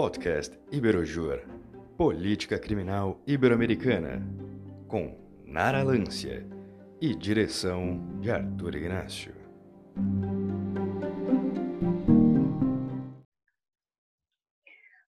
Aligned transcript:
Podcast 0.00 0.56
Iberojur, 0.70 1.40
Política 1.96 2.56
Criminal 2.56 3.20
Ibero-Americana, 3.26 4.22
com 4.86 5.18
Nara 5.44 5.82
Lância 5.82 6.46
e 7.00 7.16
direção 7.16 7.98
de 8.20 8.30
Arthur 8.30 8.76
Ignacio. 8.76 9.34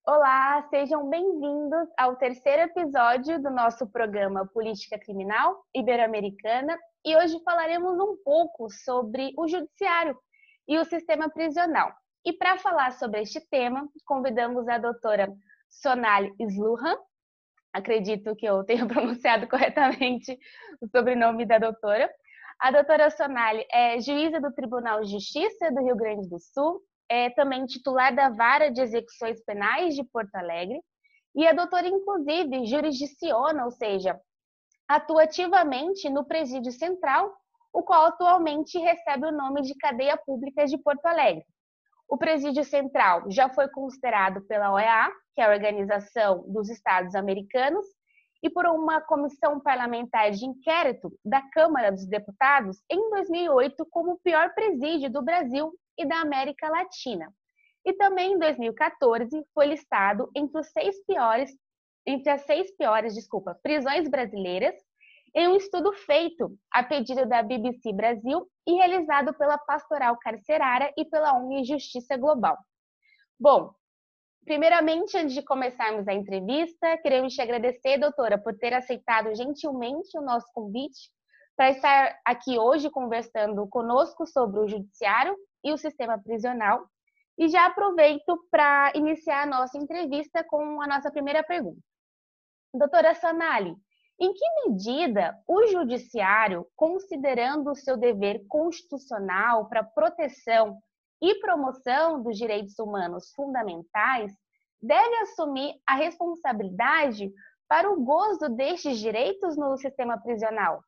Olá, 0.04 0.66
sejam 0.70 1.08
bem-vindos 1.08 1.88
ao 1.96 2.16
terceiro 2.16 2.62
episódio 2.62 3.40
do 3.40 3.48
nosso 3.48 3.86
programa 3.86 4.44
Política 4.44 4.98
Criminal 4.98 5.64
Ibero-Americana 5.72 6.76
e 7.06 7.16
hoje 7.16 7.40
falaremos 7.44 7.96
um 8.00 8.16
pouco 8.24 8.68
sobre 8.68 9.32
o 9.38 9.46
judiciário 9.46 10.18
e 10.66 10.76
o 10.80 10.84
sistema 10.84 11.30
prisional. 11.30 11.92
E 12.24 12.32
para 12.34 12.58
falar 12.58 12.92
sobre 12.92 13.22
este 13.22 13.40
tema, 13.40 13.88
convidamos 14.04 14.68
a 14.68 14.76
doutora 14.76 15.32
Sonali 15.70 16.34
Sluhan, 16.38 16.96
acredito 17.72 18.36
que 18.36 18.44
eu 18.44 18.62
tenha 18.64 18.84
pronunciado 18.86 19.48
corretamente 19.48 20.38
o 20.82 20.88
sobrenome 20.88 21.46
da 21.46 21.58
doutora. 21.58 22.10
A 22.58 22.70
doutora 22.70 23.10
Sonali 23.10 23.64
é 23.72 23.98
juíza 24.00 24.38
do 24.38 24.52
Tribunal 24.52 25.00
de 25.00 25.12
Justiça 25.12 25.70
do 25.72 25.82
Rio 25.82 25.96
Grande 25.96 26.28
do 26.28 26.38
Sul, 26.38 26.82
é 27.08 27.30
também 27.30 27.64
titular 27.64 28.14
da 28.14 28.28
Vara 28.28 28.70
de 28.70 28.82
Execuções 28.82 29.42
Penais 29.44 29.94
de 29.94 30.04
Porto 30.04 30.34
Alegre 30.34 30.78
e 31.34 31.46
a 31.46 31.52
doutora, 31.52 31.88
inclusive, 31.88 32.66
jurisdiciona, 32.66 33.64
ou 33.64 33.70
seja, 33.70 34.20
atua 34.86 35.22
ativamente 35.22 36.10
no 36.10 36.26
Presídio 36.26 36.72
Central, 36.72 37.32
o 37.72 37.82
qual 37.82 38.06
atualmente 38.06 38.78
recebe 38.78 39.26
o 39.26 39.32
nome 39.32 39.62
de 39.62 39.74
Cadeia 39.76 40.16
Pública 40.18 40.66
de 40.66 40.76
Porto 40.76 41.06
Alegre. 41.06 41.44
O 42.10 42.18
Presídio 42.18 42.64
Central 42.64 43.30
já 43.30 43.48
foi 43.48 43.68
considerado 43.68 44.42
pela 44.42 44.72
OEA, 44.72 45.12
que 45.32 45.40
é 45.40 45.44
a 45.44 45.50
Organização 45.50 46.44
dos 46.48 46.68
Estados 46.68 47.14
Americanos, 47.14 47.86
e 48.42 48.50
por 48.50 48.66
uma 48.66 49.00
comissão 49.00 49.60
parlamentar 49.60 50.32
de 50.32 50.44
inquérito 50.44 51.16
da 51.24 51.40
Câmara 51.52 51.92
dos 51.92 52.04
Deputados 52.08 52.82
em 52.90 53.10
2008 53.10 53.86
como 53.88 54.14
o 54.14 54.18
pior 54.18 54.52
presídio 54.54 55.08
do 55.08 55.22
Brasil 55.22 55.72
e 55.96 56.04
da 56.04 56.20
América 56.20 56.68
Latina. 56.68 57.32
E 57.86 57.92
também 57.92 58.32
em 58.32 58.38
2014 58.40 59.46
foi 59.54 59.66
listado 59.66 60.28
entre 60.34 60.58
os 60.58 60.66
seis 60.72 60.96
piores, 61.06 61.52
entre 62.04 62.28
as 62.28 62.40
seis 62.40 62.74
piores, 62.76 63.14
desculpa, 63.14 63.56
prisões 63.62 64.08
brasileiras, 64.08 64.74
em 65.34 65.48
um 65.48 65.56
estudo 65.56 65.92
feito 65.92 66.56
a 66.70 66.82
pedido 66.82 67.26
da 67.26 67.42
BBC 67.42 67.92
Brasil 67.92 68.46
e 68.66 68.74
realizado 68.74 69.32
pela 69.34 69.58
Pastoral 69.58 70.16
Carcerária 70.18 70.92
e 70.96 71.04
pela 71.04 71.36
ONG 71.36 71.64
Justiça 71.64 72.16
Global. 72.16 72.58
Bom, 73.38 73.72
primeiramente, 74.44 75.16
antes 75.16 75.34
de 75.34 75.42
começarmos 75.42 76.06
a 76.08 76.12
entrevista, 76.12 76.98
queremos 76.98 77.34
te 77.34 77.40
agradecer, 77.40 77.98
doutora, 77.98 78.38
por 78.38 78.56
ter 78.56 78.74
aceitado 78.74 79.34
gentilmente 79.34 80.16
o 80.18 80.22
nosso 80.22 80.46
convite 80.52 81.10
para 81.56 81.70
estar 81.70 82.18
aqui 82.24 82.58
hoje 82.58 82.90
conversando 82.90 83.66
conosco 83.68 84.26
sobre 84.26 84.60
o 84.60 84.68
judiciário 84.68 85.36
e 85.62 85.72
o 85.72 85.76
sistema 85.76 86.18
prisional. 86.18 86.86
E 87.38 87.48
já 87.48 87.66
aproveito 87.66 88.46
para 88.50 88.92
iniciar 88.94 89.42
a 89.42 89.46
nossa 89.46 89.78
entrevista 89.78 90.44
com 90.44 90.80
a 90.82 90.86
nossa 90.86 91.10
primeira 91.10 91.42
pergunta. 91.42 91.80
Doutora 92.72 93.14
Sanali, 93.14 93.74
em 94.20 94.34
que 94.34 94.44
medida 94.66 95.34
o 95.48 95.66
judiciário, 95.66 96.66
considerando 96.76 97.70
o 97.70 97.74
seu 97.74 97.96
dever 97.96 98.44
constitucional 98.46 99.66
para 99.66 99.82
proteção 99.82 100.78
e 101.22 101.36
promoção 101.36 102.22
dos 102.22 102.36
direitos 102.36 102.78
humanos 102.78 103.32
fundamentais, 103.34 104.32
deve 104.80 105.16
assumir 105.20 105.74
a 105.86 105.94
responsabilidade 105.94 107.32
para 107.66 107.90
o 107.90 108.04
gozo 108.04 108.48
destes 108.50 108.98
direitos 108.98 109.56
no 109.56 109.76
sistema 109.78 110.20
prisional? 110.20 110.82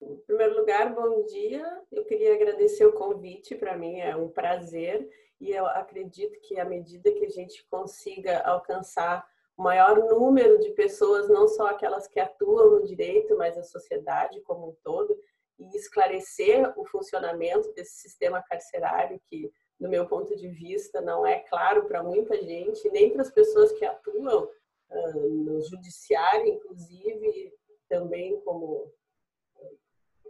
Em 0.00 0.16
primeiro 0.26 0.58
lugar, 0.58 0.94
bom 0.94 1.24
dia. 1.24 1.82
Eu 1.90 2.04
queria 2.04 2.34
agradecer 2.34 2.84
o 2.84 2.92
convite, 2.92 3.54
para 3.54 3.76
mim 3.76 3.98
é 3.98 4.14
um 4.14 4.28
prazer 4.28 5.08
e 5.40 5.50
eu 5.50 5.66
acredito 5.66 6.38
que 6.40 6.58
à 6.58 6.64
medida 6.64 7.10
que 7.12 7.24
a 7.24 7.30
gente 7.30 7.66
consiga 7.68 8.40
alcançar 8.40 9.26
o 9.58 9.62
maior 9.62 9.98
número 10.04 10.58
de 10.60 10.70
pessoas, 10.70 11.28
não 11.28 11.48
só 11.48 11.66
aquelas 11.66 12.06
que 12.06 12.20
atuam 12.20 12.70
no 12.70 12.84
direito, 12.84 13.36
mas 13.36 13.58
a 13.58 13.62
sociedade 13.64 14.40
como 14.42 14.68
um 14.68 14.76
todo, 14.84 15.18
e 15.58 15.76
esclarecer 15.76 16.72
o 16.78 16.84
funcionamento 16.86 17.72
desse 17.72 17.96
sistema 17.96 18.40
carcerário 18.40 19.20
que, 19.26 19.50
do 19.78 19.88
meu 19.88 20.06
ponto 20.06 20.36
de 20.36 20.48
vista, 20.48 21.00
não 21.00 21.26
é 21.26 21.40
claro 21.40 21.86
para 21.86 22.04
muita 22.04 22.40
gente, 22.40 22.88
nem 22.90 23.10
para 23.10 23.22
as 23.22 23.32
pessoas 23.32 23.72
que 23.72 23.84
atuam 23.84 24.44
uh, 24.44 25.28
no 25.28 25.60
judiciário, 25.62 26.46
inclusive, 26.46 27.52
também 27.88 28.40
como 28.42 28.92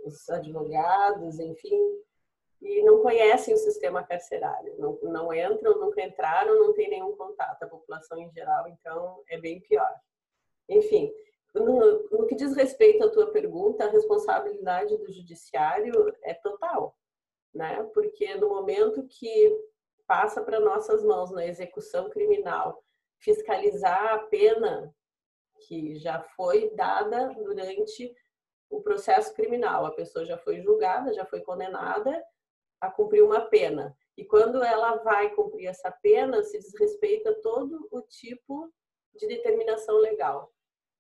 os 0.07 0.27
advogados, 0.31 1.39
enfim, 1.39 1.79
e 2.61 2.83
não 2.83 3.01
conhecem 3.03 3.55
o 3.55 3.59
sistema 3.59 4.03
carcerário, 4.03 4.75
não, 4.79 4.99
não 5.03 5.33
entram, 5.33 5.79
nunca 5.79 6.03
entraram, 6.03 6.59
não 6.59 6.73
tem 6.73 6.91
nenhum 6.91 7.17
contato, 7.17 7.63
a 7.63 7.69
população 7.69 8.19
em 8.19 8.31
geral, 8.31 8.69
então 8.69 9.23
é 9.29 9.39
bem 9.39 9.61
pior. 9.61 9.95
Enfim, 10.69 11.13
no, 11.55 12.09
no 12.11 12.27
que 12.27 12.35
diz 12.35 12.55
respeito 12.55 13.05
à 13.05 13.11
tua 13.11 13.31
pergunta, 13.31 13.85
a 13.85 13.91
responsabilidade 13.91 14.97
do 14.97 15.11
judiciário 15.13 16.15
é 16.23 16.35
total, 16.35 16.97
né? 17.55 17.83
Porque 17.95 18.35
no 18.35 18.49
momento 18.49 19.07
que 19.07 19.57
passa 20.07 20.43
para 20.43 20.61
nossas 20.61 21.05
mãos 21.05 21.31
na 21.31 21.47
execução 21.47 22.11
criminal 22.11 22.83
fiscalizar 23.19 24.15
a 24.15 24.19
pena 24.19 24.95
que 25.67 25.97
já 25.97 26.21
foi 26.37 26.71
dada 26.75 27.35
durante 27.35 28.15
o 28.71 28.81
processo 28.81 29.35
criminal. 29.35 29.87
A 29.87 29.91
pessoa 29.91 30.25
já 30.25 30.39
foi 30.39 30.61
julgada, 30.61 31.13
já 31.13 31.25
foi 31.25 31.41
condenada 31.41 32.23
a 32.81 32.91
cumprir 32.91 33.23
uma 33.23 33.41
pena. 33.41 33.97
E 34.17 34.25
quando 34.25 34.63
ela 34.63 34.97
vai 34.97 35.35
cumprir 35.35 35.67
essa 35.67 35.91
pena, 35.91 36.43
se 36.43 36.59
desrespeita 36.59 37.35
todo 37.41 37.89
o 37.91 38.03
tipo 38.03 38.73
de 39.15 39.27
determinação 39.27 39.97
legal. 39.99 40.53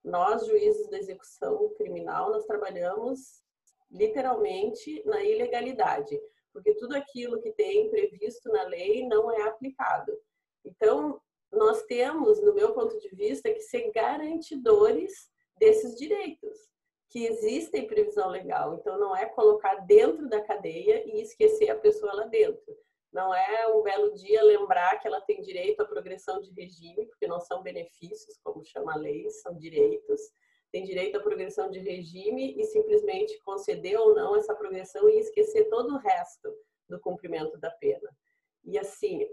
Nós, 0.05 0.47
juízes 0.47 0.89
da 0.89 0.99
execução 0.99 1.73
criminal, 1.75 2.31
nós 2.31 2.47
trabalhamos 2.47 3.43
literalmente 3.91 5.03
na 5.05 5.23
ilegalidade, 5.23 6.21
porque 6.53 6.75
tudo 6.75 6.97
aquilo 6.97 7.41
que 7.41 7.53
tem 7.53 7.91
previsto 7.91 8.51
na 8.51 8.65
lei 8.65 9.07
não 9.07 9.31
é 9.31 9.43
aplicado. 9.43 10.13
Então, 10.65 11.21
nós 11.51 11.83
temos, 11.85 12.41
no 12.43 12.55
meu 12.55 12.75
ponto 12.75 12.99
de 12.99 13.09
vista, 13.09 13.53
que 13.53 13.61
ser 13.61 13.91
garantidores 13.91 15.31
desses 15.59 15.97
direitos 15.97 16.69
que 17.11 17.27
existem 17.27 17.87
previsão 17.87 18.29
legal. 18.29 18.75
Então, 18.75 18.99
não 18.99 19.17
é 19.17 19.27
colocar 19.27 19.77
dentro 19.87 20.29
da 20.29 20.43
cadeia 20.43 21.05
e 21.07 21.23
esquecer 21.23 21.71
a 21.71 21.79
pessoa 21.79 22.13
lá 22.13 22.27
dentro. 22.27 22.77
Não 23.13 23.35
é 23.35 23.67
um 23.75 23.83
belo 23.83 24.13
dia 24.15 24.43
lembrar 24.43 25.01
que 25.01 25.09
ela 25.09 25.21
tem 25.23 25.41
direito 25.41 25.81
à 25.81 25.87
progressão 25.87 26.41
de 26.41 26.53
regime, 26.53 27.07
porque 27.07 27.27
não 27.27 27.41
são 27.41 27.63
benefícios, 27.63 28.39
como 28.45 28.65
chama 28.65 28.93
a 28.93 28.97
lei, 28.97 29.31
são 29.31 29.57
direitos. 29.57 30.21
Tem 30.71 30.85
direito 30.85 31.17
à 31.17 31.21
progressão 31.21 31.71
de 31.71 31.79
regime 31.79 32.55
e 32.59 32.65
simplesmente 32.65 33.41
conceder 33.43 33.99
ou 33.99 34.15
não 34.15 34.37
essa 34.37 34.55
progressão 34.55 35.09
e 35.09 35.19
esquecer 35.19 35.71
todo 35.71 35.95
o 35.95 35.99
resto 35.99 36.55
do 36.87 37.01
cumprimento 37.01 37.59
da 37.59 37.71
pena. 37.71 38.11
E 38.65 38.79
assim, 38.79 39.27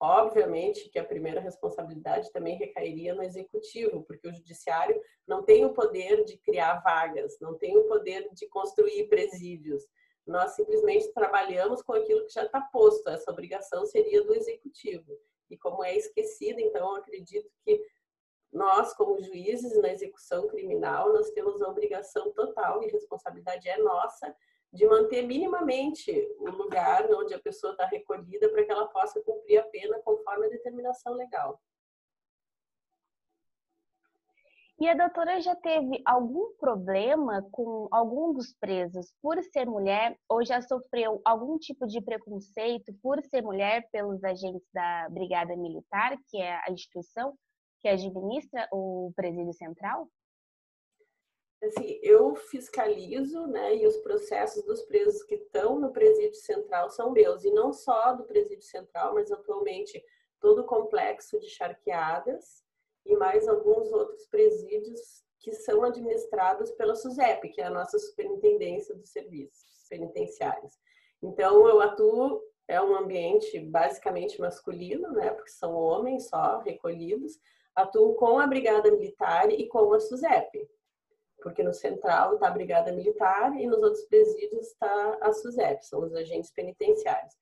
Obviamente 0.00 0.88
que 0.88 0.98
a 0.98 1.04
primeira 1.04 1.40
responsabilidade 1.40 2.32
também 2.32 2.56
recairia 2.56 3.14
no 3.14 3.22
executivo, 3.22 4.02
porque 4.04 4.26
o 4.26 4.32
judiciário 4.32 4.98
não 5.28 5.42
tem 5.44 5.66
o 5.66 5.74
poder 5.74 6.24
de 6.24 6.38
criar 6.38 6.80
vagas, 6.80 7.38
não 7.38 7.58
tem 7.58 7.76
o 7.76 7.84
poder 7.84 8.26
de 8.32 8.48
construir 8.48 9.08
presídios. 9.08 9.84
Nós 10.26 10.52
simplesmente 10.52 11.12
trabalhamos 11.12 11.82
com 11.82 11.92
aquilo 11.92 12.24
que 12.24 12.32
já 12.32 12.44
está 12.44 12.62
posto, 12.62 13.10
essa 13.10 13.30
obrigação 13.30 13.84
seria 13.84 14.24
do 14.24 14.34
executivo. 14.34 15.18
E 15.50 15.58
como 15.58 15.84
é 15.84 15.94
esquecido, 15.94 16.60
então, 16.60 16.94
acredito 16.94 17.50
que 17.62 17.84
nós, 18.50 18.94
como 18.94 19.22
juízes 19.22 19.76
na 19.82 19.92
execução 19.92 20.48
criminal, 20.48 21.12
nós 21.12 21.30
temos 21.30 21.60
a 21.60 21.68
obrigação 21.68 22.32
total 22.32 22.82
e 22.82 22.90
responsabilidade 22.90 23.68
é 23.68 23.76
nossa 23.78 24.34
de 24.72 24.86
manter 24.86 25.22
minimamente 25.22 26.12
o 26.38 26.50
lugar 26.50 27.10
onde 27.12 27.34
a 27.34 27.40
pessoa 27.40 27.72
está 27.72 27.86
recolhida 27.86 28.48
para 28.50 28.64
que 28.64 28.70
ela 28.70 28.86
possa 28.88 29.20
cumprir 29.22 29.58
a 29.58 29.64
pena 29.64 30.00
conforme 30.02 30.46
a 30.46 30.50
determinação 30.50 31.14
legal. 31.14 31.60
E 34.80 34.88
a 34.88 34.94
doutora 34.94 35.38
já 35.42 35.54
teve 35.54 36.00
algum 36.06 36.54
problema 36.56 37.46
com 37.52 37.86
algum 37.90 38.32
dos 38.32 38.54
presos 38.54 39.12
por 39.20 39.38
ser 39.42 39.66
mulher 39.66 40.18
ou 40.26 40.42
já 40.42 40.62
sofreu 40.62 41.20
algum 41.22 41.58
tipo 41.58 41.86
de 41.86 42.00
preconceito 42.00 42.90
por 43.02 43.22
ser 43.24 43.42
mulher 43.42 43.86
pelos 43.92 44.24
agentes 44.24 44.66
da 44.72 45.06
Brigada 45.10 45.54
Militar, 45.54 46.16
que 46.28 46.40
é 46.40 46.54
a 46.66 46.70
instituição 46.70 47.36
que 47.80 47.88
administra 47.88 48.66
o 48.72 49.12
presídio 49.14 49.52
central? 49.52 50.08
Assim, 51.62 51.98
eu 52.02 52.34
fiscalizo, 52.34 53.46
né, 53.46 53.76
e 53.76 53.86
os 53.86 53.96
processos 53.98 54.64
dos 54.64 54.82
presos 54.82 55.22
que 55.22 55.34
estão 55.34 55.78
no 55.78 55.92
presídio 55.92 56.40
central 56.40 56.90
são 56.90 57.12
meus, 57.12 57.44
e 57.44 57.50
não 57.50 57.72
só 57.72 58.14
do 58.14 58.24
presídio 58.24 58.64
central, 58.64 59.14
mas 59.14 59.30
atualmente 59.30 60.02
todo 60.40 60.62
o 60.62 60.66
complexo 60.66 61.38
de 61.38 61.48
charqueadas 61.48 62.64
e 63.04 63.14
mais 63.16 63.46
alguns 63.46 63.92
outros 63.92 64.26
presídios 64.26 65.22
que 65.38 65.52
são 65.52 65.82
administrados 65.82 66.70
pela 66.72 66.94
SUSEP, 66.94 67.50
que 67.50 67.60
é 67.60 67.64
a 67.64 67.70
nossa 67.70 67.98
superintendência 67.98 68.94
dos 68.94 69.10
serviços 69.10 69.86
penitenciários. 69.88 70.78
Então, 71.22 71.68
eu 71.68 71.80
atuo, 71.80 72.42
é 72.68 72.80
um 72.80 72.94
ambiente 72.94 73.58
basicamente 73.58 74.40
masculino, 74.40 75.12
né, 75.12 75.30
porque 75.30 75.50
são 75.50 75.74
homens 75.74 76.28
só 76.28 76.58
recolhidos, 76.58 77.38
atuo 77.74 78.14
com 78.14 78.38
a 78.38 78.46
Brigada 78.46 78.90
Militar 78.90 79.50
e 79.50 79.66
com 79.66 79.92
a 79.92 80.00
SUSEP, 80.00 80.68
porque 81.42 81.62
no 81.62 81.72
central 81.72 82.34
está 82.34 82.48
a 82.48 82.52
Brigada 82.52 82.92
Militar 82.92 83.54
e 83.58 83.66
nos 83.66 83.82
outros 83.82 84.04
presídios 84.04 84.66
está 84.68 85.18
a 85.20 85.32
SUSEP, 85.32 85.84
são 85.84 86.04
os 86.04 86.14
agentes 86.14 86.50
penitenciários. 86.50 87.34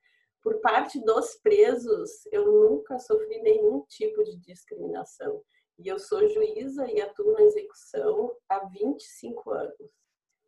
Por 0.43 0.61
parte 0.61 1.01
dos 1.05 1.35
presos, 1.37 2.27
eu 2.33 2.47
nunca 2.47 2.99
sofri 2.99 3.41
nenhum 3.43 3.85
tipo 3.89 4.23
de 4.25 4.37
discriminação. 4.37 5.43
E 5.79 5.89
eu 5.89 5.99
sou 5.99 6.27
juíza 6.29 6.91
e 6.91 7.01
atuo 7.01 7.33
na 7.33 7.43
execução 7.43 8.35
há 8.49 8.61
25 8.67 9.51
anos. 9.51 9.91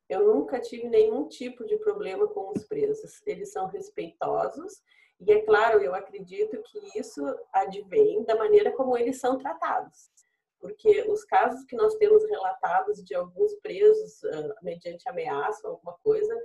Eu 0.09 0.27
nunca 0.27 0.61
tive 0.61 0.89
nenhum 0.89 1.29
tipo 1.29 1.65
de 1.65 1.77
problema 1.79 2.27
com 2.29 2.51
os 2.51 2.65
presos. 2.65 3.21
Eles 3.27 3.53
são 3.53 3.67
respeitosos 3.67 4.83
e, 5.21 5.31
é 5.33 5.43
claro, 5.43 5.81
eu 5.81 5.95
acredito 5.95 6.61
que 6.63 6.99
isso 6.99 7.23
advém 7.53 8.25
da 8.25 8.35
maneira 8.35 8.73
como 8.73 8.97
eles 8.97 9.21
são 9.21 9.37
tratados. 9.37 10.11
Porque 10.61 11.03
os 11.09 11.25
casos 11.25 11.65
que 11.65 11.75
nós 11.75 11.95
temos 11.97 12.23
relatados 12.25 13.03
de 13.03 13.15
alguns 13.15 13.55
presos 13.57 14.23
uh, 14.23 14.55
mediante 14.63 15.09
ameaça 15.09 15.67
ou 15.67 15.75
alguma 15.75 15.97
coisa, 16.03 16.37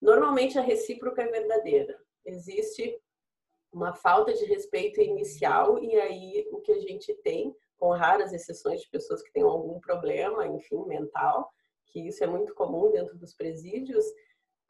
normalmente 0.00 0.58
a 0.58 0.62
recíproca 0.62 1.22
é 1.22 1.28
verdadeira. 1.28 1.98
Existe 2.24 2.98
uma 3.72 3.92
falta 3.92 4.32
de 4.32 4.44
respeito 4.46 5.00
inicial 5.00 5.82
e 5.82 5.94
aí 5.96 6.48
o 6.50 6.60
que 6.60 6.72
a 6.72 6.80
gente 6.80 7.12
tem, 7.22 7.54
com 7.76 7.90
raras 7.90 8.32
exceções 8.32 8.80
de 8.80 8.88
pessoas 8.88 9.22
que 9.22 9.32
têm 9.32 9.42
algum 9.42 9.78
problema, 9.80 10.46
enfim, 10.46 10.82
mental, 10.86 11.50
que 11.86 12.08
isso 12.08 12.22
é 12.24 12.26
muito 12.26 12.54
comum 12.54 12.90
dentro 12.90 13.18
dos 13.18 13.34
presídios, 13.34 14.04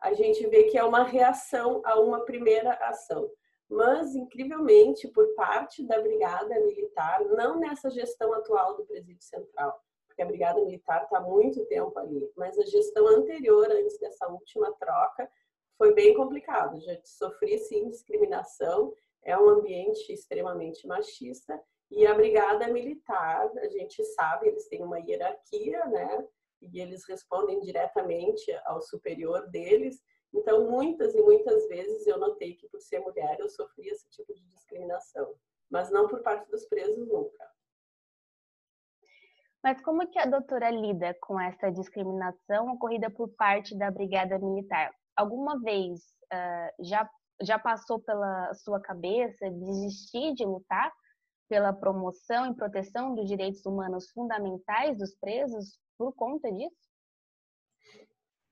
a 0.01 0.13
gente 0.13 0.47
vê 0.49 0.65
que 0.65 0.77
é 0.77 0.85
uma 0.85 1.05
reação 1.05 1.83
a 1.85 1.99
uma 2.01 2.25
primeira 2.25 2.73
ação. 2.75 3.31
Mas, 3.69 4.15
incrivelmente, 4.15 5.09
por 5.09 5.27
parte 5.35 5.83
da 5.85 6.01
Brigada 6.01 6.61
Militar, 6.61 7.25
não 7.25 7.59
nessa 7.59 7.91
gestão 7.91 8.33
atual 8.33 8.77
do 8.77 8.85
Presídio 8.85 9.23
Central, 9.23 9.79
porque 10.07 10.23
a 10.23 10.27
Brigada 10.27 10.61
Militar 10.65 11.03
está 11.03 11.21
muito 11.21 11.65
tempo 11.67 11.99
ali, 11.99 12.31
mas 12.37 12.59
a 12.59 12.65
gestão 12.65 13.07
anterior, 13.09 13.69
antes 13.71 13.99
dessa 13.99 14.29
última 14.29 14.73
troca, 14.75 15.29
foi 15.77 15.93
bem 15.93 16.15
complicado. 16.15 16.81
Já 16.81 16.97
sofri, 17.05 17.59
sim, 17.59 17.89
discriminação, 17.89 18.95
é 19.25 19.37
um 19.37 19.49
ambiente 19.49 20.13
extremamente 20.13 20.87
machista, 20.87 21.61
e 21.91 22.07
a 22.07 22.15
Brigada 22.15 22.69
Militar, 22.69 23.51
a 23.59 23.69
gente 23.69 24.03
sabe, 24.05 24.49
eles 24.49 24.69
têm 24.69 24.83
uma 24.83 24.99
hierarquia, 24.99 25.85
né? 25.87 26.27
e 26.61 26.81
eles 26.81 27.07
respondem 27.09 27.61
diretamente 27.61 28.51
ao 28.65 28.81
superior 28.81 29.49
deles. 29.51 30.01
Então, 30.37 30.71
muitas 30.71 31.15
e 31.15 31.23
muitas 31.23 31.67
vezes 31.67 32.07
eu 32.07 32.19
notei 32.19 32.55
que 32.55 32.69
por 32.69 32.81
ser 32.81 33.01
mulher 33.01 33.41
eu 33.41 33.49
sofri 33.49 33.89
esse 33.89 34.09
tipo 34.11 34.35
de 34.35 34.45
discriminação, 34.49 35.35
mas 35.71 35.91
não 35.91 36.07
por 36.07 36.23
parte 36.23 36.51
dos 36.51 36.67
presos 36.67 37.09
nunca. 37.09 37.51
Mas 39.65 39.81
como 39.81 40.07
que 40.07 40.19
a 40.19 40.27
doutora 40.27 40.71
lida 40.71 41.17
com 41.23 41.41
essa 41.41 41.73
discriminação 41.73 42.69
ocorrida 42.75 43.11
por 43.11 43.29
parte 43.31 43.77
da 43.77 43.91
Brigada 43.91 44.39
Militar? 44.39 44.95
Alguma 45.17 45.59
vez 45.59 46.01
uh, 46.33 46.85
já, 46.85 47.11
já 47.41 47.59
passou 47.59 47.99
pela 47.99 48.53
sua 48.55 48.79
cabeça 48.79 49.51
desistir 49.51 50.35
de 50.35 50.45
lutar 50.45 50.93
pela 51.49 51.73
promoção 51.73 52.53
e 52.53 52.55
proteção 52.55 53.15
dos 53.15 53.27
direitos 53.27 53.65
humanos 53.65 54.11
fundamentais 54.11 54.99
dos 54.99 55.17
presos 55.17 55.81
por 55.97 56.13
conta 56.15 56.53
disso? 56.53 56.96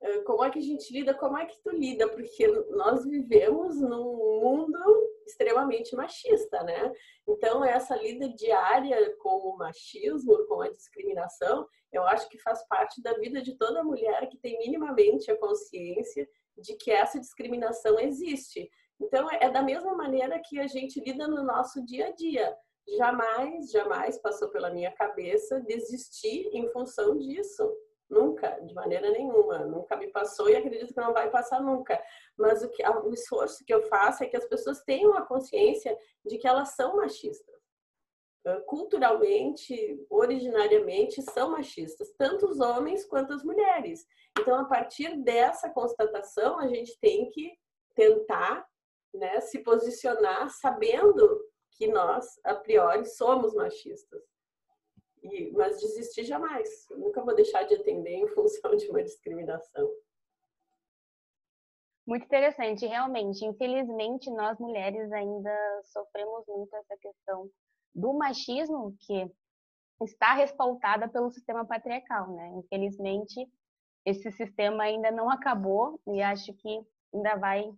É, 0.05 0.19
como 0.21 0.45
é 0.45 0.51
que 0.51 0.59
a 0.59 0.63
gente 0.63 0.93
lida? 0.93 1.15
Como 1.15 1.39
é 1.39 1.47
que 1.47 1.59
tu 1.63 1.71
lida? 1.71 2.07
Porque 2.07 2.47
nós 2.71 3.07
vivemos 3.07 3.81
num 3.81 4.17
mundo 4.43 4.79
extremamente 5.27 5.97
machista, 5.97 6.63
né? 6.63 6.93
Então, 7.27 7.65
essa 7.65 7.97
lida 7.97 8.29
diária 8.29 9.17
com 9.17 9.49
o 9.49 9.57
machismo, 9.57 10.47
com 10.47 10.61
a 10.61 10.69
discriminação, 10.69 11.67
eu 11.91 12.03
acho 12.05 12.29
que 12.29 12.39
faz 12.39 12.63
parte 12.69 13.03
da 13.03 13.15
vida 13.15 13.41
de 13.41 13.57
toda 13.57 13.83
mulher 13.83 14.29
que 14.29 14.37
tem 14.37 14.59
minimamente 14.59 15.31
a 15.31 15.39
consciência 15.39 16.29
de 16.59 16.77
que 16.77 16.91
essa 16.91 17.19
discriminação 17.19 17.99
existe. 17.99 18.71
Então, 19.01 19.27
é 19.31 19.51
da 19.51 19.63
mesma 19.63 19.95
maneira 19.95 20.39
que 20.39 20.61
a 20.61 20.67
gente 20.67 21.01
lida 21.01 21.27
no 21.27 21.43
nosso 21.43 21.83
dia 21.83 22.09
a 22.09 22.11
dia 22.11 22.55
jamais, 22.99 23.71
jamais 23.71 24.19
passou 24.19 24.51
pela 24.51 24.71
minha 24.71 24.93
cabeça 24.93 25.61
desistir 25.61 26.51
em 26.53 26.69
função 26.69 27.17
disso. 27.17 27.67
Nunca, 28.15 28.61
de 28.61 28.73
maneira 28.73 29.11
nenhuma. 29.11 29.59
Nunca 29.67 29.97
me 29.97 30.07
passou 30.07 30.49
e 30.49 30.55
acredito 30.55 30.95
que 30.95 31.01
não 31.01 31.13
vai 31.13 31.29
passar 31.31 31.61
nunca. 31.61 32.01
Mas 32.39 32.63
o, 32.63 32.71
que, 32.71 32.87
o 32.87 33.13
esforço 33.13 33.65
que 33.65 33.75
eu 33.75 33.83
faço 33.89 34.23
é 34.23 34.29
que 34.29 34.37
as 34.37 34.47
pessoas 34.47 34.85
tenham 34.85 35.15
a 35.15 35.27
consciência 35.27 35.99
de 36.25 36.39
que 36.39 36.47
elas 36.47 36.77
são 36.77 36.97
machistas. 36.97 37.55
Culturalmente, 38.67 40.07
originariamente, 40.09 41.23
são 41.23 41.51
machistas, 41.51 42.13
tanto 42.17 42.47
os 42.47 42.61
homens 42.61 43.05
quanto 43.05 43.33
as 43.33 43.43
mulheres. 43.43 44.07
Então, 44.39 44.55
a 44.61 44.65
partir 44.67 45.17
dessa 45.25 45.71
constatação, 45.71 46.59
a 46.61 46.69
gente 46.69 46.97
tem 47.01 47.29
que 47.31 47.53
tentar 47.95 48.65
né, 49.15 49.41
se 49.41 49.61
posicionar 49.61 50.51
sabendo 50.51 51.41
que 51.73 51.89
nós, 51.89 52.27
a 52.45 52.55
priori, 52.55 53.07
somos 53.07 53.55
machistas. 53.55 54.23
E, 55.25 55.51
mas 55.53 55.81
desistir 55.81 56.25
jamais. 56.25 56.89
Eu 56.91 56.99
nunca 56.99 57.23
vou 57.23 57.35
deixar 57.35 57.65
de 57.65 57.75
atender 57.75 58.13
em 58.13 58.29
função 58.35 58.77
de 58.77 58.89
uma 58.89 59.03
discriminação. 59.03 59.91
Muito 62.07 62.27
interessante, 62.27 62.87
realmente. 62.87 63.45
Infelizmente, 63.45 64.31
nós 64.31 64.59
mulheres 64.59 65.11
ainda 65.11 65.83
sofremos 65.85 66.45
muito 66.47 66.77
essa 66.77 66.97
questão 66.99 67.51
do 67.95 68.13
machismo 68.13 68.95
que 69.01 69.31
está 70.03 70.35
respaldada 70.35 71.09
pelo 71.09 71.31
sistema 71.31 71.65
patriarcal, 71.65 72.31
né? 72.33 72.49
Infelizmente, 72.59 73.49
esse 74.05 74.31
sistema 74.33 74.85
ainda 74.85 75.11
não 75.11 75.31
acabou 75.31 75.99
e 76.07 76.21
acho 76.21 76.53
que 76.53 76.81
ainda 77.15 77.37
vai 77.37 77.73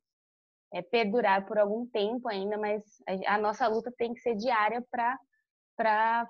é, 0.72 0.82
perdurar 0.82 1.46
por 1.46 1.58
algum 1.58 1.86
tempo 1.86 2.28
ainda, 2.28 2.58
mas 2.58 2.82
a, 3.26 3.38
nossa 3.38 3.68
luta 3.68 3.92
tem 3.96 4.12
que 4.12 4.20
ser 4.20 4.34
diária 4.34 4.84
para 4.90 5.16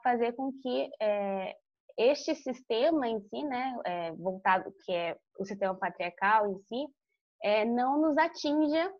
fazer 0.02 0.32
com 0.34 0.52
que 0.60 0.90
é, 1.00 1.54
este 1.96 2.34
sistema 2.34 3.08
em 3.08 3.20
si, 3.20 3.42
né, 3.44 3.76
é, 3.84 4.12
voltado 4.12 4.72
que 4.84 4.92
é 4.92 5.16
o 5.38 5.44
sistema 5.44 5.74
patriarcal 5.74 6.50
em 6.50 6.58
si, 6.60 6.86
é, 7.42 7.64
não 7.64 8.00
nos 8.00 8.16
atinja 8.18 8.92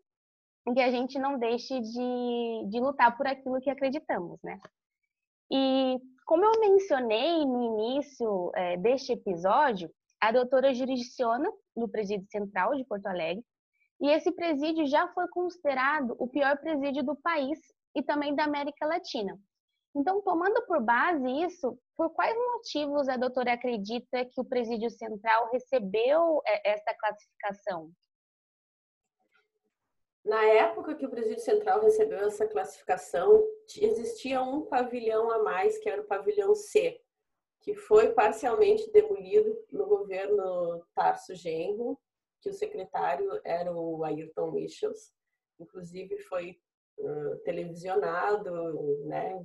e 0.69 0.73
que 0.73 0.81
a 0.81 0.91
gente 0.91 1.19
não 1.19 1.39
deixe 1.39 1.81
de, 1.81 2.69
de 2.69 2.81
lutar 2.81 3.17
por 3.17 3.27
aquilo 3.27 3.61
que 3.61 3.71
acreditamos, 3.71 4.39
né? 4.43 4.59
E 5.51 5.99
como 6.27 6.45
eu 6.45 6.61
mencionei 6.61 7.45
no 7.45 7.63
início 7.63 8.51
é, 8.57 8.77
deste 8.77 9.13
episódio, 9.13 9.89
a 10.21 10.33
doutora 10.33 10.75
jurisdiciona 10.75 11.49
no 11.77 11.89
Presídio 11.89 12.27
Central 12.31 12.75
de 12.75 12.85
Porto 12.85 13.07
Alegre 13.07 13.45
e 14.01 14.11
esse 14.11 14.33
presídio 14.33 14.87
já 14.87 15.07
foi 15.09 15.29
considerado 15.29 16.17
o 16.19 16.29
pior 16.29 16.59
presídio 16.59 17.05
do 17.05 17.17
país 17.17 17.59
e 17.95 18.03
também 18.03 18.35
da 18.35 18.45
América 18.45 18.87
Latina. 18.87 19.39
Então, 19.97 20.21
tomando 20.21 20.61
por 20.67 20.83
base 20.83 21.27
isso, 21.43 21.79
por 21.97 22.11
quais 22.11 22.37
motivos 22.37 23.09
a 23.09 23.17
doutora 23.17 23.55
acredita 23.55 24.27
que 24.27 24.39
o 24.39 24.45
presídio 24.45 24.91
central 24.91 25.49
recebeu 25.51 26.43
é, 26.47 26.73
essa 26.73 26.95
classificação? 26.95 27.91
Na 30.23 30.45
época 30.45 30.95
que 30.95 31.07
o 31.07 31.09
presídio 31.09 31.41
central 31.41 31.81
recebeu 31.81 32.19
essa 32.27 32.47
classificação, 32.47 33.43
existia 33.81 34.43
um 34.43 34.67
pavilhão 34.67 35.31
a 35.31 35.43
mais, 35.43 35.79
que 35.79 35.89
era 35.89 36.03
o 36.03 36.07
pavilhão 36.07 36.55
C, 36.55 37.01
que 37.63 37.75
foi 37.75 38.13
parcialmente 38.13 38.91
demolido 38.93 39.57
no 39.73 39.87
governo 39.87 40.85
Tarso 40.95 41.35
Genro 41.35 41.99
que 42.43 42.51
o 42.51 42.55
secretário 42.55 43.41
era 43.45 43.73
o 43.73 44.05
Ayrton 44.05 44.51
Michels, 44.53 45.11
inclusive 45.59 46.19
foi 46.19 46.61
uh, 46.99 47.37
televisionado, 47.39 49.05
né? 49.07 49.45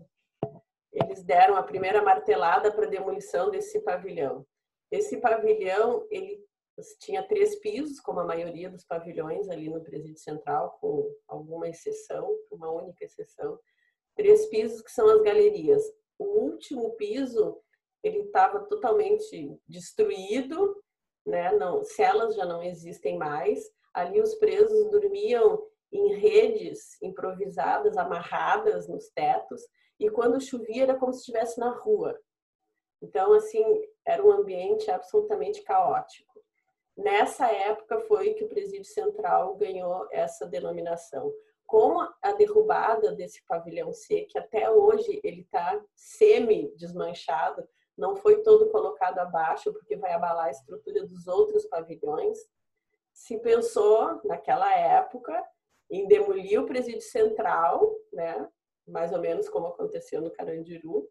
Eles 0.93 1.23
deram 1.23 1.55
a 1.55 1.63
primeira 1.63 2.01
martelada 2.01 2.71
para 2.71 2.85
a 2.85 2.89
demolição 2.89 3.49
desse 3.49 3.79
pavilhão. 3.81 4.45
Esse 4.91 5.17
pavilhão, 5.21 6.05
ele 6.09 6.43
tinha 6.99 7.25
três 7.27 7.55
pisos, 7.59 7.99
como 7.99 8.19
a 8.19 8.25
maioria 8.25 8.69
dos 8.69 8.83
pavilhões 8.83 9.49
ali 9.49 9.69
no 9.69 9.83
Presídio 9.83 10.17
Central, 10.17 10.77
com 10.81 11.09
alguma 11.27 11.69
exceção, 11.69 12.29
uma 12.49 12.69
única 12.71 13.05
exceção. 13.05 13.57
Três 14.15 14.47
pisos 14.47 14.81
que 14.81 14.91
são 14.91 15.07
as 15.09 15.21
galerias. 15.21 15.81
O 16.19 16.25
último 16.25 16.91
piso, 16.95 17.61
ele 18.03 18.19
estava 18.19 18.59
totalmente 18.65 19.57
destruído, 19.67 20.75
né? 21.25 21.51
Não, 21.53 21.83
celas 21.83 22.35
já 22.35 22.45
não 22.45 22.61
existem 22.61 23.17
mais. 23.17 23.63
Ali 23.93 24.21
os 24.21 24.35
presos 24.35 24.89
dormiam 24.89 25.61
em 25.91 26.15
redes 26.15 27.01
improvisadas, 27.01 27.97
amarradas 27.97 28.87
nos 28.87 29.09
tetos, 29.09 29.61
e 29.99 30.09
quando 30.09 30.41
chovia 30.41 30.83
era 30.83 30.95
como 30.97 31.13
se 31.13 31.19
estivesse 31.19 31.59
na 31.59 31.69
rua. 31.69 32.17
Então, 33.01 33.33
assim, 33.33 33.63
era 34.05 34.23
um 34.23 34.31
ambiente 34.31 34.89
absolutamente 34.89 35.61
caótico. 35.63 36.31
Nessa 36.95 37.51
época 37.51 37.99
foi 38.01 38.33
que 38.33 38.43
o 38.43 38.49
Presídio 38.49 38.85
Central 38.85 39.55
ganhou 39.55 40.07
essa 40.11 40.45
denominação. 40.45 41.31
Com 41.65 41.99
a 42.21 42.33
derrubada 42.33 43.13
desse 43.13 43.43
pavilhão 43.45 43.93
C, 43.93 44.25
que 44.29 44.37
até 44.37 44.69
hoje 44.69 45.19
ele 45.23 45.41
está 45.41 45.81
semi-desmanchado, 45.95 47.67
não 47.97 48.15
foi 48.15 48.41
todo 48.41 48.69
colocado 48.69 49.19
abaixo, 49.19 49.71
porque 49.71 49.95
vai 49.95 50.11
abalar 50.11 50.47
a 50.47 50.51
estrutura 50.51 51.05
dos 51.05 51.27
outros 51.27 51.65
pavilhões, 51.67 52.37
se 53.13 53.37
pensou, 53.39 54.21
naquela 54.23 54.73
época, 54.73 55.43
em 55.91 56.07
demolir 56.07 56.61
o 56.61 56.65
presídio 56.65 57.01
central, 57.01 57.93
né? 58.13 58.47
mais 58.87 59.11
ou 59.11 59.19
menos 59.19 59.49
como 59.49 59.67
aconteceu 59.67 60.21
no 60.21 60.31
Carandiru, 60.31 61.09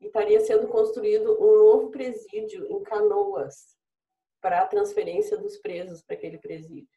e 0.00 0.06
estaria 0.06 0.40
sendo 0.40 0.68
construído 0.68 1.36
um 1.42 1.58
novo 1.58 1.90
presídio 1.90 2.64
em 2.70 2.80
Canoas 2.82 3.76
para 4.40 4.62
a 4.62 4.66
transferência 4.66 5.36
dos 5.36 5.58
presos 5.58 6.02
para 6.02 6.16
aquele 6.16 6.38
presídio. 6.38 6.88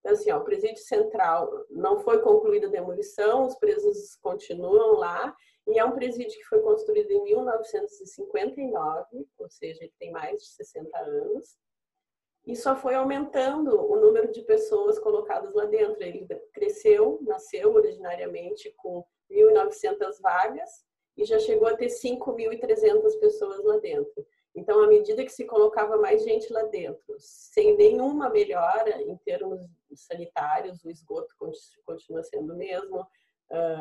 Então, 0.00 0.12
assim, 0.12 0.30
ó, 0.30 0.38
o 0.38 0.44
presídio 0.44 0.82
central 0.82 1.50
não 1.70 1.98
foi 2.00 2.20
concluída 2.20 2.66
a 2.66 2.70
demolição, 2.70 3.46
os 3.46 3.56
presos 3.56 4.16
continuam 4.16 4.98
lá, 4.98 5.34
e 5.66 5.78
é 5.78 5.84
um 5.84 5.92
presídio 5.92 6.38
que 6.38 6.44
foi 6.44 6.60
construído 6.60 7.10
em 7.10 7.22
1959, 7.22 9.26
ou 9.38 9.48
seja, 9.48 9.82
ele 9.82 9.94
tem 9.98 10.10
mais 10.10 10.42
de 10.42 10.48
60 10.48 10.98
anos, 10.98 11.56
e 12.44 12.56
só 12.56 12.74
foi 12.74 12.94
aumentando 12.94 13.80
o 13.80 13.96
número 13.96 14.32
de 14.32 14.42
pessoas 14.42 14.98
colocadas 14.98 15.54
lá 15.54 15.64
dentro. 15.64 16.02
Ele 16.02 16.26
cresceu, 16.52 17.18
nasceu 17.22 17.72
originariamente 17.72 18.72
com 18.76 19.04
1.900 19.30 20.20
vagas 20.20 20.84
e 21.16 21.24
já 21.24 21.38
chegou 21.38 21.68
a 21.68 21.76
ter 21.76 21.86
5.300 21.86 23.20
pessoas 23.20 23.62
lá 23.64 23.78
dentro. 23.78 24.26
Então, 24.54 24.82
à 24.82 24.86
medida 24.86 25.24
que 25.24 25.32
se 25.32 25.46
colocava 25.46 25.96
mais 25.96 26.24
gente 26.24 26.52
lá 26.52 26.64
dentro, 26.64 27.14
sem 27.18 27.76
nenhuma 27.76 28.28
melhora 28.28 29.00
em 29.00 29.16
termos 29.18 29.60
sanitários, 29.94 30.84
o 30.84 30.90
esgoto 30.90 31.34
continua 31.84 32.22
sendo 32.22 32.52
o 32.52 32.56
mesmo, 32.56 33.06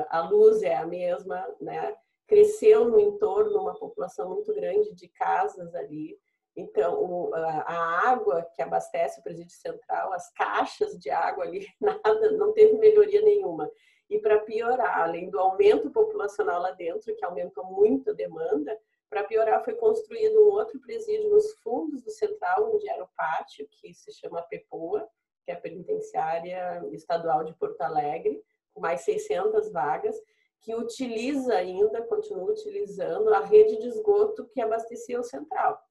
a 0.10 0.30
luz 0.30 0.62
é 0.64 0.76
a 0.76 0.86
mesma, 0.86 1.46
né? 1.60 1.96
Cresceu 2.28 2.86
no 2.86 3.00
entorno 3.00 3.60
uma 3.60 3.78
população 3.78 4.30
muito 4.30 4.54
grande 4.54 4.94
de 4.96 5.10
casas 5.10 5.76
ali, 5.76 6.18
então, 6.56 7.32
a 7.34 8.10
água 8.10 8.46
que 8.54 8.62
abastece 8.62 9.20
o 9.20 9.24
presídio 9.24 9.56
central, 9.56 10.12
as 10.14 10.32
caixas 10.34 10.98
de 11.00 11.10
água 11.10 11.46
ali, 11.46 11.66
nada, 11.80 12.32
não 12.32 12.52
teve 12.54 12.78
melhoria 12.78 13.22
nenhuma. 13.22 13.70
E 14.10 14.20
para 14.20 14.40
piorar, 14.40 15.00
além 15.02 15.30
do 15.30 15.40
aumento 15.40 15.90
populacional 15.90 16.62
lá 16.62 16.72
dentro, 16.72 17.16
que 17.16 17.24
aumentou 17.24 17.64
muito 17.66 18.10
a 18.10 18.14
demanda, 18.14 18.78
para 19.10 19.24
piorar 19.24 19.64
foi 19.64 19.74
construído 19.76 20.42
um 20.42 20.52
outro 20.52 20.80
presídio 20.82 21.30
nos 21.30 21.54
fundos 21.62 22.02
do 22.02 22.12
central, 22.12 22.74
onde 22.74 22.90
era 22.90 23.04
o 23.04 23.10
pátio, 23.16 23.68
que 23.70 23.94
se 23.94 24.12
chama 24.14 24.42
Pepoa, 24.44 25.08
que 25.46 25.52
é 25.52 25.54
a 25.54 25.60
penitenciária 25.60 26.82
estadual 26.92 27.44
de 27.44 27.54
Porto 27.54 27.82
Alegre, 27.82 28.42
com 28.74 28.82
mais 28.82 29.02
600 29.02 29.72
vagas, 29.72 30.16
que 30.62 30.76
utiliza 30.76 31.56
ainda, 31.56 32.02
continua 32.04 32.52
utilizando 32.52 33.34
a 33.34 33.40
rede 33.40 33.78
de 33.80 33.88
esgoto 33.88 34.48
que 34.50 34.62
abastecia 34.62 35.20
o 35.20 35.24
central. 35.24 35.82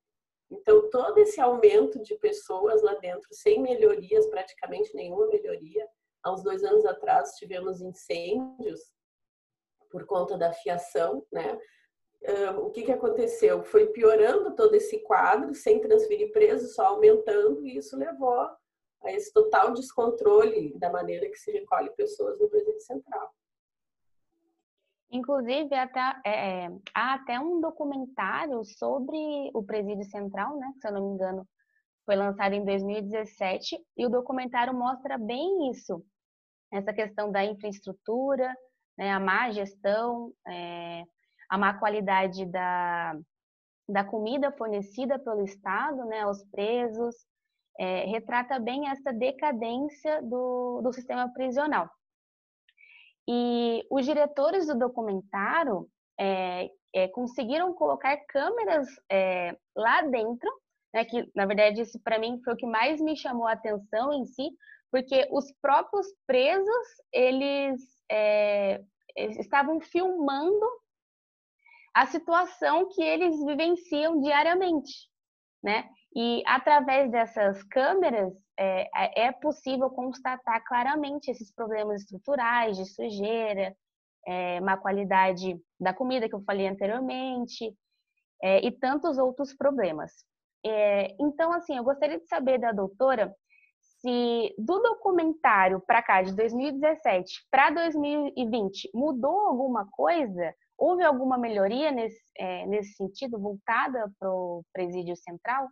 Então, 0.50 0.90
todo 0.90 1.18
esse 1.18 1.40
aumento 1.40 2.02
de 2.02 2.16
pessoas 2.16 2.82
lá 2.82 2.94
dentro, 2.94 3.28
sem 3.30 3.62
melhorias, 3.62 4.26
praticamente 4.26 4.94
nenhuma 4.94 5.26
melhoria. 5.28 5.86
Há 6.22 6.32
uns 6.32 6.42
dois 6.42 6.64
anos 6.64 6.84
atrás 6.84 7.36
tivemos 7.36 7.80
incêndios 7.80 8.80
por 9.90 10.04
conta 10.06 10.36
da 10.36 10.52
fiação, 10.52 11.24
né? 11.32 11.58
Uh, 12.22 12.66
o 12.66 12.70
que, 12.70 12.82
que 12.82 12.92
aconteceu? 12.92 13.62
Foi 13.64 13.86
piorando 13.86 14.54
todo 14.54 14.74
esse 14.74 14.98
quadro, 14.98 15.54
sem 15.54 15.80
transferir 15.80 16.30
presos, 16.32 16.74
só 16.74 16.86
aumentando, 16.88 17.64
e 17.64 17.78
isso 17.78 17.96
levou 17.96 18.38
a 19.02 19.12
esse 19.12 19.32
total 19.32 19.72
descontrole 19.72 20.78
da 20.78 20.90
maneira 20.90 21.28
que 21.30 21.38
se 21.38 21.50
recolhe 21.50 21.90
pessoas 21.96 22.38
no 22.38 22.48
presídio 22.48 22.80
central. 22.80 23.32
Inclusive, 25.10 25.74
até, 25.74 26.00
é, 26.24 26.64
é, 26.64 26.70
há 26.94 27.14
até 27.14 27.40
um 27.40 27.60
documentário 27.60 28.64
sobre 28.64 29.50
o 29.52 29.62
Presídio 29.62 30.04
Central, 30.04 30.56
né? 30.56 30.72
Se 30.80 30.86
eu 30.86 30.92
não 30.92 31.08
me 31.08 31.14
engano, 31.14 31.46
foi 32.06 32.16
lançado 32.16 32.54
em 32.54 32.64
2017, 32.64 33.78
e 33.96 34.06
o 34.06 34.10
documentário 34.10 34.74
mostra 34.74 35.18
bem 35.18 35.70
isso, 35.70 36.04
essa 36.72 36.92
questão 36.92 37.30
da 37.30 37.44
infraestrutura, 37.44 38.54
né, 38.96 39.12
a 39.12 39.20
má 39.20 39.50
gestão, 39.50 40.32
é, 40.46 41.04
a 41.48 41.58
má 41.58 41.74
qualidade 41.74 42.46
da, 42.46 43.16
da 43.88 44.04
comida 44.04 44.52
fornecida 44.52 45.18
pelo 45.18 45.44
Estado 45.44 46.04
né, 46.04 46.20
aos 46.20 46.44
presos, 46.44 47.14
é, 47.78 48.04
retrata 48.06 48.58
bem 48.58 48.88
essa 48.88 49.12
decadência 49.12 50.22
do, 50.22 50.80
do 50.82 50.92
sistema 50.92 51.32
prisional. 51.32 51.88
E 53.32 53.86
os 53.88 54.04
diretores 54.04 54.66
do 54.66 54.76
documentário 54.76 55.88
é, 56.18 56.68
é, 56.92 57.06
conseguiram 57.06 57.72
colocar 57.72 58.16
câmeras 58.26 58.88
é, 59.08 59.56
lá 59.76 60.02
dentro, 60.02 60.50
né, 60.92 61.04
que 61.04 61.30
na 61.32 61.46
verdade 61.46 61.80
isso 61.80 62.00
para 62.02 62.18
mim 62.18 62.40
foi 62.42 62.54
o 62.54 62.56
que 62.56 62.66
mais 62.66 63.00
me 63.00 63.16
chamou 63.16 63.46
a 63.46 63.52
atenção 63.52 64.12
em 64.12 64.26
si, 64.26 64.50
porque 64.90 65.28
os 65.30 65.44
próprios 65.62 66.08
presos 66.26 66.86
eles, 67.12 67.80
eles 69.16 69.38
estavam 69.38 69.80
filmando 69.80 70.66
a 71.94 72.06
situação 72.06 72.88
que 72.88 73.00
eles 73.00 73.44
vivenciam 73.44 74.20
diariamente, 74.20 75.08
né? 75.62 75.88
E 76.14 76.42
através 76.46 77.10
dessas 77.10 77.62
câmeras 77.64 78.32
é, 78.58 78.88
é, 78.94 79.26
é 79.26 79.32
possível 79.32 79.88
constatar 79.90 80.62
claramente 80.64 81.30
esses 81.30 81.52
problemas 81.54 82.02
estruturais 82.02 82.76
de 82.76 82.84
sujeira, 82.84 83.74
é, 84.26 84.60
má 84.60 84.76
qualidade 84.76 85.58
da 85.78 85.94
comida 85.94 86.28
que 86.28 86.34
eu 86.34 86.42
falei 86.42 86.66
anteriormente 86.66 87.72
é, 88.42 88.64
e 88.64 88.70
tantos 88.70 89.18
outros 89.18 89.54
problemas. 89.54 90.12
É, 90.64 91.14
então, 91.20 91.52
assim, 91.52 91.76
eu 91.76 91.84
gostaria 91.84 92.18
de 92.18 92.26
saber 92.26 92.58
da 92.58 92.72
doutora 92.72 93.34
se 94.00 94.54
do 94.58 94.78
documentário 94.78 95.80
para 95.80 96.02
cá, 96.02 96.22
de 96.22 96.34
2017 96.34 97.46
para 97.50 97.70
2020, 97.70 98.90
mudou 98.94 99.38
alguma 99.40 99.86
coisa? 99.90 100.54
Houve 100.76 101.02
alguma 101.04 101.36
melhoria 101.36 101.90
nesse, 101.90 102.20
é, 102.36 102.66
nesse 102.66 102.94
sentido, 102.94 103.38
voltada 103.38 104.10
para 104.18 104.30
o 104.32 104.64
presídio 104.72 105.14
central? 105.16 105.68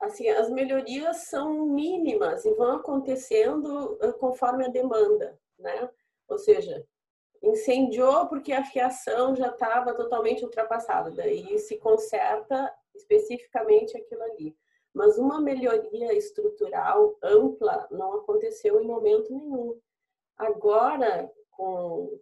Assim, 0.00 0.28
as 0.28 0.50
melhorias 0.50 1.28
são 1.28 1.66
mínimas 1.66 2.44
e 2.44 2.54
vão 2.54 2.76
acontecendo 2.76 3.98
conforme 4.18 4.64
a 4.64 4.68
demanda, 4.68 5.38
né? 5.58 5.90
Ou 6.28 6.38
seja, 6.38 6.86
incendiou 7.42 8.26
porque 8.28 8.52
a 8.52 8.64
fiação 8.64 9.34
já 9.34 9.48
estava 9.48 9.94
totalmente 9.94 10.44
ultrapassada, 10.44 11.10
daí 11.10 11.58
se 11.58 11.78
conserta 11.78 12.72
especificamente 12.94 13.96
aquilo 13.96 14.22
ali. 14.22 14.56
Mas 14.92 15.18
uma 15.18 15.40
melhoria 15.40 16.12
estrutural 16.14 17.16
ampla 17.22 17.86
não 17.90 18.14
aconteceu 18.14 18.80
em 18.80 18.86
momento 18.86 19.32
nenhum. 19.32 19.78
Agora, 20.36 21.30
com 21.50 22.18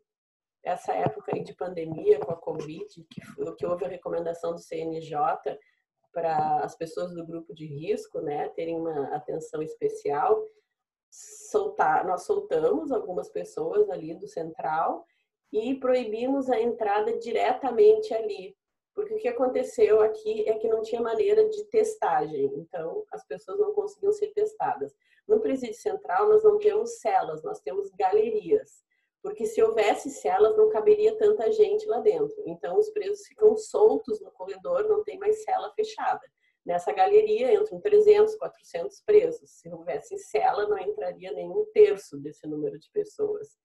essa 0.63 0.93
época 0.93 1.33
de 1.41 1.55
pandemia, 1.55 2.19
com 2.19 2.33
a 2.33 2.37
Covid, 2.37 2.85
que, 3.09 3.21
que 3.57 3.67
houve 3.67 3.85
a 3.87 3.89
recomendação 3.89 4.53
do 4.53 4.61
CNJ 4.61 5.17
para 6.13 6.61
as 6.65 6.77
pessoas 6.77 7.15
do 7.15 7.25
grupo 7.27 7.55
de 7.55 7.67
risco, 7.67 8.21
né, 8.21 8.49
terem 8.51 8.77
uma 8.77 9.15
atenção 9.15 9.63
especial. 9.63 10.45
Soltar, 11.11 12.07
nós 12.07 12.25
soltamos 12.25 12.93
algumas 12.93 13.31
pessoas 13.31 13.89
ali 13.89 14.15
do 14.15 14.27
central 14.27 15.07
e 15.53 15.75
proibimos 15.77 16.51
a 16.51 16.61
entrada 16.61 17.17
diretamente 17.19 18.13
ali, 18.13 18.55
porque 18.95 19.15
o 19.15 19.19
que 19.19 19.29
aconteceu 19.29 20.03
aqui 20.03 20.47
é 20.49 20.59
que 20.59 20.69
não 20.69 20.83
tinha 20.83 21.01
maneira 21.01 21.49
de 21.49 21.65
testagem, 21.65 22.53
então 22.57 23.05
as 23.11 23.25
pessoas 23.27 23.59
não 23.59 23.73
conseguiam 23.73 24.13
ser 24.13 24.29
testadas. 24.29 24.95
No 25.27 25.41
presídio 25.41 25.81
central 25.81 26.29
nós 26.29 26.43
não 26.43 26.59
temos 26.59 26.99
celas, 27.01 27.43
nós 27.43 27.61
temos 27.61 27.91
galerias 27.93 28.83
porque 29.23 29.47
se 29.47 29.63
houvesse 29.63 30.11
celas 30.11 30.57
não 30.57 30.69
caberia 30.69 31.17
tanta 31.17 31.51
gente 31.53 31.87
lá 31.87 32.01
dentro. 32.01 32.37
Então 32.47 32.79
os 32.79 32.91
presos 32.91 33.27
ficam 33.27 33.57
soltos 33.57 34.21
no 34.21 34.31
corredor, 34.33 34.89
não 34.89 35.03
tem 35.03 35.19
mais 35.19 35.43
cela 35.43 35.73
fechada. 35.75 36.21
Nessa 36.65 36.93
galeria 36.93 37.55
entram 37.55 37.81
300, 37.81 38.37
400 38.37 39.01
presos. 39.01 39.51
Se 39.51 39.69
houvesse 39.71 40.19
cela, 40.19 40.69
não 40.69 40.79
entraria 40.79 41.33
nenhum 41.33 41.65
terço 41.73 42.19
desse 42.19 42.47
número 42.47 42.79
de 42.79 42.91
pessoas. 42.91 43.57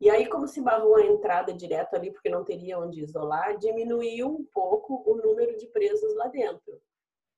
E 0.00 0.10
aí, 0.10 0.28
como 0.28 0.46
se 0.48 0.60
barrou 0.60 0.96
a 0.96 1.06
entrada 1.06 1.52
direto 1.52 1.94
ali, 1.94 2.10
porque 2.10 2.28
não 2.28 2.44
teria 2.44 2.78
onde 2.78 3.00
isolar, 3.00 3.56
diminuiu 3.56 4.28
um 4.28 4.44
pouco 4.52 5.02
o 5.06 5.16
número 5.16 5.56
de 5.56 5.66
presos 5.68 6.14
lá 6.16 6.26
dentro. 6.28 6.82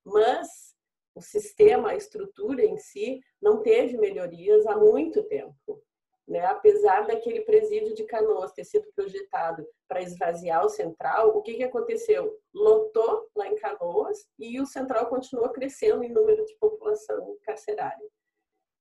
Mas 0.04 0.74
o 1.14 1.20
sistema, 1.20 1.90
a 1.90 1.96
estrutura 1.96 2.64
em 2.64 2.76
si, 2.76 3.20
não 3.40 3.62
teve 3.62 3.96
melhorias 3.96 4.66
há 4.66 4.76
muito 4.76 5.22
tempo. 5.24 5.80
Né? 6.26 6.40
Apesar 6.46 7.06
daquele 7.06 7.42
presídio 7.42 7.94
de 7.94 8.04
Canoas 8.04 8.52
ter 8.52 8.64
sido 8.64 8.90
projetado 8.94 9.66
para 9.86 10.02
esvaziar 10.02 10.64
o 10.64 10.70
central, 10.70 11.36
o 11.36 11.42
que, 11.42 11.54
que 11.54 11.64
aconteceu? 11.64 12.38
Lotou 12.52 13.28
lá 13.36 13.46
em 13.46 13.56
Canoas 13.56 14.26
e 14.38 14.58
o 14.60 14.66
central 14.66 15.06
continuou 15.08 15.50
crescendo 15.50 16.02
em 16.02 16.12
número 16.12 16.44
de 16.44 16.56
população 16.56 17.36
carcerária. 17.42 18.08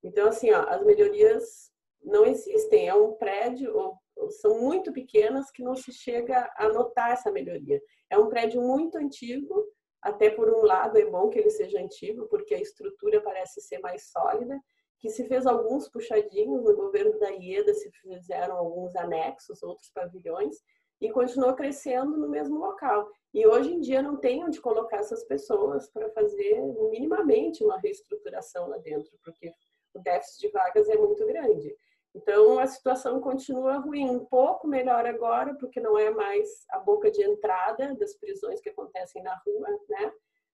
Então, 0.01 0.27
assim, 0.29 0.51
ó, 0.51 0.62
as 0.69 0.83
melhorias 0.85 1.71
não 2.01 2.25
existem. 2.25 2.88
É 2.88 2.93
um 2.93 3.13
prédio, 3.13 3.75
ou, 3.75 3.97
são 4.31 4.59
muito 4.62 4.93
pequenas 4.93 5.51
que 5.51 5.63
não 5.63 5.75
se 5.75 5.91
chega 5.91 6.51
a 6.57 6.69
notar 6.69 7.12
essa 7.12 7.31
melhoria. 7.31 7.81
É 8.09 8.17
um 8.17 8.29
prédio 8.29 8.62
muito 8.62 8.97
antigo, 8.97 9.65
até 10.01 10.29
por 10.29 10.50
um 10.50 10.63
lado 10.63 10.97
é 10.97 11.05
bom 11.05 11.29
que 11.29 11.39
ele 11.39 11.50
seja 11.50 11.79
antigo, 11.79 12.27
porque 12.27 12.53
a 12.53 12.62
estrutura 12.62 13.21
parece 13.21 13.62
ser 13.62 13.79
mais 13.79 14.12
sólida, 14.12 14.59
que 15.03 15.10
se 15.10 15.27
fez 15.27 15.45
alguns 15.45 15.89
puxadinhos 15.89 16.63
no 16.63 16.74
governo 16.77 17.19
da 17.19 17.29
IEDA, 17.29 17.74
se 17.74 17.91
fizeram 17.91 18.55
alguns 18.55 18.95
anexos, 18.95 19.62
outros 19.62 19.89
pavilhões, 19.89 20.55
e 21.01 21.12
continuou 21.12 21.53
crescendo 21.53 22.15
no 22.15 22.29
mesmo 22.29 22.57
local. 22.57 23.10
E 23.33 23.45
hoje 23.45 23.74
em 23.74 23.81
dia 23.81 24.01
não 24.01 24.15
tem 24.15 24.41
onde 24.45 24.62
colocar 24.62 25.00
essas 25.00 25.25
pessoas 25.25 25.89
para 25.89 26.10
fazer 26.12 26.62
minimamente 26.89 27.65
uma 27.65 27.77
reestruturação 27.79 28.69
lá 28.69 28.77
dentro, 28.77 29.12
porque 29.25 29.51
o 29.93 30.00
déficit 30.00 30.48
de 30.48 30.53
vagas 30.53 30.88
é 30.88 30.95
muito 30.95 31.25
grande. 31.25 31.75
Então 32.15 32.57
a 32.57 32.65
situação 32.65 33.19
continua 33.19 33.79
ruim, 33.79 34.10
um 34.10 34.24
pouco 34.24 34.69
melhor 34.69 35.05
agora, 35.05 35.53
porque 35.55 35.81
não 35.81 36.00
é 36.00 36.12
mais 36.12 36.48
a 36.69 36.79
boca 36.79 37.12
de 37.12 37.22
entrada 37.22 37.93
das 37.95 38.15
prisões 38.15 38.62
que 38.62 38.69
acontecem 38.69 39.22
na 39.22 39.36
rua, 39.45 39.67
né? 39.89 40.13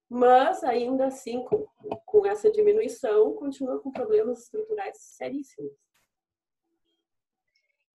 Mas 0.09 0.63
ainda 0.63 1.05
assim, 1.05 1.43
com, 1.43 1.67
com 2.05 2.25
essa 2.25 2.51
diminuição, 2.51 3.33
continua 3.35 3.79
com 3.79 3.91
problemas 3.91 4.43
estruturais 4.43 4.97
seríssimos. 4.97 5.71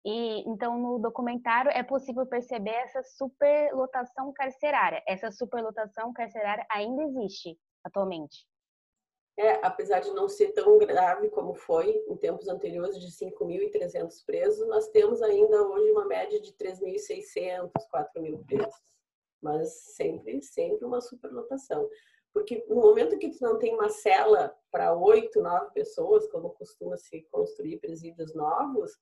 E 0.05 0.41
então 0.49 0.79
no 0.79 0.99
documentário 0.99 1.71
é 1.71 1.83
possível 1.83 2.27
perceber 2.27 2.73
essa 2.73 3.03
superlotação 3.03 4.33
carcerária. 4.33 5.03
Essa 5.07 5.31
superlotação 5.31 6.13
carcerária 6.13 6.67
ainda 6.71 7.05
existe 7.05 7.57
atualmente. 7.85 8.47
É, 9.39 9.65
apesar 9.65 10.01
de 10.01 10.11
não 10.11 10.29
ser 10.29 10.53
tão 10.53 10.77
grave 10.77 11.31
como 11.31 11.55
foi 11.55 12.05
em 12.07 12.17
tempos 12.17 12.49
anteriores 12.49 13.01
de 13.01 13.07
5.300 13.07 14.25
presos, 14.27 14.69
nós 14.69 14.89
temos 14.89 15.23
ainda 15.23 15.67
hoje 15.67 15.91
uma 15.91 16.05
média 16.05 16.39
de 16.39 16.53
3.600, 16.53 17.71
4.000 17.91 18.45
presos 18.45 18.92
mas 19.43 19.73
sempre, 19.95 20.41
sempre 20.43 20.85
uma 20.85 21.01
superlotação. 21.01 21.89
Porque 22.33 22.65
no 22.69 22.77
momento 22.77 23.19
que 23.19 23.31
tu 23.31 23.43
não 23.43 23.59
tem 23.59 23.75
uma 23.75 23.91
cela 23.91 24.57
para 24.71 24.95
oito, 24.95 25.43
nove 25.43 25.71
pessoas, 25.73 26.27
como 26.31 26.51
costuma 26.51 26.97
se 26.97 27.23
construir 27.31 27.79
presídios 27.79 28.35
novos, 28.35 28.93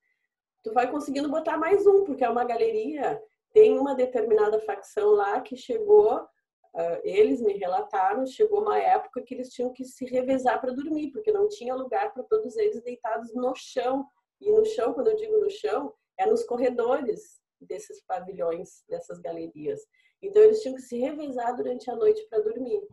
tu 0.63 0.73
vai 0.73 0.91
conseguindo 0.91 1.29
botar 1.29 1.57
mais 1.57 1.87
um, 1.87 2.05
porque 2.05 2.25
é 2.25 2.29
uma 2.29 2.45
galeria. 2.45 3.23
Tem 3.53 3.79
uma 3.79 3.95
determinada 3.95 4.59
facção 4.61 5.11
lá 5.11 5.41
que 5.41 5.57
chegou, 5.57 6.17
uh, 6.17 7.01
eles 7.03 7.41
me 7.41 7.55
relataram, 7.55 8.27
chegou 8.27 8.63
uma 8.63 8.79
época 8.79 9.23
que 9.23 9.35
eles 9.35 9.51
tinham 9.51 9.73
que 9.73 9.85
se 9.85 10.05
revezar 10.07 10.61
para 10.61 10.73
dormir, 10.73 11.11
porque 11.13 11.33
não 11.33 11.49
tinha 11.49 11.75
lugar 11.75 12.13
para 12.13 12.23
todos 12.25 12.57
eles 12.57 12.83
deitados 12.83 13.33
no 13.35 13.55
chão. 13.55 14.07
E 14.41 14.51
no 14.51 14.65
chão, 14.65 14.93
quando 14.93 15.09
eu 15.09 15.17
digo 15.17 15.39
no 15.39 15.51
chão, 15.51 15.93
é 16.19 16.27
nos 16.27 16.43
corredores 16.45 17.41
desses 17.61 18.03
pavilhões, 18.05 18.85
dessas 18.89 19.19
galerias. 19.21 19.81
Então 20.23 20.43
eles 20.43 20.61
tinham 20.61 20.75
que 20.75 20.83
se 20.83 20.99
revezar 20.99 21.57
durante 21.57 21.91
a 21.91 21.97
noite 21.97 22.27
para 22.29 22.41
dormir. 22.41 22.87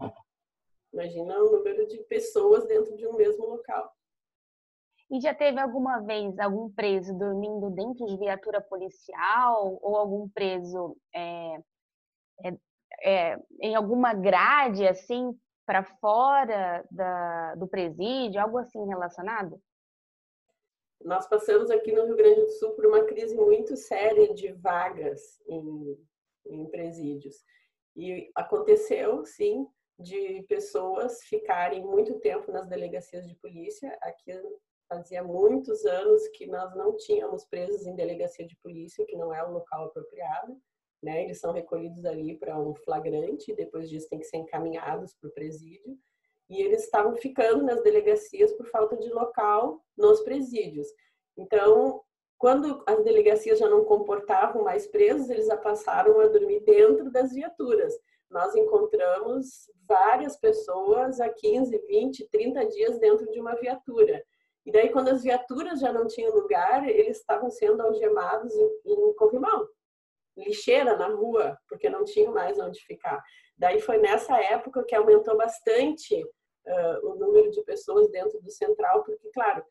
Imagina 0.93 1.37
o 1.39 1.51
número 1.51 1.85
de 1.87 1.97
pessoas 2.03 2.65
dentro 2.65 2.95
de 2.95 3.05
um 3.05 3.13
mesmo 3.13 3.45
local. 3.45 3.91
E 5.09 5.21
já 5.21 5.33
teve 5.33 5.59
alguma 5.59 5.99
vez 5.99 6.37
algum 6.39 6.69
preso 6.69 7.17
dormindo 7.17 7.69
dentro 7.69 8.05
de 8.05 8.17
viatura 8.17 8.61
policial 8.61 9.79
ou 9.81 9.95
algum 9.95 10.27
preso 10.29 10.97
é, 11.13 11.59
é, 12.43 12.57
é, 13.01 13.39
em 13.61 13.75
alguma 13.75 14.13
grade 14.13 14.85
assim 14.85 15.37
para 15.65 15.83
fora 15.83 16.85
da, 16.89 17.55
do 17.55 17.67
presídio, 17.67 18.41
algo 18.41 18.57
assim 18.57 18.85
relacionado? 18.87 19.61
Nós 21.03 21.27
passamos 21.27 21.69
aqui 21.69 21.91
no 21.91 22.05
Rio 22.05 22.15
Grande 22.15 22.41
do 22.41 22.51
Sul 22.51 22.71
por 22.71 22.85
uma 22.85 23.03
crise 23.03 23.35
muito 23.35 23.75
séria 23.75 24.33
de 24.33 24.51
vagas 24.53 25.41
em 25.47 25.97
em 26.49 26.65
presídios. 26.69 27.35
E 27.95 28.29
aconteceu, 28.35 29.25
sim, 29.25 29.65
de 29.99 30.43
pessoas 30.47 31.23
ficarem 31.23 31.83
muito 31.83 32.19
tempo 32.19 32.51
nas 32.51 32.67
delegacias 32.67 33.27
de 33.27 33.35
polícia. 33.35 33.97
Aqui 34.01 34.31
fazia 34.87 35.23
muitos 35.23 35.85
anos 35.85 36.27
que 36.29 36.45
nós 36.47 36.75
não 36.75 36.95
tínhamos 36.95 37.45
presos 37.45 37.85
em 37.85 37.95
delegacia 37.95 38.45
de 38.45 38.55
polícia, 38.57 39.05
que 39.05 39.15
não 39.15 39.33
é 39.33 39.43
o 39.43 39.51
local 39.51 39.85
apropriado. 39.85 40.57
Né? 41.01 41.23
Eles 41.23 41.39
são 41.39 41.51
recolhidos 41.51 42.05
ali 42.05 42.37
para 42.37 42.59
um 42.59 42.73
flagrante, 42.75 43.55
depois 43.55 43.89
disso 43.89 44.09
tem 44.09 44.19
que 44.19 44.25
ser 44.25 44.37
encaminhados 44.37 45.15
para 45.15 45.29
o 45.29 45.33
presídio. 45.33 45.97
E 46.49 46.61
eles 46.61 46.83
estavam 46.83 47.15
ficando 47.15 47.63
nas 47.63 47.83
delegacias 47.83 48.53
por 48.53 48.67
falta 48.67 48.95
de 48.97 49.09
local 49.09 49.83
nos 49.97 50.21
presídios. 50.21 50.87
Então, 51.37 52.01
quando 52.37 52.83
as 52.85 53.03
delegacias 53.03 53.59
já 53.59 53.67
não 53.67 53.83
comportavam 53.83 54.63
mais 54.63 54.87
presos, 54.87 55.29
eles 55.29 55.49
a 55.49 55.57
passaram 55.57 56.19
a 56.19 56.27
dormir 56.27 56.59
dentro 56.61 57.11
das 57.11 57.33
viaturas. 57.33 57.97
Nós 58.29 58.55
encontramos 58.55 59.71
várias 59.87 60.37
pessoas 60.37 61.19
a 61.19 61.29
15, 61.29 61.77
20, 61.87 62.29
30 62.29 62.65
dias 62.65 62.99
dentro 62.99 63.29
de 63.31 63.39
uma 63.39 63.55
viatura. 63.55 64.23
E 64.65 64.71
daí, 64.71 64.89
quando 64.89 65.07
as 65.07 65.23
viaturas 65.23 65.79
já 65.79 65.93
não 65.93 66.07
tinham 66.07 66.35
lugar, 66.35 66.87
eles 66.87 67.17
estavam 67.17 67.49
sendo 67.49 67.81
algemados 67.81 68.53
em, 68.53 68.69
em 68.85 69.13
corrimão, 69.15 69.65
lixeira 70.37 70.97
na 70.97 71.07
rua, 71.07 71.57
porque 71.69 71.89
não 71.89 72.03
tinham 72.03 72.33
mais 72.33 72.59
onde 72.59 72.79
ficar. 72.81 73.23
Daí 73.57 73.79
foi 73.79 73.97
nessa 73.97 74.37
época 74.43 74.83
que 74.83 74.93
aumentou 74.93 75.37
bastante 75.37 76.21
uh, 76.21 77.09
o 77.09 77.15
número 77.15 77.49
de 77.49 77.63
pessoas 77.63 78.11
dentro 78.11 78.39
do 78.41 78.51
central, 78.51 79.03
porque, 79.03 79.29
claro, 79.33 79.63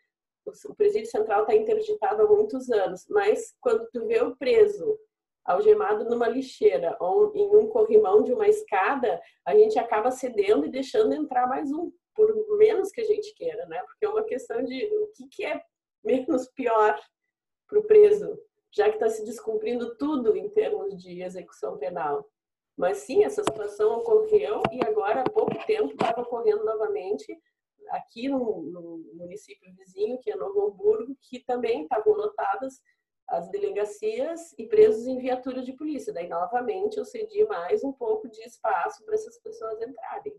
o 0.69 0.75
presídio 0.75 1.11
central 1.11 1.43
está 1.43 1.55
interditado 1.55 2.23
há 2.23 2.27
muitos 2.27 2.71
anos, 2.71 3.07
mas 3.09 3.55
quando 3.61 3.89
tu 3.93 4.07
vê 4.07 4.23
o 4.23 4.37
preso 4.37 4.99
algemado 5.45 6.05
numa 6.05 6.29
lixeira 6.29 6.97
ou 7.01 7.33
em 7.35 7.57
um 7.57 7.69
corrimão 7.69 8.23
de 8.23 8.33
uma 8.33 8.49
escada, 8.49 9.21
a 9.45 9.55
gente 9.55 9.79
acaba 9.79 10.11
cedendo 10.11 10.67
e 10.67 10.71
deixando 10.71 11.15
entrar 11.15 11.47
mais 11.47 11.71
um, 11.71 11.93
por 12.15 12.35
menos 12.59 12.91
que 12.91 13.01
a 13.01 13.05
gente 13.05 13.33
queira, 13.35 13.67
né? 13.67 13.81
Porque 13.87 14.05
é 14.05 14.09
uma 14.09 14.25
questão 14.25 14.63
de 14.65 14.85
o 14.97 15.07
que, 15.15 15.29
que 15.29 15.45
é 15.45 15.63
menos 16.05 16.49
pior 16.49 16.99
para 17.69 17.79
o 17.79 17.85
preso, 17.85 18.39
já 18.73 18.89
que 18.89 18.97
está 18.97 19.09
se 19.09 19.25
descumprindo 19.25 19.97
tudo 19.97 20.37
em 20.37 20.49
termos 20.49 20.97
de 21.01 21.23
execução 21.23 21.77
penal. 21.79 22.29
Mas 22.77 22.99
sim, 22.99 23.25
essa 23.25 23.43
situação 23.43 23.99
ocorreu 23.99 24.63
e 24.71 24.85
agora 24.85 25.23
há 25.23 25.31
pouco 25.31 25.55
tempo 25.67 25.93
estava 25.93 26.21
ocorrendo 26.21 26.65
novamente 26.65 27.27
aqui 27.91 28.29
no, 28.29 28.63
no, 28.63 28.99
município 29.15 29.75
vizinho, 29.75 30.19
que 30.19 30.31
é 30.31 30.37
Novo 30.37 30.67
Hamburgo, 30.67 31.17
que 31.21 31.41
também 31.41 31.83
estavam 31.83 32.13
lotadas 32.15 32.81
as 33.29 33.49
delegacias 33.51 34.55
e 34.57 34.67
presos 34.67 35.07
em 35.07 35.19
viatura 35.19 35.63
de 35.63 35.73
polícia. 35.73 36.13
Daí, 36.13 36.29
novamente, 36.29 36.97
eu 36.97 37.05
cedi 37.05 37.45
mais 37.47 37.83
um 37.83 37.93
pouco 37.93 38.29
de 38.29 38.41
espaço 38.43 39.05
para 39.05 39.15
essas 39.15 39.39
pessoas 39.41 39.81
entrarem. 39.81 40.35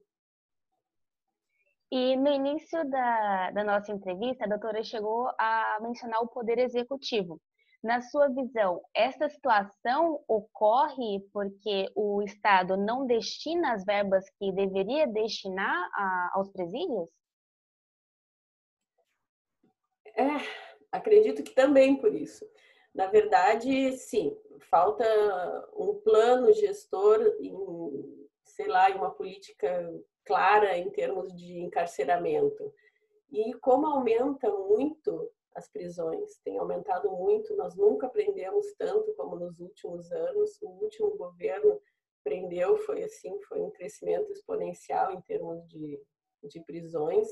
E 1.91 2.15
no 2.17 2.27
início 2.27 2.83
da, 2.89 3.51
da 3.51 3.63
nossa 3.63 3.91
entrevista, 3.91 4.45
a 4.45 4.49
doutora 4.49 4.83
chegou 4.83 5.29
a 5.39 5.79
mencionar 5.81 6.21
o 6.21 6.27
poder 6.27 6.59
executivo. 6.59 7.39
Na 7.83 8.01
sua 8.01 8.27
visão, 8.27 8.81
essa 8.93 9.29
situação 9.29 10.21
ocorre 10.27 11.21
porque 11.31 11.89
o 11.95 12.21
Estado 12.23 12.75
não 12.75 13.05
destina 13.05 13.73
as 13.73 13.85
verbas 13.85 14.25
que 14.37 14.51
deveria 14.51 15.07
destinar 15.07 15.89
a, 15.93 16.31
aos 16.33 16.49
presídios? 16.51 17.07
É, 20.17 20.41
acredito 20.91 21.43
que 21.43 21.53
também 21.53 21.95
por 21.95 22.13
isso. 22.13 22.43
Na 22.93 23.05
verdade, 23.05 23.91
sim, 23.93 24.35
falta 24.71 25.05
um 25.75 25.93
plano 25.99 26.51
gestor, 26.53 27.21
em, 27.39 27.53
sei 28.43 28.67
lá, 28.67 28.89
uma 28.95 29.11
política 29.11 29.93
clara 30.25 30.75
em 30.75 30.89
termos 30.89 31.31
de 31.35 31.59
encarceramento. 31.59 32.73
E 33.31 33.53
como 33.55 33.85
aumenta 33.85 34.49
muito 34.49 35.31
as 35.53 35.69
prisões, 35.69 36.37
tem 36.43 36.57
aumentado 36.57 37.11
muito, 37.11 37.55
nós 37.55 37.75
nunca 37.75 38.09
prendemos 38.09 38.65
tanto 38.77 39.13
como 39.13 39.35
nos 39.35 39.59
últimos 39.59 40.11
anos. 40.11 40.59
O 40.63 40.69
último 40.81 41.15
governo 41.15 41.79
prendeu, 42.23 42.77
foi 42.77 43.03
assim, 43.03 43.39
foi 43.43 43.61
um 43.61 43.69
crescimento 43.69 44.31
exponencial 44.31 45.11
em 45.11 45.21
termos 45.21 45.67
de, 45.67 46.01
de 46.43 46.59
prisões 46.61 47.27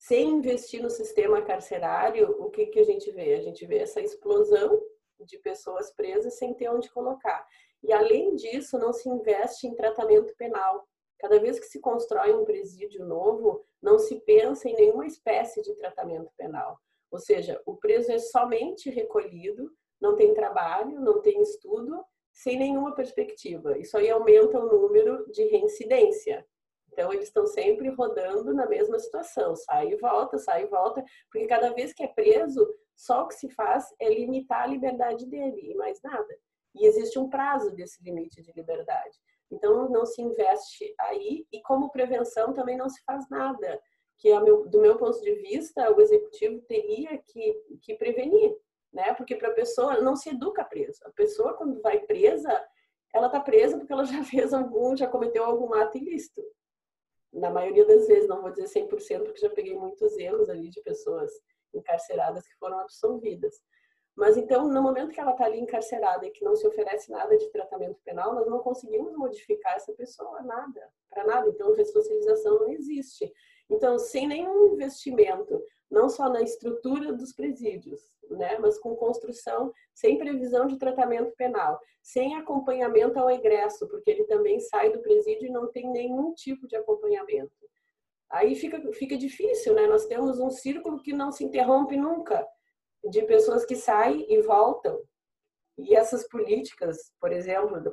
sem 0.00 0.30
investir 0.30 0.82
no 0.82 0.88
sistema 0.88 1.42
carcerário, 1.42 2.34
o 2.42 2.50
que, 2.50 2.66
que 2.66 2.80
a 2.80 2.84
gente 2.84 3.10
vê? 3.10 3.34
A 3.34 3.42
gente 3.42 3.66
vê 3.66 3.78
essa 3.78 4.00
explosão 4.00 4.80
de 5.20 5.38
pessoas 5.38 5.92
presas 5.92 6.38
sem 6.38 6.54
ter 6.54 6.70
onde 6.70 6.90
colocar. 6.90 7.46
E 7.82 7.92
além 7.92 8.34
disso, 8.34 8.78
não 8.78 8.94
se 8.94 9.10
investe 9.10 9.66
em 9.66 9.74
tratamento 9.74 10.34
penal. 10.36 10.88
Cada 11.18 11.38
vez 11.38 11.60
que 11.60 11.66
se 11.66 11.80
constrói 11.80 12.32
um 12.32 12.46
presídio 12.46 13.04
novo, 13.04 13.62
não 13.80 13.98
se 13.98 14.18
pensa 14.22 14.70
em 14.70 14.74
nenhuma 14.74 15.06
espécie 15.06 15.60
de 15.60 15.74
tratamento 15.74 16.32
penal. 16.34 16.78
Ou 17.10 17.18
seja, 17.18 17.60
o 17.66 17.76
preso 17.76 18.10
é 18.10 18.18
somente 18.18 18.88
recolhido, 18.88 19.70
não 20.00 20.16
tem 20.16 20.32
trabalho, 20.32 20.98
não 20.98 21.20
tem 21.20 21.42
estudo, 21.42 22.02
sem 22.32 22.58
nenhuma 22.58 22.94
perspectiva. 22.94 23.76
Isso 23.76 23.98
aí 23.98 24.08
aumenta 24.08 24.58
o 24.58 24.66
número 24.66 25.30
de 25.30 25.44
reincidência. 25.44 26.46
Então, 27.00 27.14
eles 27.14 27.28
estão 27.28 27.46
sempre 27.46 27.88
rodando 27.88 28.52
na 28.52 28.66
mesma 28.66 28.98
situação, 28.98 29.56
sai 29.56 29.88
e 29.88 29.96
volta, 29.96 30.36
sai 30.36 30.64
e 30.64 30.66
volta, 30.66 31.02
porque 31.32 31.46
cada 31.46 31.72
vez 31.72 31.94
que 31.94 32.02
é 32.02 32.08
preso, 32.08 32.68
só 32.94 33.22
o 33.22 33.28
que 33.28 33.36
se 33.36 33.48
faz 33.48 33.86
é 33.98 34.10
limitar 34.10 34.64
a 34.64 34.66
liberdade 34.66 35.24
dele 35.24 35.70
e 35.70 35.74
mais 35.76 35.98
nada. 36.02 36.28
E 36.74 36.84
existe 36.86 37.18
um 37.18 37.30
prazo 37.30 37.70
desse 37.70 38.02
limite 38.04 38.42
de 38.42 38.52
liberdade. 38.52 39.16
Então, 39.50 39.88
não 39.88 40.04
se 40.04 40.20
investe 40.20 40.94
aí 41.00 41.46
e, 41.50 41.62
como 41.62 41.90
prevenção, 41.90 42.52
também 42.52 42.76
não 42.76 42.90
se 42.90 43.02
faz 43.04 43.26
nada. 43.30 43.80
Que, 44.18 44.38
do 44.38 44.82
meu 44.82 44.98
ponto 44.98 45.18
de 45.22 45.36
vista, 45.36 45.90
o 45.90 46.02
executivo 46.02 46.60
teria 46.68 47.16
que, 47.16 47.78
que 47.80 47.94
prevenir, 47.94 48.54
né? 48.92 49.14
Porque 49.14 49.36
para 49.36 49.48
a 49.48 49.54
pessoa 49.54 50.02
não 50.02 50.14
se 50.14 50.28
educa 50.28 50.66
preso. 50.66 51.00
A 51.06 51.10
pessoa, 51.12 51.54
quando 51.54 51.80
vai 51.80 52.00
presa, 52.00 52.62
ela 53.14 53.28
está 53.28 53.40
presa 53.40 53.78
porque 53.78 53.92
ela 53.94 54.04
já 54.04 54.22
fez 54.22 54.52
algum, 54.52 54.94
já 54.94 55.06
cometeu 55.06 55.46
algum 55.46 55.72
ato 55.72 55.96
ilícito 55.96 56.42
na 57.32 57.50
maioria 57.50 57.86
das 57.86 58.06
vezes, 58.06 58.28
não 58.28 58.42
vou 58.42 58.50
dizer 58.50 58.66
100%, 58.66 59.24
porque 59.24 59.40
já 59.40 59.50
peguei 59.50 59.74
muitos 59.74 60.16
erros 60.18 60.48
ali 60.48 60.68
de 60.68 60.80
pessoas 60.82 61.30
encarceradas 61.72 62.46
que 62.46 62.56
foram 62.58 62.78
absolvidas. 62.80 63.54
Mas 64.16 64.36
então, 64.36 64.68
no 64.68 64.82
momento 64.82 65.12
que 65.12 65.20
ela 65.20 65.30
está 65.30 65.44
ali 65.44 65.58
encarcerada 65.60 66.26
e 66.26 66.30
que 66.30 66.44
não 66.44 66.56
se 66.56 66.66
oferece 66.66 67.10
nada 67.10 67.36
de 67.36 67.48
tratamento 67.50 67.98
penal, 68.04 68.34
nós 68.34 68.46
não 68.48 68.58
conseguimos 68.58 69.14
modificar 69.16 69.76
essa 69.76 69.92
pessoa 69.92 70.42
nada, 70.42 70.92
para 71.08 71.24
nada. 71.24 71.48
Então, 71.48 71.72
ressocialização 71.74 72.58
não 72.58 72.70
existe. 72.70 73.32
Então, 73.70 73.98
sem 73.98 74.26
nenhum 74.26 74.74
investimento, 74.74 75.62
não 75.90 76.08
só 76.08 76.28
na 76.28 76.40
estrutura 76.40 77.12
dos 77.12 77.32
presídios, 77.32 78.00
né, 78.30 78.58
mas 78.58 78.78
com 78.78 78.94
construção 78.94 79.72
sem 79.92 80.16
previsão 80.18 80.66
de 80.66 80.78
tratamento 80.78 81.34
penal, 81.36 81.80
sem 82.02 82.36
acompanhamento 82.36 83.18
ao 83.18 83.30
egresso, 83.30 83.88
porque 83.88 84.10
ele 84.10 84.24
também 84.24 84.60
sai 84.60 84.90
do 84.90 85.00
presídio 85.00 85.48
e 85.48 85.52
não 85.52 85.70
tem 85.70 85.90
nenhum 85.90 86.32
tipo 86.32 86.66
de 86.66 86.76
acompanhamento. 86.76 87.52
Aí 88.30 88.54
fica, 88.54 88.80
fica 88.92 89.18
difícil, 89.18 89.74
né? 89.74 89.88
Nós 89.88 90.06
temos 90.06 90.38
um 90.38 90.50
círculo 90.50 91.02
que 91.02 91.12
não 91.12 91.32
se 91.32 91.44
interrompe 91.44 91.96
nunca, 91.96 92.46
de 93.08 93.22
pessoas 93.22 93.64
que 93.64 93.74
saem 93.74 94.24
e 94.32 94.40
voltam. 94.40 95.02
E 95.76 95.96
essas 95.96 96.28
políticas, 96.28 97.12
por 97.20 97.32
exemplo, 97.32 97.82
da 97.82 97.90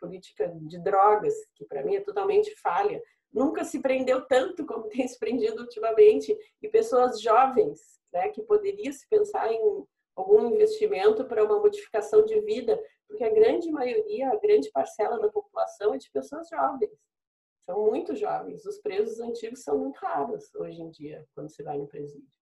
política 0.00 0.48
de 0.62 0.82
drogas, 0.82 1.34
que 1.54 1.64
para 1.66 1.84
mim 1.84 1.94
é 1.94 2.00
totalmente 2.00 2.54
falha, 2.56 3.00
nunca 3.32 3.64
se 3.64 3.80
prendeu 3.80 4.26
tanto 4.26 4.64
como 4.64 4.88
tem 4.90 5.06
se 5.06 5.18
prendido 5.18 5.62
ultimamente, 5.62 6.36
e 6.62 6.68
pessoas 6.68 7.20
jovens 7.20 7.80
né, 8.12 8.28
que 8.30 8.42
poderia 8.42 8.92
se 8.92 9.08
pensar 9.08 9.52
em 9.52 9.86
algum 10.14 10.50
investimento 10.50 11.24
para 11.26 11.44
uma 11.44 11.60
modificação 11.60 12.24
de 12.24 12.40
vida, 12.40 12.82
porque 13.06 13.22
a 13.22 13.30
grande 13.30 13.70
maioria, 13.70 14.30
a 14.30 14.36
grande 14.36 14.70
parcela 14.70 15.20
da 15.20 15.28
população 15.28 15.94
é 15.94 15.98
de 15.98 16.10
pessoas 16.10 16.48
jovens. 16.48 16.90
São 17.66 17.84
muito 17.84 18.14
jovens. 18.14 18.64
Os 18.64 18.78
presos 18.78 19.20
antigos 19.20 19.62
são 19.62 19.78
muito 19.78 19.96
raros 19.98 20.54
hoje 20.54 20.80
em 20.80 20.90
dia, 20.90 21.26
quando 21.34 21.50
você 21.50 21.62
vai 21.62 21.76
no 21.76 21.86
presídio. 21.86 22.35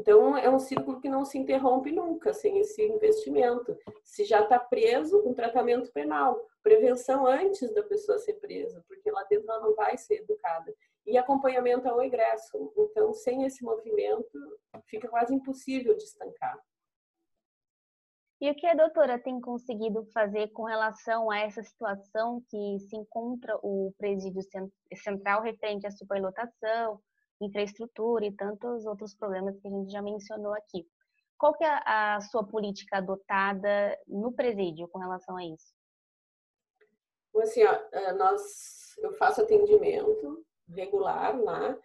Então, 0.00 0.34
é 0.34 0.48
um 0.48 0.58
círculo 0.58 0.98
que 0.98 1.10
não 1.10 1.26
se 1.26 1.36
interrompe 1.36 1.92
nunca 1.92 2.32
sem 2.32 2.58
esse 2.58 2.82
investimento. 2.82 3.76
Se 4.02 4.24
já 4.24 4.40
está 4.40 4.58
preso, 4.58 5.22
um 5.28 5.34
tratamento 5.34 5.92
penal, 5.92 6.40
prevenção 6.62 7.26
antes 7.26 7.70
da 7.74 7.82
pessoa 7.82 8.16
ser 8.16 8.34
presa, 8.40 8.82
porque 8.88 9.10
lá 9.10 9.22
dentro 9.24 9.50
ela 9.50 9.60
não 9.60 9.74
vai 9.74 9.98
ser 9.98 10.22
educada 10.22 10.74
e 11.06 11.18
acompanhamento 11.18 11.86
ao 11.86 12.02
egresso. 12.02 12.72
Então, 12.78 13.12
sem 13.12 13.44
esse 13.44 13.62
movimento, 13.62 14.58
fica 14.86 15.06
quase 15.06 15.34
impossível 15.34 15.94
de 15.94 16.04
estancar. 16.04 16.58
E 18.40 18.50
o 18.50 18.54
que 18.54 18.66
a 18.66 18.74
doutora 18.74 19.18
tem 19.18 19.38
conseguido 19.38 20.02
fazer 20.14 20.48
com 20.52 20.64
relação 20.64 21.30
a 21.30 21.40
essa 21.40 21.62
situação 21.62 22.42
que 22.48 22.78
se 22.88 22.96
encontra 22.96 23.54
o 23.62 23.92
presídio 23.98 24.40
central 24.94 25.42
referente 25.42 25.86
à 25.86 25.90
superlotação, 25.90 26.98
infraestrutura 27.40 28.26
e 28.26 28.32
tantos 28.32 28.86
outros 28.86 29.14
problemas 29.14 29.58
que 29.58 29.68
a 29.68 29.70
gente 29.70 29.90
já 29.90 30.02
mencionou 30.02 30.52
aqui? 30.54 30.86
Qual 31.38 31.54
que 31.54 31.64
é 31.64 31.80
a 31.86 32.20
sua 32.20 32.44
política 32.44 32.98
adotada 32.98 33.98
no 34.06 34.32
presídio 34.32 34.88
com 34.88 34.98
relação 34.98 35.36
a 35.36 35.44
isso? 35.44 35.74
Assim, 37.38 37.64
ó, 37.64 37.72
eh, 37.92 38.12
nós, 38.12 38.94
eu 38.98 39.12
faço 39.14 39.40
atendimento 39.40 40.44
regular 40.68 41.40
lá. 41.40 41.78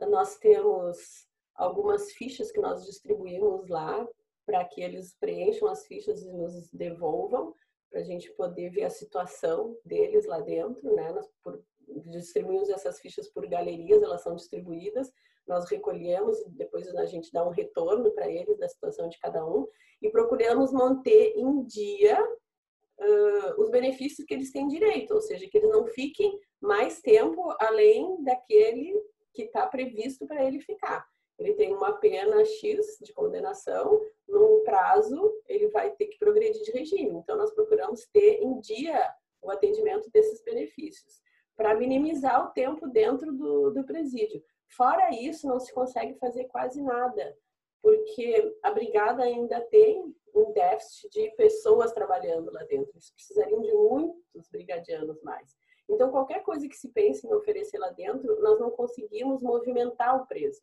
Nós 0.00 0.36
temos 0.36 1.26
algumas 1.54 2.12
fichas 2.12 2.52
que 2.52 2.60
nós 2.60 2.84
distribuímos 2.84 3.68
lá 3.68 4.06
para 4.44 4.64
que 4.64 4.80
eles 4.82 5.14
preencham 5.18 5.68
as 5.68 5.86
fichas 5.86 6.22
e 6.22 6.32
nos 6.32 6.70
devolvam 6.70 7.54
para 7.90 8.00
a 8.00 8.04
gente 8.04 8.30
poder 8.32 8.70
ver 8.70 8.84
a 8.84 8.90
situação 8.90 9.76
deles 9.84 10.26
lá 10.26 10.40
dentro, 10.40 10.94
né? 10.94 11.14
Por, 11.42 11.62
distribuímos 12.06 12.68
essas 12.68 13.00
fichas 13.00 13.28
por 13.28 13.46
galerias, 13.46 14.02
elas 14.02 14.22
são 14.22 14.34
distribuídas, 14.34 15.12
nós 15.46 15.68
recolhemos, 15.70 16.38
depois 16.48 16.86
a 16.94 17.06
gente 17.06 17.32
dá 17.32 17.46
um 17.46 17.50
retorno 17.50 18.10
para 18.12 18.28
eles 18.28 18.58
da 18.58 18.68
situação 18.68 19.08
de 19.08 19.18
cada 19.18 19.44
um 19.46 19.66
e 20.02 20.10
procuramos 20.10 20.72
manter 20.72 21.32
em 21.36 21.64
dia 21.64 22.22
uh, 22.22 23.62
os 23.62 23.70
benefícios 23.70 24.26
que 24.26 24.34
eles 24.34 24.52
têm 24.52 24.68
direito, 24.68 25.14
ou 25.14 25.20
seja, 25.20 25.48
que 25.48 25.56
eles 25.56 25.70
não 25.70 25.86
fiquem 25.86 26.38
mais 26.60 27.00
tempo 27.00 27.54
além 27.60 28.22
daquele 28.22 29.00
que 29.32 29.44
está 29.44 29.66
previsto 29.66 30.26
para 30.26 30.44
ele 30.44 30.60
ficar. 30.60 31.06
Ele 31.38 31.54
tem 31.54 31.72
uma 31.72 31.92
pena 31.92 32.44
X 32.44 32.98
de 33.00 33.12
condenação, 33.12 34.00
num 34.28 34.64
prazo 34.64 35.32
ele 35.46 35.68
vai 35.68 35.92
ter 35.92 36.06
que 36.06 36.18
progredir 36.18 36.62
de 36.62 36.72
regime. 36.72 37.16
Então, 37.18 37.36
nós 37.36 37.54
procuramos 37.54 38.04
ter 38.12 38.42
em 38.42 38.60
dia 38.60 39.14
o 39.40 39.50
atendimento 39.50 40.10
desses 40.10 40.42
benefícios, 40.42 41.22
para 41.58 41.74
minimizar 41.74 42.46
o 42.46 42.50
tempo 42.52 42.86
dentro 42.86 43.32
do, 43.32 43.72
do 43.72 43.84
presídio. 43.84 44.40
Fora 44.68 45.10
isso, 45.10 45.48
não 45.48 45.58
se 45.58 45.72
consegue 45.72 46.14
fazer 46.14 46.44
quase 46.44 46.80
nada, 46.80 47.36
porque 47.82 48.56
a 48.62 48.70
brigada 48.70 49.24
ainda 49.24 49.60
tem 49.62 50.14
um 50.32 50.52
déficit 50.52 51.10
de 51.10 51.30
pessoas 51.32 51.92
trabalhando 51.92 52.52
lá 52.52 52.62
dentro. 52.62 52.92
Eles 52.94 53.10
precisariam 53.10 53.60
de 53.60 53.72
muitos 53.72 54.48
brigadianos 54.52 55.20
mais. 55.22 55.56
Então, 55.88 56.12
qualquer 56.12 56.44
coisa 56.44 56.68
que 56.68 56.76
se 56.76 56.90
pense 56.90 57.26
em 57.26 57.34
oferecer 57.34 57.78
lá 57.78 57.90
dentro, 57.90 58.40
nós 58.40 58.60
não 58.60 58.70
conseguimos 58.70 59.42
movimentar 59.42 60.14
o 60.16 60.26
preso, 60.26 60.62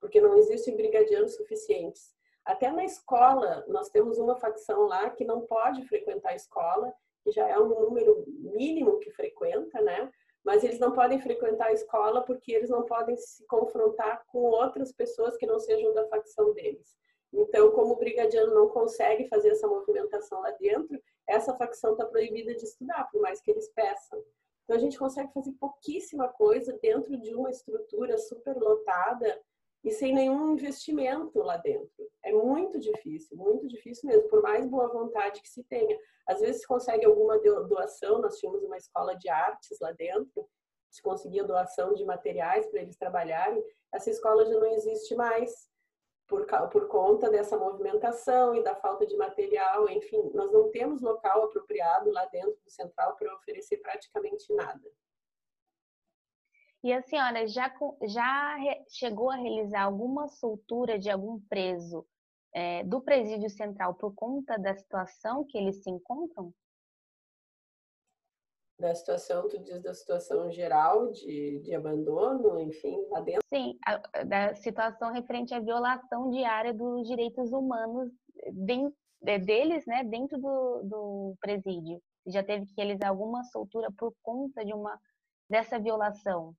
porque 0.00 0.18
não 0.18 0.34
existem 0.38 0.76
brigadianos 0.76 1.34
suficientes. 1.36 2.14
Até 2.42 2.70
na 2.70 2.84
escola, 2.84 3.66
nós 3.68 3.90
temos 3.90 4.18
uma 4.18 4.36
facção 4.36 4.86
lá 4.86 5.10
que 5.10 5.24
não 5.26 5.42
pode 5.42 5.86
frequentar 5.86 6.30
a 6.30 6.36
escola, 6.36 6.94
que 7.26 7.32
já 7.32 7.48
é 7.48 7.58
um 7.58 7.68
número 7.68 8.24
mínimo 8.28 9.00
que 9.00 9.10
frequenta, 9.10 9.82
né? 9.82 10.08
Mas 10.44 10.62
eles 10.62 10.78
não 10.78 10.92
podem 10.92 11.20
frequentar 11.20 11.66
a 11.66 11.72
escola 11.72 12.22
porque 12.24 12.52
eles 12.52 12.70
não 12.70 12.84
podem 12.84 13.16
se 13.16 13.44
confrontar 13.46 14.24
com 14.28 14.38
outras 14.38 14.92
pessoas 14.92 15.36
que 15.36 15.44
não 15.44 15.58
sejam 15.58 15.92
da 15.92 16.06
facção 16.06 16.54
deles. 16.54 16.96
Então, 17.32 17.72
como 17.72 17.94
o 17.94 17.98
brigadiano 17.98 18.54
não 18.54 18.68
consegue 18.68 19.26
fazer 19.26 19.48
essa 19.48 19.66
movimentação 19.66 20.40
lá 20.40 20.52
dentro, 20.52 21.02
essa 21.26 21.52
facção 21.56 21.92
está 21.92 22.06
proibida 22.06 22.54
de 22.54 22.62
estudar, 22.62 23.10
por 23.10 23.20
mais 23.20 23.40
que 23.40 23.50
eles 23.50 23.68
peçam. 23.74 24.22
Então, 24.62 24.76
a 24.76 24.78
gente 24.78 24.96
consegue 24.96 25.32
fazer 25.32 25.50
pouquíssima 25.58 26.28
coisa 26.28 26.78
dentro 26.80 27.20
de 27.20 27.34
uma 27.34 27.50
estrutura 27.50 28.16
superlotada 28.18 29.42
e 29.84 29.90
sem 29.90 30.14
nenhum 30.14 30.52
investimento 30.52 31.38
lá 31.40 31.56
dentro. 31.56 32.10
É 32.24 32.32
muito 32.32 32.78
difícil, 32.78 33.36
muito 33.36 33.68
difícil 33.68 34.08
mesmo, 34.08 34.28
por 34.28 34.42
mais 34.42 34.66
boa 34.66 34.88
vontade 34.88 35.40
que 35.40 35.48
se 35.48 35.62
tenha. 35.64 35.96
Às 36.26 36.40
vezes 36.40 36.62
se 36.62 36.66
consegue 36.66 37.06
alguma 37.06 37.38
doação, 37.38 38.20
nós 38.20 38.36
tínhamos 38.38 38.64
uma 38.64 38.76
escola 38.76 39.14
de 39.14 39.28
artes 39.28 39.78
lá 39.80 39.92
dentro, 39.92 40.48
se 40.90 41.02
conseguia 41.02 41.44
doação 41.44 41.94
de 41.94 42.04
materiais 42.04 42.66
para 42.66 42.80
eles 42.80 42.96
trabalharem, 42.96 43.62
essa 43.92 44.10
escola 44.10 44.44
já 44.44 44.58
não 44.58 44.66
existe 44.66 45.14
mais 45.14 45.68
por, 46.26 46.46
por 46.70 46.88
conta 46.88 47.30
dessa 47.30 47.56
movimentação 47.56 48.54
e 48.54 48.62
da 48.62 48.74
falta 48.74 49.06
de 49.06 49.16
material, 49.16 49.88
enfim, 49.88 50.30
nós 50.34 50.50
não 50.50 50.70
temos 50.70 51.00
local 51.00 51.44
apropriado 51.44 52.10
lá 52.10 52.24
dentro 52.26 52.58
do 52.64 52.70
central 52.70 53.14
para 53.16 53.34
oferecer 53.34 53.78
praticamente 53.78 54.52
nada. 54.52 54.90
E 56.86 56.92
a 56.92 57.02
senhora 57.02 57.48
já, 57.48 57.68
já 58.04 58.56
chegou 58.88 59.28
a 59.28 59.34
realizar 59.34 59.82
alguma 59.82 60.28
soltura 60.28 60.96
de 60.96 61.10
algum 61.10 61.40
preso 61.48 62.06
é, 62.54 62.84
do 62.84 63.00
presídio 63.00 63.50
central 63.50 63.94
por 63.94 64.14
conta 64.14 64.56
da 64.56 64.72
situação 64.72 65.44
que 65.44 65.58
eles 65.58 65.82
se 65.82 65.90
encontram? 65.90 66.54
da 68.78 68.94
situação, 68.94 69.48
tu 69.48 69.58
diz 69.58 69.82
da 69.82 69.92
situação 69.92 70.48
geral 70.48 71.10
de, 71.10 71.58
de 71.58 71.74
abandono, 71.74 72.60
enfim, 72.60 73.04
lá 73.10 73.20
dentro? 73.20 73.42
Sim, 73.52 73.76
a, 73.84 74.22
da 74.22 74.54
situação 74.54 75.10
referente 75.12 75.52
à 75.54 75.58
violação 75.58 76.30
diária 76.30 76.72
dos 76.72 77.08
direitos 77.08 77.50
humanos 77.50 78.12
de, 78.52 78.92
de, 79.22 79.38
deles, 79.40 79.84
né, 79.86 80.04
dentro 80.04 80.38
do, 80.38 80.82
do 80.84 81.36
presídio. 81.40 82.00
Já 82.28 82.44
teve 82.44 82.64
que 82.66 82.74
realizar 82.76 83.08
alguma 83.08 83.42
soltura 83.42 83.90
por 83.98 84.14
conta 84.22 84.64
de 84.64 84.72
uma 84.72 84.96
dessa 85.50 85.80
violação? 85.80 86.54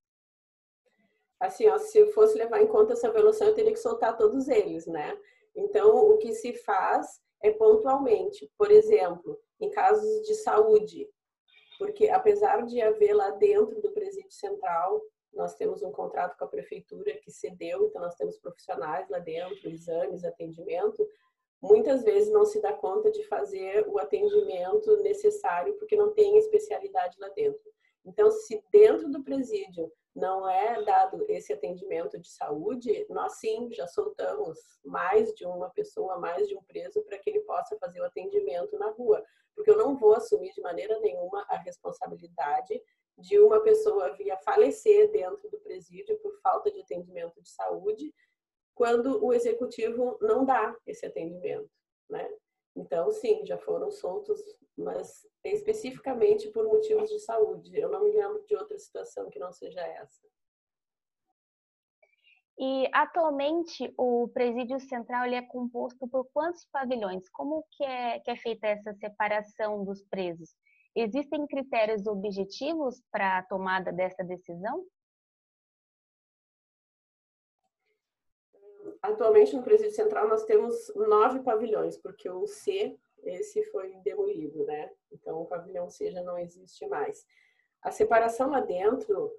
Assim, 1.39 1.67
ó, 1.67 1.77
se 1.77 1.99
eu 1.99 2.07
fosse 2.13 2.37
levar 2.37 2.61
em 2.61 2.67
conta 2.67 2.93
essa 2.93 3.11
violação, 3.11 3.47
eu 3.47 3.53
teria 3.53 3.71
que 3.71 3.79
soltar 3.79 4.17
todos 4.17 4.47
eles, 4.47 4.87
né? 4.87 5.17
Então, 5.55 6.09
o 6.11 6.17
que 6.17 6.33
se 6.33 6.53
faz 6.53 7.21
é 7.41 7.51
pontualmente. 7.51 8.51
Por 8.57 8.71
exemplo, 8.71 9.39
em 9.59 9.69
casos 9.69 10.25
de 10.25 10.35
saúde, 10.35 11.07
porque 11.77 12.09
apesar 12.09 12.65
de 12.65 12.81
haver 12.81 13.13
lá 13.13 13.31
dentro 13.31 13.81
do 13.81 13.91
presídio 13.91 14.31
central, 14.31 15.01
nós 15.33 15.53
temos 15.55 15.83
um 15.83 15.91
contrato 15.91 16.37
com 16.37 16.45
a 16.45 16.47
prefeitura 16.47 17.15
que 17.17 17.31
cedeu, 17.31 17.85
então 17.85 18.01
nós 18.01 18.15
temos 18.15 18.37
profissionais 18.39 19.07
lá 19.09 19.19
dentro, 19.19 19.69
exames, 19.69 20.23
atendimento. 20.23 21.07
Muitas 21.61 22.03
vezes 22.03 22.31
não 22.31 22.45
se 22.45 22.59
dá 22.61 22.73
conta 22.73 23.11
de 23.11 23.23
fazer 23.23 23.87
o 23.87 23.99
atendimento 23.99 24.97
necessário 24.97 25.75
porque 25.75 25.95
não 25.95 26.13
tem 26.13 26.37
especialidade 26.37 27.19
lá 27.19 27.29
dentro. 27.29 27.71
Então, 28.05 28.31
se 28.31 28.63
dentro 28.71 29.09
do 29.09 29.23
presídio 29.23 29.91
não 30.17 30.49
é 30.49 30.83
dado 30.83 31.23
esse 31.29 31.53
atendimento 31.53 32.19
de 32.19 32.27
saúde, 32.27 33.05
nós 33.07 33.33
sim 33.33 33.71
já 33.71 33.85
soltamos 33.87 34.59
mais 34.83 35.31
de 35.35 35.45
uma 35.45 35.69
pessoa, 35.69 36.17
mais 36.17 36.47
de 36.47 36.57
um 36.57 36.63
preso 36.63 37.03
para 37.03 37.19
que 37.19 37.29
ele 37.29 37.41
possa 37.41 37.77
fazer 37.77 38.01
o 38.01 38.05
atendimento 38.05 38.75
na 38.79 38.89
rua, 38.89 39.23
porque 39.55 39.69
eu 39.69 39.77
não 39.77 39.95
vou 39.95 40.15
assumir 40.15 40.51
de 40.53 40.61
maneira 40.61 40.99
nenhuma 41.01 41.45
a 41.47 41.57
responsabilidade 41.57 42.81
de 43.19 43.39
uma 43.39 43.61
pessoa 43.61 44.15
vir 44.15 44.31
a 44.31 44.37
falecer 44.37 45.11
dentro 45.11 45.49
do 45.51 45.59
presídio 45.59 46.17
por 46.19 46.33
falta 46.41 46.71
de 46.71 46.81
atendimento 46.81 47.39
de 47.39 47.49
saúde, 47.49 48.11
quando 48.73 49.23
o 49.23 49.31
executivo 49.31 50.17
não 50.19 50.43
dá 50.43 50.75
esse 50.87 51.05
atendimento, 51.05 51.69
né? 52.09 52.27
Então, 52.77 53.11
sim, 53.11 53.43
já 53.43 53.57
foram 53.57 53.89
soltos, 53.89 54.39
mas 54.77 55.27
especificamente 55.43 56.49
por 56.49 56.63
motivos 56.63 57.09
de 57.09 57.19
saúde. 57.19 57.75
Eu 57.75 57.89
não 57.89 58.03
me 58.03 58.11
lembro 58.11 58.45
de 58.45 58.55
outra 58.55 58.77
situação 58.77 59.29
que 59.31 59.39
não 59.39 59.51
seja 59.51 59.81
essa. 59.81 60.27
E 62.59 62.87
atualmente 62.93 63.93
o 63.97 64.27
presídio 64.29 64.79
central 64.79 65.25
ele 65.25 65.35
é 65.35 65.41
composto 65.41 66.07
por 66.07 66.27
quantos 66.31 66.65
pavilhões? 66.71 67.27
Como 67.29 67.63
que 67.71 67.83
é, 67.83 68.19
que 68.19 68.31
é 68.31 68.35
feita 68.35 68.67
essa 68.67 68.93
separação 68.93 69.83
dos 69.83 70.03
presos? 70.03 70.55
Existem 70.95 71.45
critérios 71.47 72.05
objetivos 72.07 73.01
para 73.11 73.39
a 73.39 73.43
tomada 73.43 73.91
dessa 73.91 74.23
decisão? 74.23 74.83
Atualmente 79.07 79.55
no 79.55 79.63
presídio 79.63 79.95
central 79.95 80.27
nós 80.27 80.43
temos 80.43 80.91
nove 80.93 81.39
pavilhões, 81.39 81.97
porque 81.97 82.29
o 82.29 82.45
C 82.45 82.99
esse 83.23 83.63
foi 83.71 83.95
demolido, 84.03 84.65
né? 84.65 84.91
Então 85.09 85.41
o 85.41 85.45
pavilhão 85.45 85.89
C 85.89 86.11
já 86.11 86.21
não 86.21 86.37
existe 86.37 86.85
mais. 86.87 87.25
A 87.81 87.89
separação 87.89 88.49
lá 88.49 88.59
dentro 88.59 89.33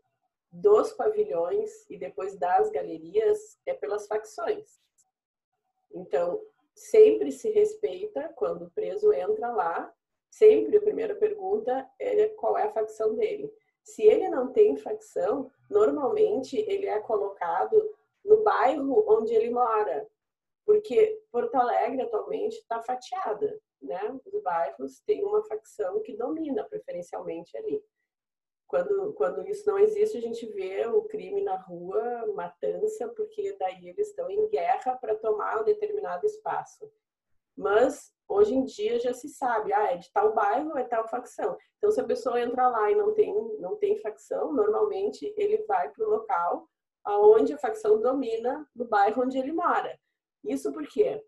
dos 0.51 0.93
pavilhões 0.93 1.85
e 1.91 1.99
depois 1.99 2.35
das 2.35 2.71
galerias 2.71 3.59
é 3.67 3.75
pelas 3.75 4.07
facções. 4.07 4.81
Então, 5.93 6.43
sempre 6.75 7.31
se 7.31 7.51
respeita 7.51 8.33
quando 8.37 8.65
o 8.65 8.71
preso 8.71 9.13
entra 9.13 9.51
lá, 9.51 9.95
sempre 10.31 10.79
a 10.79 10.81
primeira 10.81 11.15
pergunta 11.15 11.87
é 11.99 12.27
qual 12.29 12.57
é 12.57 12.63
a 12.63 12.73
facção 12.73 13.15
dele. 13.15 13.53
Se 13.83 14.03
ele 14.03 14.31
não 14.31 14.51
tem 14.51 14.79
facção, 14.79 15.51
normalmente 15.69 16.57
ele 16.57 16.87
é 16.87 16.99
colocado 17.01 17.98
no 18.29 18.43
bairro 18.43 19.05
onde 19.09 19.35
ele 19.35 19.51
mora, 19.51 20.07
porque 20.67 21.21
Porto 21.33 21.55
Alegre 21.55 22.03
atualmente 22.03 22.59
está 22.59 22.81
fatiada, 22.83 23.59
né? 23.81 24.21
Os 24.27 24.43
bairros 24.43 25.01
têm 25.01 25.25
uma 25.25 25.43
facção 25.45 26.01
que 26.03 26.15
domina 26.15 26.63
preferencialmente 26.65 27.57
ali. 27.57 27.83
Quando, 28.67 29.15
quando 29.15 29.49
isso 29.49 29.67
não 29.67 29.79
existe, 29.79 30.19
a 30.19 30.21
gente 30.21 30.45
vê 30.53 30.87
o 30.87 31.05
crime 31.05 31.43
na 31.43 31.57
rua, 31.57 32.27
matança, 32.35 33.09
porque 33.09 33.57
daí 33.59 33.89
eles 33.89 34.09
estão 34.09 34.31
em 34.31 34.47
guerra 34.49 34.95
para 34.97 35.17
tomar 35.17 35.63
um 35.63 35.65
determinado 35.65 36.27
espaço. 36.27 36.93
Mas 37.57 38.13
hoje 38.29 38.55
em 38.55 38.65
dia 38.65 39.01
já 39.01 39.15
se 39.15 39.31
sabe, 39.31 39.73
ah, 39.73 39.93
é 39.93 39.97
de 39.97 40.13
tal 40.13 40.35
bairro, 40.35 40.77
é 40.77 40.85
tal 40.85 41.09
facção. 41.09 41.57
Então, 41.79 41.91
se 41.91 41.99
a 41.99 42.05
pessoa 42.05 42.43
entra 42.43 42.69
lá 42.69 42.91
e 42.91 42.95
não 42.95 43.15
tem, 43.15 43.33
não 43.59 43.77
tem 43.77 43.97
facção, 43.97 44.53
normalmente 44.53 45.33
ele 45.35 45.65
vai 45.65 45.89
para 45.91 46.07
o 46.07 46.11
local 46.11 46.69
aonde 47.09 47.55
a 47.55 47.59
facção 47.59 48.01
domina 48.01 48.69
no 48.75 48.85
bairro 48.85 49.23
onde 49.23 49.39
ele 49.39 49.53
mora. 49.53 49.99
Isso 50.45 50.73
porque, 50.73 51.25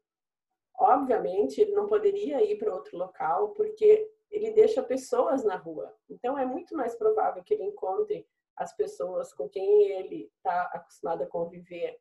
obviamente, 0.79 1.61
ele 1.61 1.73
não 1.73 1.87
poderia 1.87 2.43
ir 2.45 2.59
para 2.59 2.75
outro 2.75 2.99
local 2.99 3.51
porque 3.51 4.09
ele 4.31 4.53
deixa 4.53 4.83
pessoas 4.83 5.43
na 5.43 5.57
rua. 5.57 5.93
Então, 6.09 6.39
é 6.39 6.45
muito 6.45 6.77
mais 6.77 6.95
provável 6.95 7.43
que 7.43 7.55
ele 7.55 7.65
encontre 7.65 8.29
as 8.57 8.77
pessoas 8.77 9.33
com 9.33 9.49
quem 9.49 9.85
ele 9.91 10.31
está 10.37 10.65
acostumado 10.75 11.23
a 11.23 11.27
conviver 11.27 11.99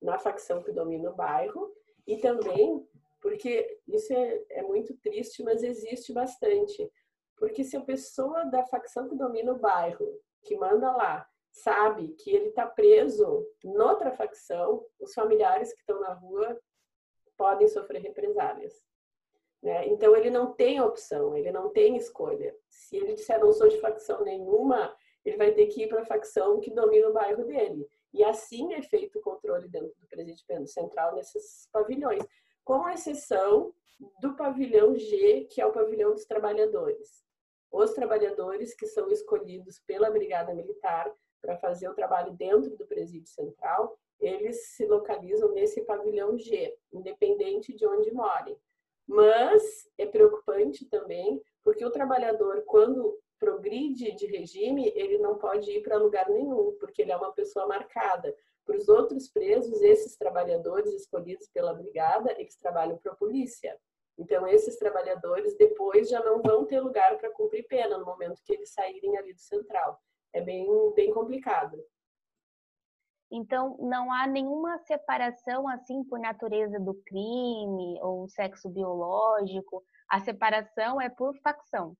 na 0.00 0.18
facção 0.18 0.62
que 0.62 0.72
domina 0.72 1.10
o 1.10 1.14
bairro 1.14 1.72
e 2.04 2.16
também 2.16 2.84
porque 3.20 3.78
isso 3.86 4.12
é, 4.12 4.44
é 4.50 4.62
muito 4.62 4.96
triste, 4.96 5.44
mas 5.44 5.62
existe 5.62 6.12
bastante. 6.12 6.90
Porque 7.36 7.62
se 7.62 7.76
a 7.76 7.80
pessoa 7.80 8.44
da 8.46 8.64
facção 8.64 9.08
que 9.08 9.14
domina 9.14 9.52
o 9.52 9.58
bairro, 9.60 10.20
que 10.42 10.56
manda 10.56 10.90
lá, 10.90 11.30
sabe 11.52 12.08
que 12.14 12.34
ele 12.34 12.48
está 12.48 12.66
preso 12.66 13.46
noutra 13.62 14.10
facção, 14.10 14.84
os 14.98 15.12
familiares 15.12 15.72
que 15.72 15.80
estão 15.80 16.00
na 16.00 16.14
rua 16.14 16.58
podem 17.36 17.68
sofrer 17.68 18.00
represálias. 18.00 18.72
Né? 19.62 19.86
Então 19.88 20.16
ele 20.16 20.30
não 20.30 20.52
tem 20.52 20.80
opção, 20.80 21.36
ele 21.36 21.52
não 21.52 21.70
tem 21.70 21.96
escolha. 21.96 22.56
Se 22.68 22.96
ele 22.96 23.14
disser 23.14 23.38
não 23.38 23.52
sou 23.52 23.68
de 23.68 23.80
facção 23.80 24.24
nenhuma, 24.24 24.96
ele 25.24 25.36
vai 25.36 25.52
ter 25.52 25.66
que 25.66 25.82
ir 25.82 25.88
para 25.88 26.02
a 26.02 26.06
facção 26.06 26.58
que 26.58 26.70
domina 26.70 27.08
o 27.08 27.12
bairro 27.12 27.44
dele. 27.44 27.86
E 28.12 28.24
assim 28.24 28.74
é 28.74 28.82
feito 28.82 29.18
o 29.18 29.22
controle 29.22 29.68
dentro 29.68 29.94
do 30.00 30.08
presídio 30.08 30.44
central 30.66 31.14
nesses 31.14 31.68
pavilhões 31.70 32.24
com 32.64 32.88
exceção 32.88 33.72
do 34.20 34.34
pavilhão 34.34 34.96
G, 34.96 35.46
que 35.50 35.60
é 35.60 35.66
o 35.66 35.72
pavilhão 35.72 36.12
dos 36.12 36.24
trabalhadores. 36.24 37.22
Os 37.70 37.92
trabalhadores 37.92 38.74
que 38.74 38.86
são 38.86 39.10
escolhidos 39.10 39.78
pela 39.86 40.10
Brigada 40.10 40.54
Militar 40.54 41.12
para 41.42 41.58
fazer 41.58 41.88
o 41.88 41.94
trabalho 41.94 42.32
dentro 42.32 42.74
do 42.76 42.86
presídio 42.86 43.28
central, 43.28 43.98
eles 44.20 44.68
se 44.68 44.86
localizam 44.86 45.52
nesse 45.52 45.82
pavilhão 45.82 46.38
G, 46.38 46.74
independente 46.92 47.74
de 47.74 47.84
onde 47.84 48.12
morem. 48.12 48.56
Mas 49.06 49.90
é 49.98 50.06
preocupante 50.06 50.86
também, 50.86 51.42
porque 51.64 51.84
o 51.84 51.90
trabalhador, 51.90 52.62
quando 52.64 53.18
progride 53.38 54.12
de 54.12 54.26
regime, 54.26 54.92
ele 54.94 55.18
não 55.18 55.36
pode 55.36 55.68
ir 55.72 55.82
para 55.82 55.96
lugar 55.96 56.30
nenhum, 56.30 56.76
porque 56.78 57.02
ele 57.02 57.10
é 57.10 57.16
uma 57.16 57.32
pessoa 57.32 57.66
marcada. 57.66 58.34
Para 58.64 58.76
os 58.76 58.88
outros 58.88 59.28
presos, 59.28 59.82
esses 59.82 60.16
trabalhadores 60.16 60.94
escolhidos 60.94 61.48
pela 61.48 61.74
brigada, 61.74 62.32
eles 62.38 62.54
trabalham 62.54 62.96
para 62.98 63.10
a 63.10 63.16
polícia. 63.16 63.76
Então, 64.16 64.46
esses 64.46 64.76
trabalhadores 64.76 65.56
depois 65.56 66.08
já 66.08 66.22
não 66.22 66.40
vão 66.40 66.64
ter 66.64 66.78
lugar 66.80 67.18
para 67.18 67.30
cumprir 67.30 67.66
pena 67.66 67.98
no 67.98 68.04
momento 68.04 68.40
que 68.44 68.52
eles 68.52 68.72
saírem 68.72 69.16
ali 69.18 69.34
do 69.34 69.40
central. 69.40 70.00
É 70.32 70.40
bem, 70.40 70.66
bem 70.94 71.12
complicado. 71.12 71.82
Então, 73.30 73.78
não 73.80 74.12
há 74.12 74.26
nenhuma 74.26 74.78
separação 74.78 75.66
assim 75.66 76.04
por 76.04 76.18
natureza 76.18 76.78
do 76.78 76.94
crime 77.06 77.98
ou 78.02 78.28
sexo 78.28 78.68
biológico. 78.68 79.82
A 80.08 80.20
separação 80.20 81.00
é 81.00 81.08
por 81.08 81.34
facção. 81.38 81.96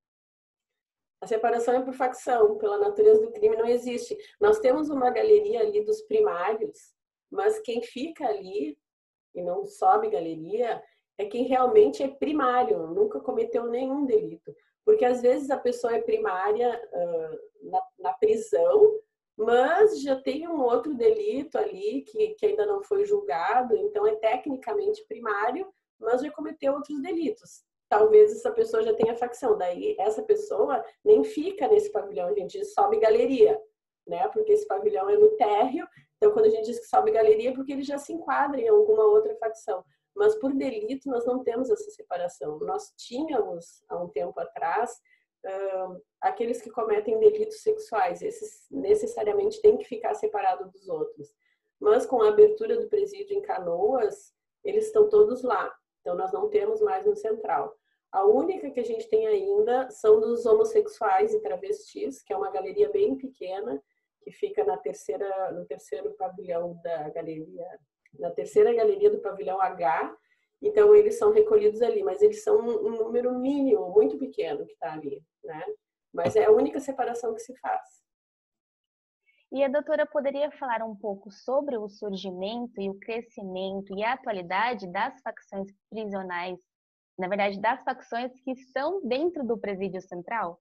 A 1.23 1.27
separação 1.27 1.75
é 1.75 1.83
por 1.83 1.95
facção, 1.95 2.59
pela 2.59 2.79
natureza 2.79 3.23
do 3.23 3.33
crime 3.33 3.57
não 3.57 3.67
existe. 3.67 4.15
Nós 4.41 4.59
temos 4.59 4.91
uma 4.91 5.09
galeria 5.09 5.61
ali 5.61 5.83
dos 5.85 6.03
primários, 6.03 6.93
mas 7.31 7.61
quem 7.61 7.81
fica 7.81 8.27
ali 8.27 8.77
e 9.35 9.43
não 9.43 9.65
sobe 9.65 10.11
galeria 10.11 10.83
é 11.17 11.25
quem 11.25 11.45
realmente 11.45 12.03
é 12.03 12.09
primário, 12.09 12.89
nunca 12.89 13.21
cometeu 13.21 13.67
nenhum 13.69 14.05
delito. 14.05 14.55
Porque 14.85 15.05
às 15.05 15.23
vezes 15.23 15.51
a 15.51 15.59
pessoa 15.59 15.95
é 15.95 16.03
primária 16.03 16.81
uh, 16.93 17.71
na, 17.71 17.83
na, 17.99 18.13
prisão, 18.15 18.99
mas 19.37 20.01
já 20.01 20.17
tem 20.21 20.49
um 20.49 20.61
outro 20.61 20.95
delito 20.95 21.57
ali 21.57 22.03
que, 22.03 22.35
que 22.35 22.47
ainda 22.47 22.67
não 22.67 22.83
foi 22.83 23.05
julgado, 23.05 23.77
então 23.77 24.07
é 24.07 24.17
tecnicamente 24.17 25.05
primário, 25.07 25.73
mas 25.99 26.21
já 26.21 26.31
cometeu 26.31 26.75
outros 26.75 27.01
delitos 27.01 27.65
talvez 27.93 28.33
essa 28.33 28.51
pessoa 28.51 28.83
já 28.83 28.95
tenha 28.95 29.15
facção. 29.15 29.59
Daí 29.59 29.95
essa 29.99 30.23
pessoa 30.23 30.83
nem 31.05 31.23
fica 31.23 31.69
nesse 31.69 31.93
pavilhão, 31.93 32.29
a 32.29 32.33
gente 32.33 32.65
sobe 32.65 32.99
galeria, 32.99 33.61
né? 34.07 34.27
Porque 34.29 34.53
esse 34.53 34.67
pavilhão 34.67 35.11
é 35.11 35.17
no 35.19 35.37
térreo. 35.37 35.87
Então, 36.17 36.33
quando 36.33 36.47
a 36.47 36.49
gente 36.49 36.65
diz 36.65 36.79
que 36.79 36.87
sobe 36.87 37.11
galeria, 37.11 37.51
é 37.51 37.55
porque 37.55 37.71
ele 37.71 37.83
já 37.83 37.99
se 37.99 38.15
enquadra 38.15 38.59
em 38.59 38.69
alguma 38.69 39.05
outra 39.05 39.37
facção. 39.37 39.85
Mas 40.15 40.35
por 40.37 40.53
delito, 40.53 41.09
nós 41.09 41.25
não 41.25 41.43
temos 41.43 41.71
essa 41.71 41.91
separação. 41.91 42.59
Nós 42.61 42.93
tínhamos, 42.97 43.83
há 43.89 43.97
um 44.03 44.09
tempo 44.09 44.39
atrás, 44.39 45.01
aqueles 46.21 46.61
que 46.61 46.71
cometem 46.71 47.19
delitos 47.19 47.63
sexuais. 47.63 48.23
Esses 48.23 48.67
necessariamente 48.71 49.61
têm 49.61 49.77
que 49.77 49.85
ficar 49.85 50.15
separados 50.15 50.71
dos 50.71 50.89
outros. 50.89 51.29
Mas 51.81 52.07
com 52.07 52.23
a 52.23 52.29
abertura 52.29 52.79
do 52.79 52.89
presídio 52.89 53.37
em 53.37 53.43
Canoas, 53.43 54.33
eles 54.65 54.87
estão 54.87 55.09
todos 55.09 55.43
lá. 55.43 55.75
Então, 56.01 56.15
nós 56.15 56.33
não 56.33 56.49
temos 56.49 56.81
mais 56.81 57.07
no 57.07 57.17
central. 57.17 57.77
A 58.13 58.25
única 58.25 58.71
que 58.71 58.81
a 58.81 58.85
gente 58.85 59.09
tem 59.09 59.27
ainda 59.27 59.89
são 59.91 60.21
dos 60.21 60.45
homossexuais 60.45 61.33
e 61.33 61.41
travestis, 61.41 62.23
que 62.23 62.33
é 62.33 62.37
uma 62.37 62.51
galeria 62.51 62.91
bem 62.91 63.17
pequena, 63.17 63.83
que 64.23 64.31
fica 64.31 64.63
na 64.65 64.77
terceira, 64.77 65.51
no 65.53 65.65
terceiro 65.65 66.13
pavilhão 66.15 66.79
da 66.83 67.09
galeria, 67.09 67.67
na 68.19 68.31
terceira 68.31 68.75
galeria 68.75 69.11
do 69.11 69.21
pavilhão 69.21 69.61
H. 69.61 70.17
Então 70.61 70.95
eles 70.95 71.19
são 71.19 71.33
recolhidos 71.33 71.83
ali, 71.83 72.03
mas 72.03 72.23
eles 72.23 72.43
são 72.43 72.59
um, 72.59 72.91
número 72.91 73.37
mínimo, 73.39 73.91
muito 73.91 74.17
pequeno 74.19 74.65
que 74.65 74.73
está 74.73 74.93
ali, 74.93 75.23
né? 75.43 75.65
Mas 76.13 76.37
é 76.37 76.45
a 76.45 76.53
única 76.53 76.79
separação 76.79 77.35
que 77.35 77.41
se 77.41 77.57
faz. 77.59 78.03
E 79.51 79.63
a 79.63 79.69
doutora 79.69 80.07
poderia 80.07 80.51
falar 80.53 80.83
um 80.83 80.97
pouco 80.97 81.31
sobre 81.31 81.77
o 81.77 81.89
surgimento 81.89 82.81
e 82.81 82.89
o 82.89 82.99
crescimento 82.99 83.97
e 83.99 84.03
a 84.03 84.15
atualidade 84.15 84.91
das 84.91 85.21
facções 85.21 85.69
prisionais 85.91 86.59
na 87.19 87.29
verdade, 87.29 87.61
das 87.61 87.83
facções 87.83 88.33
que 88.41 88.53
estão 88.53 89.01
dentro 89.07 89.45
do 89.47 89.59
presídio 89.59 90.01
central? 90.01 90.61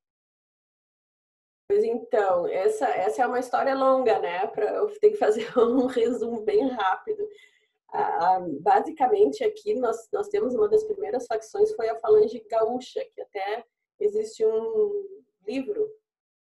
Pois 1.72 1.86
então, 1.86 2.46
essa, 2.50 2.86
essa 2.90 3.24
é 3.24 3.26
uma 3.26 3.40
história 3.40 3.74
longa, 3.74 4.20
né? 4.20 4.46
Pra, 4.48 4.72
eu 4.72 4.88
tenho 5.00 5.14
que 5.14 5.20
fazer 5.20 5.48
um 5.58 5.86
resumo 5.86 6.42
bem 6.42 6.68
rápido. 6.68 7.26
Ah, 7.94 8.42
basicamente, 8.60 9.42
aqui 9.42 9.74
nós, 9.76 10.10
nós 10.12 10.28
temos 10.28 10.54
uma 10.54 10.68
das 10.68 10.84
primeiras 10.84 11.26
facções, 11.28 11.74
foi 11.74 11.88
a 11.88 11.96
Falange 11.96 12.46
Gaúcha, 12.50 13.00
que 13.14 13.22
até 13.22 13.64
existe 14.02 14.46
um 14.46 15.22
livro 15.48 15.90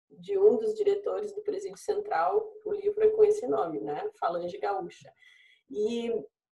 de 0.09 0.39
um 0.39 0.57
dos 0.57 0.73
diretores 0.73 1.35
do 1.35 1.43
Presídio 1.43 1.77
Central, 1.77 2.51
o 2.65 2.73
livro 2.73 3.05
é 3.05 3.11
com 3.11 3.23
esse 3.23 3.47
nome, 3.47 3.81
né? 3.81 4.09
Falange 4.19 4.57
Gaúcha. 4.57 5.13
E 5.71 6.11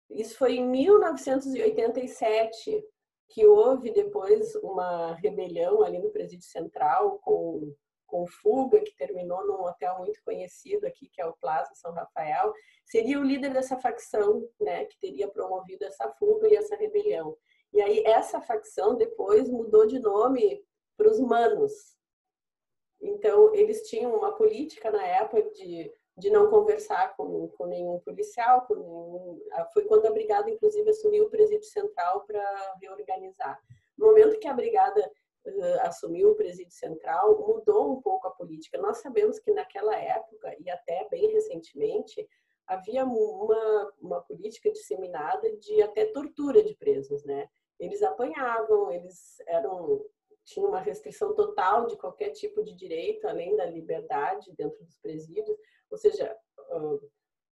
isso 0.08 0.38
foi 0.38 0.54
em 0.54 0.66
1987, 0.66 2.82
que 3.28 3.46
houve 3.46 3.90
depois 3.90 4.54
uma 4.56 5.12
rebelião 5.16 5.82
ali 5.82 5.98
no 5.98 6.08
Presídio 6.08 6.46
Central 6.46 7.18
com, 7.18 7.74
com 8.12 8.26
fuga, 8.26 8.78
que 8.82 8.94
terminou 8.94 9.46
num 9.46 9.64
hotel 9.64 9.96
muito 9.96 10.22
conhecido 10.22 10.86
aqui, 10.86 11.08
que 11.08 11.22
é 11.22 11.24
o 11.24 11.32
Plaza 11.32 11.74
São 11.74 11.92
Rafael, 11.92 12.52
seria 12.84 13.18
o 13.18 13.24
líder 13.24 13.54
dessa 13.54 13.78
facção, 13.78 14.46
né, 14.60 14.84
que 14.84 15.00
teria 15.00 15.28
promovido 15.28 15.82
essa 15.86 16.10
fuga 16.18 16.46
e 16.46 16.54
essa 16.54 16.76
rebelião. 16.76 17.34
E 17.72 17.80
aí 17.80 18.02
essa 18.04 18.38
facção 18.42 18.94
depois 18.94 19.48
mudou 19.48 19.86
de 19.86 19.98
nome 19.98 20.62
para 20.94 21.10
os 21.10 21.18
Manos. 21.18 21.72
Então, 23.00 23.54
eles 23.54 23.88
tinham 23.88 24.14
uma 24.14 24.36
política 24.36 24.90
na 24.90 25.04
época 25.04 25.42
de 25.52 25.90
de 26.16 26.30
não 26.30 26.50
conversar 26.50 27.16
com, 27.16 27.48
com 27.48 27.66
nenhum 27.66 27.98
policial, 28.00 28.66
com 28.66 28.74
nenhum... 28.74 29.40
foi 29.72 29.84
quando 29.86 30.06
a 30.06 30.10
brigada, 30.10 30.50
inclusive, 30.50 30.90
assumiu 30.90 31.24
o 31.24 31.30
presídio 31.30 31.64
central 31.64 32.24
para 32.26 32.74
reorganizar. 32.80 33.58
No 33.96 34.08
momento 34.08 34.38
que 34.38 34.46
a 34.46 34.52
brigada 34.52 35.10
assumiu 35.82 36.30
o 36.30 36.34
presídio 36.34 36.72
central, 36.72 37.38
mudou 37.46 37.92
um 37.92 38.00
pouco 38.00 38.28
a 38.28 38.30
política. 38.30 38.78
Nós 38.78 38.98
sabemos 38.98 39.38
que 39.38 39.52
naquela 39.52 39.96
época, 39.96 40.54
e 40.60 40.70
até 40.70 41.08
bem 41.10 41.32
recentemente, 41.32 42.26
havia 42.66 43.04
uma, 43.04 43.92
uma 44.00 44.20
política 44.22 44.70
disseminada 44.70 45.54
de 45.56 45.82
até 45.82 46.06
tortura 46.06 46.62
de 46.62 46.74
presos, 46.76 47.24
né? 47.24 47.48
Eles 47.78 48.02
apanhavam, 48.02 48.92
eles 48.92 49.36
eram 49.48 50.04
tinham 50.44 50.68
uma 50.68 50.80
restrição 50.80 51.34
total 51.34 51.86
de 51.86 51.96
qualquer 51.96 52.30
tipo 52.30 52.62
de 52.64 52.74
direito, 52.74 53.26
além 53.26 53.54
da 53.56 53.64
liberdade 53.64 54.52
dentro 54.56 54.84
dos 54.84 54.96
presídios. 54.96 55.56
Ou 55.90 55.96
seja, 55.96 56.36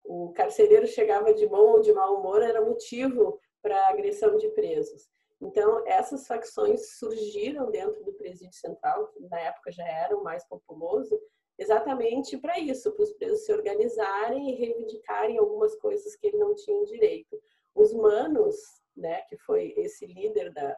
o 0.03 0.33
carcereiro 0.33 0.87
chegava 0.87 1.33
de 1.33 1.45
bom 1.45 1.73
ou 1.73 1.81
de 1.81 1.93
mau 1.93 2.19
humor 2.19 2.41
era 2.41 2.65
motivo 2.65 3.39
para 3.61 3.89
agressão 3.89 4.37
de 4.37 4.49
presos. 4.49 5.07
Então, 5.41 5.87
essas 5.87 6.27
facções 6.27 6.97
surgiram 6.97 7.71
dentro 7.71 8.03
do 8.03 8.13
presídio 8.13 8.57
central, 8.59 9.07
que 9.07 9.21
na 9.27 9.39
época 9.39 9.71
já 9.71 9.87
era 9.87 10.17
o 10.17 10.23
mais 10.23 10.45
populoso, 10.47 11.19
exatamente 11.57 12.37
para 12.37 12.59
isso, 12.59 12.91
para 12.93 13.03
os 13.03 13.13
presos 13.13 13.45
se 13.45 13.53
organizarem 13.53 14.49
e 14.49 14.55
reivindicarem 14.55 15.37
algumas 15.37 15.75
coisas 15.75 16.15
que 16.15 16.27
ele 16.27 16.37
não 16.37 16.55
tinham 16.55 16.83
direito. 16.83 17.39
Os 17.73 17.93
manos, 17.93 18.55
né, 18.95 19.21
que 19.23 19.37
foi 19.37 19.73
esse 19.77 20.05
líder 20.05 20.51
da, 20.53 20.77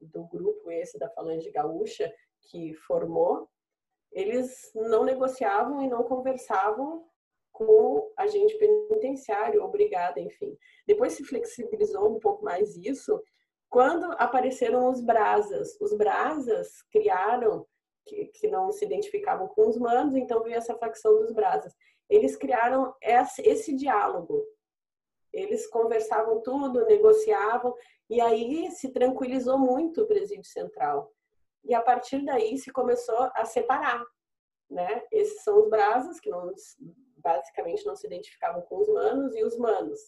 do 0.00 0.24
grupo 0.24 0.70
esse 0.70 0.98
da 0.98 1.10
Falange 1.10 1.50
Gaúcha 1.50 2.12
que 2.50 2.74
formou, 2.74 3.48
eles 4.12 4.70
não 4.74 5.04
negociavam 5.04 5.82
e 5.82 5.88
não 5.88 6.02
conversavam 6.02 7.06
com 7.52 8.10
agente 8.16 8.56
penitenciário, 8.56 9.62
obrigada, 9.62 10.20
enfim. 10.20 10.56
Depois 10.86 11.14
se 11.14 11.24
flexibilizou 11.24 12.16
um 12.16 12.20
pouco 12.20 12.44
mais 12.44 12.76
isso 12.76 13.20
quando 13.68 14.04
apareceram 14.18 14.90
os 14.90 15.00
brasas. 15.00 15.76
Os 15.80 15.94
brasas 15.96 16.82
criaram, 16.90 17.66
que, 18.06 18.26
que 18.26 18.48
não 18.48 18.70
se 18.70 18.84
identificavam 18.84 19.48
com 19.48 19.68
os 19.68 19.76
manos, 19.76 20.14
então 20.14 20.42
veio 20.42 20.56
essa 20.56 20.76
facção 20.76 21.18
dos 21.18 21.32
brasas. 21.32 21.74
Eles 22.08 22.36
criaram 22.36 22.94
esse, 23.02 23.42
esse 23.42 23.74
diálogo. 23.74 24.42
Eles 25.32 25.66
conversavam 25.66 26.40
tudo, 26.40 26.86
negociavam, 26.86 27.74
e 28.08 28.20
aí 28.20 28.70
se 28.70 28.90
tranquilizou 28.90 29.58
muito 29.58 30.02
o 30.02 30.06
presídio 30.06 30.46
central 30.46 31.12
e 31.64 31.74
a 31.74 31.82
partir 31.82 32.24
daí 32.24 32.56
se 32.56 32.70
começou 32.70 33.30
a 33.34 33.44
separar, 33.44 34.02
né? 34.70 35.02
Esses 35.12 35.42
são 35.42 35.60
os 35.60 35.68
brasas 35.68 36.18
que 36.18 36.30
não 36.30 36.50
basicamente 37.18 37.84
não 37.84 37.96
se 37.96 38.06
identificavam 38.06 38.62
com 38.62 38.78
os 38.78 38.88
manos 38.88 39.34
e 39.34 39.44
os 39.44 39.56
manos. 39.58 40.00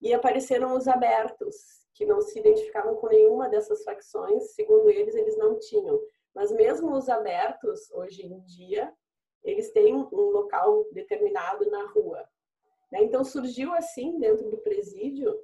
E 0.00 0.12
apareceram 0.12 0.76
os 0.76 0.88
abertos, 0.88 1.85
que 1.96 2.04
não 2.04 2.20
se 2.20 2.38
identificavam 2.38 2.94
com 2.96 3.08
nenhuma 3.08 3.48
dessas 3.48 3.82
facções, 3.82 4.54
segundo 4.54 4.90
eles, 4.90 5.14
eles 5.14 5.36
não 5.38 5.58
tinham. 5.58 5.98
Mas 6.34 6.52
mesmo 6.52 6.94
os 6.94 7.08
abertos, 7.08 7.90
hoje 7.90 8.26
em 8.26 8.38
dia, 8.44 8.92
eles 9.42 9.72
têm 9.72 9.96
um 9.96 10.30
local 10.30 10.84
determinado 10.92 11.68
na 11.70 11.86
rua. 11.86 12.28
Né? 12.92 13.02
Então 13.02 13.24
surgiu 13.24 13.72
assim 13.72 14.18
dentro 14.18 14.50
do 14.50 14.58
presídio 14.58 15.34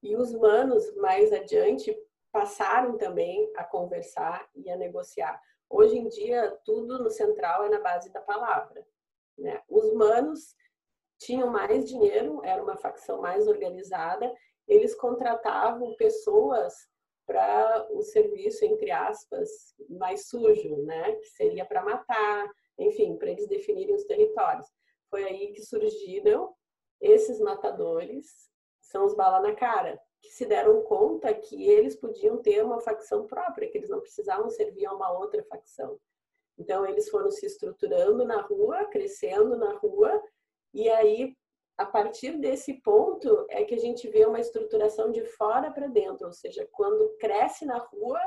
e 0.00 0.14
os 0.16 0.32
manos 0.32 0.94
mais 0.94 1.32
adiante 1.32 1.92
passaram 2.30 2.96
também 2.96 3.50
a 3.56 3.64
conversar 3.64 4.48
e 4.54 4.70
a 4.70 4.76
negociar. 4.76 5.42
Hoje 5.68 5.98
em 5.98 6.06
dia, 6.06 6.56
tudo 6.64 7.02
no 7.02 7.10
central 7.10 7.64
é 7.64 7.68
na 7.68 7.80
base 7.80 8.12
da 8.12 8.20
palavra. 8.20 8.86
Né? 9.36 9.60
Os 9.68 9.92
manos 9.92 10.54
tinham 11.18 11.50
mais 11.50 11.88
dinheiro, 11.88 12.40
era 12.44 12.62
uma 12.62 12.76
facção 12.76 13.20
mais 13.20 13.48
organizada, 13.48 14.32
eles 14.66 14.94
contratavam 14.94 15.94
pessoas 15.96 16.74
para 17.26 17.88
o 17.90 18.02
serviço, 18.02 18.64
entre 18.64 18.90
aspas, 18.90 19.74
mais 19.88 20.28
sujo, 20.28 20.76
né? 20.84 21.12
que 21.16 21.26
seria 21.30 21.64
para 21.64 21.84
matar, 21.84 22.48
enfim, 22.78 23.16
para 23.16 23.30
eles 23.30 23.48
definirem 23.48 23.94
os 23.94 24.04
territórios. 24.04 24.66
Foi 25.10 25.24
aí 25.24 25.52
que 25.52 25.62
surgiram 25.62 26.54
esses 27.00 27.40
matadores, 27.40 28.48
são 28.80 29.04
os 29.04 29.14
bala 29.14 29.40
na 29.40 29.54
cara, 29.54 30.00
que 30.22 30.30
se 30.30 30.46
deram 30.46 30.82
conta 30.82 31.34
que 31.34 31.68
eles 31.68 31.96
podiam 31.96 32.38
ter 32.38 32.64
uma 32.64 32.80
facção 32.80 33.26
própria, 33.26 33.68
que 33.68 33.78
eles 33.78 33.90
não 33.90 34.00
precisavam 34.00 34.48
servir 34.48 34.86
a 34.86 34.94
uma 34.94 35.12
outra 35.12 35.42
facção. 35.44 35.98
Então, 36.58 36.86
eles 36.86 37.10
foram 37.10 37.30
se 37.30 37.44
estruturando 37.44 38.24
na 38.24 38.40
rua, 38.40 38.86
crescendo 38.86 39.56
na 39.56 39.72
rua, 39.74 40.22
e 40.72 40.88
aí, 40.88 41.36
a 41.78 41.84
partir 41.84 42.38
desse 42.38 42.74
ponto, 42.80 43.46
é 43.50 43.64
que 43.64 43.74
a 43.74 43.78
gente 43.78 44.08
vê 44.08 44.24
uma 44.24 44.40
estruturação 44.40 45.10
de 45.10 45.22
fora 45.24 45.70
para 45.70 45.86
dentro, 45.88 46.26
ou 46.26 46.32
seja, 46.32 46.66
quando 46.72 47.16
cresce 47.18 47.66
na 47.66 47.78
rua, 47.78 48.20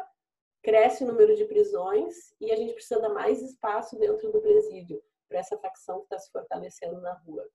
cresce 0.61 1.03
o 1.03 1.07
número 1.07 1.35
de 1.35 1.45
prisões 1.45 2.35
e 2.39 2.51
a 2.51 2.55
gente 2.55 2.73
precisa 2.73 2.99
dar 2.99 3.09
mais 3.09 3.41
espaço 3.41 3.97
dentro 3.97 4.31
do 4.31 4.41
presídio 4.41 5.01
para 5.27 5.39
essa 5.39 5.57
facção 5.57 5.99
que 5.99 6.05
está 6.05 6.19
se 6.19 6.31
fortalecendo 6.31 6.99
na 7.01 7.13
rua. 7.13 7.47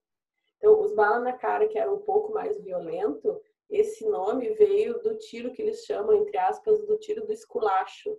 Então, 0.57 0.81
os 0.81 0.93
bala 0.93 1.19
na 1.19 1.33
cara, 1.33 1.67
que 1.67 1.77
era 1.77 1.91
um 1.91 1.99
pouco 1.99 2.33
mais 2.33 2.59
violento, 2.61 3.41
esse 3.69 4.05
nome 4.07 4.49
veio 4.53 5.01
do 5.01 5.17
tiro 5.17 5.51
que 5.51 5.61
eles 5.61 5.83
chamam, 5.85 6.13
entre 6.15 6.37
aspas, 6.37 6.85
do 6.85 6.97
tiro 6.97 7.25
do 7.25 7.33
esculacho. 7.33 8.17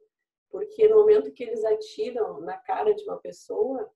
Porque 0.51 0.89
no 0.89 0.97
momento 0.97 1.33
que 1.33 1.45
eles 1.45 1.65
atiram 1.65 2.41
na 2.41 2.57
cara 2.59 2.95
de 2.95 3.03
uma 3.05 3.19
pessoa, 3.19 3.91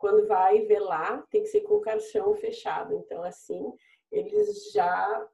quando 0.00 0.26
vai 0.26 0.62
velar, 0.62 1.24
tem 1.30 1.42
que 1.42 1.48
ser 1.48 1.60
com 1.60 1.74
o 1.74 1.80
caixão 1.80 2.34
fechado. 2.34 2.94
Então, 2.94 3.22
assim, 3.22 3.70
eles 4.10 4.72
já, 4.72 5.28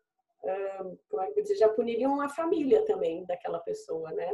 como 1.09 1.23
é 1.23 1.31
que 1.31 1.41
dizer, 1.41 1.55
já 1.55 1.69
puniriam 1.69 2.21
a 2.21 2.29
família 2.29 2.85
também 2.85 3.25
daquela 3.27 3.61
pessoa, 3.61 4.11
né? 4.11 4.29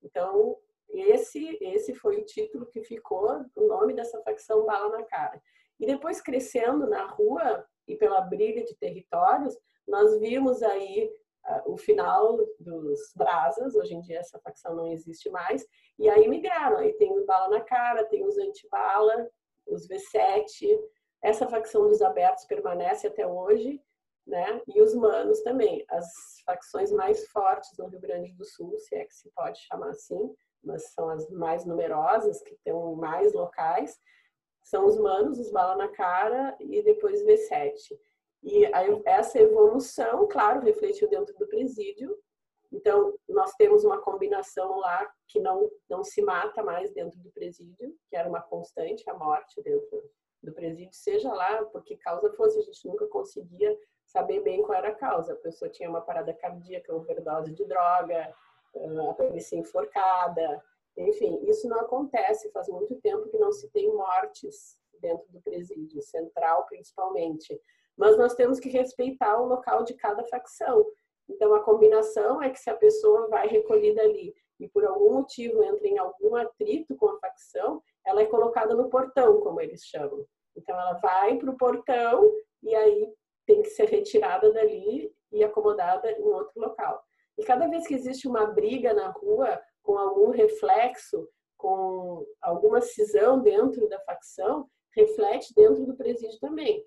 Então, 0.00 0.56
esse, 0.88 1.58
esse 1.60 1.94
foi 1.94 2.18
o 2.20 2.24
título 2.24 2.66
que 2.66 2.84
ficou, 2.84 3.44
o 3.56 3.66
nome 3.66 3.92
dessa 3.92 4.22
facção 4.22 4.64
Bala 4.64 4.98
na 4.98 5.02
Cara. 5.04 5.42
E 5.80 5.84
depois, 5.84 6.20
crescendo 6.20 6.88
na 6.88 7.04
rua 7.04 7.66
e 7.88 7.96
pela 7.96 8.20
briga 8.20 8.62
de 8.62 8.76
territórios, 8.76 9.58
nós 9.88 10.16
vimos 10.20 10.62
aí 10.62 11.10
uh, 11.48 11.72
o 11.72 11.76
final 11.76 12.36
dos 12.60 13.12
brasas, 13.16 13.74
hoje 13.74 13.94
em 13.94 14.00
dia 14.00 14.20
essa 14.20 14.38
facção 14.38 14.76
não 14.76 14.86
existe 14.92 15.28
mais, 15.28 15.66
e 15.98 16.08
aí 16.08 16.28
migraram, 16.28 16.76
aí 16.76 16.92
tem 16.92 17.12
os 17.12 17.26
bala 17.26 17.48
na 17.48 17.60
cara, 17.60 18.04
tem 18.04 18.24
os 18.24 18.38
antibala, 18.38 19.28
os 19.66 19.88
V7, 19.88 20.78
essa 21.22 21.48
facção 21.48 21.88
dos 21.88 22.02
abertos 22.02 22.44
permanece 22.44 23.06
até 23.06 23.26
hoje, 23.26 23.80
né? 24.26 24.60
E 24.68 24.80
os 24.80 24.94
manos 24.94 25.40
também. 25.42 25.84
As 25.88 26.06
facções 26.44 26.90
mais 26.92 27.26
fortes 27.28 27.76
no 27.78 27.86
Rio 27.88 28.00
Grande 28.00 28.32
do 28.34 28.44
Sul, 28.44 28.78
se 28.78 28.94
é 28.94 29.04
que 29.04 29.14
se 29.14 29.30
pode 29.30 29.58
chamar 29.60 29.90
assim, 29.90 30.34
mas 30.62 30.92
são 30.92 31.08
as 31.08 31.28
mais 31.30 31.64
numerosas, 31.64 32.40
que 32.42 32.56
têm 32.64 32.74
mais 32.96 33.32
locais, 33.32 33.98
são 34.62 34.86
os 34.86 34.96
manos, 34.96 35.38
os 35.38 35.50
bala 35.50 35.76
na 35.76 35.88
cara 35.88 36.56
e 36.60 36.82
depois 36.82 37.22
V7. 37.24 37.74
E 38.42 38.66
aí, 38.74 39.02
essa 39.04 39.38
evolução, 39.38 40.26
claro, 40.28 40.60
refletiu 40.60 41.08
dentro 41.08 41.34
do 41.36 41.46
presídio. 41.46 42.16
Então, 42.72 43.14
nós 43.28 43.52
temos 43.54 43.84
uma 43.84 44.00
combinação 44.00 44.78
lá 44.78 45.12
que 45.28 45.38
não, 45.38 45.70
não 45.88 46.02
se 46.02 46.22
mata 46.22 46.62
mais 46.62 46.90
dentro 46.92 47.18
do 47.20 47.30
presídio, 47.30 47.94
que 48.08 48.16
era 48.16 48.28
uma 48.28 48.40
constante, 48.40 49.08
a 49.10 49.14
morte 49.14 49.60
dentro 49.62 50.02
do 50.42 50.52
presídio, 50.52 50.92
seja 50.92 51.32
lá 51.32 51.64
por 51.66 51.84
que 51.84 51.96
causa 51.96 52.32
fosse, 52.32 52.58
a 52.58 52.62
gente 52.62 52.86
nunca 52.86 53.06
conseguia 53.06 53.78
saber 54.06 54.40
bem 54.40 54.62
qual 54.62 54.76
era 54.76 54.88
a 54.88 54.94
causa. 54.94 55.34
A 55.34 55.36
pessoa 55.36 55.70
tinha 55.70 55.88
uma 55.88 56.00
parada 56.00 56.34
cardíaca, 56.34 56.94
overdose 56.94 57.52
de 57.52 57.64
droga, 57.64 58.34
aparecia 59.10 59.58
enforcada, 59.58 60.62
enfim, 60.96 61.40
isso 61.48 61.68
não 61.68 61.80
acontece, 61.80 62.50
faz 62.50 62.68
muito 62.68 62.94
tempo 63.00 63.28
que 63.28 63.38
não 63.38 63.52
se 63.52 63.68
tem 63.70 63.92
mortes 63.94 64.76
dentro 65.00 65.26
do 65.30 65.40
presídio, 65.40 66.02
central 66.02 66.66
principalmente. 66.66 67.60
Mas 67.96 68.16
nós 68.16 68.34
temos 68.34 68.58
que 68.58 68.68
respeitar 68.68 69.40
o 69.40 69.46
local 69.46 69.84
de 69.84 69.94
cada 69.94 70.24
facção. 70.24 70.84
Então, 71.32 71.54
a 71.54 71.60
combinação 71.60 72.42
é 72.42 72.50
que 72.50 72.60
se 72.60 72.68
a 72.68 72.76
pessoa 72.76 73.26
vai 73.28 73.46
recolhida 73.48 74.02
ali 74.02 74.34
e 74.60 74.68
por 74.68 74.84
algum 74.84 75.14
motivo 75.14 75.62
entra 75.62 75.88
em 75.88 75.98
algum 75.98 76.36
atrito 76.36 76.94
com 76.96 77.08
a 77.08 77.18
facção, 77.18 77.82
ela 78.06 78.20
é 78.20 78.26
colocada 78.26 78.74
no 78.74 78.90
portão, 78.90 79.40
como 79.40 79.60
eles 79.60 79.82
chamam. 79.84 80.26
Então, 80.56 80.78
ela 80.78 80.94
vai 80.94 81.38
para 81.38 81.50
o 81.50 81.56
portão 81.56 82.30
e 82.62 82.74
aí 82.74 83.12
tem 83.46 83.62
que 83.62 83.70
ser 83.70 83.88
retirada 83.88 84.52
dali 84.52 85.10
e 85.32 85.42
acomodada 85.42 86.10
em 86.12 86.22
outro 86.22 86.60
local. 86.60 87.02
E 87.38 87.44
cada 87.44 87.66
vez 87.66 87.86
que 87.86 87.94
existe 87.94 88.28
uma 88.28 88.46
briga 88.46 88.92
na 88.92 89.08
rua 89.08 89.60
com 89.82 89.96
algum 89.98 90.30
reflexo, 90.30 91.28
com 91.56 92.26
alguma 92.40 92.80
cisão 92.80 93.40
dentro 93.40 93.88
da 93.88 93.98
facção, 94.00 94.68
reflete 94.94 95.54
dentro 95.54 95.86
do 95.86 95.96
presídio 95.96 96.38
também. 96.40 96.86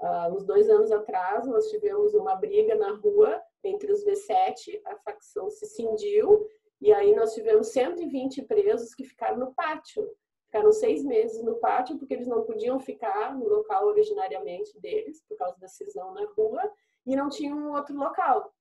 Uh, 0.00 0.34
uns 0.34 0.44
dois 0.44 0.70
anos 0.70 0.92
atrás, 0.92 1.46
nós 1.46 1.68
tivemos 1.68 2.14
uma 2.14 2.36
briga 2.36 2.74
na 2.76 2.92
rua 2.92 3.42
entre 3.64 3.92
os 3.92 4.04
V7, 4.04 4.80
a 4.84 4.96
facção 4.96 5.50
se 5.50 5.66
cindiu, 5.66 6.46
e 6.80 6.92
aí 6.92 7.14
nós 7.14 7.34
tivemos 7.34 7.68
120 7.68 8.42
presos 8.42 8.94
que 8.94 9.04
ficaram 9.04 9.38
no 9.38 9.54
pátio. 9.54 10.08
Ficaram 10.46 10.72
seis 10.72 11.04
meses 11.04 11.42
no 11.44 11.56
pátio 11.56 11.98
porque 11.98 12.14
eles 12.14 12.26
não 12.26 12.42
podiam 12.42 12.80
ficar 12.80 13.36
no 13.38 13.46
local 13.46 13.86
originariamente 13.86 14.78
deles, 14.80 15.22
por 15.28 15.36
causa 15.36 15.58
da 15.60 15.68
cisão 15.68 16.12
na 16.12 16.24
rua, 16.36 16.72
e 17.06 17.14
não 17.14 17.28
tinham 17.28 17.72
outro 17.72 17.94
local 17.96 18.52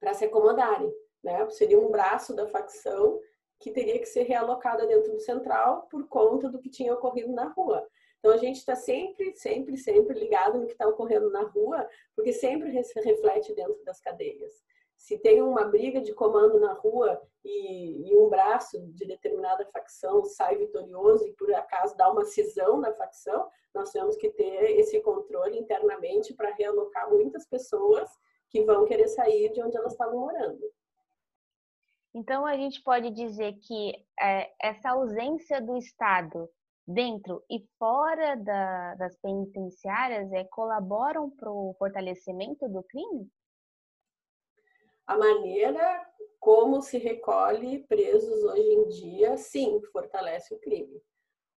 para 0.00 0.14
se 0.14 0.24
acomodarem. 0.24 0.92
Né? 1.22 1.48
Seria 1.50 1.78
um 1.78 1.90
braço 1.90 2.34
da 2.34 2.46
facção 2.46 3.20
que 3.60 3.70
teria 3.70 3.98
que 3.98 4.06
ser 4.06 4.22
realocada 4.22 4.86
dentro 4.86 5.12
do 5.12 5.20
central 5.20 5.86
por 5.90 6.08
conta 6.08 6.48
do 6.48 6.58
que 6.58 6.70
tinha 6.70 6.94
ocorrido 6.94 7.32
na 7.32 7.48
rua. 7.48 7.86
Então 8.22 8.30
a 8.30 8.36
gente 8.36 8.58
está 8.58 8.76
sempre, 8.76 9.34
sempre, 9.34 9.76
sempre 9.76 10.16
ligado 10.16 10.56
no 10.56 10.66
que 10.66 10.72
está 10.74 10.86
ocorrendo 10.86 11.28
na 11.32 11.42
rua, 11.42 11.88
porque 12.14 12.32
sempre 12.32 12.70
reflete 12.70 13.52
dentro 13.52 13.84
das 13.84 14.00
cadeias. 14.00 14.62
Se 14.96 15.18
tem 15.18 15.42
uma 15.42 15.64
briga 15.64 16.00
de 16.00 16.14
comando 16.14 16.60
na 16.60 16.72
rua 16.72 17.20
e, 17.44 18.08
e, 18.08 18.16
um 18.16 18.28
braço 18.28 18.80
de 18.92 19.04
determinada 19.04 19.66
facção 19.72 20.24
sai 20.24 20.56
vitorioso 20.56 21.26
e 21.26 21.32
por 21.32 21.52
acaso 21.52 21.96
dá 21.96 22.12
uma 22.12 22.24
cisão 22.24 22.78
na 22.78 22.92
facção, 22.92 23.50
nós 23.74 23.90
temos 23.90 24.16
que 24.16 24.30
ter 24.30 24.78
esse 24.78 25.00
controle 25.00 25.58
internamente 25.58 26.32
para 26.32 26.54
realocar 26.54 27.10
muitas 27.10 27.44
pessoas 27.48 28.08
que 28.48 28.62
vão 28.62 28.84
querer 28.84 29.08
sair 29.08 29.50
de 29.50 29.60
onde 29.60 29.76
elas 29.76 29.94
estavam 29.94 30.20
morando. 30.20 30.62
Então, 32.14 32.46
a 32.46 32.54
gente 32.54 32.80
pode 32.84 33.10
dizer 33.10 33.54
que 33.54 33.94
é, 34.20 34.52
essa 34.62 34.90
ausência 34.90 35.60
do 35.60 35.76
Estado 35.76 36.48
dentro 36.86 37.44
e 37.50 37.64
fora 37.78 38.36
da, 38.36 38.94
das 38.96 39.16
penitenciárias 39.18 40.32
é, 40.32 40.44
colaboram 40.44 41.30
para 41.30 41.50
o 41.50 41.74
fortalecimento 41.78 42.68
do 42.68 42.82
crime? 42.82 43.30
A 45.06 45.16
maneira 45.16 46.06
como 46.38 46.82
se 46.82 46.98
recolhe 46.98 47.84
presos 47.86 48.42
hoje 48.44 48.72
em 48.72 48.88
dia, 48.88 49.36
sim, 49.36 49.80
fortalece 49.92 50.54
o 50.54 50.58
crime. 50.58 51.00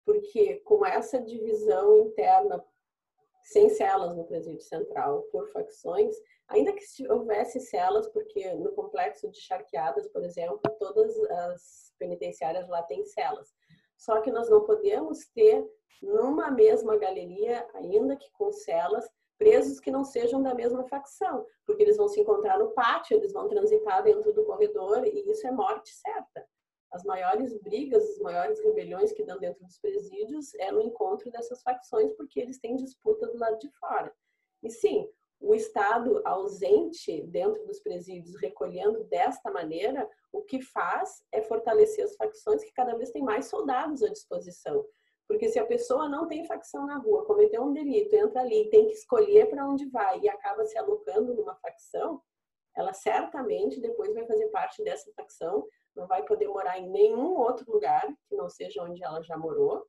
Porque 0.04 0.56
com 0.56 0.84
essa 0.84 1.20
divisão 1.20 1.98
interna, 1.98 2.62
sem 3.42 3.70
celas 3.70 4.14
no 4.14 4.24
presídio 4.24 4.62
central, 4.62 5.22
por 5.32 5.50
facções, 5.52 6.14
Ainda 6.48 6.72
que 6.74 6.84
houvesse 7.10 7.58
celas, 7.58 8.06
porque 8.08 8.52
no 8.54 8.72
complexo 8.72 9.30
de 9.30 9.40
charqueadas, 9.40 10.06
por 10.08 10.22
exemplo, 10.22 10.60
todas 10.78 11.16
as 11.30 11.94
penitenciárias 11.98 12.68
lá 12.68 12.82
têm 12.82 13.04
celas. 13.06 13.54
Só 14.04 14.20
que 14.20 14.30
nós 14.30 14.50
não 14.50 14.62
podemos 14.64 15.26
ter 15.34 15.66
numa 16.02 16.50
mesma 16.50 16.94
galeria, 16.98 17.66
ainda 17.72 18.14
que 18.14 18.30
com 18.32 18.52
celas, 18.52 19.08
presos 19.38 19.80
que 19.80 19.90
não 19.90 20.04
sejam 20.04 20.42
da 20.42 20.54
mesma 20.54 20.86
facção, 20.88 21.46
porque 21.66 21.82
eles 21.82 21.96
vão 21.96 22.06
se 22.06 22.20
encontrar 22.20 22.58
no 22.58 22.72
pátio, 22.72 23.16
eles 23.16 23.32
vão 23.32 23.48
transitar 23.48 24.02
dentro 24.02 24.30
do 24.34 24.44
corredor 24.44 25.06
e 25.06 25.30
isso 25.30 25.46
é 25.46 25.50
morte 25.50 25.88
certa. 25.88 26.46
As 26.92 27.02
maiores 27.02 27.58
brigas, 27.62 28.04
as 28.10 28.18
maiores 28.18 28.60
rebeliões 28.60 29.10
que 29.10 29.24
dão 29.24 29.38
dentro 29.38 29.64
dos 29.64 29.78
presídios 29.78 30.54
é 30.56 30.70
no 30.70 30.82
encontro 30.82 31.30
dessas 31.30 31.62
facções, 31.62 32.12
porque 32.12 32.38
eles 32.38 32.58
têm 32.58 32.76
disputa 32.76 33.26
do 33.28 33.38
lado 33.38 33.58
de 33.58 33.70
fora. 33.78 34.14
E 34.62 34.70
sim, 34.70 35.10
o 35.44 35.54
Estado 35.54 36.22
ausente 36.24 37.22
dentro 37.24 37.66
dos 37.66 37.78
presídios, 37.80 38.34
recolhendo 38.40 39.04
desta 39.04 39.50
maneira, 39.50 40.08
o 40.32 40.40
que 40.40 40.62
faz 40.62 41.22
é 41.30 41.42
fortalecer 41.42 42.02
as 42.02 42.16
facções 42.16 42.64
que 42.64 42.72
cada 42.72 42.96
vez 42.96 43.10
têm 43.10 43.22
mais 43.22 43.46
soldados 43.46 44.02
à 44.02 44.08
disposição. 44.08 44.82
Porque 45.28 45.50
se 45.50 45.58
a 45.58 45.66
pessoa 45.66 46.08
não 46.08 46.26
tem 46.26 46.46
facção 46.46 46.86
na 46.86 46.96
rua, 46.96 47.26
cometeu 47.26 47.62
um 47.62 47.74
delito, 47.74 48.16
entra 48.16 48.40
ali, 48.40 48.70
tem 48.70 48.86
que 48.86 48.94
escolher 48.94 49.50
para 49.50 49.68
onde 49.68 49.86
vai 49.90 50.18
e 50.20 50.30
acaba 50.30 50.64
se 50.64 50.78
alocando 50.78 51.34
numa 51.34 51.54
facção, 51.56 52.22
ela 52.74 52.94
certamente 52.94 53.80
depois 53.80 54.14
vai 54.14 54.26
fazer 54.26 54.48
parte 54.48 54.82
dessa 54.82 55.12
facção, 55.12 55.66
não 55.94 56.06
vai 56.06 56.24
poder 56.24 56.48
morar 56.48 56.78
em 56.78 56.88
nenhum 56.88 57.36
outro 57.36 57.70
lugar 57.70 58.06
que 58.28 58.34
não 58.34 58.48
seja 58.48 58.82
onde 58.82 59.04
ela 59.04 59.22
já 59.22 59.36
morou, 59.36 59.86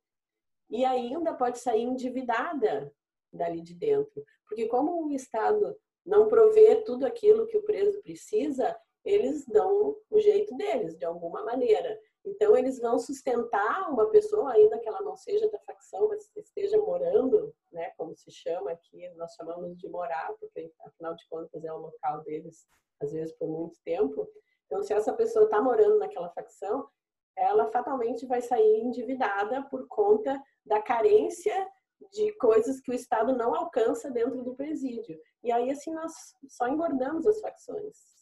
e 0.68 0.84
ainda 0.84 1.32
pode 1.32 1.58
sair 1.58 1.82
endividada 1.82 2.92
dali 3.32 3.60
de 3.60 3.74
dentro. 3.74 4.24
Porque 4.48 4.66
como 4.66 5.06
o 5.06 5.12
Estado 5.12 5.76
não 6.04 6.28
provê 6.28 6.76
tudo 6.76 7.04
aquilo 7.04 7.46
que 7.46 7.56
o 7.56 7.62
preso 7.62 8.00
precisa, 8.02 8.76
eles 9.04 9.46
dão 9.46 9.96
o 10.10 10.20
jeito 10.20 10.56
deles, 10.56 10.96
de 10.96 11.04
alguma 11.04 11.44
maneira. 11.44 11.98
Então, 12.24 12.56
eles 12.56 12.80
vão 12.80 12.98
sustentar 12.98 13.88
uma 13.88 14.10
pessoa, 14.10 14.52
ainda 14.52 14.80
que 14.80 14.88
ela 14.88 15.00
não 15.00 15.16
seja 15.16 15.48
da 15.48 15.60
facção, 15.60 16.08
mas 16.08 16.28
esteja 16.36 16.76
morando, 16.78 17.54
né, 17.70 17.92
como 17.96 18.16
se 18.16 18.32
chama 18.32 18.72
aqui, 18.72 19.08
nós 19.10 19.32
chamamos 19.34 19.78
de 19.78 19.88
morar, 19.88 20.34
porque 20.40 20.72
afinal 20.80 21.14
de 21.14 21.24
contas 21.28 21.64
é 21.64 21.72
o 21.72 21.78
local 21.78 22.22
deles, 22.22 22.66
às 23.00 23.12
vezes 23.12 23.32
por 23.36 23.48
muito 23.48 23.78
tempo. 23.84 24.28
Então, 24.66 24.82
se 24.82 24.92
essa 24.92 25.12
pessoa 25.12 25.44
está 25.44 25.62
morando 25.62 25.98
naquela 25.98 26.30
facção, 26.30 26.88
ela 27.36 27.66
fatalmente 27.66 28.26
vai 28.26 28.40
sair 28.40 28.80
endividada 28.80 29.62
por 29.70 29.86
conta 29.86 30.42
da 30.64 30.82
carência 30.82 31.68
de 32.12 32.32
coisas 32.38 32.80
que 32.80 32.90
o 32.90 32.94
Estado 32.94 33.36
não 33.36 33.54
alcança 33.54 34.10
dentro 34.10 34.42
do 34.42 34.54
presídio. 34.54 35.18
E 35.42 35.52
aí, 35.52 35.70
assim, 35.70 35.92
nós 35.92 36.12
só 36.48 36.68
engordamos 36.68 37.26
as 37.26 37.40
facções. 37.40 38.16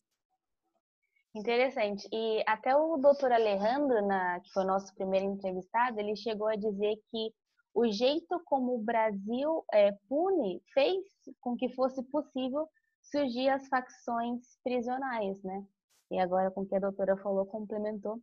Interessante. 1.34 2.08
E 2.12 2.44
até 2.46 2.76
o 2.76 2.96
doutor 2.96 3.32
Alejandro, 3.32 4.06
na, 4.06 4.40
que 4.40 4.52
foi 4.52 4.62
o 4.62 4.66
nosso 4.66 4.94
primeiro 4.94 5.26
entrevistado, 5.26 5.98
ele 5.98 6.14
chegou 6.14 6.46
a 6.46 6.56
dizer 6.56 6.96
que 7.10 7.34
o 7.74 7.90
jeito 7.90 8.40
como 8.44 8.76
o 8.76 8.82
Brasil 8.82 9.64
é, 9.72 9.90
pune 10.08 10.62
fez 10.72 11.04
com 11.40 11.56
que 11.56 11.68
fosse 11.74 12.02
possível 12.04 12.68
surgir 13.02 13.48
as 13.48 13.66
facções 13.66 14.40
prisionais, 14.62 15.42
né? 15.42 15.64
E 16.10 16.18
agora, 16.20 16.52
com 16.52 16.60
o 16.60 16.66
que 16.66 16.76
a 16.76 16.80
doutora 16.80 17.16
falou, 17.16 17.44
complementou 17.46 18.20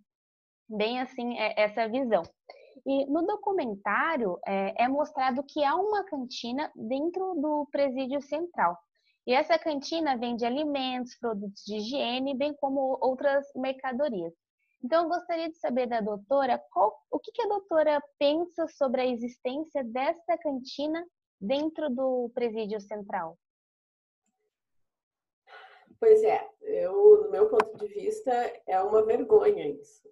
bem 0.70 1.02
assim 1.02 1.38
é, 1.38 1.62
essa 1.62 1.88
visão. 1.90 2.24
E 2.86 3.06
no 3.06 3.26
documentário 3.26 4.40
é, 4.46 4.84
é 4.84 4.88
mostrado 4.88 5.44
que 5.44 5.64
há 5.64 5.76
uma 5.76 6.04
cantina 6.04 6.72
dentro 6.76 7.36
do 7.36 7.68
presídio 7.72 8.22
central. 8.22 8.78
E 9.26 9.34
essa 9.34 9.58
cantina 9.60 10.18
vende 10.18 10.46
alimentos, 10.46 11.16
produtos 11.18 11.64
de 11.64 11.76
higiene, 11.76 12.36
bem 12.36 12.54
como 12.56 12.98
outras 13.02 13.46
mercadorias. 13.56 14.34
Então, 14.84 15.04
eu 15.04 15.10
gostaria 15.10 15.48
de 15.48 15.58
saber 15.58 15.86
da 15.86 16.02
doutora 16.02 16.60
qual, 16.72 17.00
o 17.12 17.20
que, 17.20 17.32
que 17.32 17.44
a 17.44 17.48
doutora 17.48 18.02
pensa 18.18 18.68
sobre 18.68 19.02
a 19.02 19.06
existência 19.06 19.84
desta 19.84 20.36
cantina 20.40 21.06
dentro 21.40 21.88
do 21.90 22.32
presídio 22.34 22.82
central. 22.82 23.38
Pois 26.00 26.24
é, 26.24 26.50
eu, 26.62 27.24
do 27.24 27.30
meu 27.30 27.48
ponto 27.48 27.78
de 27.78 27.88
vista, 27.94 28.32
é 28.66 28.82
uma 28.82 29.06
vergonha 29.06 29.68
isso 29.68 30.12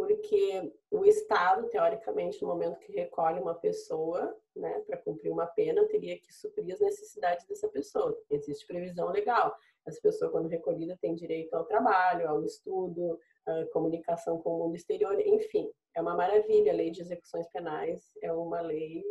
porque 0.00 0.72
o 0.90 1.04
Estado, 1.04 1.68
teoricamente, 1.68 2.40
no 2.40 2.48
momento 2.48 2.78
que 2.78 2.90
recolhe 2.90 3.38
uma 3.38 3.54
pessoa, 3.54 4.34
né, 4.56 4.80
para 4.86 4.96
cumprir 4.96 5.30
uma 5.30 5.46
pena, 5.46 5.86
teria 5.88 6.18
que 6.18 6.32
suprir 6.32 6.72
as 6.72 6.80
necessidades 6.80 7.46
dessa 7.46 7.68
pessoa. 7.68 8.18
Existe 8.30 8.66
previsão 8.66 9.10
legal. 9.10 9.54
Essa 9.86 10.00
pessoa, 10.00 10.30
quando 10.30 10.48
recolhida, 10.48 10.96
tem 11.02 11.14
direito 11.14 11.52
ao 11.52 11.66
trabalho, 11.66 12.26
ao 12.26 12.42
estudo, 12.42 13.20
à 13.46 13.66
comunicação 13.66 14.40
com 14.40 14.56
o 14.56 14.58
mundo 14.60 14.74
exterior, 14.74 15.20
enfim, 15.20 15.70
é 15.94 16.00
uma 16.00 16.14
maravilha. 16.14 16.72
A 16.72 16.76
lei 16.76 16.90
de 16.90 17.02
execuções 17.02 17.46
penais 17.48 18.10
é 18.22 18.32
uma 18.32 18.62
lei 18.62 19.04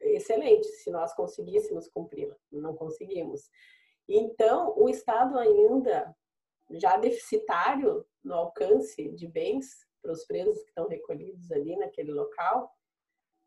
excelente, 0.00 0.66
se 0.66 0.90
nós 0.90 1.14
conseguíssemos 1.14 1.88
cumpri-la. 1.88 2.34
Não 2.50 2.74
conseguimos. 2.74 3.48
Então, 4.08 4.74
o 4.76 4.88
Estado 4.88 5.38
ainda 5.38 6.12
já 6.72 6.96
deficitário 6.96 8.04
no 8.26 8.34
alcance 8.34 9.08
de 9.12 9.28
bens 9.28 9.86
para 10.02 10.12
os 10.12 10.24
presos 10.26 10.60
que 10.62 10.68
estão 10.68 10.88
recolhidos 10.88 11.50
ali 11.52 11.76
naquele 11.76 12.12
local, 12.12 12.70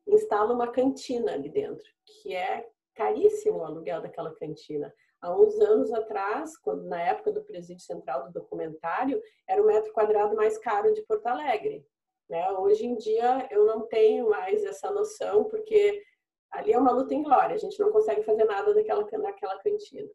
instala 0.08 0.54
uma 0.54 0.72
cantina 0.72 1.34
ali 1.34 1.50
dentro, 1.50 1.86
que 2.06 2.34
é 2.34 2.68
caríssimo 2.96 3.60
o 3.60 3.64
aluguel 3.64 4.02
daquela 4.02 4.34
cantina. 4.36 4.94
Há 5.22 5.36
uns 5.36 5.60
anos 5.60 5.92
atrás, 5.92 6.58
quando 6.58 6.86
na 6.86 7.02
época 7.02 7.32
do 7.32 7.44
presídio 7.44 7.84
central 7.84 8.26
do 8.26 8.32
documentário, 8.32 9.22
era 9.48 9.62
o 9.62 9.66
metro 9.66 9.92
quadrado 9.92 10.36
mais 10.36 10.58
caro 10.58 10.94
de 10.94 11.02
Porto 11.04 11.28
Alegre. 11.28 11.86
Né? 12.30 12.50
Hoje 12.52 12.86
em 12.86 12.96
dia 12.96 13.48
eu 13.52 13.66
não 13.66 13.86
tenho 13.88 14.30
mais 14.30 14.64
essa 14.64 14.90
noção, 14.92 15.44
porque 15.44 16.02
ali 16.52 16.72
é 16.72 16.80
uma 16.80 16.92
luta 16.92 17.14
em 17.14 17.22
glória, 17.22 17.56
a 17.56 17.60
gente 17.60 17.80
não 17.80 17.92
consegue 17.92 18.24
fazer 18.24 18.46
nada 18.46 18.74
daquela, 18.74 19.06
naquela 19.12 19.60
cantina. 19.60 20.10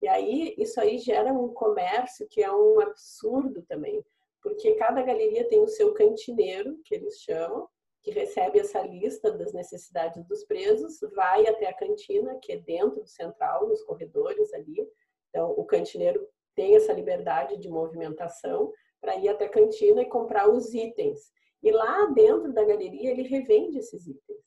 E 0.00 0.06
aí, 0.06 0.54
isso 0.56 0.80
aí 0.80 0.98
gera 0.98 1.32
um 1.32 1.48
comércio 1.52 2.28
que 2.28 2.42
é 2.42 2.50
um 2.52 2.80
absurdo 2.80 3.62
também, 3.62 4.04
porque 4.40 4.74
cada 4.74 5.02
galeria 5.02 5.48
tem 5.48 5.60
o 5.60 5.66
seu 5.66 5.92
cantineiro, 5.92 6.78
que 6.84 6.94
eles 6.94 7.20
chamam, 7.20 7.68
que 8.02 8.12
recebe 8.12 8.60
essa 8.60 8.80
lista 8.80 9.32
das 9.32 9.52
necessidades 9.52 10.24
dos 10.26 10.44
presos, 10.44 11.00
vai 11.14 11.46
até 11.48 11.66
a 11.66 11.74
cantina, 11.74 12.38
que 12.40 12.52
é 12.52 12.56
dentro 12.58 13.02
do 13.02 13.08
central, 13.08 13.68
nos 13.68 13.82
corredores 13.82 14.54
ali. 14.54 14.88
Então, 15.28 15.50
o 15.50 15.64
cantineiro 15.64 16.26
tem 16.54 16.76
essa 16.76 16.92
liberdade 16.92 17.56
de 17.58 17.68
movimentação 17.68 18.72
para 19.00 19.16
ir 19.16 19.28
até 19.28 19.46
a 19.46 19.50
cantina 19.50 20.02
e 20.02 20.08
comprar 20.08 20.48
os 20.48 20.72
itens. 20.74 21.32
E 21.60 21.72
lá 21.72 22.06
dentro 22.06 22.52
da 22.52 22.64
galeria, 22.64 23.10
ele 23.10 23.22
revende 23.22 23.78
esses 23.78 24.06
itens. 24.06 24.38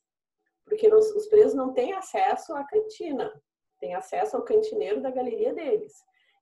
Porque 0.64 0.88
os 0.88 1.26
presos 1.26 1.54
não 1.54 1.74
têm 1.74 1.92
acesso 1.92 2.54
à 2.54 2.64
cantina 2.64 3.30
tem 3.82 3.94
acesso 3.96 4.36
ao 4.36 4.44
cantineiro 4.44 5.02
da 5.02 5.10
galeria 5.10 5.52
deles. 5.52 5.92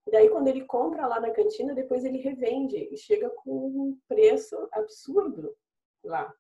E 0.07 0.11
daí, 0.11 0.29
quando 0.29 0.49
ele 0.49 0.67
compra 0.67 1.07
lá 1.07 1.19
na 1.19 1.31
cantina, 1.31 1.75
depois 1.75 2.05
ele 2.05 2.19
revende 2.19 2.77
e 2.93 2.99
chega 2.99 3.31
com 3.31 3.51
um 3.51 3.99
preço 4.07 4.69
absurdo 4.71 5.57
lá. 6.05 6.31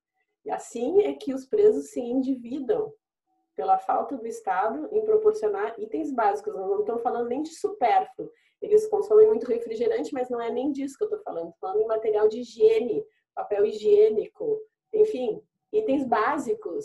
E 0.44 0.50
assim 0.50 1.02
é 1.02 1.14
que 1.14 1.32
os 1.32 1.46
presos 1.46 1.90
se 1.90 2.00
endividam 2.00 2.92
pela 3.56 3.78
falta 3.78 4.16
do 4.16 4.26
Estado 4.26 4.88
em 4.92 5.02
proporcionar 5.04 5.74
itens 5.78 6.12
básicos. 6.12 6.54
Nós 6.54 6.68
não 6.68 6.80
estamos 6.80 7.02
falando 7.02 7.28
nem 7.28 7.42
de 7.42 7.54
supérfluo. 7.54 8.30
Eles 8.60 8.86
consomem 8.86 9.26
muito 9.26 9.46
refrigerante, 9.46 10.12
mas 10.12 10.28
não 10.28 10.40
é 10.40 10.50
nem 10.50 10.70
disso 10.70 10.98
que 10.98 11.04
eu 11.04 11.08
estou 11.08 11.22
falando. 11.22 11.48
Estou 11.48 11.60
falando 11.60 11.82
em 11.82 11.86
material 11.86 12.28
de 12.28 12.40
higiene, 12.40 13.02
papel 13.34 13.64
higiênico, 13.64 14.60
enfim, 14.92 15.42
itens 15.72 16.06
básicos, 16.06 16.84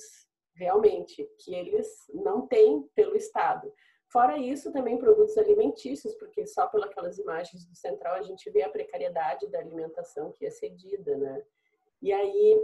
realmente, 0.55 1.29
que 1.39 1.53
eles 1.53 1.87
não 2.13 2.47
têm 2.47 2.81
pelo 2.95 3.15
Estado. 3.15 3.71
Fora 4.15 4.37
isso, 4.37 4.71
também 4.71 4.97
produtos 4.97 5.37
alimentícios, 5.37 6.15
porque 6.15 6.47
só 6.47 6.67
pelas 6.67 7.17
imagens 7.17 7.65
do 7.65 7.75
central 7.75 8.15
a 8.15 8.21
gente 8.21 8.49
vê 8.49 8.63
a 8.63 8.69
precariedade 8.69 9.45
da 9.47 9.59
alimentação 9.59 10.31
que 10.31 10.45
é 10.45 10.49
cedida, 10.49 11.17
né? 11.17 11.43
E 12.01 12.13
aí 12.13 12.57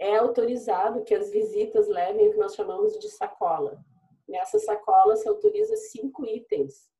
é 0.00 0.16
autorizado 0.16 1.04
que 1.04 1.14
as 1.14 1.30
visitas 1.30 1.86
levem 1.86 2.26
o 2.26 2.32
que 2.32 2.38
nós 2.38 2.56
chamamos 2.56 2.98
de 2.98 3.08
sacola. 3.08 3.78
Nessa 4.28 4.58
sacola 4.58 5.14
se 5.14 5.28
autoriza 5.28 5.76
cinco 5.76 6.26
itens. 6.26 6.90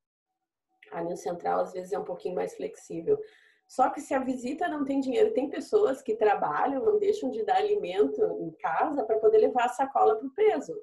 Ali 0.92 1.08
no 1.08 1.16
central, 1.16 1.58
às 1.58 1.72
vezes, 1.72 1.92
é 1.92 1.98
um 1.98 2.04
pouquinho 2.04 2.36
mais 2.36 2.54
flexível. 2.54 3.18
Só 3.66 3.90
que 3.90 4.00
se 4.00 4.14
a 4.14 4.20
visita 4.20 4.68
não 4.68 4.84
tem 4.84 5.00
dinheiro, 5.00 5.34
tem 5.34 5.50
pessoas 5.50 6.00
que 6.00 6.14
trabalham, 6.14 6.84
não 6.84 6.96
deixam 7.00 7.28
de 7.28 7.42
dar 7.42 7.56
alimento 7.56 8.22
em 8.40 8.52
casa 8.52 9.02
para 9.02 9.18
poder 9.18 9.38
levar 9.38 9.64
a 9.64 9.70
sacola 9.70 10.14
para 10.14 10.28
o 10.28 10.32
preso. 10.32 10.80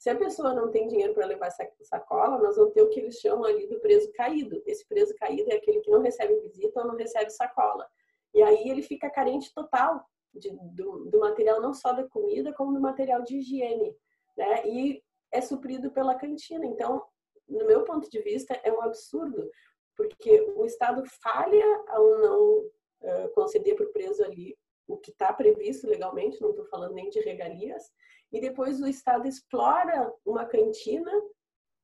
Se 0.00 0.08
a 0.08 0.16
pessoa 0.16 0.54
não 0.54 0.70
tem 0.70 0.88
dinheiro 0.88 1.12
para 1.12 1.26
levar 1.26 1.48
essa 1.48 1.70
sacola, 1.82 2.38
nós 2.38 2.56
vamos 2.56 2.72
ter 2.72 2.80
o 2.80 2.88
que 2.88 3.00
eles 3.00 3.16
chamam 3.16 3.44
ali 3.44 3.66
do 3.66 3.78
preso 3.80 4.10
caído. 4.12 4.62
Esse 4.64 4.88
preso 4.88 5.14
caído 5.16 5.52
é 5.52 5.56
aquele 5.56 5.80
que 5.80 5.90
não 5.90 6.00
recebe 6.00 6.40
visita 6.40 6.80
ou 6.80 6.86
não 6.86 6.96
recebe 6.96 7.28
sacola. 7.28 7.86
E 8.32 8.42
aí 8.42 8.70
ele 8.70 8.80
fica 8.80 9.10
carente 9.10 9.52
total 9.52 10.02
de, 10.32 10.48
do, 10.72 11.04
do, 11.04 11.20
material, 11.20 11.60
não 11.60 11.74
só 11.74 11.92
da 11.92 12.08
comida, 12.08 12.50
como 12.54 12.72
do 12.72 12.80
material 12.80 13.22
de 13.22 13.36
higiene. 13.36 13.94
Né? 14.38 14.66
E 14.66 15.02
é 15.30 15.42
suprido 15.42 15.90
pela 15.90 16.14
cantina. 16.14 16.64
Então, 16.64 17.04
no 17.46 17.66
meu 17.66 17.84
ponto 17.84 18.08
de 18.08 18.22
vista, 18.22 18.58
é 18.64 18.72
um 18.72 18.80
absurdo, 18.80 19.50
porque 19.94 20.40
o 20.56 20.64
Estado 20.64 21.02
falha 21.22 21.84
ao 21.88 22.18
não 22.20 22.58
uh, 22.60 23.28
conceder 23.34 23.76
para 23.76 23.84
o 23.84 23.92
preso 23.92 24.24
ali 24.24 24.56
o 24.88 24.96
que 24.96 25.10
está 25.10 25.30
previsto 25.30 25.86
legalmente, 25.86 26.40
não 26.40 26.50
estou 26.50 26.64
falando 26.64 26.94
nem 26.94 27.10
de 27.10 27.20
regalias, 27.20 27.92
e 28.32 28.40
depois 28.40 28.80
o 28.80 28.86
Estado 28.86 29.26
explora 29.26 30.12
uma 30.24 30.44
cantina, 30.44 31.10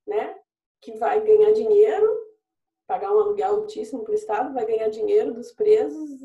né, 0.07 0.39
que 0.81 0.97
vai 0.99 1.21
ganhar 1.21 1.53
dinheiro, 1.53 2.07
pagar 2.87 3.13
um 3.13 3.19
aluguel 3.19 3.57
altíssimo 3.57 4.05
para 4.05 4.13
o 4.13 4.15
Estado, 4.15 4.55
vai 4.55 4.65
ganhar 4.65 4.89
dinheiro 4.89 5.35
dos 5.35 5.53
presos, 5.53 6.21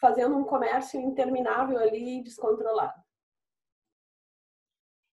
fazendo 0.00 0.36
um 0.36 0.44
comércio 0.44 1.00
interminável 1.00 1.78
ali 1.78 2.22
descontrolado. 2.22 3.00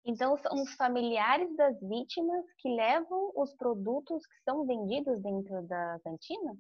Então, 0.08 0.38
são 0.38 0.62
os 0.62 0.74
familiares 0.76 1.56
das 1.56 1.80
vítimas 1.82 2.46
que 2.60 2.70
levam 2.70 3.32
os 3.36 3.56
produtos 3.56 4.26
que 4.28 4.40
são 4.44 4.64
vendidos 4.66 5.20
dentro 5.20 5.64
da 5.64 6.00
cantina? 6.04 6.56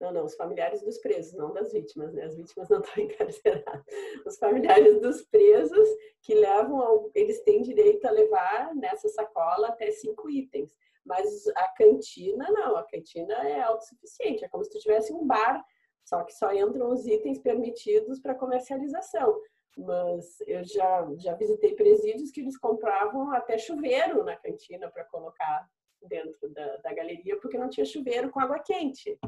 Não, 0.00 0.10
não, 0.10 0.24
os 0.24 0.34
familiares 0.34 0.80
dos 0.82 0.96
presos, 0.96 1.34
não 1.34 1.52
das 1.52 1.72
vítimas, 1.72 2.14
né? 2.14 2.24
As 2.24 2.34
vítimas 2.34 2.70
não 2.70 2.80
estão 2.80 2.94
encarceradas. 3.04 3.84
Os 4.24 4.38
familiares 4.38 4.98
dos 4.98 5.22
presos 5.26 5.88
que 6.22 6.34
levam, 6.34 6.80
ao, 6.80 7.10
eles 7.14 7.42
têm 7.42 7.60
direito 7.60 8.06
a 8.06 8.10
levar 8.10 8.74
nessa 8.74 9.08
sacola 9.10 9.68
até 9.68 9.90
cinco 9.90 10.30
itens. 10.30 10.74
Mas 11.04 11.46
a 11.48 11.68
cantina, 11.68 12.50
não, 12.50 12.76
a 12.76 12.84
cantina 12.84 13.34
é 13.46 13.60
autossuficiente, 13.60 14.44
é 14.44 14.48
como 14.48 14.64
se 14.64 14.70
tu 14.70 14.78
tivesse 14.78 15.12
um 15.12 15.26
bar, 15.26 15.62
só 16.04 16.24
que 16.24 16.32
só 16.32 16.52
entram 16.52 16.90
os 16.90 17.06
itens 17.06 17.38
permitidos 17.38 18.20
para 18.20 18.34
comercialização. 18.34 19.38
Mas 19.76 20.40
eu 20.46 20.64
já, 20.64 21.08
já 21.18 21.34
visitei 21.34 21.74
presídios 21.74 22.30
que 22.30 22.40
eles 22.40 22.58
compravam 22.58 23.30
até 23.32 23.58
chuveiro 23.58 24.24
na 24.24 24.36
cantina 24.36 24.90
para 24.90 25.04
colocar 25.04 25.68
dentro 26.02 26.48
da, 26.50 26.76
da 26.78 26.94
galeria, 26.94 27.38
porque 27.38 27.58
não 27.58 27.68
tinha 27.68 27.84
chuveiro 27.84 28.30
com 28.30 28.40
água 28.40 28.58
quente 28.58 29.18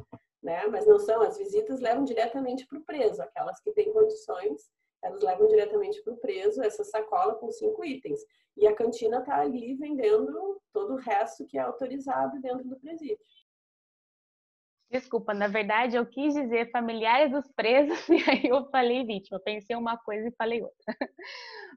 né? 0.42 0.66
Mas 0.66 0.86
não 0.86 0.98
são, 0.98 1.22
as 1.22 1.38
visitas 1.38 1.80
levam 1.80 2.04
diretamente 2.04 2.66
para 2.66 2.78
o 2.78 2.84
preso, 2.84 3.22
aquelas 3.22 3.60
que 3.60 3.72
têm 3.72 3.92
condições, 3.92 4.70
elas 5.02 5.22
levam 5.22 5.46
diretamente 5.48 6.02
para 6.02 6.12
o 6.12 6.16
preso 6.16 6.62
essa 6.62 6.84
sacola 6.84 7.34
com 7.34 7.50
cinco 7.50 7.84
itens. 7.84 8.20
E 8.56 8.66
a 8.66 8.74
cantina 8.74 9.18
está 9.18 9.40
ali 9.40 9.74
vendendo 9.74 10.60
todo 10.72 10.94
o 10.94 10.98
resto 10.98 11.46
que 11.46 11.58
é 11.58 11.62
autorizado 11.62 12.40
dentro 12.40 12.68
do 12.68 12.78
presídio. 12.78 13.18
Desculpa, 14.92 15.32
na 15.32 15.48
verdade 15.48 15.96
eu 15.96 16.04
quis 16.04 16.34
dizer 16.34 16.70
familiares 16.70 17.32
dos 17.32 17.50
presos 17.56 17.98
e 18.12 18.30
aí 18.30 18.44
eu 18.44 18.68
falei 18.68 19.06
vítima. 19.06 19.40
Pensei 19.40 19.74
uma 19.74 19.96
coisa 19.96 20.28
e 20.28 20.34
falei 20.36 20.62
outra. 20.62 20.76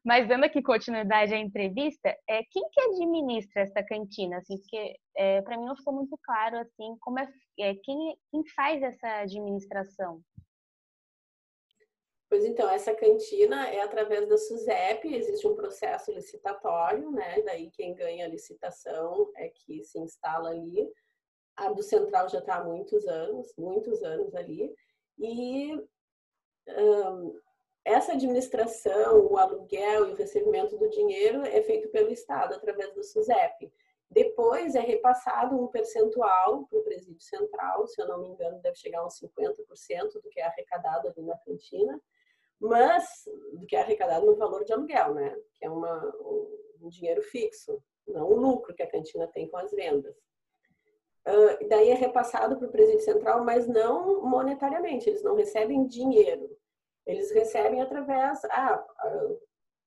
Mas 0.03 0.27
dando 0.27 0.43
aqui 0.43 0.61
continuidade 0.61 1.33
à 1.33 1.37
entrevista, 1.37 2.09
é 2.27 2.43
quem 2.43 2.69
que 2.69 2.81
administra 2.81 3.61
essa 3.61 3.81
cantina? 3.81 4.37
Assim, 4.37 4.57
porque 4.57 4.97
é, 5.15 5.41
para 5.43 5.57
mim 5.57 5.65
não 5.65 5.77
ficou 5.77 5.93
muito 5.93 6.19
claro 6.21 6.57
assim 6.57 6.97
como 6.99 7.17
é, 7.17 7.27
é 7.57 7.75
quem, 7.75 8.17
quem 8.29 8.45
faz 8.53 8.83
essa 8.83 9.07
administração. 9.21 10.21
Pois 12.29 12.43
então, 12.43 12.69
essa 12.69 12.93
cantina 12.93 13.69
é 13.69 13.81
através 13.81 14.27
da 14.27 14.37
SUSEP, 14.37 15.15
existe 15.15 15.47
um 15.47 15.55
processo 15.55 16.11
licitatório, 16.11 17.09
né? 17.11 17.41
Daí 17.43 17.71
quem 17.71 17.93
ganha 17.93 18.25
a 18.25 18.27
licitação 18.27 19.31
é 19.37 19.47
que 19.47 19.85
se 19.85 19.99
instala 19.99 20.49
ali 20.49 20.91
a 21.55 21.71
do 21.71 21.81
Central 21.81 22.29
já 22.29 22.39
está 22.39 22.55
há 22.55 22.63
muitos 22.63 23.07
anos, 23.07 23.53
muitos 23.57 24.03
anos 24.03 24.33
ali. 24.35 24.73
E 25.17 25.73
um, 26.67 27.39
essa 27.83 28.13
administração, 28.13 29.27
o 29.27 29.37
aluguel 29.37 30.09
e 30.09 30.11
o 30.11 30.15
recebimento 30.15 30.77
do 30.77 30.89
dinheiro 30.89 31.43
é 31.43 31.61
feito 31.61 31.89
pelo 31.89 32.11
Estado 32.11 32.55
através 32.55 32.93
do 32.93 33.03
SUSEP. 33.03 33.71
Depois 34.09 34.75
é 34.75 34.79
repassado 34.79 35.55
um 35.55 35.67
percentual 35.67 36.65
para 36.67 36.79
o 36.79 36.83
presídio 36.83 37.21
central, 37.21 37.87
se 37.87 38.01
eu 38.01 38.07
não 38.07 38.21
me 38.21 38.29
engano, 38.29 38.61
deve 38.61 38.75
chegar 38.75 38.99
a 38.99 39.05
uns 39.05 39.19
50% 39.19 40.13
do 40.21 40.29
que 40.29 40.39
é 40.39 40.45
arrecadado 40.45 41.07
ali 41.07 41.21
na 41.21 41.37
cantina, 41.39 41.99
mas 42.59 43.03
do 43.53 43.65
que 43.65 43.75
é 43.75 43.81
arrecadado 43.81 44.25
no 44.25 44.35
valor 44.35 44.63
de 44.63 44.73
aluguel, 44.73 45.13
né? 45.13 45.35
Que 45.55 45.65
é 45.65 45.69
uma, 45.69 46.15
um 46.81 46.89
dinheiro 46.89 47.21
fixo, 47.23 47.81
não 48.07 48.29
o 48.29 48.35
lucro 48.35 48.73
que 48.73 48.83
a 48.83 48.89
cantina 48.89 49.27
tem 49.27 49.47
com 49.47 49.57
as 49.57 49.71
vendas. 49.71 50.15
Uh, 51.27 51.67
daí 51.67 51.89
é 51.89 51.95
repassado 51.95 52.57
para 52.57 52.67
o 52.67 52.71
presídio 52.71 53.01
central, 53.01 53.43
mas 53.43 53.67
não 53.67 54.21
monetariamente, 54.21 55.09
eles 55.09 55.23
não 55.23 55.35
recebem 55.35 55.87
dinheiro. 55.87 56.49
Eles 57.05 57.31
recebem 57.31 57.81
através, 57.81 58.43
ah, 58.45 58.83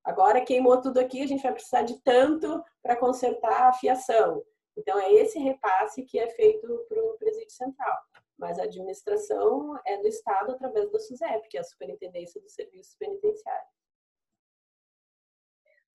agora 0.04 0.40
queimou 0.40 0.80
tudo 0.80 0.98
aqui, 0.98 1.22
a 1.22 1.26
gente 1.26 1.42
vai 1.42 1.52
precisar 1.52 1.82
de 1.82 2.00
tanto 2.02 2.62
para 2.82 2.96
consertar 2.96 3.68
a 3.68 3.72
fiação. 3.72 4.44
Então, 4.76 4.98
é 4.98 5.12
esse 5.12 5.38
repasse 5.40 6.04
que 6.04 6.18
é 6.18 6.28
feito 6.30 6.86
para 6.88 7.02
o 7.02 7.18
presídio 7.18 7.50
central. 7.50 7.98
Mas 8.38 8.58
a 8.58 8.62
administração 8.62 9.76
é 9.84 9.96
do 9.98 10.06
Estado 10.06 10.52
através 10.52 10.90
da 10.92 11.00
SUSEP, 11.00 11.48
que 11.48 11.56
é 11.56 11.60
a 11.60 11.64
Superintendência 11.64 12.40
dos 12.40 12.54
Serviços 12.54 12.94
Penitenciários. 12.96 13.77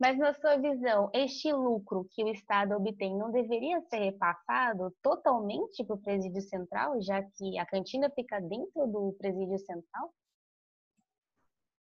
Mas, 0.04 0.18
na 0.18 0.34
sua 0.34 0.58
visão, 0.58 1.10
este 1.14 1.54
lucro 1.54 2.06
que 2.12 2.26
o 2.26 2.28
Estado 2.28 2.76
obtém 2.76 3.18
não 3.18 3.32
deveria 3.32 3.80
ser 3.84 4.00
repassado 4.00 4.94
totalmente 5.02 5.82
para 5.82 5.96
o 5.96 5.98
presídio 5.98 6.42
central, 6.42 7.02
já 7.02 7.24
que 7.24 7.58
a 7.58 7.66
cantina 7.66 8.10
fica 8.10 8.42
dentro 8.42 8.86
do 8.86 9.16
presídio 9.18 9.58
central? 9.60 10.14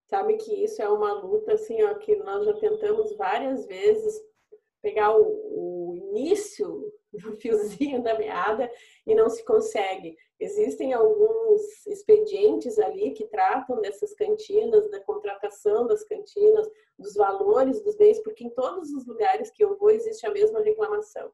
Sabe 0.07 0.35
que 0.37 0.51
isso 0.63 0.81
é 0.81 0.89
uma 0.89 1.13
luta 1.13 1.53
assim, 1.53 1.83
ó, 1.83 1.93
que 1.93 2.15
nós 2.15 2.43
já 2.43 2.53
tentamos 2.55 3.15
várias 3.17 3.67
vezes 3.67 4.19
pegar 4.87 5.13
o, 5.17 5.91
o 5.91 5.95
início 5.97 6.93
do 7.11 7.33
fiozinho 7.33 8.01
da 8.01 8.17
meada 8.17 8.71
e 9.05 9.13
não 9.13 9.29
se 9.29 9.43
consegue. 9.43 10.15
Existem 10.39 10.93
alguns 10.93 11.85
expedientes 11.87 12.79
ali 12.79 13.11
que 13.11 13.27
tratam 13.27 13.81
dessas 13.81 14.13
cantinas, 14.13 14.89
da 14.89 15.01
contratação 15.01 15.87
das 15.87 16.03
cantinas, 16.03 16.69
dos 16.97 17.15
valores 17.15 17.81
dos 17.83 17.97
bens, 17.97 18.21
porque 18.23 18.45
em 18.45 18.49
todos 18.51 18.91
os 18.91 19.05
lugares 19.05 19.51
que 19.51 19.63
eu 19.63 19.77
vou 19.77 19.89
existe 19.89 20.25
a 20.25 20.31
mesma 20.31 20.61
reclamação, 20.61 21.31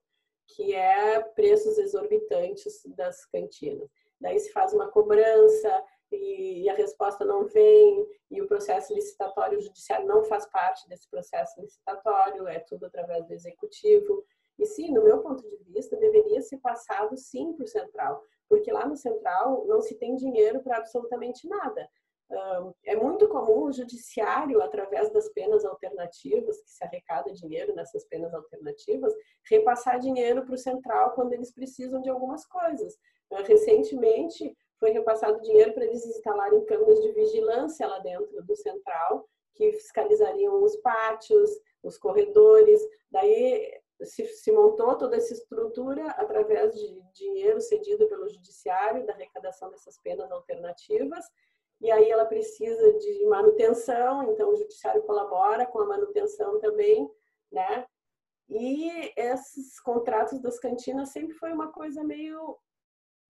que 0.48 0.74
é 0.74 1.22
preços 1.36 1.78
exorbitantes 1.78 2.82
das 2.96 3.24
cantinas. 3.26 3.90
Daí 4.20 4.40
se 4.40 4.52
faz 4.52 4.74
uma 4.74 4.90
cobrança, 4.90 5.84
e 6.16 6.70
a 6.70 6.74
resposta 6.74 7.26
não 7.26 7.46
vem, 7.46 8.08
e 8.30 8.42
o 8.42 8.48
processo 8.48 8.94
licitatório 8.94 9.62
judiciário 9.62 10.08
não 10.08 10.24
faz 10.24 10.46
parte 10.48 10.88
desse 10.88 11.10
processo 11.10 11.60
licitatório, 11.62 12.48
é 12.48 12.60
tudo 12.60 12.86
através 12.86 13.26
do 13.26 13.34
executivo. 13.34 14.24
E 14.60 14.66
sim, 14.66 14.92
no 14.92 15.04
meu 15.04 15.22
ponto 15.22 15.42
de 15.42 15.58
vista, 15.72 15.96
deveria 15.98 16.42
ser 16.42 16.58
passado 16.58 17.18
sim 17.18 17.54
para 17.54 17.64
o 17.64 17.68
central, 17.68 18.24
porque 18.48 18.72
lá 18.72 18.86
no 18.86 18.96
central 18.96 19.66
não 19.66 19.82
se 19.82 19.96
tem 19.96 20.16
dinheiro 20.16 20.62
para 20.62 20.78
absolutamente 20.78 21.48
nada. 21.48 21.90
É 22.86 22.96
muito 22.96 23.28
comum 23.28 23.66
o 23.66 23.72
judiciário, 23.72 24.62
através 24.62 25.12
das 25.12 25.30
penas 25.30 25.64
alternativas, 25.66 26.60
que 26.62 26.72
se 26.72 26.84
arrecada 26.84 27.32
dinheiro 27.32 27.76
nessas 27.76 28.06
penas 28.06 28.34
alternativas, 28.34 29.14
repassar 29.50 30.00
dinheiro 30.00 30.44
para 30.44 30.56
o 30.56 30.58
central 30.58 31.12
quando 31.12 31.34
eles 31.34 31.54
precisam 31.54 32.02
de 32.02 32.10
algumas 32.10 32.46
coisas. 32.46 32.98
Recentemente, 33.46 34.56
foi 34.84 34.92
repassado 34.92 35.40
dinheiro 35.40 35.74
para 35.74 35.86
eles 35.86 36.06
instalarem 36.06 36.66
câmeras 36.66 37.02
de 37.02 37.14
vigilância 37.14 37.88
lá 37.88 38.00
dentro 38.00 38.44
do 38.44 38.54
central, 38.54 39.26
que 39.54 39.72
fiscalizariam 39.72 40.62
os 40.62 40.76
pátios, 40.76 41.50
os 41.82 41.98
corredores. 41.98 42.82
Daí 43.10 43.80
se, 44.02 44.26
se, 44.26 44.52
montou 44.52 44.98
toda 44.98 45.16
essa 45.16 45.32
estrutura 45.32 46.06
através 46.12 46.76
de 46.76 47.02
dinheiro 47.14 47.62
cedido 47.62 48.10
pelo 48.10 48.28
judiciário, 48.28 49.06
da 49.06 49.14
arrecadação 49.14 49.72
dessas 49.72 49.98
penas 50.00 50.30
alternativas. 50.30 51.24
E 51.80 51.90
aí 51.90 52.10
ela 52.10 52.26
precisa 52.26 52.92
de 52.98 53.26
manutenção, 53.28 54.32
então 54.32 54.50
o 54.52 54.56
judiciário 54.58 55.04
colabora 55.04 55.66
com 55.66 55.80
a 55.80 55.86
manutenção 55.86 56.60
também, 56.60 57.10
né? 57.50 57.86
E 58.50 59.14
esses 59.16 59.80
contratos 59.80 60.42
das 60.42 60.60
cantinas 60.60 61.14
sempre 61.14 61.34
foi 61.36 61.54
uma 61.54 61.72
coisa 61.72 62.04
meio 62.04 62.60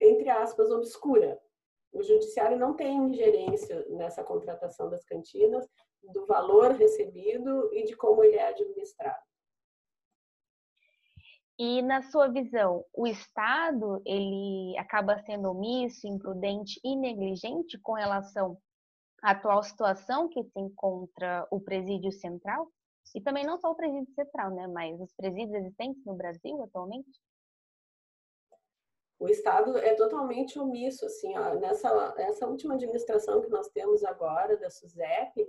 entre 0.04 0.30
aspas, 0.30 0.70
obscura. 0.72 1.40
O 1.92 2.02
judiciário 2.02 2.58
não 2.58 2.76
tem 2.76 2.98
ingerência 2.98 3.86
nessa 3.90 4.24
contratação 4.24 4.90
das 4.90 5.04
cantinas, 5.06 5.68
do 6.02 6.26
valor 6.26 6.72
recebido 6.72 7.74
e 7.74 7.86
de 7.86 7.96
como 7.96 8.24
ele 8.24 8.36
é 8.36 8.48
administrado. 8.48 9.24
E 11.58 11.82
na 11.84 12.02
sua 12.02 12.28
visão, 12.30 12.84
o 12.94 13.06
Estado 13.06 14.02
ele 14.06 14.76
acaba 14.78 15.20
sendo 15.20 15.52
omisso, 15.52 16.08
imprudente 16.08 16.80
e 16.84 16.96
negligente 16.96 17.78
com 17.80 17.94
relação 17.94 18.58
à 19.22 19.32
atual 19.32 19.62
situação 19.64 20.28
que 20.28 20.44
se 20.44 20.60
encontra 20.60 21.48
o 21.52 21.62
presídio 21.62 22.12
central? 22.12 22.68
E 23.14 23.22
também 23.22 23.46
não 23.46 23.60
só 23.60 23.70
o 23.70 23.76
presídio 23.76 24.12
central, 24.16 24.50
né, 24.50 24.66
mas 24.68 25.00
os 25.00 25.14
presídios 25.14 25.54
existentes 25.54 26.04
no 26.04 26.16
Brasil 26.16 26.60
atualmente? 26.64 27.22
O 29.24 29.30
Estado 29.30 29.78
é 29.78 29.94
totalmente 29.96 30.60
omisso, 30.60 31.06
assim, 31.06 31.38
ó, 31.38 31.56
nessa 31.56 32.14
essa 32.18 32.46
última 32.46 32.74
administração 32.74 33.40
que 33.40 33.50
nós 33.50 33.70
temos 33.70 34.04
agora 34.04 34.58
da 34.58 34.70
SUSEP, 34.70 35.48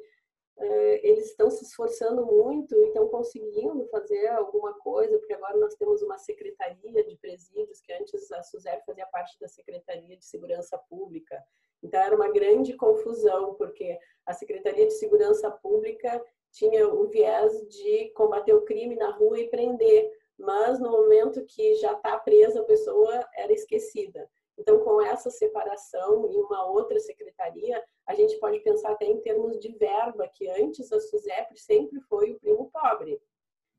eh, 0.57 1.01
eles 1.03 1.31
estão 1.31 1.51
se 1.51 1.65
esforçando 1.65 2.25
muito 2.25 2.73
e 2.77 2.87
estão 2.87 3.09
conseguindo 3.09 3.85
fazer 3.87 4.29
alguma 4.29 4.73
coisa, 4.75 5.19
porque 5.19 5.35
agora 5.35 5.57
nós 5.57 5.75
temos 5.75 6.03
uma 6.03 6.17
secretaria 6.19 7.03
de 7.03 7.17
presídios, 7.17 7.81
que 7.81 7.93
antes 7.93 8.31
a 8.31 8.45
SUSEP 8.45 8.85
fazia 8.87 9.07
parte 9.07 9.37
da 9.41 9.49
Secretaria 9.49 10.17
de 10.17 10.25
Segurança 10.25 10.79
Pública. 10.79 11.45
Então 11.83 12.01
era 12.01 12.15
uma 12.15 12.31
grande 12.31 12.75
confusão, 12.75 13.55
porque 13.55 13.99
a 14.25 14.33
Secretaria 14.33 14.87
de 14.87 14.95
Segurança 14.95 15.51
Pública 15.51 16.25
tinha 16.53 16.87
o 16.89 17.09
viés 17.09 17.53
de 17.69 18.11
combater 18.11 18.55
o 18.55 18.65
crime 18.65 18.95
na 18.95 19.11
rua 19.11 19.41
e 19.41 19.49
prender, 19.49 20.13
mas 20.39 20.79
no 20.81 20.91
momento 20.91 21.45
que 21.47 21.75
já 21.77 21.93
está 21.93 22.19
presa 22.19 22.61
a 22.61 22.65
pessoa 22.65 23.29
era 23.35 23.53
esquecida. 23.53 24.29
Então, 24.57 24.79
com 24.81 25.03
essa 25.03 25.31
separação 25.31 26.31
e 26.31 26.37
uma 26.37 26.67
outra 26.67 26.99
secretaria, 27.01 27.83
a 28.07 28.15
gente 28.15 28.39
pode 28.39 28.61
pensar 28.61 28.93
até 28.93 29.07
em 29.07 29.21
termos 29.21 29.59
de 29.59 29.73
verba, 29.77 30.29
que 30.29 30.49
antes 30.49 30.93
a 30.93 31.01
SUSEP 31.01 31.59
sempre 31.59 32.01
foi 32.03 32.33
o 32.33 32.39
primo 32.39 32.71
pobre. 32.71 33.21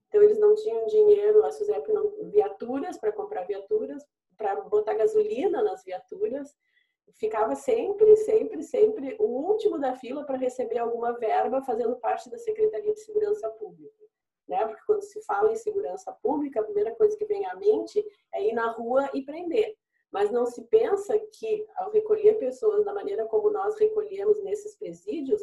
Então, 0.07 0.21
eles 0.21 0.37
não 0.37 0.53
tinham 0.55 0.85
dinheiro, 0.87 1.45
a 1.45 1.51
SUSEP 1.51 1.91
não, 1.93 2.29
viaturas 2.29 2.97
para 2.97 3.13
comprar 3.13 3.45
viaturas, 3.45 4.05
para 4.37 4.55
botar 4.61 4.95
gasolina 4.95 5.63
nas 5.63 5.83
viaturas, 5.83 6.53
ficava 7.13 7.55
sempre, 7.55 8.15
sempre, 8.17 8.61
sempre 8.61 9.15
o 9.19 9.23
último 9.23 9.79
da 9.79 9.95
fila 9.95 10.25
para 10.25 10.37
receber 10.37 10.79
alguma 10.79 11.13
verba 11.13 11.61
fazendo 11.61 11.95
parte 11.97 12.29
da 12.29 12.37
Secretaria 12.37 12.93
de 12.93 12.99
Segurança 12.99 13.49
Pública 13.51 14.05
né? 14.47 14.65
Porque 14.65 14.81
quando 14.85 15.01
se 15.01 15.21
fala 15.23 15.51
em 15.51 15.55
segurança 15.55 16.11
pública, 16.21 16.59
a 16.59 16.63
primeira 16.63 16.93
coisa 16.95 17.17
que 17.17 17.25
vem 17.25 17.45
à 17.45 17.55
mente 17.55 18.03
é 18.33 18.47
ir 18.47 18.53
na 18.53 18.71
rua 18.71 19.09
e 19.13 19.21
prender. 19.23 19.75
Mas 20.11 20.31
não 20.31 20.45
se 20.45 20.63
pensa 20.65 21.17
que, 21.33 21.65
ao 21.75 21.91
recolher 21.91 22.37
pessoas 22.39 22.85
da 22.85 22.93
maneira 22.93 23.25
como 23.25 23.49
nós 23.49 23.77
recolhemos 23.77 24.41
nesses 24.43 24.75
presídios, 24.77 25.41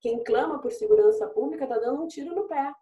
quem 0.00 0.22
clama 0.22 0.60
por 0.60 0.70
segurança 0.72 1.28
pública 1.28 1.64
está 1.64 1.78
dando 1.78 2.02
um 2.02 2.08
tiro 2.08 2.34
no 2.34 2.46
pé. 2.46 2.72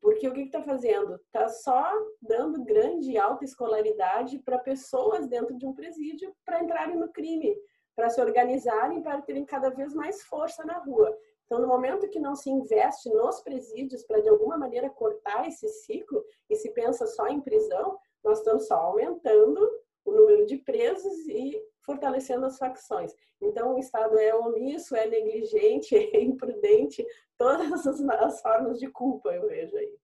Porque 0.00 0.28
o 0.28 0.32
que 0.32 0.42
está 0.42 0.62
fazendo? 0.62 1.14
Está 1.16 1.48
só 1.48 1.90
dando 2.20 2.64
grande 2.64 3.16
alta 3.16 3.44
escolaridade 3.44 4.38
para 4.40 4.58
pessoas 4.58 5.26
dentro 5.26 5.56
de 5.56 5.66
um 5.66 5.74
presídio 5.74 6.34
para 6.44 6.62
entrarem 6.62 6.96
no 6.96 7.10
crime, 7.10 7.56
para 7.94 8.10
se 8.10 8.20
organizarem, 8.20 9.02
para 9.02 9.22
terem 9.22 9.44
cada 9.44 9.70
vez 9.70 9.94
mais 9.94 10.22
força 10.22 10.64
na 10.64 10.78
rua. 10.78 11.16
Então, 11.46 11.60
no 11.60 11.68
momento 11.68 12.08
que 12.08 12.18
não 12.18 12.34
se 12.34 12.50
investe 12.50 13.08
nos 13.08 13.40
presídios 13.40 14.02
para, 14.04 14.20
de 14.20 14.28
alguma 14.28 14.58
maneira, 14.58 14.90
cortar 14.90 15.46
esse 15.46 15.68
ciclo 15.68 16.24
e 16.50 16.56
se 16.56 16.70
pensa 16.72 17.06
só 17.06 17.28
em 17.28 17.40
prisão, 17.40 17.96
nós 18.22 18.38
estamos 18.38 18.66
só 18.66 18.74
aumentando 18.74 19.60
o 20.04 20.12
número 20.12 20.44
de 20.44 20.58
presos 20.58 21.26
e 21.28 21.60
fortalecendo 21.84 22.46
as 22.46 22.58
facções. 22.58 23.14
Então, 23.40 23.74
o 23.74 23.78
Estado 23.78 24.18
é 24.18 24.34
omisso, 24.34 24.96
é 24.96 25.06
negligente, 25.06 25.94
é 26.14 26.20
imprudente, 26.20 27.06
todas 27.38 27.86
as, 27.86 28.00
as 28.00 28.42
formas 28.42 28.78
de 28.80 28.88
culpa 28.88 29.32
eu 29.32 29.46
vejo 29.46 29.76
aí. 29.76 29.96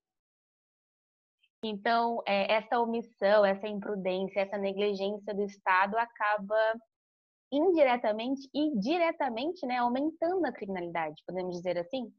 Então, 1.65 2.21
é, 2.25 2.53
essa 2.53 2.79
omissão, 2.79 3.45
essa 3.45 3.67
imprudência, 3.67 4.41
essa 4.41 4.57
negligência 4.57 5.33
do 5.33 5.43
Estado 5.43 5.97
acaba 5.97 6.57
indiretamente 7.55 8.49
e 8.53 8.77
diretamente, 8.77 9.65
né, 9.65 9.77
aumentando 9.77 10.45
a 10.45 10.51
criminalidade, 10.51 11.23
podemos 11.25 11.55
dizer 11.55 11.77
assim? 11.77 12.11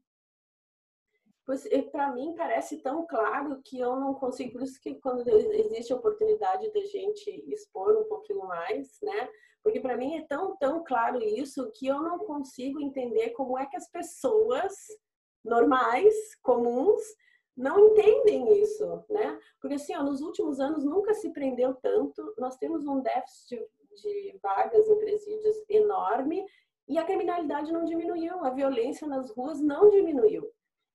Pois 1.45 1.67
para 1.91 2.11
mim 2.11 2.33
parece 2.35 2.77
tão 2.81 3.05
claro 3.05 3.61
que 3.63 3.79
eu 3.79 3.95
não 3.97 4.15
consigo, 4.15 4.53
por 4.53 4.63
isso 4.63 4.79
que 4.81 4.95
quando 4.95 5.27
existe 5.29 5.93
a 5.93 5.95
oportunidade 5.95 6.71
da 6.73 6.81
gente 6.81 7.29
expor 7.47 7.95
um 7.95 8.05
pouquinho 8.05 8.45
mais, 8.47 8.97
né? 9.03 9.29
Porque 9.63 9.79
para 9.79 9.97
mim 9.97 10.17
é 10.17 10.25
tão, 10.27 10.55
tão 10.57 10.83
claro 10.83 11.21
isso 11.21 11.71
que 11.75 11.87
eu 11.87 12.01
não 12.01 12.19
consigo 12.19 12.81
entender 12.81 13.29
como 13.31 13.57
é 13.57 13.65
que 13.67 13.77
as 13.77 13.87
pessoas 13.89 14.73
normais, 15.43 16.13
comuns, 16.41 17.01
não 17.55 17.79
entendem 17.79 18.61
isso, 18.61 19.03
né? 19.09 19.39
Porque 19.61 19.75
assim, 19.75 19.95
ó, 19.95 20.03
nos 20.03 20.21
últimos 20.21 20.59
anos 20.59 20.83
nunca 20.83 21.13
se 21.13 21.31
prendeu 21.31 21.75
tanto, 21.75 22.33
nós 22.37 22.57
temos 22.57 22.85
um 22.85 23.01
déficit 23.01 23.63
de 23.95 24.37
vagas 24.41 24.87
em 24.87 24.97
presídios 24.97 25.55
enorme 25.69 26.45
e 26.87 26.97
a 26.97 27.05
criminalidade 27.05 27.71
não 27.71 27.83
diminuiu, 27.83 28.43
a 28.43 28.51
violência 28.51 29.07
nas 29.07 29.31
ruas 29.31 29.59
não 29.61 29.89
diminuiu. 29.89 30.49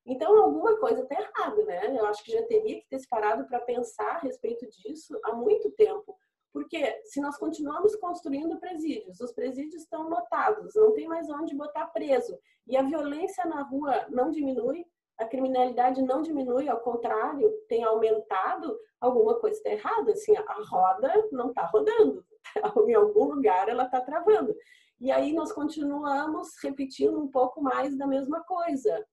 Então, 0.07 0.37
alguma 0.43 0.77
coisa 0.79 1.03
está 1.03 1.21
errada, 1.21 1.65
né? 1.65 1.99
Eu 1.99 2.07
acho 2.07 2.25
que 2.25 2.33
já 2.33 2.43
teria 2.45 2.81
que 2.81 2.89
ter 2.89 2.99
se 2.99 3.09
parado 3.09 3.47
para 3.47 3.61
pensar 3.61 4.17
a 4.17 4.19
respeito 4.19 4.67
disso 4.69 5.19
há 5.25 5.35
muito 5.35 5.71
tempo. 5.73 6.17
Porque 6.53 7.01
se 7.05 7.21
nós 7.21 7.37
continuamos 7.37 7.95
construindo 7.97 8.59
presídios, 8.59 9.21
os 9.21 9.33
presídios 9.33 9.83
estão 9.83 10.09
lotados, 10.09 10.75
não 10.75 10.93
tem 10.93 11.07
mais 11.07 11.31
onde 11.31 11.55
botar 11.55 11.87
preso, 11.89 12.37
e 12.67 12.77
a 12.77 12.83
violência 12.83 13.45
na 13.45 13.63
rua 13.63 14.07
não 14.09 14.31
diminui, 14.31 14.85
a 15.17 15.27
criminalidade 15.27 16.03
não 16.03 16.23
diminui, 16.23 16.69
ao 16.69 16.81
contrário, 16.81 17.53
tem 17.69 17.85
aumentado, 17.85 18.77
alguma 19.01 19.39
coisa 19.39 19.57
está 19.59 19.71
errada. 19.71 20.13
Assim, 20.13 20.35
a 20.37 20.45
roda 20.69 21.29
não 21.31 21.51
está 21.51 21.67
rodando, 21.67 22.25
em 22.89 22.95
algum 22.95 23.25
lugar 23.25 23.69
ela 23.69 23.85
está 23.85 24.01
travando. 24.01 24.55
E 25.01 25.11
aí 25.11 25.33
nós 25.33 25.53
continuamos 25.53 26.51
repetindo 26.63 27.19
um 27.19 27.29
pouco 27.29 27.63
mais 27.63 27.97
da 27.97 28.07
mesma 28.07 28.43
coisa. 28.45 29.07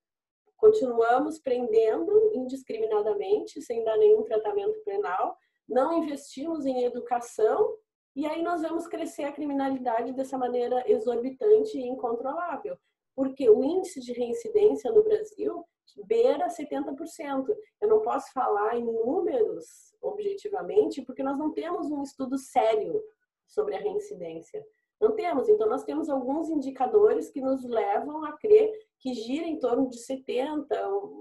Continuamos 0.57 1.39
prendendo 1.39 2.31
indiscriminadamente, 2.33 3.61
sem 3.61 3.83
dar 3.83 3.97
nenhum 3.97 4.23
tratamento 4.23 4.79
penal, 4.83 5.37
não 5.67 6.03
investimos 6.03 6.65
em 6.65 6.83
educação 6.83 7.77
e 8.15 8.25
aí 8.25 8.41
nós 8.41 8.61
vemos 8.61 8.87
crescer 8.87 9.23
a 9.25 9.31
criminalidade 9.31 10.11
dessa 10.13 10.37
maneira 10.37 10.83
exorbitante 10.91 11.77
e 11.77 11.87
incontrolável. 11.87 12.77
Porque 13.15 13.49
o 13.49 13.63
índice 13.63 13.99
de 13.99 14.11
reincidência 14.11 14.91
no 14.91 15.03
Brasil 15.03 15.63
beira 16.05 16.47
70%. 16.47 17.45
Eu 17.81 17.87
não 17.87 18.01
posso 18.01 18.31
falar 18.33 18.77
em 18.77 18.83
números 18.83 19.95
objetivamente, 20.01 21.01
porque 21.03 21.23
nós 21.23 21.37
não 21.37 21.51
temos 21.53 21.89
um 21.91 22.03
estudo 22.03 22.37
sério 22.37 23.01
sobre 23.47 23.75
a 23.75 23.79
reincidência. 23.79 24.65
Não 24.99 25.15
temos, 25.15 25.47
então 25.47 25.69
nós 25.69 25.83
temos 25.83 26.09
alguns 26.09 26.49
indicadores 26.49 27.29
que 27.29 27.39
nos 27.39 27.63
levam 27.63 28.25
a 28.25 28.35
crer 28.37 28.71
que 28.99 29.13
gira 29.13 29.45
em 29.45 29.59
torno 29.59 29.87
de 29.89 29.97
70, 29.99 30.75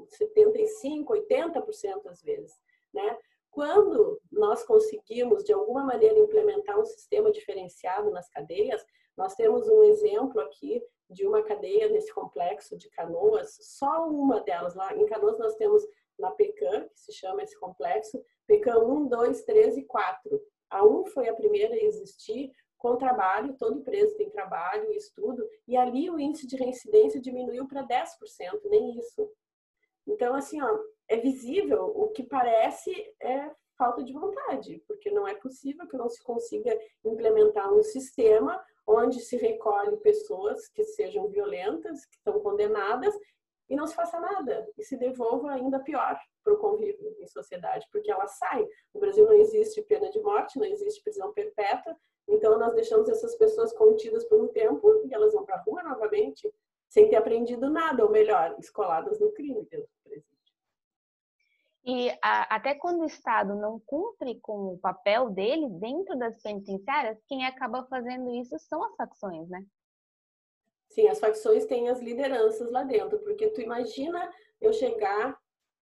75, 0.08 1.12
80% 1.12 2.06
às 2.06 2.22
vezes, 2.22 2.58
né? 2.92 3.18
Quando 3.50 4.20
nós 4.30 4.64
conseguimos 4.64 5.42
de 5.42 5.52
alguma 5.52 5.82
maneira 5.82 6.18
implementar 6.18 6.78
um 6.78 6.84
sistema 6.84 7.30
diferenciado 7.30 8.10
nas 8.10 8.28
cadeias, 8.28 8.84
nós 9.16 9.34
temos 9.34 9.66
um 9.68 9.82
exemplo 9.84 10.40
aqui 10.40 10.82
de 11.08 11.26
uma 11.26 11.42
cadeia 11.42 11.88
nesse 11.88 12.12
complexo 12.12 12.76
de 12.76 12.90
Canoas, 12.90 13.56
só 13.60 14.08
uma 14.08 14.40
delas 14.40 14.74
lá. 14.74 14.94
Em 14.94 15.06
Canoas 15.06 15.38
nós 15.38 15.54
temos 15.54 15.82
na 16.18 16.30
PECAM, 16.32 16.88
que 16.88 17.00
se 17.00 17.12
chama 17.12 17.42
esse 17.42 17.58
complexo, 17.58 18.22
PECAM 18.46 18.78
1, 18.78 19.08
2, 19.08 19.42
3 19.44 19.76
e 19.78 19.84
4. 19.84 20.42
A 20.70 20.84
1 20.84 21.06
foi 21.06 21.28
a 21.28 21.34
primeira 21.34 21.74
a 21.74 21.82
existir 21.82 22.50
com 22.76 22.96
trabalho, 22.96 23.56
todo 23.58 23.82
preso 23.82 24.16
tem 24.16 24.30
trabalho, 24.30 24.92
estudo, 24.92 25.48
e 25.66 25.76
ali 25.76 26.10
o 26.10 26.18
índice 26.18 26.46
de 26.46 26.56
reincidência 26.56 27.20
diminuiu 27.20 27.66
para 27.66 27.86
10%, 27.86 28.06
nem 28.66 28.98
isso. 28.98 29.28
Então, 30.06 30.34
assim, 30.34 30.60
ó, 30.60 30.78
é 31.08 31.16
visível, 31.16 31.84
o 31.84 32.08
que 32.08 32.22
parece 32.22 32.92
é 33.20 33.50
falta 33.76 34.02
de 34.02 34.12
vontade, 34.12 34.82
porque 34.86 35.10
não 35.10 35.26
é 35.26 35.34
possível 35.34 35.86
que 35.86 35.96
não 35.96 36.08
se 36.08 36.22
consiga 36.22 36.78
implementar 37.04 37.72
um 37.72 37.82
sistema 37.82 38.62
onde 38.86 39.20
se 39.20 39.36
recolhe 39.36 39.96
pessoas 39.98 40.68
que 40.68 40.84
sejam 40.84 41.28
violentas, 41.28 42.06
que 42.06 42.16
estão 42.16 42.40
condenadas, 42.40 43.14
e 43.68 43.76
não 43.76 43.86
se 43.86 43.94
faça 43.94 44.20
nada, 44.20 44.68
e 44.76 44.84
se 44.84 44.96
devolva 44.96 45.50
ainda 45.52 45.80
pior 45.80 46.18
para 46.44 46.54
o 46.54 46.58
convívio 46.58 47.16
em 47.20 47.26
sociedade, 47.26 47.86
porque 47.90 48.10
ela 48.10 48.26
sai. 48.26 48.64
No 48.94 49.00
Brasil 49.00 49.24
não 49.24 49.32
existe 49.32 49.82
pena 49.82 50.08
de 50.10 50.20
morte, 50.20 50.58
não 50.58 50.66
existe 50.66 51.02
prisão 51.02 51.32
perpétua, 51.32 51.96
então 52.28 52.58
nós 52.58 52.74
deixamos 52.74 53.08
essas 53.08 53.34
pessoas 53.36 53.72
contidas 53.72 54.24
por 54.24 54.40
um 54.40 54.48
tempo 54.48 55.02
e 55.04 55.12
elas 55.12 55.32
vão 55.32 55.44
para 55.44 55.56
a 55.56 55.62
rua 55.62 55.82
novamente, 55.82 56.52
sem 56.88 57.08
ter 57.08 57.16
aprendido 57.16 57.68
nada, 57.68 58.04
ou 58.04 58.10
melhor, 58.10 58.56
escoladas 58.58 59.18
no 59.20 59.32
crime 59.32 59.66
dentro 59.70 59.86
do 59.86 60.10
presídio. 60.10 60.36
E 61.84 62.10
a, 62.22 62.56
até 62.56 62.74
quando 62.74 63.02
o 63.02 63.06
Estado 63.06 63.54
não 63.54 63.80
cumpre 63.80 64.40
com 64.40 64.74
o 64.74 64.78
papel 64.78 65.30
dele 65.30 65.68
dentro 65.68 66.18
das 66.18 66.40
penitenciárias, 66.42 67.22
quem 67.28 67.46
acaba 67.46 67.84
fazendo 67.84 68.34
isso 68.34 68.58
são 68.58 68.82
as 68.84 68.96
facções, 68.96 69.48
né? 69.48 69.64
Sim, 70.88 71.08
as 71.08 71.18
facções 71.18 71.66
têm 71.66 71.88
as 71.88 72.00
lideranças 72.00 72.70
lá 72.70 72.82
dentro, 72.82 73.18
porque 73.20 73.48
tu 73.48 73.60
imagina 73.60 74.32
eu 74.60 74.72
chegar 74.72 75.38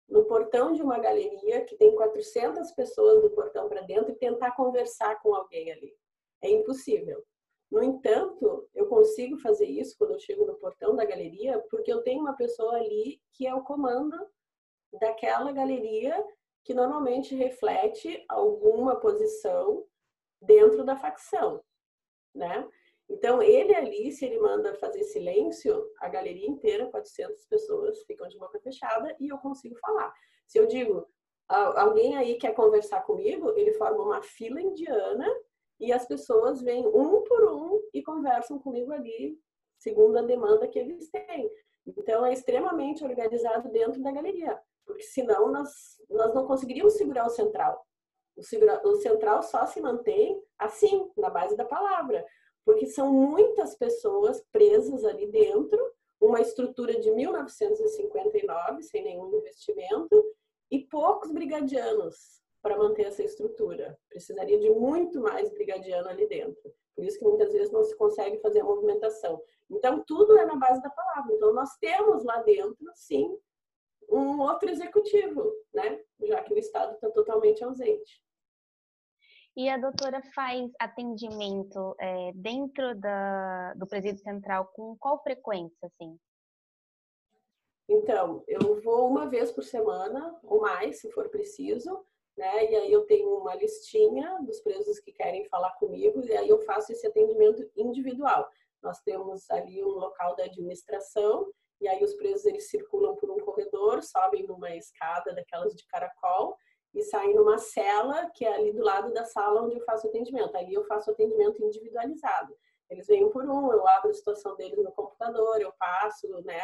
no 0.10 0.26
portão 0.26 0.74
de 0.74 0.82
uma 0.82 0.99
galeria 0.99 1.64
que 1.66 1.76
tem 1.76 1.95
400 1.95 2.72
pessoas 2.72 3.22
do 3.22 3.30
portão 3.32 3.68
para 3.68 3.82
dentro 3.82 4.12
e 4.12 4.16
tentar 4.16 4.51
conversar 4.51 5.22
com 5.22 5.34
alguém 5.34 5.72
ali. 5.72 5.95
É 6.41 6.49
impossível. 6.49 7.24
No 7.72 7.82
entanto, 7.82 8.70
eu 8.76 8.88
consigo 8.88 9.38
fazer 9.39 9.66
isso 9.66 9.95
quando 9.97 10.14
eu 10.14 10.20
chego 10.20 10.45
no 10.45 10.56
portão 10.56 10.95
da 10.95 11.06
galeria, 11.06 11.60
porque 11.72 11.91
eu 11.91 12.04
tenho 12.04 12.22
uma 12.22 12.36
pessoa 12.36 12.76
ali 12.76 13.20
que 13.32 13.47
é 13.47 13.56
o 13.56 13.64
comando 13.64 14.16
daquela 14.99 15.51
galeria 15.51 16.24
que 16.64 16.74
normalmente 16.74 17.36
reflete 17.36 18.24
alguma 18.30 18.95
posição 18.99 19.86
dentro 20.41 20.84
da 20.84 20.95
facção, 20.95 21.64
né? 22.34 22.68
Então, 23.10 23.41
ele 23.41 23.76
ali, 23.76 24.12
se 24.12 24.26
ele 24.26 24.39
manda 24.39 24.74
fazer 24.76 25.04
silêncio, 25.04 25.86
a 25.99 26.08
galeria 26.08 26.47
inteira, 26.47 26.88
400 26.88 27.45
pessoas, 27.45 28.04
ficam 28.04 28.28
de 28.28 28.38
boca 28.38 28.60
fechada 28.60 29.16
e 29.20 29.28
eu 29.28 29.38
consigo 29.38 29.78
falar. 29.80 30.14
Se 30.47 30.58
eu 30.58 30.66
digo, 30.66 31.06
alguém 31.47 32.16
aí 32.16 32.36
quer 32.36 32.54
conversar 32.54 33.01
comigo, 33.01 33.51
ele 33.58 33.74
forma 33.74 34.04
uma 34.04 34.22
fila 34.22 34.62
indiana 34.62 35.28
e 35.80 35.91
as 35.91 36.08
pessoas 36.08 36.62
vêm 36.62 36.88
um 36.88 37.24
por 37.24 37.43
um 37.51 37.82
e 37.93 38.01
conversam 38.01 38.58
comigo 38.58 38.91
ali, 38.91 39.38
segundo 39.78 40.18
a 40.18 40.22
demanda 40.22 40.68
que 40.68 40.80
eles 40.80 41.10
têm. 41.10 41.51
Então, 41.86 42.26
é 42.26 42.32
extremamente 42.32 43.04
organizado 43.04 43.70
dentro 43.70 44.01
da 44.01 44.12
galeria 44.12 44.60
porque 44.86 45.04
senão 45.04 45.51
nós, 45.51 45.70
nós 46.10 46.34
não 46.34 46.45
conseguiríamos 46.45 46.93
segurar 46.93 47.26
o 47.26 47.30
central. 47.30 47.86
O, 48.36 48.41
o 48.89 48.95
central 48.97 49.43
só 49.43 49.66
se 49.66 49.80
mantém 49.82 50.41
assim, 50.58 51.12
na 51.18 51.30
base 51.30 51.56
da 51.56 51.66
palavra, 51.66 52.26
porque 52.66 52.86
são 52.88 53.11
muitas 53.11 53.76
pessoas 53.76 54.43
presas 54.51 55.03
ali 55.03 55.28
dentro, 55.28 55.80
uma 56.20 56.39
estrutura 56.39 56.99
de 56.99 57.11
1959, 57.11 58.82
sem 58.84 59.03
nenhum 59.03 59.36
investimento, 59.36 60.24
e 60.72 60.80
poucos 60.80 61.32
brigadianos 61.32 62.41
para 62.61 62.78
manter 62.78 63.07
essa 63.07 63.22
estrutura. 63.22 63.99
Precisaria 64.09 64.57
de 64.57 64.70
muito 64.70 65.20
mais 65.20 65.51
brigadiano 65.51 66.07
ali 66.07 66.26
dentro. 66.28 66.74
Por 66.95 67.03
isso 67.03 67.20
que 67.20 67.26
muitas 67.26 67.51
vezes 67.51 67.72
não 67.72 67.84
se 67.84 67.95
consegue 67.95 68.39
fazer 68.39 68.61
a 68.61 68.64
movimentação. 68.64 69.43
Então, 69.70 70.03
tudo 70.05 70.38
é 70.38 70.45
na 70.45 70.55
base 70.55 70.82
da 70.82 70.89
palavra. 70.89 71.34
Então, 71.34 71.53
nós 71.53 71.76
temos 71.78 72.24
lá 72.24 72.41
dentro, 72.43 72.89
sim, 72.95 73.38
um 74.09 74.39
outro 74.41 74.70
executivo, 74.70 75.51
né? 75.74 76.01
Já 76.22 76.41
que 76.43 76.53
o 76.53 76.57
Estado 76.57 76.93
está 76.93 77.09
totalmente 77.09 77.64
ausente. 77.64 78.22
E 79.56 79.70
a 79.70 79.78
doutora 79.78 80.20
faz 80.34 80.72
atendimento 80.80 81.95
é, 81.99 82.32
dentro 82.34 82.95
da, 82.95 83.74
do 83.76 83.86
presídio 83.86 84.24
central 84.24 84.72
com 84.74 84.97
qual 84.97 85.22
frequência, 85.22 85.78
assim? 85.84 86.18
Então, 87.88 88.43
eu 88.47 88.82
vou 88.82 89.08
uma 89.08 89.30
vez 89.30 89.51
por 89.51 89.64
semana, 89.64 90.39
ou 90.43 90.62
mais, 90.62 91.01
se 91.01 91.12
for 91.12 91.30
preciso, 91.30 92.04
né? 92.36 92.72
E 92.72 92.76
aí 92.76 92.91
eu 92.91 93.06
tenho 93.06 93.30
uma 93.38 93.54
listinha 93.54 94.39
dos 94.41 94.60
presos 94.62 94.99
que 94.99 95.12
querem 95.12 95.45
falar 95.45 95.72
comigo, 95.74 96.26
e 96.26 96.36
aí 96.36 96.49
eu 96.49 96.60
faço 96.62 96.91
esse 96.91 97.06
atendimento 97.06 97.64
individual. 97.78 98.49
Nós 98.82 99.01
temos 99.01 99.49
ali 99.51 99.84
um 99.84 99.89
local 99.89 100.36
da 100.36 100.45
administração, 100.45 101.47
e 101.80 101.88
aí 101.88 102.04
os 102.04 102.16
presos 102.16 102.45
eles 102.45 102.70
circulam 102.72 103.16
por 103.18 103.30
um 103.30 103.38
corredor, 103.38 104.01
sobem 104.01 104.47
numa 104.47 104.76
escada 104.76 105.32
daquelas 105.36 105.76
de 105.76 105.86
caracol 105.86 106.58
e 106.93 107.01
saem 107.03 107.33
numa 107.33 107.57
cela 107.57 108.29
que 108.31 108.45
é 108.45 108.53
ali 108.53 108.71
do 108.71 108.83
lado 108.83 109.11
da 109.13 109.25
sala 109.25 109.63
onde 109.63 109.75
eu 109.75 109.83
faço 109.83 110.07
atendimento. 110.07 110.55
Ali 110.55 110.73
eu 110.73 110.83
faço 110.85 111.11
atendimento 111.11 111.63
individualizado. 111.63 112.55
Eles 112.89 113.07
vêm 113.07 113.29
por 113.29 113.43
um, 113.45 113.71
eu 113.71 113.87
abro 113.87 114.11
a 114.11 114.13
situação 114.13 114.55
deles 114.55 114.77
no 114.83 114.91
computador, 114.91 115.59
eu 115.59 115.73
passo, 115.79 116.27
né, 116.43 116.61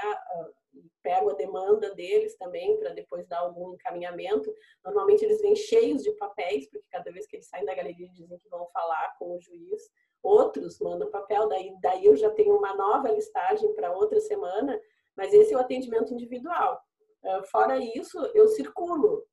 pego 1.01 1.32
a 1.32 1.34
demanda 1.34 1.95
deles 1.95 2.36
também 2.36 2.77
para 2.77 2.93
depois 2.93 3.25
dar 3.27 3.39
algum 3.39 3.73
encaminhamento. 3.73 4.53
Normalmente 4.86 5.25
eles 5.25 5.41
vêm 5.41 5.55
cheios 5.55 6.03
de 6.03 6.11
papéis, 6.11 6.69
porque 6.69 6.86
cada 6.91 7.11
vez 7.11 7.25
que 7.25 7.38
eles 7.38 7.47
saem 7.47 7.65
da 7.65 7.73
galeria 7.73 8.09
dizem 8.09 8.38
que 8.38 8.49
vão 8.49 8.67
falar 8.67 9.15
com 9.17 9.36
o 9.36 9.39
juiz. 9.39 9.89
Outros 10.21 10.80
mandam 10.80 11.09
papel, 11.09 11.47
daí, 11.47 11.73
daí 11.82 12.05
eu 12.05 12.15
já 12.15 12.30
tenho 12.30 12.55
uma 12.55 12.75
nova 12.75 13.09
listagem 13.09 13.73
para 13.73 13.91
outra 13.91 14.19
semana 14.19 14.80
mas 15.19 15.34
esse 15.34 15.53
é 15.53 15.57
o 15.57 15.59
atendimento 15.59 16.13
individual. 16.13 16.82
Ah, 17.25 17.43
fora 17.51 17.77
isso, 17.77 18.17
eu 18.34 18.47
circulo, 18.47 19.25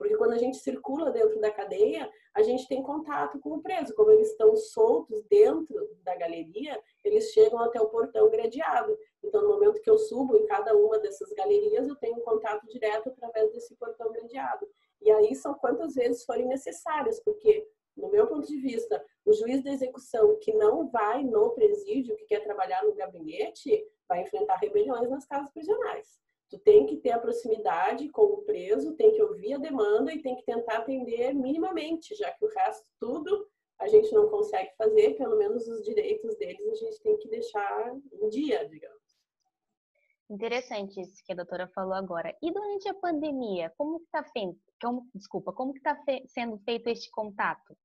porque 0.00 0.16
quando 0.16 0.32
a 0.32 0.38
gente 0.38 0.56
circula 0.56 1.10
dentro 1.10 1.38
da 1.42 1.50
cadeia, 1.50 2.10
a 2.32 2.42
gente 2.42 2.66
tem 2.66 2.82
contato 2.82 3.38
com 3.38 3.50
o 3.50 3.60
preso. 3.60 3.94
Como 3.94 4.10
eles 4.10 4.30
estão 4.30 4.56
soltos 4.56 5.22
dentro 5.24 5.76
da 6.02 6.16
galeria, 6.16 6.82
eles 7.04 7.30
chegam 7.32 7.58
até 7.58 7.78
o 7.78 7.90
portão 7.90 8.30
gradeado. 8.30 8.96
Então, 9.22 9.42
no 9.42 9.48
momento 9.50 9.78
que 9.82 9.90
eu 9.90 9.98
subo 9.98 10.38
em 10.38 10.46
cada 10.46 10.74
uma 10.74 10.98
dessas 11.00 11.30
galerias, 11.34 11.86
eu 11.86 11.94
tenho 11.96 12.18
contato 12.22 12.66
direto 12.68 13.10
através 13.10 13.52
desse 13.52 13.76
portão 13.76 14.10
gradeado. 14.10 14.66
E 15.02 15.10
aí 15.10 15.34
são 15.34 15.52
quantas 15.52 15.94
vezes 15.94 16.24
forem 16.24 16.46
necessárias, 16.46 17.20
porque, 17.22 17.68
no 17.94 18.08
meu 18.08 18.26
ponto 18.26 18.46
de 18.46 18.56
vista, 18.56 19.04
o 19.26 19.34
juiz 19.34 19.62
da 19.62 19.70
execução 19.70 20.38
que 20.40 20.54
não 20.54 20.88
vai 20.88 21.22
no 21.22 21.50
presídio, 21.50 22.16
que 22.16 22.24
quer 22.24 22.42
trabalhar 22.42 22.82
no 22.84 22.94
gabinete, 22.94 23.86
vai 24.08 24.22
enfrentar 24.22 24.56
rebeliões 24.56 25.10
nas 25.10 25.26
casas 25.26 25.50
prisionais. 25.50 26.18
Tu 26.50 26.58
tem 26.58 26.84
que 26.84 26.96
ter 26.96 27.12
a 27.12 27.18
proximidade 27.18 28.08
com 28.08 28.22
o 28.22 28.42
preso, 28.42 28.96
tem 28.96 29.12
que 29.12 29.22
ouvir 29.22 29.54
a 29.54 29.58
demanda 29.58 30.12
e 30.12 30.20
tem 30.20 30.34
que 30.36 30.44
tentar 30.44 30.78
atender 30.78 31.32
minimamente, 31.32 32.14
já 32.16 32.30
que 32.32 32.44
o 32.44 32.48
resto 32.48 32.86
tudo 32.98 33.48
a 33.78 33.88
gente 33.88 34.12
não 34.12 34.28
consegue 34.28 34.70
fazer, 34.76 35.14
pelo 35.14 35.38
menos 35.38 35.66
os 35.66 35.82
direitos 35.82 36.36
deles 36.36 36.68
a 36.68 36.74
gente 36.74 37.00
tem 37.02 37.16
que 37.18 37.28
deixar 37.28 37.96
em 38.12 38.28
dia, 38.28 38.68
digamos. 38.68 39.00
Interessante 40.28 41.00
isso 41.00 41.24
que 41.24 41.32
a 41.32 41.36
doutora 41.36 41.66
falou 41.68 41.94
agora. 41.94 42.36
E 42.42 42.52
durante 42.52 42.88
a 42.88 42.94
pandemia, 42.94 43.72
como 43.76 43.98
que 43.98 44.04
está 44.04 44.22
feito? 44.22 44.60
Como, 44.80 45.08
desculpa, 45.14 45.52
como 45.52 45.72
que 45.72 45.78
está 45.78 45.96
fe 46.04 46.22
sendo 46.28 46.58
feito 46.58 46.88
este 46.88 47.10
contato? 47.10 47.76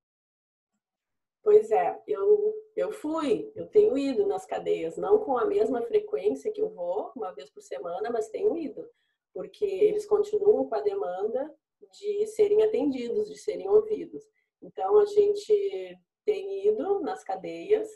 Pois 1.46 1.70
é, 1.70 2.02
eu, 2.08 2.56
eu 2.76 2.92
fui, 2.92 3.52
eu 3.56 3.68
tenho 3.68 3.96
ido 3.96 4.26
nas 4.26 4.48
cadeias, 4.48 4.98
não 4.98 5.20
com 5.20 5.38
a 5.38 5.46
mesma 5.46 5.80
frequência 5.84 6.52
que 6.52 6.60
eu 6.60 6.70
vou, 6.70 7.12
uma 7.16 7.32
vez 7.34 7.52
por 7.52 7.62
semana, 7.62 8.10
mas 8.10 8.30
tenho 8.30 8.58
ido, 8.58 8.90
porque 9.32 9.64
eles 9.64 10.08
continuam 10.08 10.68
com 10.68 10.74
a 10.74 10.82
demanda 10.82 11.56
de 12.00 12.26
serem 12.26 12.64
atendidos, 12.64 13.30
de 13.30 13.38
serem 13.38 13.70
ouvidos. 13.70 14.28
Então, 14.60 14.98
a 14.98 15.06
gente 15.06 16.00
tem 16.26 16.68
ido 16.68 17.00
nas 17.02 17.24
cadeias 17.24 17.88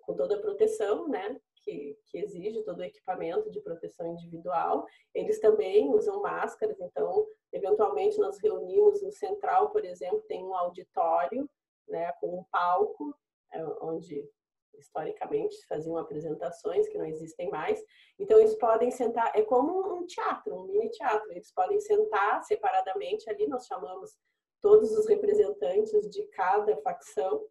com 0.00 0.14
toda 0.14 0.36
a 0.36 0.40
proteção, 0.40 1.06
né? 1.08 1.38
Que, 1.62 1.94
que, 2.06 2.16
exige 2.20 2.62
todo 2.62 2.78
o 2.78 2.84
equipamento 2.84 3.50
de 3.50 3.60
proteção 3.60 4.14
individual. 4.14 4.86
Eles 5.14 5.38
também 5.40 5.90
usam 5.90 6.22
máscaras, 6.22 6.80
então, 6.80 7.26
eventualmente, 7.52 8.16
nós 8.18 8.38
reunimos 8.42 9.02
no 9.02 9.12
central, 9.12 9.72
por 9.72 9.84
exemplo, 9.84 10.24
tem 10.26 10.42
um 10.42 10.54
auditório 10.54 11.46
né, 11.88 12.12
com 12.20 12.40
um 12.40 12.44
palco, 12.50 13.14
é, 13.52 13.64
onde 13.80 14.28
historicamente 14.76 15.56
faziam 15.66 15.96
apresentações 15.96 16.88
que 16.88 16.96
não 16.96 17.06
existem 17.06 17.50
mais. 17.50 17.82
Então, 18.18 18.38
eles 18.38 18.54
podem 18.54 18.90
sentar, 18.90 19.32
é 19.34 19.42
como 19.42 19.94
um 19.94 20.06
teatro, 20.06 20.54
um 20.54 20.66
mini 20.66 20.88
teatro. 20.90 21.30
Eles 21.32 21.52
podem 21.52 21.80
sentar 21.80 22.42
separadamente 22.44 23.28
ali, 23.28 23.46
nós 23.48 23.66
chamamos 23.66 24.16
todos 24.60 24.92
os 24.92 25.06
representantes 25.08 26.08
de 26.10 26.22
cada 26.28 26.76
facção, 26.78 27.44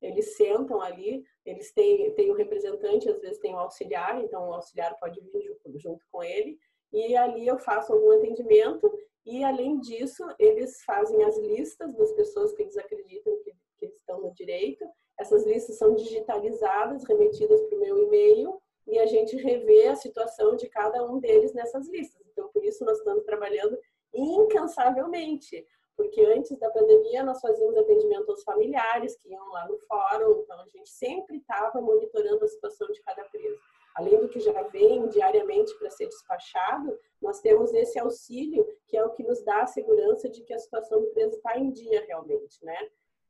eles 0.00 0.36
sentam 0.36 0.80
ali, 0.80 1.24
eles 1.44 1.72
têm, 1.72 2.12
têm 2.14 2.30
o 2.30 2.34
representante, 2.34 3.08
às 3.08 3.20
vezes 3.20 3.38
tem 3.38 3.54
o 3.54 3.58
auxiliar, 3.58 4.22
então 4.22 4.48
o 4.48 4.54
auxiliar 4.54 4.96
pode 4.98 5.20
vir 5.20 5.56
junto 5.76 6.04
com 6.10 6.22
ele, 6.22 6.58
e 6.92 7.16
ali 7.16 7.46
eu 7.46 7.58
faço 7.58 7.92
algum 7.92 8.12
atendimento, 8.12 8.90
e 9.24 9.42
além 9.42 9.80
disso, 9.80 10.22
eles 10.38 10.82
fazem 10.84 11.22
as 11.24 11.36
listas 11.38 11.94
das 11.94 12.12
pessoas 12.12 12.52
que 12.52 12.62
eles 12.62 12.76
acreditam 12.76 13.38
que, 13.42 13.52
que 13.78 13.86
estão 13.86 14.20
no 14.20 14.32
direito, 14.32 14.84
essas 15.18 15.44
listas 15.44 15.78
são 15.78 15.94
digitalizadas, 15.94 17.04
remetidas 17.04 17.60
para 17.62 17.76
o 17.76 17.80
meu 17.80 17.98
e-mail, 17.98 18.60
e 18.86 18.98
a 18.98 19.06
gente 19.06 19.36
revê 19.36 19.88
a 19.88 19.96
situação 19.96 20.54
de 20.54 20.68
cada 20.68 21.04
um 21.04 21.18
deles 21.18 21.52
nessas 21.52 21.88
listas. 21.88 22.26
Então, 22.28 22.48
por 22.48 22.64
isso, 22.64 22.84
nós 22.84 22.98
estamos 22.98 23.24
trabalhando 23.24 23.78
incansavelmente 24.14 25.66
porque 25.96 26.20
antes 26.26 26.56
da 26.58 26.70
pandemia 26.70 27.24
nós 27.24 27.40
fazíamos 27.40 27.76
atendimento 27.76 28.30
aos 28.30 28.42
familiares 28.42 29.16
que 29.16 29.30
iam 29.30 29.48
lá 29.48 29.66
no 29.66 29.78
fórum, 29.78 30.42
então 30.42 30.60
a 30.60 30.68
gente 30.68 30.90
sempre 30.90 31.38
estava 31.38 31.80
monitorando 31.80 32.44
a 32.44 32.48
situação 32.48 32.86
de 32.88 33.00
cada 33.00 33.24
preso. 33.24 33.58
Além 33.94 34.20
do 34.20 34.28
que 34.28 34.38
já 34.38 34.62
vem 34.64 35.08
diariamente 35.08 35.74
para 35.78 35.88
ser 35.88 36.06
despachado, 36.06 36.98
nós 37.20 37.40
temos 37.40 37.72
esse 37.72 37.98
auxílio 37.98 38.66
que 38.86 38.94
é 38.94 39.02
o 39.02 39.10
que 39.10 39.22
nos 39.22 39.42
dá 39.42 39.62
a 39.62 39.66
segurança 39.66 40.28
de 40.28 40.42
que 40.42 40.52
a 40.52 40.58
situação 40.58 41.00
do 41.00 41.06
preso 41.08 41.36
está 41.36 41.58
em 41.58 41.70
dia 41.70 42.04
realmente, 42.06 42.62
né? 42.62 42.76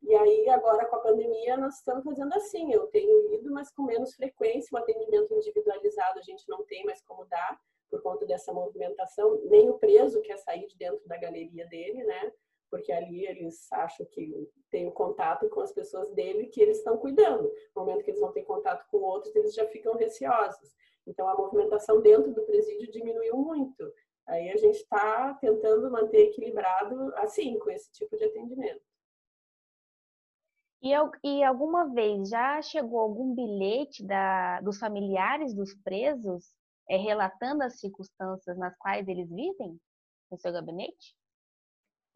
E 0.02 0.14
aí, 0.14 0.48
agora 0.48 0.86
com 0.86 0.96
a 0.96 1.00
pandemia, 1.00 1.56
nós 1.56 1.76
estamos 1.76 2.04
fazendo 2.04 2.32
assim. 2.34 2.72
Eu 2.72 2.86
tenho 2.88 3.34
ido, 3.34 3.50
mas 3.50 3.70
com 3.70 3.82
menos 3.82 4.14
frequência. 4.14 4.68
O 4.72 4.78
atendimento 4.78 5.34
individualizado 5.34 6.18
a 6.18 6.22
gente 6.22 6.48
não 6.48 6.64
tem 6.64 6.84
mais 6.84 7.02
como 7.02 7.24
dar, 7.26 7.60
por 7.90 8.02
conta 8.02 8.26
dessa 8.26 8.52
movimentação. 8.52 9.40
Nem 9.44 9.68
o 9.68 9.78
preso 9.78 10.22
quer 10.22 10.36
sair 10.38 10.66
de 10.66 10.76
dentro 10.76 11.06
da 11.08 11.16
galeria 11.16 11.66
dele, 11.66 12.04
né? 12.04 12.32
porque 12.70 12.92
ali 12.92 13.26
eles 13.26 13.70
acham 13.72 14.04
que 14.06 14.50
tem 14.70 14.86
o 14.86 14.88
um 14.88 14.92
contato 14.92 15.48
com 15.48 15.60
as 15.60 15.72
pessoas 15.72 16.10
dele 16.12 16.46
que 16.46 16.60
eles 16.60 16.78
estão 16.78 16.96
cuidando. 16.96 17.50
No 17.74 17.82
momento 17.82 18.04
que 18.04 18.10
eles 18.10 18.20
não 18.20 18.32
têm 18.32 18.44
contato 18.44 18.86
com 18.90 18.98
outros, 18.98 19.34
eles 19.34 19.54
já 19.54 19.66
ficam 19.68 19.94
receosos. 19.94 20.74
Então, 21.06 21.28
a 21.28 21.36
movimentação 21.36 22.00
dentro 22.00 22.32
do 22.32 22.42
presídio 22.42 22.90
diminuiu 22.90 23.36
muito. 23.36 23.92
Aí 24.26 24.50
a 24.50 24.56
gente 24.56 24.76
está 24.76 25.34
tentando 25.34 25.90
manter 25.90 26.28
equilibrado 26.28 27.14
assim, 27.16 27.58
com 27.58 27.70
esse 27.70 27.90
tipo 27.92 28.16
de 28.16 28.24
atendimento. 28.24 28.82
E, 30.82 30.92
e 31.24 31.42
alguma 31.42 31.92
vez 31.92 32.28
já 32.28 32.60
chegou 32.62 33.00
algum 33.00 33.34
bilhete 33.34 34.04
da, 34.04 34.60
dos 34.60 34.78
familiares 34.78 35.54
dos 35.54 35.74
presos 35.82 36.44
é, 36.88 36.96
relatando 36.96 37.62
as 37.62 37.80
circunstâncias 37.80 38.56
nas 38.58 38.76
quais 38.78 39.08
eles 39.08 39.28
vivem 39.28 39.78
no 40.30 40.38
seu 40.38 40.52
gabinete? 40.52 41.16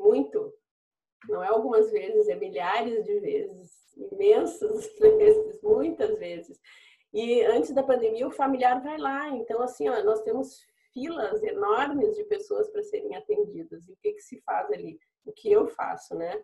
muito. 0.00 0.52
Não 1.28 1.44
é 1.44 1.48
algumas 1.48 1.90
vezes, 1.90 2.28
é 2.28 2.34
milhares 2.34 3.04
de 3.04 3.20
vezes, 3.20 3.70
imensas 4.10 4.90
vezes, 4.98 5.60
muitas 5.62 6.18
vezes. 6.18 6.58
E 7.12 7.42
antes 7.42 7.72
da 7.72 7.82
pandemia, 7.82 8.26
o 8.26 8.32
familiar 8.32 8.82
vai 8.82 8.96
lá. 8.96 9.28
Então, 9.28 9.60
assim, 9.60 9.88
ó, 9.88 10.02
nós 10.02 10.22
temos 10.22 10.58
filas 10.92 11.42
enormes 11.42 12.16
de 12.16 12.24
pessoas 12.24 12.68
para 12.70 12.82
serem 12.82 13.14
atendidas. 13.14 13.86
E 13.86 13.92
o 13.92 13.96
que, 14.00 14.12
que 14.12 14.22
se 14.22 14.40
faz 14.40 14.70
ali? 14.70 14.98
O 15.24 15.32
que 15.32 15.52
eu 15.52 15.68
faço, 15.68 16.14
né? 16.14 16.42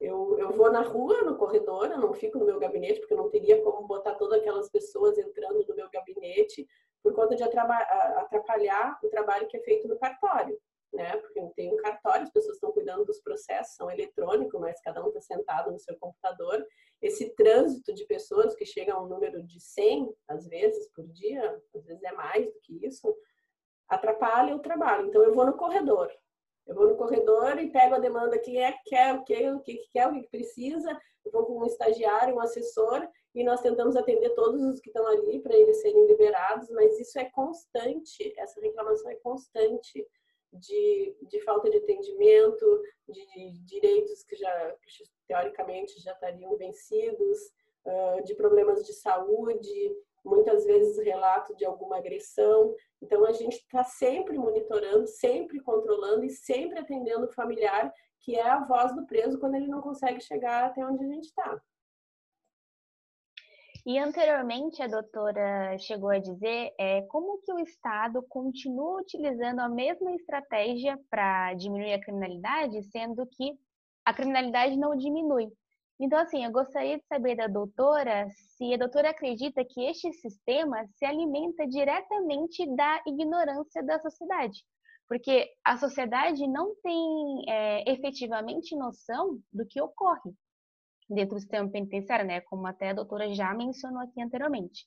Eu, 0.00 0.38
eu 0.38 0.52
vou 0.52 0.70
na 0.70 0.82
rua, 0.82 1.22
no 1.22 1.36
corredor, 1.36 1.90
eu 1.90 1.98
não 1.98 2.12
fico 2.12 2.38
no 2.38 2.44
meu 2.44 2.58
gabinete, 2.58 3.00
porque 3.00 3.14
eu 3.14 3.18
não 3.18 3.30
teria 3.30 3.62
como 3.62 3.86
botar 3.86 4.14
todas 4.14 4.40
aquelas 4.40 4.68
pessoas 4.70 5.16
entrando 5.16 5.64
no 5.66 5.74
meu 5.74 5.88
gabinete, 5.90 6.66
por 7.02 7.14
conta 7.14 7.34
de 7.34 7.42
atrapalhar 7.42 8.98
o 9.02 9.08
trabalho 9.08 9.46
que 9.48 9.56
é 9.56 9.60
feito 9.60 9.88
no 9.88 9.98
cartório 9.98 10.58
né? 10.96 11.16
Porque 11.18 11.40
tem 11.54 11.72
um 11.72 11.76
cartório, 11.76 12.24
as 12.24 12.32
pessoas 12.32 12.56
estão 12.56 12.72
cuidando 12.72 13.04
dos 13.04 13.20
processos, 13.20 13.76
são 13.76 13.90
eletrônicos, 13.90 14.58
mas 14.60 14.80
cada 14.80 15.04
um 15.04 15.08
está 15.08 15.20
sentado 15.20 15.70
no 15.70 15.78
seu 15.78 15.96
computador. 15.98 16.64
Esse 17.00 17.34
trânsito 17.34 17.94
de 17.94 18.04
pessoas 18.06 18.54
que 18.54 18.64
chega 18.64 18.94
a 18.94 19.02
um 19.02 19.06
número 19.06 19.42
de 19.44 19.60
100, 19.60 20.12
às 20.28 20.46
vezes, 20.48 20.90
por 20.92 21.06
dia, 21.08 21.62
às 21.74 21.84
vezes 21.84 22.02
é 22.02 22.12
mais 22.12 22.46
do 22.46 22.60
que 22.62 22.86
isso, 22.86 23.14
atrapalha 23.88 24.56
o 24.56 24.60
trabalho. 24.60 25.08
Então, 25.08 25.22
eu 25.22 25.32
vou 25.32 25.44
no 25.44 25.56
corredor. 25.56 26.10
Eu 26.66 26.74
vou 26.74 26.88
no 26.88 26.96
corredor 26.96 27.58
e 27.58 27.70
pego 27.70 27.94
a 27.94 27.98
demanda, 27.98 28.36
é 28.36 28.38
que 28.38 28.52
quer, 28.86 29.14
o 29.14 29.22
que, 29.22 29.50
o 29.50 29.60
que 29.60 29.88
quer, 29.92 30.08
o 30.08 30.12
que 30.12 30.28
precisa. 30.28 30.98
Eu 31.24 31.32
vou 31.32 31.44
com 31.44 31.60
um 31.60 31.66
estagiário, 31.66 32.34
um 32.34 32.40
assessor, 32.40 33.06
e 33.34 33.44
nós 33.44 33.60
tentamos 33.60 33.96
atender 33.96 34.30
todos 34.30 34.62
os 34.62 34.80
que 34.80 34.88
estão 34.88 35.06
ali 35.06 35.40
para 35.40 35.54
eles 35.54 35.80
serem 35.80 36.06
liberados, 36.06 36.68
mas 36.70 36.98
isso 36.98 37.18
é 37.18 37.24
constante, 37.26 38.32
essa 38.36 38.60
reclamação 38.60 39.10
é 39.10 39.14
constante 39.16 40.06
de, 40.52 41.16
de 41.28 41.40
falta 41.42 41.70
de 41.70 41.78
atendimento, 41.78 42.82
de, 43.08 43.58
direitos 43.64 44.22
que 44.24 44.36
já 44.36 44.72
que 44.80 45.04
teoricamente 45.28 46.00
já 46.00 46.12
estariam 46.12 46.56
vencidos, 46.56 47.38
de 48.24 48.34
problemas 48.34 48.84
de 48.84 48.92
saúde, 48.92 49.96
muitas 50.24 50.64
vezes 50.64 50.98
relato 50.98 51.54
de 51.54 51.64
alguma 51.64 51.98
agressão. 51.98 52.74
Então 53.02 53.24
a 53.24 53.32
gente 53.32 53.56
está 53.56 53.84
sempre 53.84 54.38
monitorando, 54.38 55.06
sempre 55.06 55.60
controlando 55.60 56.24
e 56.24 56.30
sempre 56.30 56.78
atendendo 56.78 57.26
o 57.26 57.32
familiar, 57.32 57.92
que 58.20 58.34
é 58.34 58.48
a 58.48 58.64
voz 58.64 58.94
do 58.94 59.06
preso 59.06 59.38
quando 59.38 59.54
ele 59.54 59.68
não 59.68 59.80
consegue 59.80 60.20
chegar 60.20 60.64
até 60.64 60.84
onde 60.84 61.04
a 61.04 61.08
gente 61.08 61.24
está. 61.24 61.60
E 63.84 64.00
anteriormente 64.00 64.82
a 64.82 64.88
doutora 64.88 65.78
chegou 65.78 66.10
a 66.10 66.18
dizer 66.18 66.74
é, 66.76 67.02
como 67.02 67.38
que 67.38 67.52
o 67.52 67.60
Estado 67.60 68.20
continua 68.28 69.00
utilizando 69.00 69.60
a 69.60 69.68
mesma 69.68 70.12
estratégia 70.12 70.98
para 71.08 71.54
diminuir 71.54 71.92
a 71.92 72.00
criminalidade, 72.00 72.82
sendo 72.90 73.24
que 73.26 73.56
a 74.04 74.12
criminalidade 74.12 74.76
não 74.76 74.96
diminui. 74.96 75.52
Então, 75.98 76.18
assim, 76.18 76.44
eu 76.44 76.52
gostaria 76.52 76.98
de 76.98 77.06
saber 77.06 77.36
da 77.36 77.46
doutora 77.46 78.28
se 78.30 78.74
a 78.74 78.76
doutora 78.76 79.10
acredita 79.10 79.64
que 79.64 79.82
este 79.84 80.12
sistema 80.12 80.86
se 80.94 81.06
alimenta 81.06 81.66
diretamente 81.66 82.66
da 82.76 83.02
ignorância 83.06 83.82
da 83.82 83.98
sociedade. 84.00 84.62
Porque 85.08 85.48
a 85.64 85.76
sociedade 85.78 86.46
não 86.46 86.74
tem 86.82 87.44
é, 87.48 87.90
efetivamente 87.90 88.76
noção 88.76 89.38
do 89.52 89.64
que 89.66 89.80
ocorre 89.80 90.32
dentro 91.08 91.36
do 91.36 91.40
sistema 91.40 91.70
penitenciário, 91.70 92.26
né? 92.26 92.40
Como 92.42 92.66
até 92.66 92.90
a 92.90 92.94
doutora 92.94 93.32
já 93.32 93.54
mencionou 93.54 94.02
aqui 94.02 94.20
anteriormente. 94.20 94.84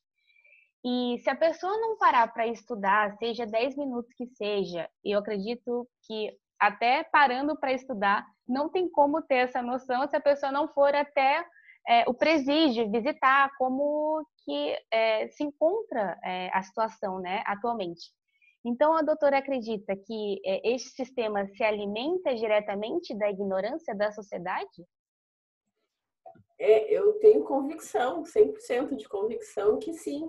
E 0.83 1.17
se 1.19 1.29
a 1.29 1.35
pessoa 1.35 1.77
não 1.77 1.97
parar 1.97 2.31
para 2.33 2.47
estudar, 2.47 3.17
seja 3.17 3.45
10 3.45 3.77
minutos 3.77 4.13
que 4.13 4.27
seja, 4.27 4.89
eu 5.03 5.19
acredito 5.19 5.87
que 6.05 6.37
até 6.59 7.03
parando 7.05 7.57
para 7.57 7.73
estudar, 7.73 8.25
não 8.49 8.67
tem 8.67 8.89
como 8.89 9.21
ter 9.21 9.47
essa 9.47 9.61
noção 9.61 10.07
se 10.07 10.15
a 10.15 10.21
pessoa 10.21 10.51
não 10.51 10.67
for 10.67 10.93
até 10.93 11.45
é, 11.87 12.03
o 12.09 12.13
presídio, 12.13 12.91
visitar 12.91 13.49
como 13.57 14.25
que 14.43 14.75
é, 14.91 15.27
se 15.29 15.43
encontra 15.43 16.19
é, 16.23 16.49
a 16.51 16.61
situação 16.63 17.19
né, 17.19 17.43
atualmente. 17.45 18.11
Então, 18.65 18.93
a 18.93 19.01
doutora 19.01 19.37
acredita 19.37 19.95
que 19.95 20.41
é, 20.43 20.73
este 20.73 20.89
sistema 20.89 21.47
se 21.47 21.63
alimenta 21.63 22.35
diretamente 22.35 23.17
da 23.17 23.29
ignorância 23.29 23.95
da 23.95 24.11
sociedade? 24.11 24.83
É, 26.59 26.91
eu 26.93 27.13
tenho 27.19 27.43
convicção, 27.45 28.23
100% 28.23 28.95
de 28.97 29.07
convicção 29.07 29.79
que 29.79 29.93
sim, 29.93 30.27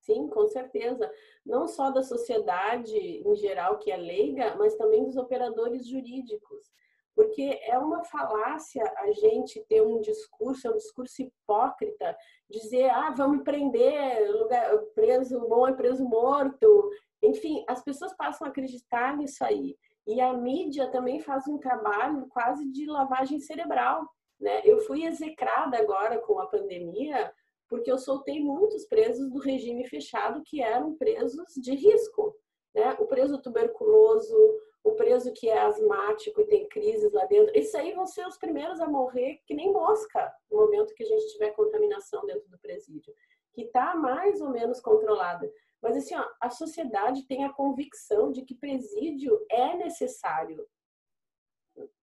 sim, 0.00 0.28
com 0.28 0.46
certeza. 0.46 1.10
Não 1.44 1.66
só 1.66 1.90
da 1.90 2.02
sociedade 2.02 2.96
em 2.96 3.34
geral 3.34 3.78
que 3.78 3.90
é 3.90 3.96
leiga, 3.96 4.54
mas 4.56 4.76
também 4.76 5.04
dos 5.04 5.16
operadores 5.16 5.88
jurídicos. 5.88 6.70
Porque 7.14 7.60
é 7.64 7.78
uma 7.78 8.02
falácia 8.04 8.82
a 8.98 9.12
gente 9.12 9.64
ter 9.68 9.82
um 9.82 10.00
discurso, 10.00 10.66
é 10.66 10.70
um 10.70 10.76
discurso 10.76 11.22
hipócrita, 11.22 12.16
dizer, 12.48 12.90
ah, 12.90 13.10
vamos 13.10 13.42
prender, 13.42 14.30
lugar, 14.32 14.76
preso 14.94 15.40
bom 15.48 15.66
é 15.66 15.72
preso 15.72 16.04
morto. 16.04 16.90
Enfim, 17.22 17.64
as 17.68 17.82
pessoas 17.82 18.14
passam 18.16 18.46
a 18.46 18.50
acreditar 18.50 19.16
nisso 19.16 19.44
aí. 19.44 19.76
E 20.06 20.20
a 20.20 20.32
mídia 20.32 20.90
também 20.90 21.20
faz 21.20 21.46
um 21.46 21.58
trabalho 21.58 22.26
quase 22.28 22.70
de 22.70 22.86
lavagem 22.86 23.38
cerebral. 23.38 24.08
Né? 24.40 24.62
Eu 24.64 24.80
fui 24.80 25.04
execrada 25.04 25.78
agora 25.78 26.18
com 26.18 26.40
a 26.40 26.46
pandemia 26.46 27.32
porque 27.72 27.90
eu 27.90 27.96
soltei 27.96 28.38
muitos 28.38 28.84
presos 28.84 29.30
do 29.30 29.38
regime 29.38 29.88
fechado 29.88 30.42
que 30.44 30.60
eram 30.60 30.94
presos 30.94 31.54
de 31.56 31.74
risco. 31.74 32.36
Preso 33.12 33.42
tuberculoso, 33.42 34.34
o 34.82 34.92
preso 34.92 35.34
que 35.34 35.46
é 35.46 35.58
asmático 35.58 36.40
e 36.40 36.46
tem 36.46 36.66
crises 36.66 37.12
lá 37.12 37.26
dentro, 37.26 37.54
esses 37.54 37.74
aí 37.74 37.92
vão 37.92 38.06
ser 38.06 38.26
os 38.26 38.38
primeiros 38.38 38.80
a 38.80 38.88
morrer 38.88 39.38
que 39.44 39.54
nem 39.54 39.70
mosca 39.70 40.34
no 40.50 40.56
momento 40.56 40.94
que 40.94 41.02
a 41.02 41.06
gente 41.06 41.30
tiver 41.32 41.50
contaminação 41.50 42.24
dentro 42.24 42.48
do 42.48 42.58
presídio, 42.58 43.14
que 43.52 43.64
está 43.64 43.94
mais 43.94 44.40
ou 44.40 44.48
menos 44.48 44.80
controlada. 44.80 45.52
Mas 45.82 45.94
assim, 45.94 46.16
ó, 46.16 46.26
a 46.40 46.48
sociedade 46.48 47.26
tem 47.26 47.44
a 47.44 47.52
convicção 47.52 48.32
de 48.32 48.40
que 48.40 48.54
presídio 48.54 49.44
é 49.50 49.76
necessário. 49.76 50.66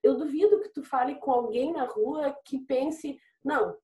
Eu 0.03 0.15
duvido 0.15 0.59
que 0.61 0.69
tu 0.69 0.83
fale 0.83 1.15
com 1.15 1.31
alguém 1.31 1.73
na 1.73 1.85
rua 1.85 2.37
que 2.45 2.59
pense, 2.59 3.19
não, 3.43 3.75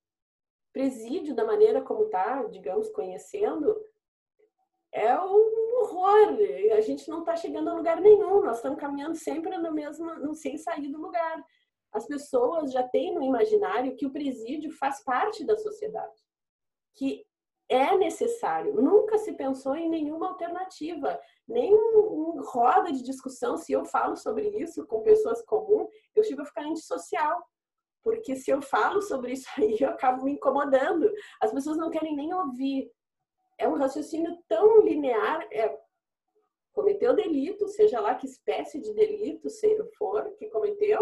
presídio 0.71 1.33
da 1.33 1.43
maneira 1.43 1.81
como 1.81 2.07
tá, 2.09 2.43
digamos, 2.43 2.87
conhecendo, 2.91 3.75
é 4.95 5.19
um 5.19 5.81
horror. 5.81 6.37
A 6.71 6.81
gente 6.81 7.09
não 7.09 7.19
está 7.19 7.35
chegando 7.35 7.69
a 7.69 7.73
lugar 7.73 7.99
nenhum. 7.99 8.41
Nós 8.41 8.57
estamos 8.57 8.79
caminhando 8.79 9.15
sempre 9.15 9.55
no 9.57 9.73
mesmo, 9.73 10.05
no, 10.15 10.33
sem 10.33 10.57
sair 10.57 10.87
do 10.87 11.01
lugar. 11.01 11.43
As 11.91 12.07
pessoas 12.07 12.71
já 12.71 12.81
têm 12.81 13.13
no 13.13 13.21
imaginário 13.21 13.95
que 13.95 14.05
o 14.05 14.11
presídio 14.11 14.71
faz 14.71 15.03
parte 15.03 15.45
da 15.45 15.57
sociedade, 15.57 16.15
que 16.95 17.25
é 17.67 17.97
necessário. 17.97 18.73
Nunca 18.75 19.17
se 19.17 19.33
pensou 19.33 19.75
em 19.75 19.89
nenhuma 19.89 20.29
alternativa, 20.29 21.19
nem 21.47 21.73
um 21.73 22.41
roda 22.41 22.91
de 22.91 23.03
discussão. 23.03 23.57
Se 23.57 23.73
eu 23.73 23.83
falo 23.83 24.15
sobre 24.15 24.47
isso 24.61 24.87
com 24.87 25.01
pessoas 25.01 25.41
comuns, 25.43 25.89
eu 26.15 26.23
chego 26.23 26.41
a 26.41 26.45
ficar 26.45 26.63
antissocial. 26.63 27.45
Porque 28.01 28.35
se 28.35 28.51
eu 28.51 28.61
falo 28.61 29.01
sobre 29.01 29.33
isso 29.33 29.47
aí, 29.57 29.75
eu 29.77 29.89
acabo 29.89 30.23
me 30.23 30.33
incomodando. 30.33 31.11
As 31.41 31.51
pessoas 31.51 31.75
não 31.75 31.89
querem 31.89 32.15
nem 32.15 32.33
ouvir 32.33 32.89
é 33.57 33.67
um 33.67 33.75
raciocínio 33.75 34.37
tão 34.47 34.81
linear, 34.81 35.47
é 35.51 35.77
cometeu 36.73 37.15
delito, 37.15 37.67
seja 37.69 38.01
lá 38.01 38.13
que 38.15 38.27
espécie 38.27 38.81
de 38.81 38.93
delito 38.93 39.49
for 39.97 40.29
que 40.37 40.49
cometeu, 40.49 40.99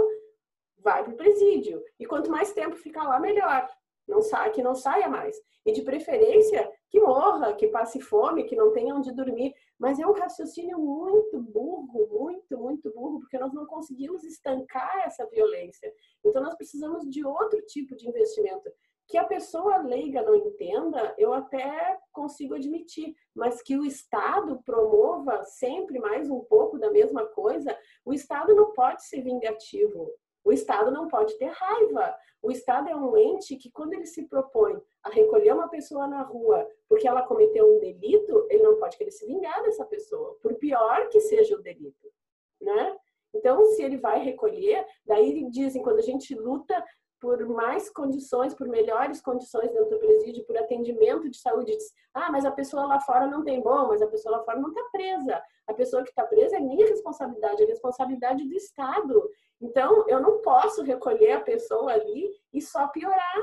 vai 0.78 1.04
para 1.04 1.14
o 1.14 1.18
presídio. 1.18 1.84
E 2.00 2.06
quanto 2.06 2.30
mais 2.30 2.54
tempo 2.54 2.76
ficar 2.76 3.06
lá, 3.06 3.20
melhor. 3.20 3.68
Não 4.08 4.22
que 4.52 4.62
não 4.62 4.76
saia 4.76 5.08
mais. 5.10 5.36
E 5.66 5.72
de 5.72 5.82
preferência, 5.82 6.70
que 6.90 7.00
morra, 7.00 7.54
que 7.54 7.68
passe 7.70 8.02
fome, 8.02 8.44
que 8.44 8.56
não 8.56 8.72
tenha 8.74 8.94
onde 8.94 9.14
dormir. 9.14 9.54
Mas 9.80 9.98
é 9.98 10.06
um 10.06 10.12
raciocínio 10.12 10.78
muito 10.78 11.42
burro, 11.42 12.08
muito, 12.12 12.58
muito 12.58 12.94
burro, 12.94 13.22
porque 13.22 13.40
nós 13.40 13.54
não 13.54 13.66
conseguimos 13.66 14.24
estancar 14.24 15.04
essa 15.06 15.26
violência. 15.28 15.92
Então, 16.24 16.44
nós 16.44 16.56
precisamos 16.56 17.10
de 17.10 17.26
outro 17.26 17.62
tipo 17.66 17.96
de 17.96 18.08
investimento 18.08 18.70
que 19.14 19.18
a 19.20 19.24
pessoa 19.24 19.78
leiga 19.78 20.24
não 20.24 20.34
entenda, 20.34 21.14
eu 21.20 21.32
até 21.34 22.00
consigo 22.12 22.56
admitir, 22.56 23.16
mas 23.36 23.62
que 23.62 23.78
o 23.78 23.86
Estado 23.86 24.60
promova 24.66 25.44
sempre 25.44 26.00
mais 26.00 26.32
um 26.32 26.40
pouco 26.40 26.80
da 26.80 26.90
mesma 26.90 27.24
coisa, 27.28 27.78
o 28.04 28.12
Estado 28.12 28.56
não 28.56 28.74
pode 28.74 29.06
ser 29.06 29.22
vingativo. 29.22 30.12
O 30.44 30.52
Estado 30.52 30.90
não 30.90 31.08
pode 31.08 31.38
ter 31.38 31.46
raiva. 31.46 32.18
O 32.42 32.50
Estado 32.50 32.90
é 32.90 32.96
um 32.96 33.16
ente 33.16 33.56
que, 33.56 33.70
quando 33.70 33.94
ele 33.94 34.08
se 34.08 34.28
propõe 34.28 34.82
a 35.04 35.12
recolher 35.12 35.54
uma 35.54 35.70
pessoa 35.70 36.08
na 36.08 36.24
rua 36.24 36.68
porque 36.90 37.08
ela 37.08 37.22
cometeu 37.22 37.72
um 37.72 37.80
delito, 37.80 38.48
ele 38.50 38.64
não 38.64 38.80
pode 38.80 38.98
querer 38.98 39.12
se 39.12 39.28
vingar 39.28 39.62
dessa 39.62 39.86
pessoa, 39.86 40.36
por 40.42 40.56
pior 40.56 41.08
que 41.10 41.20
seja 41.20 41.56
o 41.56 41.62
delito, 41.62 42.12
né? 42.60 42.98
Então, 43.32 43.64
se 43.68 43.84
ele 43.84 43.98
vai 43.98 44.24
recolher, 44.24 44.84
daí 45.06 45.48
dizem, 45.52 45.84
quando 45.84 46.00
a 46.00 46.04
gente 46.04 46.34
luta 46.36 46.84
por 47.24 47.40
mais 47.48 47.90
condições, 47.90 48.54
por 48.54 48.68
melhores 48.68 49.22
condições 49.22 49.72
dentro 49.72 49.92
do 49.92 49.98
presídio, 49.98 50.44
por 50.44 50.58
atendimento 50.58 51.30
de 51.30 51.38
saúde. 51.38 51.72
Diz, 51.72 51.94
ah, 52.14 52.30
mas 52.30 52.44
a 52.44 52.52
pessoa 52.52 52.86
lá 52.86 53.00
fora 53.00 53.28
não 53.28 53.46
tem 53.46 53.62
bom, 53.62 53.88
mas 53.88 54.02
a 54.02 54.08
pessoa 54.08 54.40
lá 54.40 54.44
fora 54.44 54.60
não 54.60 54.68
está 54.68 54.84
presa. 54.92 55.42
A 55.66 55.74
pessoa 55.74 56.04
que 56.04 56.10
está 56.10 56.26
presa 56.26 56.58
é 56.58 56.60
minha 56.60 56.86
responsabilidade, 56.86 57.64
é 57.64 57.66
responsabilidade 57.66 58.46
do 58.46 58.54
Estado. 58.54 59.30
Então, 59.62 60.04
eu 60.10 60.20
não 60.20 60.42
posso 60.42 60.84
recolher 60.84 61.32
a 61.32 61.40
pessoa 61.40 61.94
ali 61.94 62.30
e 62.52 62.62
só 62.62 62.90
piorar. 62.90 63.42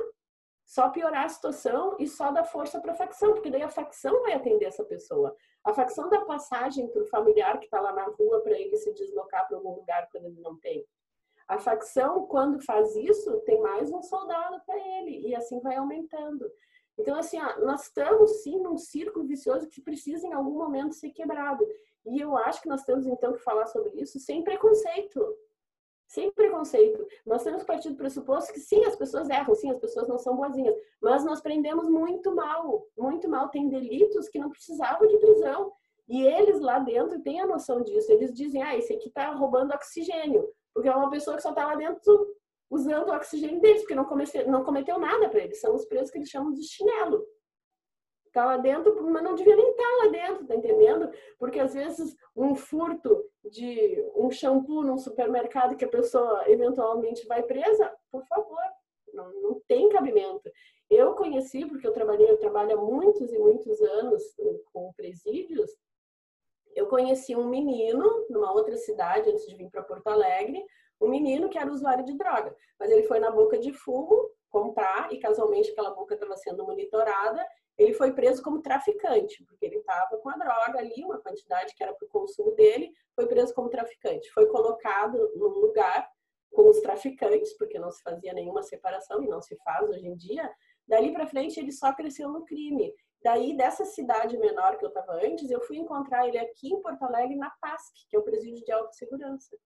Só 0.66 0.90
piorar 0.90 1.24
a 1.24 1.28
situação 1.30 1.96
e 1.98 2.06
só 2.06 2.30
dar 2.30 2.44
força 2.44 2.78
para 2.80 2.92
a 2.92 2.94
facção, 2.94 3.32
porque 3.32 3.50
daí 3.50 3.62
a 3.62 3.70
facção 3.70 4.20
vai 4.20 4.34
atender 4.34 4.66
essa 4.66 4.84
pessoa. 4.84 5.34
A 5.64 5.72
facção 5.72 6.10
dá 6.10 6.20
passagem 6.26 6.86
para 6.88 7.00
o 7.00 7.06
familiar 7.06 7.58
que 7.58 7.64
está 7.64 7.80
lá 7.80 7.94
na 7.94 8.04
rua 8.04 8.42
para 8.42 8.60
ele 8.60 8.76
se 8.76 8.92
deslocar 8.92 9.48
para 9.48 9.56
algum 9.56 9.74
lugar 9.74 10.06
quando 10.12 10.26
ele 10.26 10.40
não 10.42 10.60
tem. 10.60 10.86
A 11.50 11.58
facção, 11.58 12.28
quando 12.28 12.64
faz 12.64 12.94
isso, 12.94 13.40
tem 13.40 13.60
mais 13.60 13.90
um 13.90 14.00
soldado 14.04 14.62
para 14.64 14.78
ele, 14.78 15.26
e 15.26 15.34
assim 15.34 15.58
vai 15.58 15.74
aumentando. 15.74 16.48
Então, 16.96 17.16
assim, 17.16 17.40
ó, 17.42 17.66
nós 17.66 17.86
estamos 17.86 18.44
sim 18.44 18.60
num 18.60 18.78
círculo 18.78 19.26
vicioso 19.26 19.68
que 19.68 19.80
precisa 19.80 20.28
em 20.28 20.32
algum 20.32 20.56
momento 20.56 20.94
ser 20.94 21.10
quebrado. 21.10 21.66
E 22.06 22.20
eu 22.20 22.36
acho 22.36 22.62
que 22.62 22.68
nós 22.68 22.84
temos 22.84 23.04
então 23.04 23.32
que 23.32 23.40
falar 23.40 23.66
sobre 23.66 23.90
isso 24.00 24.20
sem 24.20 24.44
preconceito. 24.44 25.20
Sem 26.06 26.30
preconceito. 26.30 27.04
Nós 27.26 27.42
temos 27.42 27.64
partir 27.64 27.88
do 27.88 27.96
pressuposto 27.96 28.52
que 28.52 28.60
sim, 28.60 28.84
as 28.84 28.94
pessoas 28.94 29.28
erram, 29.28 29.52
sim, 29.56 29.72
as 29.72 29.80
pessoas 29.80 30.06
não 30.06 30.18
são 30.18 30.36
boazinhas, 30.36 30.76
mas 31.00 31.24
nós 31.24 31.40
prendemos 31.40 31.88
muito 31.88 32.32
mal, 32.32 32.86
muito 32.96 33.28
mal. 33.28 33.48
Tem 33.48 33.68
delitos 33.68 34.28
que 34.28 34.38
não 34.38 34.50
precisavam 34.50 35.08
de 35.08 35.18
prisão. 35.18 35.72
E 36.08 36.22
eles 36.22 36.60
lá 36.60 36.78
dentro 36.78 37.20
têm 37.20 37.40
a 37.40 37.46
noção 37.46 37.82
disso. 37.82 38.12
Eles 38.12 38.32
dizem, 38.32 38.62
ah, 38.62 38.76
esse 38.76 38.92
aqui 38.92 39.08
está 39.08 39.32
roubando 39.32 39.74
oxigênio. 39.74 40.48
Porque 40.74 40.88
é 40.88 40.94
uma 40.94 41.10
pessoa 41.10 41.36
que 41.36 41.42
só 41.42 41.50
está 41.50 41.66
lá 41.66 41.74
dentro 41.74 42.34
usando 42.70 43.08
o 43.08 43.14
oxigênio 43.14 43.60
deles, 43.60 43.80
porque 43.82 43.94
não, 43.94 44.04
comecei, 44.04 44.44
não 44.44 44.64
cometeu 44.64 44.98
nada 44.98 45.28
para 45.28 45.40
eles. 45.40 45.60
São 45.60 45.74
os 45.74 45.84
presos 45.84 46.10
que 46.10 46.18
eles 46.18 46.28
chamam 46.28 46.52
de 46.52 46.62
chinelo. 46.62 47.26
Está 48.26 48.44
lá 48.44 48.56
dentro, 48.58 48.94
mas 49.10 49.24
não 49.24 49.34
devia 49.34 49.56
nem 49.56 49.70
estar 49.70 49.82
tá 49.82 50.04
lá 50.04 50.10
dentro, 50.10 50.46
tá 50.46 50.54
entendendo? 50.54 51.10
Porque 51.36 51.58
às 51.58 51.74
vezes 51.74 52.14
um 52.36 52.54
furto 52.54 53.24
de 53.44 54.08
um 54.14 54.30
shampoo 54.30 54.84
num 54.84 54.96
supermercado 54.96 55.76
que 55.76 55.84
a 55.84 55.88
pessoa 55.88 56.44
eventualmente 56.48 57.26
vai 57.26 57.42
presa, 57.42 57.92
por 58.08 58.24
favor, 58.26 58.62
não, 59.12 59.32
não 59.42 59.60
tem 59.66 59.88
cabimento. 59.88 60.48
Eu 60.88 61.14
conheci, 61.14 61.66
porque 61.66 61.86
eu 61.86 61.92
trabalhei, 61.92 62.30
eu 62.30 62.38
trabalho 62.38 62.78
há 62.78 62.80
muitos 62.80 63.32
e 63.32 63.38
muitos 63.38 63.80
anos 63.80 64.22
com 64.72 64.92
presídios, 64.92 65.70
eu 66.74 66.86
conheci 66.86 67.34
um 67.36 67.48
menino 67.48 68.26
numa 68.28 68.52
outra 68.52 68.76
cidade 68.76 69.30
antes 69.30 69.46
de 69.46 69.56
vir 69.56 69.70
para 69.70 69.82
Porto 69.82 70.06
Alegre, 70.08 70.64
um 71.00 71.08
menino 71.08 71.48
que 71.48 71.58
era 71.58 71.70
usuário 71.70 72.04
de 72.04 72.16
droga, 72.16 72.54
mas 72.78 72.90
ele 72.90 73.04
foi 73.04 73.18
na 73.18 73.30
boca 73.30 73.58
de 73.58 73.72
fumo 73.72 74.30
comprar 74.50 75.12
e 75.12 75.18
casualmente 75.18 75.70
aquela 75.70 75.90
boca 75.94 76.14
estava 76.14 76.36
sendo 76.36 76.64
monitorada. 76.64 77.46
Ele 77.78 77.94
foi 77.94 78.12
preso 78.12 78.42
como 78.42 78.60
traficante, 78.60 79.42
porque 79.46 79.64
ele 79.64 79.76
estava 79.76 80.18
com 80.18 80.28
a 80.28 80.36
droga 80.36 80.78
ali, 80.78 81.02
uma 81.04 81.18
quantidade 81.20 81.74
que 81.74 81.82
era 81.82 81.94
para 81.94 82.04
o 82.04 82.10
consumo 82.10 82.50
dele, 82.54 82.92
foi 83.14 83.26
preso 83.26 83.54
como 83.54 83.70
traficante. 83.70 84.30
Foi 84.32 84.46
colocado 84.46 85.16
num 85.36 85.48
lugar 85.48 86.06
com 86.52 86.68
os 86.68 86.80
traficantes, 86.80 87.56
porque 87.56 87.78
não 87.78 87.90
se 87.90 88.02
fazia 88.02 88.34
nenhuma 88.34 88.62
separação 88.62 89.22
e 89.22 89.28
não 89.28 89.40
se 89.40 89.56
faz 89.64 89.88
hoje 89.88 90.06
em 90.06 90.16
dia. 90.16 90.50
Dali 90.86 91.12
para 91.12 91.26
frente 91.26 91.58
ele 91.58 91.72
só 91.72 91.94
cresceu 91.94 92.28
no 92.28 92.44
crime. 92.44 92.92
Daí, 93.22 93.54
dessa 93.54 93.84
cidade 93.84 94.38
menor 94.38 94.78
que 94.78 94.84
eu 94.84 94.88
estava 94.88 95.12
antes, 95.12 95.50
eu 95.50 95.60
fui 95.60 95.76
encontrar 95.76 96.26
ele 96.26 96.38
aqui 96.38 96.72
em 96.72 96.80
Porto 96.80 97.02
Alegre, 97.02 97.36
na 97.36 97.50
PASC, 97.60 97.92
que 98.08 98.16
é 98.16 98.18
o 98.18 98.22
Presídio 98.22 98.64
de 98.64 98.72
Alta 98.72 98.92
Segurança, 98.92 99.56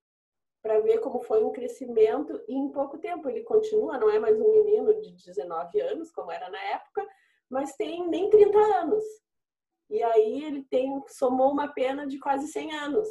para 0.61 0.81
ver 0.81 0.99
como 0.99 1.23
foi 1.23 1.45
um 1.45 1.53
crescimento 1.53 2.43
e 2.49 2.55
em 2.55 2.69
pouco 2.71 2.99
tempo. 2.99 3.29
Ele 3.29 3.45
continua, 3.45 3.99
não 3.99 4.11
é 4.11 4.19
mais 4.19 4.41
um 4.41 4.51
menino 4.51 5.01
de 5.01 5.13
19 5.13 5.81
anos, 5.81 6.11
como 6.11 6.33
era 6.33 6.51
na 6.51 6.61
época, 6.65 7.07
mas 7.49 7.77
tem 7.77 8.09
nem 8.09 8.29
30 8.29 8.59
anos. 8.59 9.05
E 9.89 10.03
aí 10.03 10.43
ele 10.45 10.65
tem 10.65 11.03
somou 11.07 11.53
uma 11.53 11.69
pena 11.69 12.07
de 12.07 12.19
quase 12.19 12.49
100 12.49 12.75
anos 12.75 13.09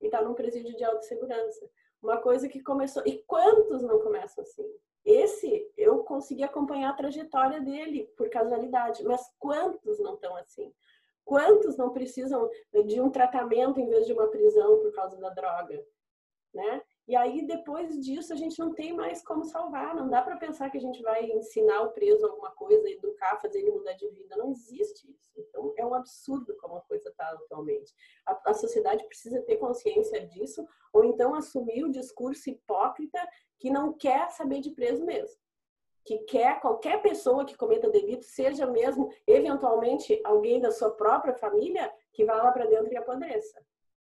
e 0.00 0.06
está 0.06 0.20
num 0.20 0.34
presídio 0.34 0.76
de 0.76 0.84
alta 0.84 1.02
segurança. 1.02 1.70
Uma 2.02 2.18
coisa 2.18 2.48
que 2.48 2.62
começou. 2.62 3.02
E 3.06 3.22
quantos 3.24 3.82
não 3.82 4.00
começam 4.00 4.42
assim? 4.42 4.66
Esse 5.04 5.70
eu 5.76 6.04
consegui 6.04 6.42
acompanhar 6.42 6.90
a 6.90 6.96
trajetória 6.96 7.60
dele 7.60 8.06
por 8.16 8.28
casualidade, 8.28 9.02
mas 9.04 9.22
quantos 9.38 9.98
não 9.98 10.14
estão 10.14 10.36
assim? 10.36 10.72
Quantos 11.24 11.76
não 11.76 11.90
precisam 11.90 12.50
de 12.86 13.00
um 13.00 13.10
tratamento 13.10 13.80
em 13.80 13.88
vez 13.88 14.06
de 14.06 14.12
uma 14.12 14.28
prisão 14.28 14.78
por 14.80 14.92
causa 14.92 15.16
da 15.16 15.30
droga, 15.30 15.84
né? 16.52 16.82
E 17.10 17.16
aí 17.16 17.44
depois 17.44 17.98
disso 17.98 18.32
a 18.32 18.36
gente 18.36 18.56
não 18.60 18.72
tem 18.72 18.92
mais 18.92 19.20
como 19.20 19.44
salvar, 19.44 19.96
não 19.96 20.08
dá 20.08 20.22
para 20.22 20.36
pensar 20.36 20.70
que 20.70 20.78
a 20.78 20.80
gente 20.80 21.02
vai 21.02 21.24
ensinar 21.24 21.82
o 21.82 21.90
preso 21.90 22.24
alguma 22.24 22.52
coisa, 22.52 22.88
educar, 22.88 23.36
fazer 23.40 23.58
ele 23.58 23.72
mudar 23.72 23.94
de 23.94 24.08
vida, 24.10 24.36
não 24.36 24.52
existe 24.52 25.10
isso. 25.10 25.32
Então 25.36 25.74
é 25.76 25.84
um 25.84 25.92
absurdo 25.92 26.56
como 26.58 26.76
a 26.76 26.80
coisa 26.82 27.08
está 27.08 27.28
atualmente. 27.30 27.92
A, 28.24 28.50
a 28.50 28.54
sociedade 28.54 29.04
precisa 29.08 29.42
ter 29.42 29.56
consciência 29.56 30.24
disso, 30.24 30.64
ou 30.92 31.02
então 31.02 31.34
assumir 31.34 31.82
o 31.82 31.90
discurso 31.90 32.48
hipócrita 32.48 33.18
que 33.58 33.70
não 33.70 33.92
quer 33.92 34.30
saber 34.30 34.60
de 34.60 34.70
preso 34.70 35.04
mesmo. 35.04 35.36
Que 36.04 36.18
quer 36.18 36.60
qualquer 36.60 37.02
pessoa 37.02 37.44
que 37.44 37.56
cometa 37.56 37.90
delito, 37.90 38.24
seja 38.24 38.68
mesmo 38.68 39.12
eventualmente 39.26 40.20
alguém 40.22 40.60
da 40.60 40.70
sua 40.70 40.92
própria 40.92 41.34
família, 41.34 41.92
que 42.12 42.24
vá 42.24 42.36
lá 42.36 42.52
para 42.52 42.66
dentro 42.66 42.92
e 42.92 42.96
apodreça. 42.96 43.60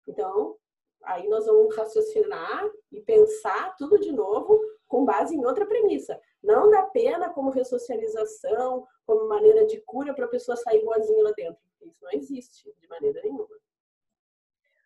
Então, 0.08 0.56
aí 1.04 1.28
nós 1.28 1.46
vamos 1.46 1.76
raciocinar 1.76 2.70
e 2.92 3.02
pensar 3.02 3.76
tudo 3.78 4.00
de 4.00 4.12
novo 4.12 4.60
com 4.88 5.06
base 5.06 5.36
em 5.36 5.46
outra 5.46 5.66
premissa. 5.66 6.20
Não 6.44 6.70
da 6.70 6.84
pena 6.84 7.30
como 7.30 7.50
ressocialização, 7.50 8.86
como 9.06 9.28
maneira 9.28 9.66
de 9.66 9.80
cura 9.82 10.14
para 10.14 10.26
a 10.26 10.30
pessoa 10.30 10.56
sair 10.58 10.84
boazinha 10.84 11.24
lá 11.24 11.32
dentro. 11.32 11.62
Isso 11.82 11.98
não 12.02 12.12
existe 12.12 12.74
de 12.80 12.88
maneira 12.88 13.22
nenhuma. 13.22 13.48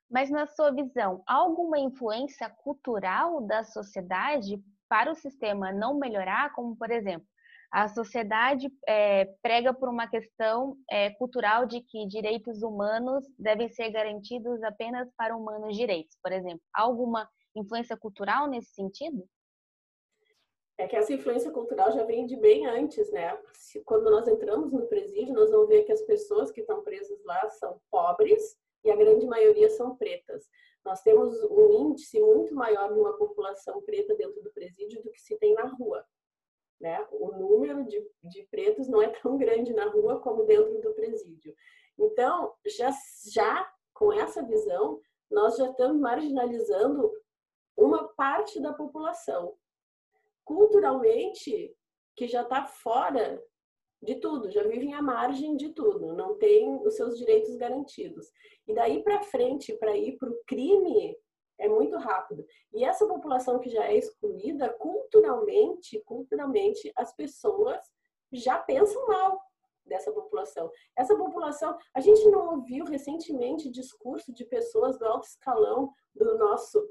Mas, 0.10 0.30
na 0.30 0.46
sua 0.46 0.72
visão, 0.72 1.24
há 1.26 1.34
alguma 1.36 1.80
influência 1.80 2.50
cultural 2.50 3.42
da 3.42 3.64
sociedade 3.64 4.64
para 4.88 5.12
o 5.12 5.16
sistema 5.16 5.72
não 5.72 5.96
melhorar? 5.96 6.54
Como, 6.54 6.76
por 6.76 6.92
exemplo, 6.92 7.28
a 7.76 7.90
sociedade 7.90 8.72
é, 8.88 9.26
prega 9.42 9.74
por 9.74 9.90
uma 9.90 10.08
questão 10.08 10.78
é, 10.90 11.10
cultural 11.16 11.66
de 11.66 11.82
que 11.82 12.08
direitos 12.08 12.64
humanos 12.64 13.26
devem 13.38 13.68
ser 13.68 13.90
garantidos 13.92 14.64
apenas 14.64 15.12
para 15.18 15.36
humanos 15.36 15.76
direitos, 15.76 16.18
por 16.24 16.32
exemplo. 16.32 16.62
Há 16.74 16.84
alguma 16.84 17.30
influência 17.54 17.98
cultural 17.98 18.48
nesse 18.48 18.74
sentido? 18.74 19.28
É 20.78 20.88
que 20.88 20.96
essa 20.96 21.12
influência 21.12 21.52
cultural 21.52 21.92
já 21.92 22.06
vem 22.06 22.26
de 22.26 22.38
bem 22.38 22.66
antes, 22.66 23.12
né? 23.12 23.38
Se, 23.54 23.84
quando 23.84 24.10
nós 24.10 24.26
entramos 24.26 24.72
no 24.72 24.88
presídio, 24.88 25.34
nós 25.34 25.52
vamos 25.52 25.68
ver 25.68 25.84
que 25.84 25.92
as 25.92 26.02
pessoas 26.04 26.52
que 26.52 26.62
estão 26.62 26.82
presas 26.82 27.22
lá 27.26 27.50
são 27.50 27.82
pobres 27.92 28.56
e 28.86 28.90
a 28.90 28.96
grande 28.96 29.28
maioria 29.28 29.70
são 29.70 29.98
pretas. 29.98 30.48
Nós 30.86 31.02
temos 31.02 31.44
um 31.52 31.90
índice 31.90 32.22
muito 32.22 32.56
maior 32.56 32.94
de 32.94 33.00
uma 33.02 33.18
população 33.18 33.82
preta 33.82 34.16
dentro 34.16 34.42
do 34.42 34.54
presídio 34.54 35.04
do 35.04 35.12
que 35.12 35.20
se 35.20 35.38
tem 35.40 35.54
na 35.56 35.66
rua. 35.66 36.05
Né? 36.86 37.04
O 37.14 37.32
número 37.32 37.84
de, 37.86 38.00
de 38.26 38.44
pretos 38.44 38.88
não 38.88 39.02
é 39.02 39.08
tão 39.08 39.38
grande 39.42 39.74
na 39.74 39.90
rua 39.90 40.20
como 40.20 40.44
dentro 40.44 40.80
do 40.82 40.94
presídio. 40.94 41.52
Então, 41.98 42.54
já, 42.64 42.92
já 43.34 43.68
com 43.92 44.14
essa 44.14 44.44
visão, 44.44 45.02
nós 45.32 45.58
já 45.58 45.68
estamos 45.72 46.00
marginalizando 46.00 47.12
uma 47.76 48.08
parte 48.10 48.62
da 48.62 48.72
população 48.72 49.58
culturalmente 50.44 51.76
que 52.16 52.28
já 52.28 52.44
está 52.44 52.68
fora 52.68 53.44
de 54.00 54.16
tudo, 54.20 54.52
já 54.52 54.62
vivem 54.62 54.94
à 54.94 55.02
margem 55.02 55.58
de 55.58 55.70
tudo, 55.70 56.14
não 56.14 56.38
tem 56.38 56.76
os 56.86 56.96
seus 56.96 57.18
direitos 57.18 57.56
garantidos. 57.56 58.32
E 58.68 58.76
daí 58.76 59.02
para 59.02 59.24
frente, 59.24 59.74
para 59.74 59.98
ir 59.98 60.18
para 60.20 60.30
o 60.30 60.40
crime, 60.46 61.18
é 61.58 61.68
muito 61.68 61.98
rápido. 61.98 62.46
E 62.74 62.84
essa 62.84 63.06
população 63.08 63.60
que 63.60 63.70
já 63.70 63.86
é 63.86 63.98
excluída, 63.98 64.70
culturalmente, 64.70 66.02
culturalmente, 66.02 66.92
as 66.96 67.16
pessoas 67.16 67.80
já 68.32 68.58
pensam 68.58 69.08
mal 69.08 69.42
dessa 69.86 70.12
população. 70.12 70.72
Essa 70.96 71.16
população, 71.16 71.78
a 71.94 72.00
gente 72.00 72.28
não 72.30 72.56
ouviu 72.56 72.86
recentemente 72.86 73.70
discurso 73.70 74.34
de 74.34 74.44
pessoas 74.46 74.98
do 74.98 75.06
alto 75.06 75.28
escalão 75.28 75.94
do 76.14 76.38
nosso 76.38 76.84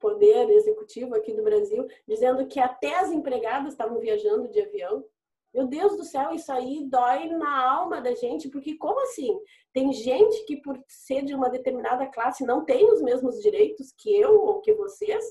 poder 0.00 0.48
executivo 0.50 1.14
aqui 1.14 1.34
do 1.34 1.42
Brasil, 1.42 1.86
dizendo 2.08 2.46
que 2.46 2.58
até 2.58 2.98
as 2.98 3.12
empregadas 3.12 3.72
estavam 3.72 3.98
viajando 3.98 4.48
de 4.48 4.60
avião. 4.60 5.04
Meu 5.52 5.66
Deus 5.66 5.96
do 5.96 6.04
céu, 6.04 6.32
isso 6.32 6.50
aí 6.50 6.88
dói 6.88 7.26
na 7.26 7.70
alma 7.70 8.00
da 8.00 8.14
gente, 8.14 8.48
porque 8.48 8.76
como 8.78 9.00
assim? 9.00 9.38
Tem 9.72 9.92
gente 9.92 10.44
que 10.46 10.56
por 10.60 10.82
ser 10.88 11.24
de 11.24 11.34
uma 11.34 11.48
determinada 11.48 12.06
classe 12.06 12.44
não 12.44 12.64
tem 12.64 12.90
os 12.90 13.00
mesmos 13.00 13.40
direitos 13.40 13.92
que 13.96 14.14
eu 14.14 14.40
ou 14.40 14.60
que 14.60 14.72
vocês? 14.74 15.24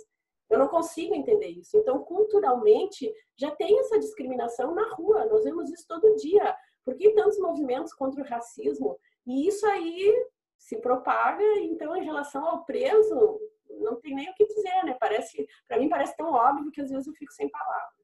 Eu 0.50 0.58
não 0.58 0.68
consigo 0.68 1.14
entender 1.14 1.48
isso. 1.48 1.78
Então, 1.78 2.00
culturalmente, 2.04 3.14
já 3.38 3.52
tem 3.52 3.80
essa 3.80 4.00
discriminação 4.00 4.74
na 4.74 4.90
rua. 4.90 5.26
Nós 5.26 5.44
vemos 5.44 5.70
isso 5.70 5.86
todo 5.88 6.16
dia. 6.16 6.56
Por 6.84 6.96
que 6.96 7.12
tantos 7.12 7.38
movimentos 7.40 7.94
contra 7.94 8.24
o 8.24 8.26
racismo? 8.26 8.98
E 9.28 9.48
isso 9.48 9.66
aí 9.68 10.26
se 10.58 10.78
propaga, 10.78 11.44
então, 11.60 11.96
em 11.96 12.04
relação 12.04 12.46
ao 12.46 12.66
preso, 12.66 13.40
não 13.80 14.00
tem 14.00 14.16
nem 14.16 14.30
o 14.30 14.34
que 14.34 14.46
dizer, 14.46 14.84
né? 14.84 14.98
Parece, 15.00 15.48
para 15.68 15.78
mim 15.78 15.88
parece 15.88 16.16
tão 16.18 16.32
óbvio 16.32 16.72
que 16.72 16.82
às 16.82 16.90
vezes 16.90 17.08
eu 17.08 17.14
fico 17.14 17.32
sem 17.32 17.50
palavras. 17.50 17.99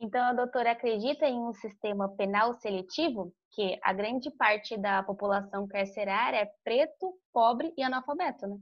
Então 0.00 0.22
a 0.22 0.32
doutora 0.32 0.72
acredita 0.72 1.26
em 1.26 1.38
um 1.38 1.52
sistema 1.52 2.08
penal 2.16 2.52
seletivo 2.54 3.32
que 3.52 3.78
a 3.82 3.92
grande 3.92 4.30
parte 4.30 4.76
da 4.76 5.02
população 5.02 5.66
carcerária 5.66 6.38
é 6.38 6.52
preto, 6.64 7.16
pobre 7.32 7.72
e 7.76 7.82
analfabeto, 7.82 8.46
né? 8.46 8.58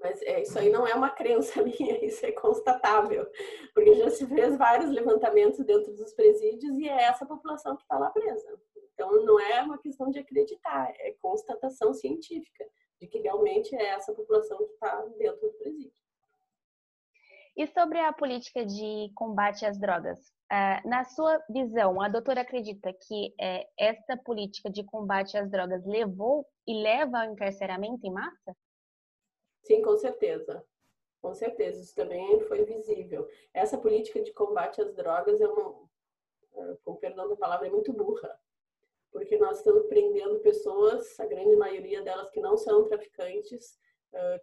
Mas 0.00 0.22
é, 0.22 0.42
isso 0.42 0.58
aí 0.58 0.70
não 0.70 0.86
é 0.86 0.94
uma 0.94 1.10
crença 1.10 1.62
minha, 1.62 2.04
isso 2.04 2.24
é 2.24 2.32
constatável. 2.32 3.26
Porque 3.74 3.94
já 3.94 4.10
se 4.10 4.26
fez 4.26 4.56
vários 4.56 4.90
levantamentos 4.90 5.64
dentro 5.64 5.92
dos 5.94 6.12
presídios 6.14 6.78
e 6.78 6.88
é 6.88 7.02
essa 7.02 7.26
população 7.26 7.76
que 7.76 7.82
está 7.82 7.98
lá 7.98 8.10
presa. 8.10 8.60
Então 8.94 9.24
não 9.24 9.38
é 9.38 9.62
uma 9.62 9.78
questão 9.78 10.10
de 10.10 10.18
acreditar, 10.18 10.92
é 10.98 11.14
constatação 11.20 11.94
científica 11.94 12.64
de 13.00 13.06
que 13.06 13.18
realmente 13.18 13.74
é 13.74 13.86
essa 13.86 14.12
população 14.12 14.58
que 14.58 14.72
está 14.74 15.04
dentro 15.16 15.40
do 15.40 15.52
presídio. 15.54 15.99
E 17.56 17.66
sobre 17.66 17.98
a 17.98 18.12
política 18.12 18.64
de 18.64 19.10
combate 19.14 19.66
às 19.66 19.78
drogas? 19.78 20.18
Uh, 20.52 20.88
na 20.88 21.04
sua 21.04 21.42
visão, 21.48 22.00
a 22.00 22.08
doutora 22.08 22.40
acredita 22.40 22.92
que 22.92 23.28
uh, 23.28 23.68
esta 23.78 24.16
política 24.16 24.70
de 24.70 24.82
combate 24.84 25.36
às 25.36 25.50
drogas 25.50 25.84
levou 25.84 26.46
e 26.66 26.74
leva 26.82 27.18
ao 27.18 27.32
encarceramento 27.32 28.06
em 28.06 28.12
massa? 28.12 28.56
Sim, 29.62 29.82
com 29.82 29.96
certeza. 29.96 30.64
Com 31.20 31.34
certeza, 31.34 31.82
isso 31.82 31.94
também 31.94 32.40
foi 32.48 32.64
visível. 32.64 33.28
Essa 33.52 33.76
política 33.76 34.22
de 34.22 34.32
combate 34.32 34.80
às 34.80 34.94
drogas 34.94 35.40
é 35.40 35.46
uma, 35.46 35.88
eh, 36.56 36.76
com 36.82 36.96
perdão 36.96 37.28
da 37.28 37.36
palavra, 37.36 37.66
é 37.66 37.70
muito 37.70 37.92
burra 37.92 38.40
porque 39.12 39.36
nós 39.38 39.58
estamos 39.58 39.86
prendendo 39.86 40.38
pessoas, 40.40 41.18
a 41.18 41.26
grande 41.26 41.56
maioria 41.56 42.02
delas 42.02 42.30
que 42.30 42.40
não 42.40 42.56
são 42.56 42.84
traficantes, 42.84 43.78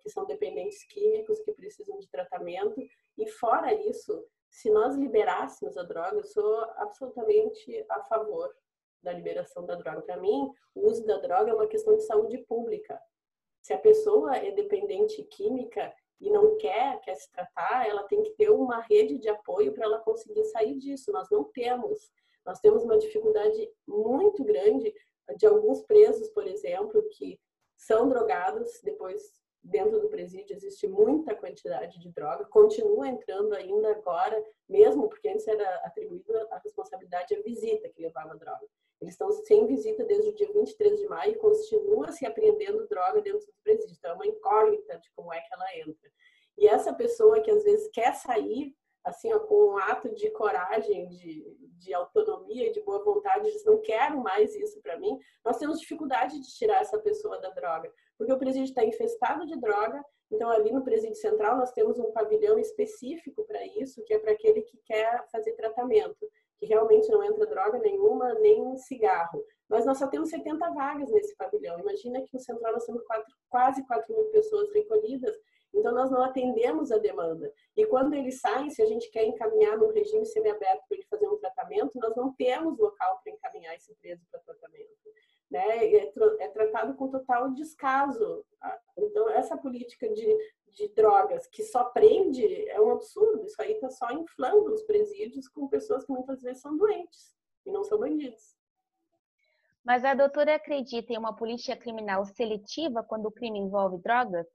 que 0.01 0.09
são 0.09 0.25
dependentes 0.25 0.83
químicos, 0.85 1.39
que 1.41 1.51
precisam 1.51 1.97
de 1.99 2.09
tratamento. 2.09 2.81
E 3.17 3.27
fora 3.27 3.73
isso, 3.73 4.25
se 4.49 4.69
nós 4.69 4.95
liberássemos 4.95 5.77
a 5.77 5.83
droga, 5.83 6.17
eu 6.17 6.23
sou 6.23 6.61
absolutamente 6.77 7.85
a 7.89 8.03
favor 8.03 8.53
da 9.03 9.13
liberação 9.13 9.65
da 9.65 9.75
droga. 9.75 10.01
Para 10.01 10.17
mim, 10.17 10.51
o 10.73 10.87
uso 10.87 11.05
da 11.05 11.17
droga 11.17 11.51
é 11.51 11.53
uma 11.53 11.67
questão 11.67 11.95
de 11.95 12.03
saúde 12.03 12.37
pública. 12.39 12.99
Se 13.61 13.73
a 13.73 13.77
pessoa 13.77 14.35
é 14.35 14.51
dependente 14.51 15.23
química 15.23 15.93
e 16.19 16.31
não 16.31 16.57
quer, 16.57 16.99
quer 17.01 17.15
se 17.15 17.31
tratar, 17.31 17.87
ela 17.87 18.03
tem 18.03 18.23
que 18.23 18.31
ter 18.31 18.49
uma 18.49 18.81
rede 18.81 19.17
de 19.19 19.29
apoio 19.29 19.73
para 19.73 19.85
ela 19.85 19.99
conseguir 19.99 20.45
sair 20.45 20.77
disso. 20.77 21.11
Nós 21.11 21.29
não 21.29 21.43
temos. 21.43 22.11
Nós 22.45 22.59
temos 22.59 22.83
uma 22.83 22.97
dificuldade 22.97 23.69
muito 23.85 24.43
grande 24.43 24.93
de 25.35 25.45
alguns 25.45 25.81
presos, 25.83 26.29
por 26.29 26.47
exemplo, 26.47 27.03
que 27.09 27.39
são 27.75 28.07
drogados, 28.07 28.79
depois 28.81 29.21
dentro 29.67 29.99
do 29.99 30.09
presídio 30.09 30.55
existe 30.55 30.87
muita 30.87 31.35
quantidade 31.35 31.99
de 31.99 32.09
droga, 32.09 32.45
continua 32.45 33.07
entrando 33.07 33.53
ainda 33.53 33.91
agora, 33.91 34.43
mesmo 34.67 35.07
porque 35.07 35.29
antes 35.29 35.47
era 35.47 35.75
atribuída 35.83 36.47
a 36.51 36.57
responsabilidade 36.59 37.35
à 37.35 37.41
visita 37.41 37.89
que 37.89 38.01
levava 38.01 38.31
a 38.31 38.37
droga. 38.37 38.67
Eles 38.99 39.13
estão 39.13 39.31
sem 39.31 39.67
visita 39.67 40.03
desde 40.03 40.29
o 40.29 40.35
dia 40.35 40.51
23 40.51 40.99
de 40.99 41.07
maio 41.07 41.33
e 41.33 41.37
continua 41.37 42.11
se 42.11 42.25
apreendendo 42.25 42.87
droga 42.87 43.21
dentro 43.21 43.45
do 43.45 43.53
presídio. 43.63 43.95
Então 43.97 44.11
é 44.11 44.13
uma 44.15 44.27
incógnita 44.27 44.97
de 44.97 45.11
como 45.11 45.31
é 45.31 45.39
que 45.39 45.53
ela 45.53 45.77
entra. 45.77 46.11
E 46.57 46.67
essa 46.67 46.93
pessoa 46.93 47.39
que 47.39 47.51
às 47.51 47.63
vezes 47.63 47.89
quer 47.93 48.15
sair 48.15 48.75
assim, 49.07 49.33
ó, 49.33 49.39
com 49.39 49.73
um 49.73 49.77
ato 49.77 50.13
de 50.13 50.29
coragem, 50.31 51.07
de, 51.07 51.57
de 51.79 51.93
autonomia 51.93 52.67
e 52.67 52.71
de 52.71 52.81
boa 52.81 53.03
vontade, 53.03 53.51
diz, 53.51 53.63
não 53.65 53.81
quero 53.81 54.21
mais 54.21 54.53
isso 54.55 54.81
para 54.81 54.99
mim, 54.99 55.17
nós 55.43 55.57
temos 55.57 55.79
dificuldade 55.79 56.39
de 56.39 56.47
tirar 56.55 56.81
essa 56.81 56.99
pessoa 56.99 57.39
da 57.39 57.49
droga, 57.49 57.91
porque 58.17 58.33
o 58.33 58.37
presídio 58.37 58.65
está 58.65 58.83
infestado 58.83 59.45
de 59.45 59.59
droga, 59.59 60.03
então 60.31 60.49
ali 60.49 60.71
no 60.71 60.83
presídio 60.83 61.15
central 61.15 61.57
nós 61.57 61.71
temos 61.71 61.97
um 61.99 62.11
pavilhão 62.11 62.59
específico 62.59 63.45
para 63.45 63.65
isso, 63.65 64.03
que 64.03 64.13
é 64.13 64.19
para 64.19 64.31
aquele 64.31 64.61
que 64.61 64.77
quer 64.85 65.25
fazer 65.31 65.53
tratamento, 65.53 66.27
que 66.57 66.65
realmente 66.65 67.09
não 67.09 67.23
entra 67.23 67.45
droga 67.45 67.77
nenhuma, 67.79 68.33
nem 68.35 68.75
cigarro. 68.77 69.43
Mas 69.69 69.85
nós 69.85 69.97
só 69.97 70.07
temos 70.07 70.29
70 70.29 70.71
vagas 70.71 71.11
nesse 71.11 71.35
pavilhão. 71.35 71.79
Imagina 71.79 72.21
que 72.21 72.33
no 72.33 72.39
central 72.39 72.73
nós 72.73 72.85
temos 72.85 73.03
quatro, 73.03 73.33
quase 73.49 73.85
4 73.85 74.15
mil 74.15 74.25
pessoas 74.31 74.71
recolhidas, 74.73 75.35
então, 75.73 75.93
nós 75.93 76.09
não 76.09 76.23
atendemos 76.23 76.91
a 76.91 76.97
demanda. 76.97 77.51
E 77.75 77.85
quando 77.85 78.13
eles 78.13 78.39
saem, 78.39 78.69
se 78.69 78.81
a 78.81 78.85
gente 78.85 79.09
quer 79.11 79.25
encaminhar 79.25 79.77
num 79.77 79.91
regime 79.91 80.25
semiaberto 80.25 80.83
para 80.87 80.97
ele 80.97 81.07
fazer 81.07 81.27
um 81.27 81.37
tratamento, 81.37 81.91
nós 81.99 82.15
não 82.15 82.33
temos 82.33 82.79
local 82.79 83.21
para 83.23 83.33
encaminhar 83.33 83.75
esse 83.75 83.93
preso 83.95 84.25
para 84.31 84.39
tratamento. 84.41 84.91
Né? 85.51 85.85
É, 85.85 86.13
é, 86.39 86.47
tratado 86.49 86.95
com 86.95 87.09
total 87.09 87.53
descaso. 87.53 88.43
Então, 88.97 89.29
essa 89.29 89.55
política 89.55 90.09
de, 90.09 90.37
de 90.69 90.87
drogas 90.89 91.47
que 91.47 91.63
só 91.63 91.85
prende 91.85 92.67
é 92.69 92.81
um 92.81 92.91
absurdo. 92.91 93.45
Isso 93.45 93.61
aí 93.61 93.73
está 93.73 93.89
só 93.89 94.09
inflando 94.11 94.73
os 94.73 94.83
presídios 94.83 95.47
com 95.47 95.67
pessoas 95.67 96.05
que 96.05 96.11
muitas 96.11 96.41
vezes 96.41 96.61
são 96.61 96.75
doentes 96.75 97.35
e 97.65 97.71
não 97.71 97.83
são 97.83 97.99
bandidos. 97.99 98.55
mas 99.83 100.03
a 100.03 100.13
doutora 100.13 100.55
acredita 100.55 101.13
em 101.13 101.17
uma 101.17 101.35
política 101.35 101.77
criminal 101.77 102.25
seletiva 102.25 103.03
quando 103.03 103.27
o 103.27 103.31
crime 103.31 103.59
envolve 103.59 103.97
drogas, 103.99 104.47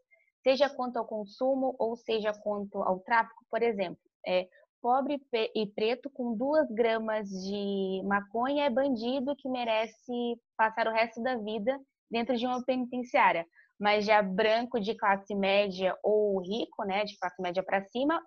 seja 0.43 0.69
quanto 0.69 0.99
ao 0.99 1.07
consumo 1.07 1.75
ou 1.79 1.97
seja 1.97 2.33
quanto 2.33 2.83
ao 2.83 3.01
tráfico, 3.01 3.45
por 3.51 3.63
exemplo. 3.63 3.99
É, 4.27 4.49
pobre 4.81 5.21
e 5.55 5.67
preto 5.67 6.11
com 6.11 6.37
duas 6.37 6.69
gramas 6.71 7.29
de 7.29 8.03
maconha 8.05 8.65
é 8.65 8.71
bandido 8.71 9.37
que 9.37 9.49
merece 9.49 10.37
passar 10.57 10.89
o 10.89 10.93
resto 10.93 11.23
da 11.23 11.37
vida 11.37 11.79
dentro 12.11 12.37
de 12.37 12.47
uma 12.47 12.63
penitenciária. 12.65 13.47
Mas 13.81 14.05
já 14.05 14.23
branco 14.23 14.81
de 14.81 14.95
classe 14.95 15.35
média 15.35 15.97
ou 16.03 16.41
rico, 16.41 16.85
né, 16.85 17.05
de 17.05 17.17
classe 17.19 17.41
média 17.41 17.63
para 17.63 17.85
cima, 17.87 18.21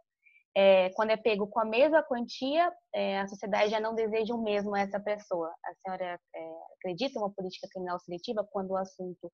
é, 0.58 0.90
quando 0.92 1.10
é 1.10 1.18
pego 1.18 1.48
com 1.48 1.60
a 1.60 1.66
mesma 1.66 2.02
quantia, 2.02 2.72
é, 2.94 3.20
a 3.20 3.28
sociedade 3.28 3.70
já 3.70 3.80
não 3.80 3.94
deseja 3.94 4.34
o 4.34 4.42
mesmo 4.42 4.74
a 4.74 4.80
essa 4.80 5.00
pessoa. 5.00 5.54
A 5.66 5.74
senhora 5.76 6.20
é, 6.34 6.52
acredita 6.78 7.20
em 7.20 7.22
uma 7.22 7.34
política 7.34 7.68
criminal 7.70 8.00
seletiva 8.00 8.48
quando 8.52 8.72
o 8.72 8.78
assunto 8.78 9.32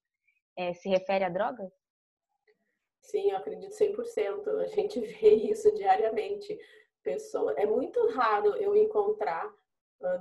é, 0.58 0.74
se 0.74 0.90
refere 0.90 1.24
a 1.24 1.30
drogas? 1.30 1.72
Sim, 3.02 3.32
eu 3.32 3.38
acredito 3.38 3.74
100%. 3.74 4.48
A 4.60 4.68
gente 4.68 5.00
vê 5.20 5.34
isso 5.34 5.72
diariamente. 5.74 6.58
Pessoa, 7.04 7.54
é 7.54 7.66
muito 7.66 8.08
raro 8.10 8.56
eu 8.58 8.76
encontrar 8.76 9.52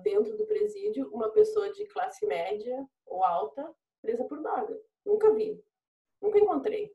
dentro 0.02 0.36
do 0.36 0.46
presídio 0.46 1.08
uma 1.12 1.30
pessoa 1.30 1.72
de 1.72 1.84
classe 1.86 2.26
média 2.26 2.86
ou 3.06 3.24
alta 3.24 3.74
presa 4.00 4.24
por 4.24 4.42
droga. 4.42 4.78
Nunca 5.04 5.32
vi. 5.32 5.62
Nunca 6.20 6.38
encontrei. 6.38 6.92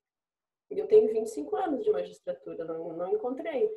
Eu 0.69 0.87
tenho 0.87 1.11
25 1.11 1.55
anos 1.55 1.83
de 1.83 1.91
magistratura, 1.91 2.65
não, 2.65 2.93
não 2.93 3.13
encontrei. 3.13 3.69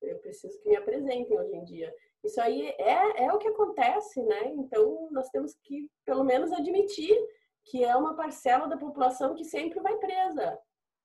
Eu 0.00 0.18
preciso 0.18 0.58
que 0.60 0.68
me 0.68 0.76
apresentem 0.76 1.38
hoje 1.38 1.54
em 1.54 1.64
dia. 1.64 1.94
Isso 2.24 2.40
aí 2.40 2.68
é, 2.78 3.24
é 3.24 3.32
o 3.32 3.38
que 3.38 3.48
acontece, 3.48 4.22
né? 4.22 4.48
Então, 4.54 5.08
nós 5.10 5.28
temos 5.30 5.54
que, 5.62 5.88
pelo 6.04 6.24
menos, 6.24 6.52
admitir 6.52 7.16
que 7.64 7.84
é 7.84 7.94
uma 7.96 8.14
parcela 8.16 8.66
da 8.66 8.76
população 8.76 9.34
que 9.34 9.44
sempre 9.44 9.80
vai 9.80 9.96
presa, 9.98 10.58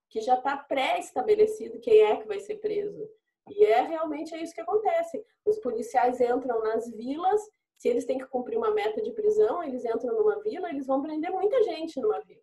que 0.09 0.21
já 0.21 0.35
está 0.35 0.57
pré-estabelecido 0.57 1.79
quem 1.79 1.99
é 1.99 2.17
que 2.17 2.27
vai 2.27 2.39
ser 2.39 2.55
preso. 2.55 3.09
E 3.49 3.65
é 3.65 3.81
realmente 3.81 4.33
é 4.33 4.41
isso 4.41 4.53
que 4.53 4.61
acontece. 4.61 5.23
Os 5.45 5.57
policiais 5.59 6.19
entram 6.19 6.61
nas 6.61 6.89
vilas, 6.91 7.41
se 7.77 7.87
eles 7.87 8.05
têm 8.05 8.17
que 8.17 8.27
cumprir 8.27 8.57
uma 8.57 8.71
meta 8.71 9.01
de 9.01 9.11
prisão, 9.11 9.63
eles 9.63 9.85
entram 9.85 10.15
numa 10.15 10.41
vila, 10.41 10.69
eles 10.69 10.87
vão 10.87 11.01
prender 11.01 11.31
muita 11.31 11.61
gente 11.63 11.99
numa 11.99 12.19
vila. 12.21 12.41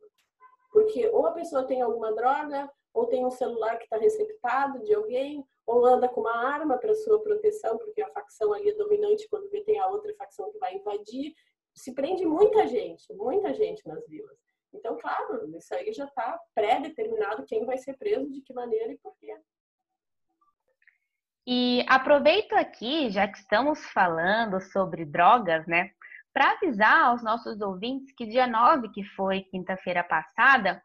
Porque 0.70 1.08
ou 1.08 1.26
a 1.26 1.32
pessoa 1.32 1.64
tem 1.64 1.82
alguma 1.82 2.12
droga, 2.12 2.70
ou 2.92 3.06
tem 3.06 3.24
um 3.26 3.30
celular 3.30 3.76
que 3.76 3.84
está 3.84 3.96
receptado 3.96 4.82
de 4.84 4.94
alguém, 4.94 5.44
ou 5.66 5.84
anda 5.84 6.08
com 6.08 6.20
uma 6.20 6.36
arma 6.36 6.78
para 6.78 6.94
sua 6.94 7.20
proteção, 7.20 7.76
porque 7.78 8.00
a 8.00 8.10
facção 8.10 8.52
ali 8.52 8.70
é 8.70 8.74
dominante 8.74 9.28
quando 9.28 9.50
vê 9.50 9.62
tem 9.62 9.80
a 9.80 9.88
outra 9.88 10.14
facção 10.14 10.50
que 10.52 10.58
vai 10.58 10.74
invadir. 10.74 11.34
Se 11.74 11.92
prende 11.92 12.24
muita 12.24 12.66
gente, 12.66 13.12
muita 13.12 13.52
gente 13.52 13.86
nas 13.88 14.06
vilas. 14.06 14.38
Então, 14.74 14.98
claro, 14.98 15.56
isso 15.56 15.74
aí 15.74 15.92
já 15.92 16.04
está 16.04 16.38
pré-determinado 16.54 17.44
quem 17.46 17.64
vai 17.64 17.78
ser 17.78 17.96
preso, 17.96 18.30
de 18.30 18.42
que 18.42 18.52
maneira 18.52 18.92
e 18.92 18.98
por 18.98 19.14
quê. 19.16 19.34
E 21.46 21.84
aproveito 21.88 22.54
aqui, 22.54 23.10
já 23.10 23.28
que 23.28 23.38
estamos 23.38 23.84
falando 23.90 24.60
sobre 24.60 25.04
drogas, 25.04 25.66
né, 25.66 25.90
para 26.32 26.52
avisar 26.52 27.04
aos 27.04 27.22
nossos 27.22 27.60
ouvintes 27.60 28.12
que 28.16 28.26
dia 28.26 28.46
9, 28.46 28.88
que 28.88 29.04
foi 29.14 29.42
quinta-feira 29.42 30.02
passada, 30.02 30.82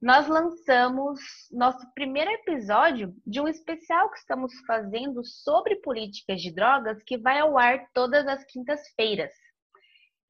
nós 0.00 0.28
lançamos 0.28 1.20
nosso 1.50 1.86
primeiro 1.94 2.30
episódio 2.30 3.14
de 3.26 3.40
um 3.40 3.48
especial 3.48 4.10
que 4.10 4.18
estamos 4.18 4.52
fazendo 4.66 5.24
sobre 5.24 5.76
políticas 5.76 6.40
de 6.40 6.52
drogas 6.52 7.02
que 7.04 7.16
vai 7.16 7.38
ao 7.38 7.56
ar 7.56 7.88
todas 7.94 8.26
as 8.26 8.44
quintas-feiras. 8.44 9.32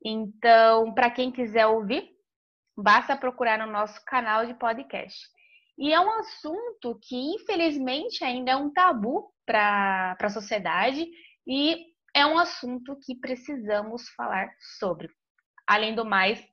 Então, 0.04 0.92
para 0.92 1.10
quem 1.10 1.32
quiser 1.32 1.66
ouvir, 1.66 2.11
basta 2.76 3.16
procurar 3.16 3.58
no 3.58 3.70
nosso 3.70 4.02
canal 4.04 4.46
de 4.46 4.54
podcast. 4.54 5.28
E 5.78 5.92
é 5.92 6.00
um 6.00 6.10
assunto 6.18 6.98
que, 7.02 7.16
infelizmente, 7.16 8.24
ainda 8.24 8.52
é 8.52 8.56
um 8.56 8.72
tabu 8.72 9.32
para 9.46 10.16
a 10.20 10.28
sociedade 10.28 11.06
e 11.46 11.86
é 12.14 12.26
um 12.26 12.38
assunto 12.38 12.98
que 13.04 13.14
precisamos 13.14 14.08
falar 14.10 14.50
sobre. 14.78 15.08
Além 15.66 15.94
do 15.94 16.04
mais, 16.04 16.46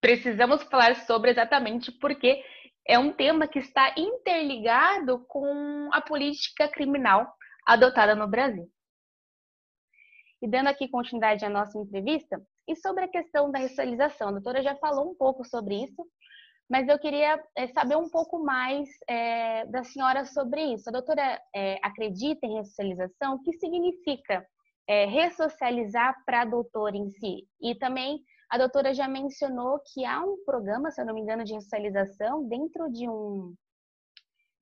precisamos 0.00 0.62
falar 0.64 0.94
sobre 0.96 1.30
exatamente 1.30 1.90
porque 1.92 2.42
é 2.86 2.98
um 2.98 3.12
tema 3.12 3.46
que 3.46 3.58
está 3.58 3.94
interligado 3.96 5.24
com 5.26 5.90
a 5.92 6.00
política 6.00 6.68
criminal 6.68 7.30
adotada 7.66 8.14
no 8.14 8.26
Brasil. 8.26 8.70
E 10.40 10.48
dando 10.48 10.68
aqui 10.68 10.88
continuidade 10.88 11.44
à 11.44 11.50
nossa 11.50 11.76
entrevista, 11.76 12.40
e 12.68 12.76
sobre 12.76 13.04
a 13.04 13.08
questão 13.08 13.50
da 13.50 13.58
ressocialização, 13.58 14.28
a 14.28 14.32
doutora 14.32 14.62
já 14.62 14.76
falou 14.76 15.10
um 15.10 15.14
pouco 15.14 15.44
sobre 15.44 15.82
isso, 15.84 16.06
mas 16.70 16.86
eu 16.86 16.98
queria 16.98 17.42
é, 17.56 17.66
saber 17.68 17.96
um 17.96 18.10
pouco 18.10 18.38
mais 18.44 18.86
é, 19.08 19.64
da 19.66 19.82
senhora 19.82 20.26
sobre 20.26 20.74
isso. 20.74 20.88
A 20.88 20.92
doutora 20.92 21.40
é, 21.54 21.78
acredita 21.82 22.46
em 22.46 22.56
ressocialização? 22.56 23.36
O 23.36 23.42
que 23.42 23.52
significa 23.54 24.46
ressocializar 25.10 26.16
para 26.24 26.42
a 26.42 26.44
doutora 26.46 26.96
em 26.96 27.10
si? 27.10 27.46
E 27.60 27.74
também 27.74 28.22
a 28.50 28.56
doutora 28.56 28.94
já 28.94 29.06
mencionou 29.06 29.78
que 29.92 30.02
há 30.02 30.22
um 30.22 30.42
programa, 30.46 30.90
se 30.90 30.98
eu 30.98 31.04
não 31.04 31.12
me 31.12 31.20
engano, 31.20 31.44
de 31.44 31.52
socialização 31.60 32.48
dentro 32.48 32.90
de 32.90 33.08
um 33.08 33.54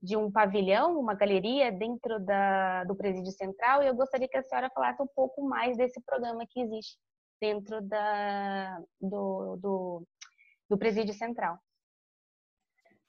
de 0.03 0.16
um 0.16 0.31
pavilhão, 0.31 1.01
uma 1.01 1.15
galeria 1.15 1.73
dentro 1.73 2.20
da, 2.20 2.85
do 2.85 2.95
presídio 2.95 3.33
central, 3.33 3.83
e 3.83 3.89
eu 3.89 3.95
gostaria 3.95 4.28
que 4.28 4.37
a 4.37 4.43
senhora 4.43 4.70
falasse 4.70 5.03
um 5.03 5.07
pouco 5.07 5.43
mais 5.43 5.77
desse 5.77 6.01
programa 6.05 6.47
que 6.49 6.61
existe 6.61 6.97
dentro 7.41 7.81
da, 7.83 8.83
do, 9.01 9.57
do, 9.57 10.07
do 10.69 10.79
presídio 10.79 11.15
central. 11.15 11.59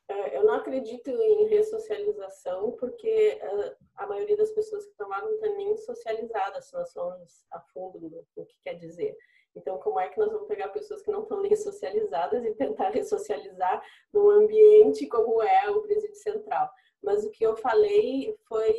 É, 0.10 0.38
eu 0.38 0.46
não 0.46 0.54
acredito 0.54 1.10
em 1.10 1.48
ressocialização, 1.48 2.72
porque 2.74 3.10
é, 3.10 3.76
a 3.96 4.08
maioria 4.08 4.38
das 4.38 4.52
pessoas 4.52 4.86
que 4.86 4.92
estão 4.92 5.10
lá 5.10 5.22
não 5.22 5.34
estão 5.34 5.56
nem 5.58 5.76
socializadas, 5.78 6.72
nós 6.72 6.92
somos 6.92 7.46
a 7.52 7.60
fundo 7.60 8.26
do 8.36 8.46
que 8.46 8.56
quer 8.64 8.76
dizer. 8.76 9.18
Então, 9.54 9.80
como 9.80 10.00
é 10.00 10.08
que 10.08 10.20
nós 10.20 10.32
vamos 10.32 10.48
pegar 10.48 10.70
pessoas 10.70 11.02
que 11.02 11.12
não 11.12 11.24
estão 11.24 11.42
nem 11.42 11.56
socializadas 11.58 12.46
e 12.46 12.54
tentar 12.54 12.90
ressocializar 12.90 13.84
num 14.14 14.30
ambiente 14.30 15.08
como 15.08 15.42
é 15.42 15.70
o 15.70 15.82
presídio 15.82 16.16
central? 16.16 16.70
Mas 17.04 17.26
o 17.26 17.32
que 17.32 17.44
eu 17.44 17.58
falei 17.58 18.36
foi 18.48 18.74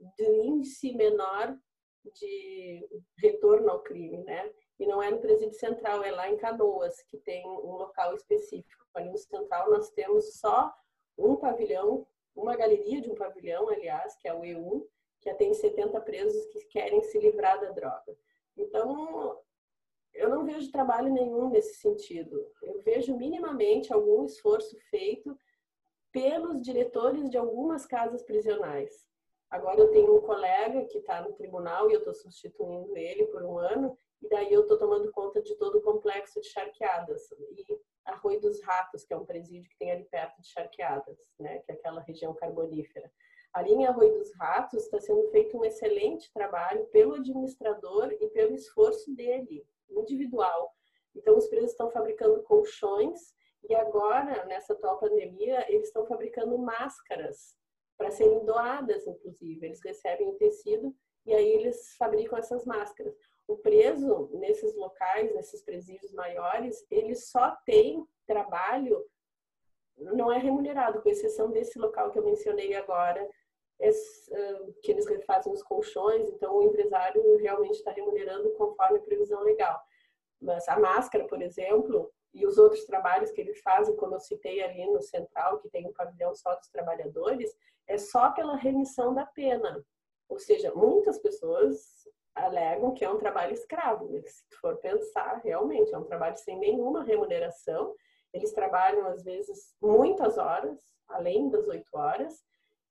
do 0.00 0.32
índice 0.42 0.92
menor 0.94 1.56
de 2.14 2.88
retorno 3.18 3.70
ao 3.70 3.82
crime, 3.82 4.18
né? 4.24 4.52
E 4.78 4.86
não 4.86 5.02
é 5.02 5.10
no 5.10 5.18
presídio 5.18 5.58
central, 5.58 6.02
é 6.02 6.10
lá 6.10 6.30
em 6.30 6.36
Canoas, 6.36 7.02
que 7.02 7.18
tem 7.18 7.46
um 7.46 7.72
local 7.72 8.14
específico. 8.14 8.86
Ali 8.94 9.10
no 9.10 9.18
central 9.18 9.70
nós 9.70 9.90
temos 9.90 10.38
só 10.38 10.72
um 11.16 11.36
pavilhão, 11.36 12.06
uma 12.34 12.56
galeria 12.56 13.00
de 13.00 13.10
um 13.10 13.14
pavilhão, 13.14 13.68
aliás, 13.68 14.16
que 14.16 14.28
é 14.28 14.34
o 14.34 14.40
E1, 14.42 14.86
que 15.20 15.34
tem 15.34 15.52
70 15.52 16.00
presos 16.02 16.46
que 16.46 16.64
querem 16.66 17.02
se 17.02 17.18
livrar 17.18 17.60
da 17.60 17.70
droga. 17.70 18.16
Então, 18.56 19.40
eu 20.14 20.28
não 20.28 20.44
vejo 20.44 20.70
trabalho 20.70 21.12
nenhum 21.12 21.50
nesse 21.50 21.74
sentido. 21.74 22.50
Eu 22.62 22.80
vejo 22.82 23.16
minimamente 23.16 23.92
algum 23.92 24.24
esforço 24.24 24.76
feito 24.90 25.36
pelos 26.12 26.62
diretores 26.62 27.28
de 27.30 27.36
algumas 27.36 27.86
casas 27.86 28.22
prisionais. 28.22 29.06
Agora 29.50 29.80
eu 29.80 29.90
tenho 29.90 30.14
um 30.14 30.20
colega 30.20 30.84
que 30.84 30.98
está 30.98 31.22
no 31.22 31.32
tribunal 31.32 31.88
e 31.88 31.94
eu 31.94 32.00
estou 32.00 32.14
substituindo 32.14 32.96
ele 32.96 33.26
por 33.26 33.42
um 33.42 33.58
ano, 33.58 33.96
e 34.22 34.28
daí 34.28 34.52
eu 34.52 34.62
estou 34.62 34.78
tomando 34.78 35.10
conta 35.12 35.40
de 35.40 35.54
todo 35.56 35.78
o 35.78 35.82
complexo 35.82 36.40
de 36.40 36.48
charqueadas. 36.48 37.30
E 37.56 37.78
Arroio 38.04 38.40
dos 38.40 38.62
Ratos, 38.62 39.04
que 39.04 39.14
é 39.14 39.16
um 39.16 39.24
presídio 39.24 39.70
que 39.70 39.78
tem 39.78 39.90
ali 39.90 40.04
perto 40.04 40.40
de 40.40 40.48
charqueadas, 40.48 41.18
né, 41.38 41.60
que 41.60 41.72
é 41.72 41.74
aquela 41.74 42.00
região 42.02 42.34
carbonífera. 42.34 43.10
Ali 43.52 43.72
em 43.72 43.86
Arroio 43.86 44.18
dos 44.18 44.34
Ratos 44.34 44.84
está 44.84 45.00
sendo 45.00 45.30
feito 45.30 45.56
um 45.56 45.64
excelente 45.64 46.30
trabalho 46.32 46.84
pelo 46.86 47.14
administrador 47.14 48.12
e 48.20 48.28
pelo 48.28 48.54
esforço 48.54 49.14
dele 49.14 49.66
individual. 49.88 50.74
Então, 51.14 51.36
os 51.36 51.48
presos 51.48 51.70
estão 51.70 51.90
fabricando 51.90 52.42
colchões 52.42 53.34
e 53.68 53.74
agora, 53.74 54.44
nessa 54.44 54.74
atual 54.74 54.98
pandemia, 54.98 55.64
eles 55.72 55.88
estão 55.88 56.06
fabricando 56.06 56.56
máscaras 56.58 57.57
para 57.98 58.10
serem 58.12 58.44
doadas, 58.46 59.06
inclusive. 59.06 59.66
Eles 59.66 59.82
recebem 59.84 60.28
o 60.28 60.36
tecido 60.36 60.94
e 61.26 61.34
aí 61.34 61.48
eles 61.52 61.96
fabricam 61.98 62.38
essas 62.38 62.64
máscaras. 62.64 63.14
O 63.46 63.56
preso, 63.56 64.30
nesses 64.34 64.74
locais, 64.76 65.34
nesses 65.34 65.62
presídios 65.62 66.12
maiores, 66.12 66.86
ele 66.90 67.14
só 67.14 67.56
tem 67.66 68.06
trabalho, 68.26 69.04
não 69.96 70.30
é 70.30 70.38
remunerado, 70.38 71.02
com 71.02 71.08
exceção 71.08 71.50
desse 71.50 71.78
local 71.78 72.12
que 72.12 72.18
eu 72.18 72.24
mencionei 72.24 72.74
agora, 72.74 73.28
que 74.82 74.92
eles 74.92 75.06
fazem 75.24 75.52
os 75.52 75.62
colchões, 75.62 76.28
então 76.28 76.56
o 76.56 76.62
empresário 76.62 77.36
realmente 77.38 77.76
está 77.76 77.90
remunerando 77.90 78.50
conforme 78.52 78.98
a 78.98 79.02
previsão 79.02 79.42
legal. 79.42 79.80
Mas 80.40 80.68
a 80.68 80.78
máscara, 80.78 81.26
por 81.26 81.42
exemplo, 81.42 82.12
e 82.34 82.46
os 82.46 82.58
outros 82.58 82.84
trabalhos 82.84 83.30
que 83.30 83.40
eles 83.40 83.60
fazem, 83.60 83.96
como 83.96 84.14
eu 84.14 84.20
citei 84.20 84.62
ali 84.62 84.86
no 84.86 85.02
Central, 85.02 85.58
que 85.58 85.68
tem 85.68 85.86
um 85.86 85.92
pavilhão 85.92 86.34
só 86.34 86.54
dos 86.54 86.68
trabalhadores, 86.68 87.56
é 87.86 87.96
só 87.96 88.30
pela 88.30 88.56
remissão 88.56 89.14
da 89.14 89.24
pena. 89.24 89.84
Ou 90.28 90.38
seja, 90.38 90.72
muitas 90.74 91.18
pessoas 91.18 92.06
alegam 92.34 92.92
que 92.92 93.04
é 93.04 93.10
um 93.10 93.18
trabalho 93.18 93.52
escravo. 93.52 94.08
Se 94.26 94.44
for 94.60 94.76
pensar, 94.76 95.40
realmente 95.42 95.92
é 95.92 95.98
um 95.98 96.04
trabalho 96.04 96.36
sem 96.36 96.58
nenhuma 96.58 97.02
remuneração. 97.02 97.94
Eles 98.32 98.52
trabalham, 98.52 99.06
às 99.06 99.24
vezes, 99.24 99.74
muitas 99.80 100.36
horas, 100.36 100.78
além 101.08 101.48
das 101.48 101.66
oito 101.66 101.88
horas, 101.94 102.44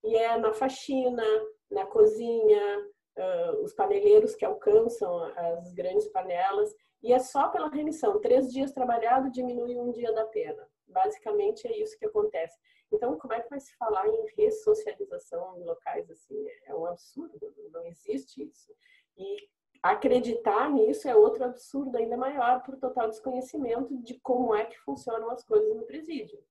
e 0.03 0.17
é 0.17 0.37
na 0.37 0.51
faxina, 0.53 1.23
na 1.69 1.85
cozinha, 1.85 2.87
uh, 3.17 3.63
os 3.63 3.73
paneleiros 3.73 4.35
que 4.35 4.45
alcançam 4.45 5.23
as 5.35 5.73
grandes 5.73 6.07
panelas, 6.07 6.73
e 7.01 7.13
é 7.13 7.19
só 7.19 7.49
pela 7.49 7.69
remissão. 7.69 8.19
Três 8.19 8.51
dias 8.51 8.71
trabalhado 8.71 9.31
diminui 9.31 9.77
um 9.77 9.91
dia 9.91 10.11
da 10.13 10.25
pena. 10.25 10.67
Basicamente 10.87 11.67
é 11.67 11.77
isso 11.77 11.97
que 11.97 12.05
acontece. 12.05 12.57
Então, 12.91 13.17
como 13.17 13.33
é 13.33 13.41
que 13.41 13.49
vai 13.49 13.59
se 13.59 13.75
falar 13.75 14.07
em 14.07 14.25
ressocialização 14.37 15.57
em 15.57 15.63
locais 15.63 16.09
assim? 16.09 16.45
É 16.65 16.73
um 16.73 16.85
absurdo, 16.85 17.53
não 17.71 17.85
existe 17.85 18.43
isso. 18.43 18.73
E 19.17 19.49
acreditar 19.83 20.69
nisso 20.71 21.07
é 21.07 21.15
outro 21.15 21.43
absurdo 21.43 21.97
ainda 21.97 22.17
maior 22.17 22.63
por 22.63 22.77
total 22.77 23.09
desconhecimento 23.09 23.95
de 24.01 24.19
como 24.21 24.55
é 24.55 24.65
que 24.65 24.79
funcionam 24.79 25.29
as 25.29 25.43
coisas 25.43 25.75
no 25.75 25.85
presídio. 25.85 26.41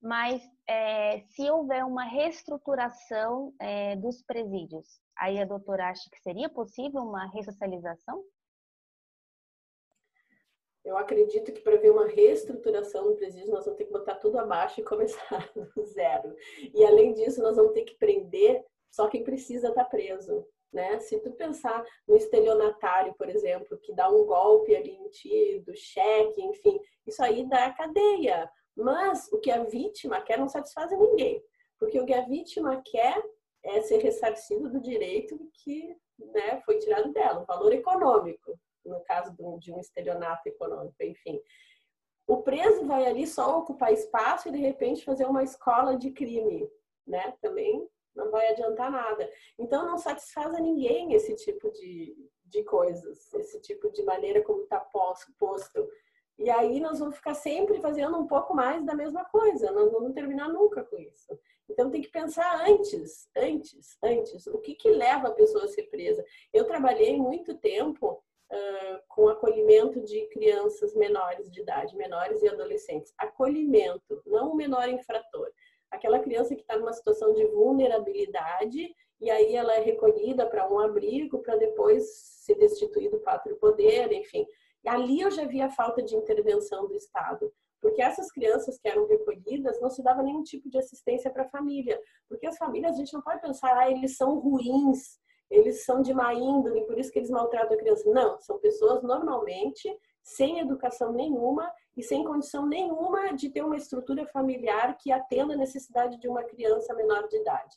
Mas 0.00 0.42
é, 0.66 1.20
se 1.20 1.50
houver 1.50 1.84
uma 1.84 2.04
reestruturação 2.04 3.52
é, 3.60 3.96
dos 3.96 4.22
presídios, 4.22 4.86
aí 5.16 5.38
a 5.38 5.44
doutora 5.44 5.90
acha 5.90 6.08
que 6.10 6.20
seria 6.22 6.48
possível 6.48 7.02
uma 7.02 7.26
ressocialização? 7.26 8.24
Eu 10.82 10.96
acredito 10.96 11.52
que 11.52 11.60
para 11.60 11.76
ver 11.76 11.90
uma 11.90 12.06
reestruturação 12.06 13.10
no 13.10 13.16
presídio, 13.16 13.52
nós 13.52 13.64
vamos 13.64 13.76
ter 13.76 13.84
que 13.84 13.92
botar 13.92 14.14
tudo 14.14 14.38
abaixo 14.38 14.80
e 14.80 14.84
começar 14.84 15.50
do 15.76 15.84
zero. 15.84 16.34
E 16.74 16.82
além 16.84 17.12
disso, 17.12 17.42
nós 17.42 17.56
vamos 17.56 17.72
ter 17.72 17.84
que 17.84 17.98
prender 17.98 18.64
só 18.90 19.06
quem 19.08 19.22
precisa 19.22 19.68
estar 19.68 19.84
tá 19.84 19.90
preso. 19.90 20.46
Né? 20.72 20.98
Se 21.00 21.18
tu 21.20 21.32
pensar 21.32 21.84
no 22.06 22.16
estelionatário, 22.16 23.12
por 23.14 23.28
exemplo, 23.28 23.78
que 23.82 23.92
dá 23.92 24.08
um 24.08 24.24
golpe 24.24 24.74
ali 24.74 24.92
em 24.92 25.08
ti, 25.10 25.62
do 25.66 25.76
cheque, 25.76 26.40
enfim, 26.42 26.80
isso 27.06 27.22
aí 27.22 27.46
dá 27.46 27.70
cadeia. 27.72 28.50
Mas 28.76 29.30
o 29.32 29.38
que 29.38 29.50
a 29.50 29.64
vítima 29.64 30.20
quer 30.20 30.38
não 30.38 30.48
satisfaz 30.48 30.90
ninguém. 30.90 31.42
Porque 31.78 32.00
o 32.00 32.06
que 32.06 32.14
a 32.14 32.26
vítima 32.26 32.82
quer 32.84 33.22
é 33.62 33.80
ser 33.82 33.98
ressarcido 33.98 34.70
do 34.70 34.80
direito 34.80 35.38
que 35.62 35.96
né, 36.18 36.60
foi 36.64 36.78
tirado 36.78 37.12
dela, 37.12 37.40
o 37.40 37.46
valor 37.46 37.72
econômico, 37.72 38.58
no 38.84 39.00
caso 39.04 39.34
de 39.58 39.72
um 39.72 39.78
estelionato 39.78 40.48
econômico, 40.48 40.96
enfim. 41.02 41.40
O 42.26 42.42
preso 42.42 42.86
vai 42.86 43.06
ali 43.06 43.26
só 43.26 43.58
ocupar 43.58 43.92
espaço 43.92 44.48
e 44.48 44.52
de 44.52 44.58
repente 44.58 45.04
fazer 45.04 45.26
uma 45.26 45.42
escola 45.42 45.96
de 45.96 46.10
crime, 46.10 46.70
né? 47.06 47.34
Também 47.40 47.88
não 48.14 48.30
vai 48.30 48.48
adiantar 48.48 48.90
nada. 48.90 49.30
Então 49.58 49.86
não 49.86 49.98
satisfaz 49.98 50.54
a 50.54 50.60
ninguém 50.60 51.12
esse 51.12 51.34
tipo 51.36 51.70
de, 51.72 52.16
de 52.44 52.62
coisas, 52.64 53.32
esse 53.34 53.60
tipo 53.60 53.90
de 53.90 54.02
maneira 54.04 54.42
como 54.42 54.62
está 54.62 54.80
posto. 54.80 55.32
E 56.38 56.48
aí 56.48 56.80
nós 56.80 56.98
vamos 56.98 57.16
ficar 57.16 57.34
sempre 57.34 57.80
fazendo 57.80 58.18
um 58.18 58.26
pouco 58.26 58.54
mais 58.54 58.84
da 58.84 58.94
mesma 58.94 59.24
coisa, 59.26 59.70
não 59.70 59.90
vamos 59.90 60.14
terminar 60.14 60.48
nunca 60.48 60.82
com 60.84 60.98
isso. 60.98 61.38
Então 61.68 61.90
tem 61.90 62.00
que 62.00 62.08
pensar 62.08 62.66
antes, 62.66 63.28
antes, 63.36 63.98
antes. 64.02 64.46
O 64.46 64.58
que, 64.58 64.74
que 64.74 64.90
leva 64.90 65.28
a 65.28 65.32
pessoa 65.32 65.64
a 65.64 65.68
ser 65.68 65.84
presa? 65.84 66.24
Eu 66.52 66.64
trabalhei 66.64 67.16
muito 67.16 67.56
tempo 67.58 68.22
uh, 68.50 69.00
com 69.08 69.28
acolhimento 69.28 70.00
de 70.00 70.26
crianças 70.28 70.94
menores 70.94 71.50
de 71.50 71.60
idade, 71.60 71.96
menores 71.96 72.42
e 72.42 72.48
adolescentes. 72.48 73.12
Acolhimento, 73.18 74.22
não 74.26 74.52
o 74.52 74.56
menor 74.56 74.88
infrator 74.88 75.50
aquela 75.90 76.20
criança 76.20 76.54
que 76.54 76.62
está 76.62 76.78
numa 76.78 76.92
situação 76.92 77.34
de 77.34 77.44
vulnerabilidade 77.46 78.94
e 79.20 79.30
aí 79.30 79.54
ela 79.54 79.74
é 79.74 79.80
recolhida 79.80 80.46
para 80.46 80.70
um 80.70 80.78
abrigo 80.78 81.40
para 81.40 81.56
depois 81.56 82.08
ser 82.44 82.54
destituído 82.54 83.18
do 83.18 83.22
pátrio 83.22 83.56
poder, 83.56 84.10
enfim. 84.12 84.46
E 84.84 84.88
ali 84.88 85.20
eu 85.20 85.30
já 85.30 85.44
vi 85.44 85.60
a 85.60 85.70
falta 85.70 86.02
de 86.02 86.16
intervenção 86.16 86.86
do 86.86 86.94
Estado, 86.94 87.52
porque 87.80 88.02
essas 88.02 88.30
crianças 88.30 88.78
que 88.78 88.88
eram 88.88 89.06
recolhidas 89.06 89.80
não 89.80 89.90
se 89.90 90.02
dava 90.02 90.22
nenhum 90.22 90.42
tipo 90.42 90.68
de 90.68 90.78
assistência 90.78 91.30
para 91.30 91.44
a 91.44 91.48
família, 91.48 92.00
porque 92.28 92.46
as 92.46 92.56
famílias 92.56 92.94
a 92.94 92.96
gente 92.96 93.12
não 93.12 93.22
pode 93.22 93.40
pensar, 93.40 93.76
ah, 93.76 93.90
eles 93.90 94.16
são 94.16 94.38
ruins, 94.38 95.18
eles 95.50 95.84
são 95.84 96.00
de 96.00 96.14
má 96.14 96.32
índole, 96.32 96.86
por 96.86 96.98
isso 96.98 97.10
que 97.10 97.18
eles 97.18 97.30
maltratam 97.30 97.74
a 97.74 97.78
criança. 97.78 98.08
Não, 98.10 98.38
são 98.40 98.58
pessoas 98.58 99.02
normalmente 99.02 99.88
sem 100.22 100.60
educação 100.60 101.12
nenhuma 101.12 101.70
e 101.96 102.02
sem 102.02 102.24
condição 102.24 102.66
nenhuma 102.66 103.32
de 103.34 103.50
ter 103.50 103.64
uma 103.64 103.76
estrutura 103.76 104.26
familiar 104.26 104.96
que 104.98 105.10
atenda 105.10 105.54
a 105.54 105.56
necessidade 105.56 106.18
de 106.20 106.28
uma 106.28 106.44
criança 106.44 106.94
menor 106.94 107.26
de 107.26 107.38
idade. 107.38 107.76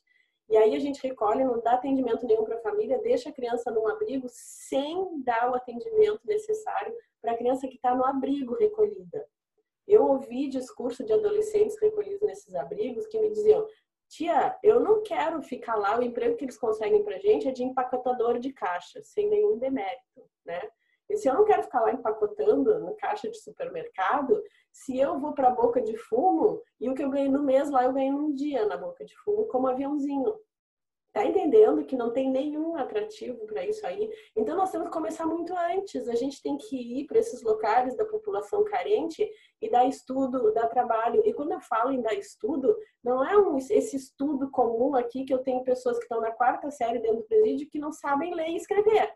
E 0.54 0.56
aí 0.56 0.76
a 0.76 0.80
gente 0.80 1.02
recolhe, 1.02 1.44
não 1.44 1.60
dá 1.60 1.74
atendimento 1.74 2.28
nenhum 2.28 2.44
para 2.44 2.58
a 2.58 2.62
família, 2.62 3.02
deixa 3.02 3.30
a 3.30 3.34
criança 3.34 3.72
num 3.72 3.88
abrigo 3.88 4.28
sem 4.30 5.20
dar 5.24 5.50
o 5.50 5.56
atendimento 5.56 6.22
necessário 6.26 6.94
para 7.20 7.32
a 7.32 7.36
criança 7.36 7.68
que 7.68 7.74
está 7.74 7.96
no 7.96 8.06
abrigo 8.06 8.54
recolhida. 8.54 9.28
Eu 9.88 10.06
ouvi 10.06 10.48
discurso 10.48 11.04
de 11.04 11.12
adolescentes 11.12 11.76
recolhidos 11.82 12.22
nesses 12.22 12.54
abrigos 12.54 13.08
que 13.08 13.20
me 13.20 13.32
diziam: 13.32 13.66
Tia, 14.08 14.56
eu 14.62 14.80
não 14.80 15.02
quero 15.02 15.42
ficar 15.42 15.74
lá, 15.74 15.98
o 15.98 16.04
emprego 16.04 16.38
que 16.38 16.46
eles 16.46 16.60
conseguem 16.60 17.04
para 17.04 17.18
gente 17.18 17.48
é 17.48 17.52
de 17.52 17.64
empacotador 17.64 18.38
de 18.38 18.54
caixa, 18.54 19.02
sem 19.02 19.28
nenhum 19.28 19.58
demérito, 19.58 20.30
né? 20.46 20.62
E 21.10 21.18
se 21.18 21.28
eu 21.28 21.34
não 21.34 21.46
quero 21.46 21.64
ficar 21.64 21.82
lá 21.82 21.92
empacotando 21.92 22.78
no 22.78 22.96
caixa 22.98 23.28
de 23.28 23.42
supermercado, 23.42 24.40
se 24.74 24.98
eu 24.98 25.20
vou 25.20 25.34
para 25.34 25.50
a 25.50 25.56
boca 25.56 25.80
de 25.80 25.95
fumo 25.95 26.60
e 26.82 26.90
o 26.90 26.95
que 26.95 27.04
eu 27.04 27.10
ganhei 27.10 27.30
no 27.30 27.44
mês 27.44 27.70
lá 27.70 27.84
eu 27.84 27.94
ganho 27.94 28.18
num 28.18 28.34
dia 28.34 28.66
na 28.66 28.76
boca 28.76 29.06
de 29.06 29.16
fumo 29.20 29.45
como 29.45 29.68
aviãozinho. 29.68 30.36
Tá 31.14 31.24
entendendo 31.24 31.86
que 31.86 31.95
não 31.95 32.12
tem 32.12 32.32
nenhum 32.32 32.76
atrativo 32.76 33.45
para 33.45 33.64
isso 33.64 33.86
aí? 33.86 34.10
Então 34.36 34.58
nós 34.58 34.72
temos 34.72 34.88
que 34.88 34.94
começar 34.94 35.28
muito 35.28 35.56
antes. 35.56 36.10
A 36.10 36.16
gente 36.16 36.41
tem 36.41 36.58
que 36.58 36.76
ir 36.76 37.06
para 37.06 37.20
esses 37.20 37.44
locais 37.44 37.95
da 37.95 38.04
população 38.04 38.64
carente 38.64 39.30
e 39.62 39.70
dar 39.70 39.86
estudo, 39.86 40.52
dar 40.54 40.68
trabalho. 40.70 41.22
E 41.24 41.32
quando 41.32 41.52
eu 41.52 41.62
falo 41.62 41.91
em 41.91 42.02
dar 42.02 42.16
estudo, 42.16 42.76
não 43.04 43.24
é 43.24 43.38
um, 43.38 43.56
esse 43.58 43.95
estudo 43.95 44.50
comum 44.50 44.95
aqui 44.95 45.24
que 45.24 45.34
eu 45.34 45.44
tenho 45.44 45.64
pessoas 45.64 45.98
que 45.98 46.06
estão 46.06 46.20
na 46.20 46.32
quarta 46.32 46.72
série 46.72 46.98
dentro 46.98 47.18
do 47.18 47.28
presídio 47.28 47.70
que 47.70 47.78
não 47.78 47.91
sabem 47.91 48.34
ler 48.34 48.50
e 48.50 48.56
escrever 48.56 49.14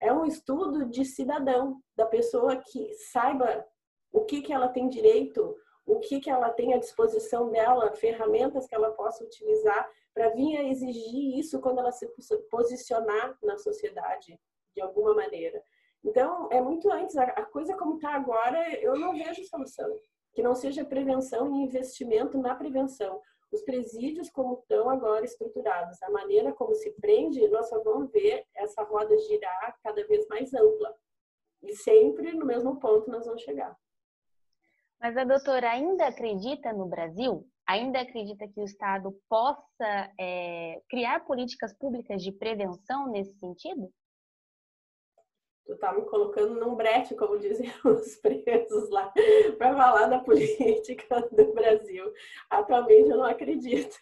é 0.00 0.12
um 0.12 0.24
estudo 0.24 0.86
de 0.86 1.04
cidadão, 1.04 1.78
da 1.94 2.06
pessoa 2.06 2.56
que 2.56 2.92
saiba 2.94 3.64
o 4.12 4.24
que, 4.24 4.42
que 4.42 4.52
ela 4.52 4.68
tem 4.68 4.88
direito, 4.88 5.56
o 5.86 5.98
que, 5.98 6.20
que 6.20 6.30
ela 6.30 6.50
tem 6.50 6.74
à 6.74 6.78
disposição 6.78 7.50
dela, 7.50 7.92
ferramentas 7.92 8.66
que 8.66 8.74
ela 8.74 8.90
possa 8.92 9.24
utilizar 9.24 9.88
para 10.14 10.30
vir 10.30 10.56
a 10.56 10.64
exigir 10.64 11.38
isso 11.38 11.60
quando 11.60 11.78
ela 11.78 11.92
se 11.92 12.06
posicionar 12.50 13.38
na 13.42 13.56
sociedade 13.56 14.38
de 14.74 14.80
alguma 14.80 15.14
maneira. 15.14 15.62
Então, 16.04 16.48
é 16.50 16.60
muito 16.60 16.90
antes, 16.90 17.16
a 17.16 17.44
coisa 17.44 17.76
como 17.76 17.96
está 17.96 18.14
agora, 18.14 18.74
eu 18.80 18.98
não 18.98 19.12
vejo 19.12 19.44
solução. 19.44 19.94
Que 20.32 20.42
não 20.42 20.54
seja 20.54 20.84
prevenção 20.84 21.54
e 21.54 21.64
investimento 21.64 22.38
na 22.38 22.54
prevenção 22.54 23.20
os 23.52 23.62
presídios 23.62 24.30
como 24.30 24.60
estão 24.60 24.88
agora 24.88 25.24
estruturados, 25.24 26.00
a 26.02 26.10
maneira 26.10 26.52
como 26.52 26.74
se 26.74 26.90
prende, 26.92 27.48
nós 27.48 27.68
só 27.68 27.82
vamos 27.82 28.10
ver 28.12 28.44
essa 28.54 28.82
roda 28.82 29.16
girar 29.18 29.76
cada 29.82 30.06
vez 30.06 30.26
mais 30.28 30.54
ampla. 30.54 30.94
E 31.62 31.74
sempre 31.74 32.32
no 32.32 32.46
mesmo 32.46 32.78
ponto 32.78 33.10
nós 33.10 33.26
vamos 33.26 33.42
chegar. 33.42 33.76
Mas 35.00 35.16
a 35.16 35.24
doutora 35.24 35.70
ainda 35.70 36.06
acredita 36.06 36.72
no 36.72 36.86
Brasil? 36.86 37.46
Ainda 37.66 38.00
acredita 38.00 38.46
que 38.46 38.60
o 38.60 38.64
Estado 38.64 39.16
possa 39.28 40.12
é, 40.18 40.82
criar 40.88 41.24
políticas 41.24 41.72
públicas 41.72 42.22
de 42.22 42.32
prevenção 42.32 43.10
nesse 43.10 43.32
sentido? 43.38 43.90
tu 45.70 45.76
tá 45.76 45.92
me 45.92 46.02
colocando 46.02 46.54
num 46.54 46.74
brete, 46.74 47.14
como 47.14 47.38
dizem 47.38 47.70
os 47.84 48.16
presos 48.16 48.90
lá, 48.90 49.12
para 49.56 49.76
falar 49.76 50.06
da 50.06 50.18
política 50.18 51.20
do 51.30 51.52
Brasil. 51.52 52.12
Atualmente 52.50 53.10
eu 53.10 53.18
não 53.18 53.24
acredito. 53.24 53.96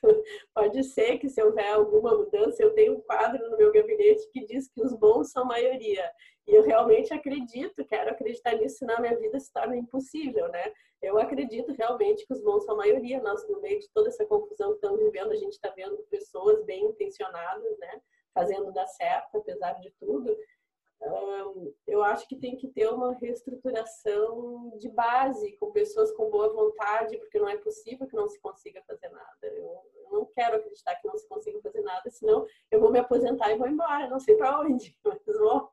Pode 0.54 0.82
ser 0.84 1.18
que 1.18 1.28
se 1.28 1.42
houver 1.42 1.68
alguma 1.68 2.16
mudança, 2.16 2.62
eu 2.62 2.74
tenho 2.74 2.94
um 2.94 3.00
quadro 3.02 3.50
no 3.50 3.58
meu 3.58 3.70
gabinete 3.70 4.28
que 4.32 4.46
diz 4.46 4.68
que 4.68 4.80
os 4.80 4.94
bons 4.94 5.30
são 5.30 5.44
maioria. 5.44 6.10
E 6.46 6.54
eu 6.54 6.62
realmente 6.62 7.12
acredito, 7.12 7.84
quero 7.84 8.10
acreditar 8.10 8.54
nisso, 8.54 8.78
senão 8.78 9.00
minha 9.00 9.18
vida 9.18 9.38
se 9.38 9.52
torna 9.52 9.76
impossível, 9.76 10.48
né? 10.48 10.72
Eu 11.00 11.18
acredito 11.18 11.72
realmente 11.72 12.26
que 12.26 12.32
os 12.32 12.42
bons 12.42 12.64
são 12.64 12.74
a 12.74 12.78
maioria. 12.78 13.22
Nós, 13.22 13.46
no 13.48 13.60
meio 13.60 13.78
de 13.78 13.88
toda 13.90 14.08
essa 14.08 14.26
confusão 14.26 14.70
que 14.70 14.76
estamos 14.76 15.00
vivendo, 15.00 15.32
a 15.32 15.36
gente 15.36 15.52
está 15.52 15.70
vendo 15.70 15.96
pessoas 16.10 16.64
bem 16.64 16.84
intencionadas, 16.86 17.78
né? 17.78 18.00
Fazendo 18.34 18.72
dar 18.72 18.86
certo, 18.86 19.38
apesar 19.38 19.74
de 19.74 19.90
tudo 19.98 20.36
eu 21.86 22.02
acho 22.02 22.26
que 22.28 22.36
tem 22.36 22.56
que 22.56 22.68
ter 22.68 22.88
uma 22.88 23.14
reestruturação 23.14 24.76
de 24.78 24.88
base, 24.88 25.56
com 25.56 25.70
pessoas 25.70 26.12
com 26.12 26.30
boa 26.30 26.52
vontade, 26.52 27.16
porque 27.18 27.38
não 27.38 27.48
é 27.48 27.56
possível 27.56 28.06
que 28.06 28.16
não 28.16 28.28
se 28.28 28.38
consiga 28.40 28.82
fazer 28.82 29.08
nada. 29.08 29.46
Eu, 29.46 29.82
não 30.10 30.24
quero 30.26 30.56
acreditar 30.56 30.96
que 30.96 31.06
não 31.06 31.16
se 31.18 31.28
consiga 31.28 31.60
fazer 31.60 31.82
nada, 31.82 32.08
senão 32.10 32.46
eu 32.70 32.80
vou 32.80 32.90
me 32.90 32.98
aposentar 32.98 33.50
e 33.50 33.58
vou 33.58 33.68
embora, 33.68 34.08
não 34.08 34.18
sei 34.18 34.36
para 34.36 34.60
onde, 34.60 34.96
mas 35.04 35.38
vou. 35.38 35.70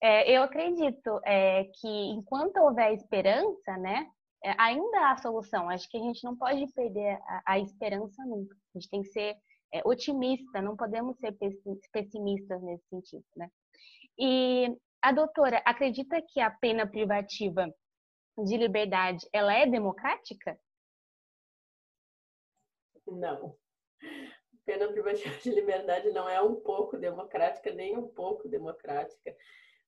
É, 0.00 0.30
eu 0.30 0.42
acredito 0.42 1.20
é, 1.24 1.64
que 1.64 1.88
enquanto 1.88 2.56
houver 2.58 2.92
esperança, 2.92 3.76
né, 3.78 4.08
é, 4.44 4.54
ainda 4.58 5.10
há 5.10 5.16
solução. 5.16 5.68
Acho 5.68 5.88
que 5.90 5.96
a 5.96 6.00
gente 6.00 6.22
não 6.24 6.36
pode 6.36 6.66
perder 6.72 7.18
a, 7.22 7.42
a 7.54 7.58
esperança 7.58 8.24
nunca. 8.24 8.54
A 8.74 8.78
gente 8.78 8.90
tem 8.90 9.02
que 9.02 9.08
ser 9.08 9.36
é, 9.72 9.82
otimista, 9.84 10.62
não 10.62 10.76
podemos 10.76 11.18
ser 11.18 11.36
pessimistas 11.92 12.62
nesse 12.62 12.86
sentido, 12.88 13.24
né? 13.36 13.50
E 14.18 14.76
a 15.02 15.12
doutora 15.12 15.62
acredita 15.64 16.20
que 16.22 16.40
a 16.40 16.50
pena 16.50 16.86
privativa 16.86 17.72
de 18.44 18.56
liberdade 18.56 19.26
ela 19.32 19.52
é 19.52 19.66
democrática? 19.66 20.58
Não. 23.06 23.56
Pena 24.64 24.88
privativa 24.88 25.34
de 25.38 25.50
liberdade 25.50 26.10
não 26.10 26.28
é 26.28 26.40
um 26.42 26.56
pouco 26.56 26.98
democrática, 26.98 27.72
nem 27.72 27.96
um 27.96 28.08
pouco 28.08 28.48
democrática. 28.48 29.34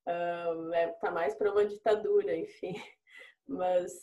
Uh, 0.07 0.73
é, 0.73 0.87
tá 0.93 1.11
mais 1.11 1.35
para 1.35 1.51
uma 1.51 1.65
ditadura, 1.65 2.35
enfim. 2.35 2.73
Mas 3.47 3.93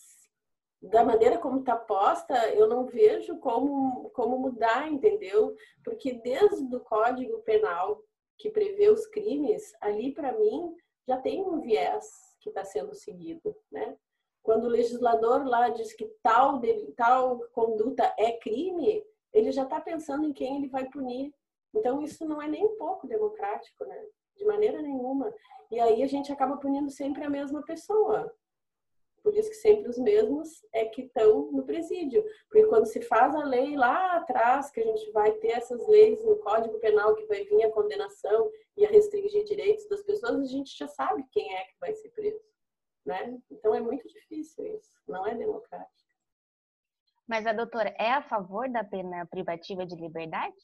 da 0.80 1.04
maneira 1.04 1.38
como 1.38 1.60
está 1.60 1.76
posta, 1.76 2.34
eu 2.50 2.68
não 2.68 2.86
vejo 2.86 3.38
como, 3.38 4.10
como 4.10 4.38
mudar, 4.38 4.88
entendeu? 4.88 5.56
Porque 5.84 6.12
desde 6.12 6.74
o 6.74 6.80
Código 6.80 7.40
Penal 7.40 8.02
que 8.38 8.50
prevê 8.50 8.88
os 8.88 9.06
crimes, 9.08 9.74
ali 9.80 10.14
para 10.14 10.32
mim 10.32 10.74
já 11.06 11.18
tem 11.18 11.42
um 11.42 11.60
viés 11.60 12.06
que 12.40 12.50
está 12.50 12.64
sendo 12.64 12.94
seguido, 12.94 13.54
né? 13.70 13.98
Quando 14.42 14.64
o 14.64 14.70
legislador 14.70 15.44
lá 15.44 15.68
diz 15.68 15.92
que 15.92 16.06
tal, 16.22 16.60
tal 16.96 17.40
conduta 17.52 18.14
é 18.16 18.32
crime, 18.38 19.04
ele 19.32 19.50
já 19.50 19.64
está 19.64 19.80
pensando 19.80 20.24
em 20.24 20.32
quem 20.32 20.56
ele 20.56 20.68
vai 20.68 20.88
punir. 20.88 21.34
Então 21.74 22.00
isso 22.00 22.26
não 22.26 22.40
é 22.40 22.46
nem 22.46 22.64
um 22.64 22.76
pouco 22.76 23.06
democrático, 23.06 23.84
né? 23.84 24.06
De 24.38 24.44
maneira 24.44 24.80
nenhuma. 24.80 25.34
E 25.70 25.78
aí 25.78 26.02
a 26.02 26.06
gente 26.06 26.32
acaba 26.32 26.56
punindo 26.56 26.90
sempre 26.90 27.24
a 27.24 27.30
mesma 27.30 27.62
pessoa. 27.62 28.32
Por 29.22 29.36
isso 29.36 29.50
que 29.50 29.56
sempre 29.56 29.90
os 29.90 29.98
mesmos 29.98 30.64
é 30.72 30.86
que 30.86 31.02
estão 31.02 31.50
no 31.52 31.64
presídio. 31.64 32.24
Porque 32.48 32.66
quando 32.66 32.86
se 32.86 33.02
faz 33.02 33.34
a 33.34 33.44
lei 33.44 33.76
lá 33.76 34.16
atrás, 34.16 34.70
que 34.70 34.80
a 34.80 34.84
gente 34.84 35.10
vai 35.10 35.32
ter 35.32 35.48
essas 35.48 35.86
leis 35.86 36.24
no 36.24 36.36
Código 36.36 36.78
Penal 36.78 37.14
que 37.14 37.26
vai 37.26 37.44
vir 37.44 37.64
a 37.64 37.72
condenação 37.72 38.50
e 38.76 38.86
a 38.86 38.88
restringir 38.88 39.44
direitos 39.44 39.86
das 39.88 40.02
pessoas, 40.02 40.40
a 40.40 40.44
gente 40.44 40.74
já 40.74 40.88
sabe 40.88 41.24
quem 41.30 41.54
é 41.54 41.64
que 41.64 41.78
vai 41.80 41.92
ser 41.94 42.08
preso. 42.10 42.40
Né? 43.04 43.38
Então 43.50 43.74
é 43.74 43.80
muito 43.80 44.08
difícil 44.08 44.64
isso, 44.76 44.90
não 45.06 45.26
é 45.26 45.34
democrático. 45.34 45.98
Mas 47.26 47.46
a 47.46 47.52
doutora 47.52 47.94
é 47.98 48.10
a 48.10 48.22
favor 48.22 48.70
da 48.70 48.82
pena 48.82 49.26
privativa 49.26 49.84
de 49.84 49.96
liberdade? 49.96 50.56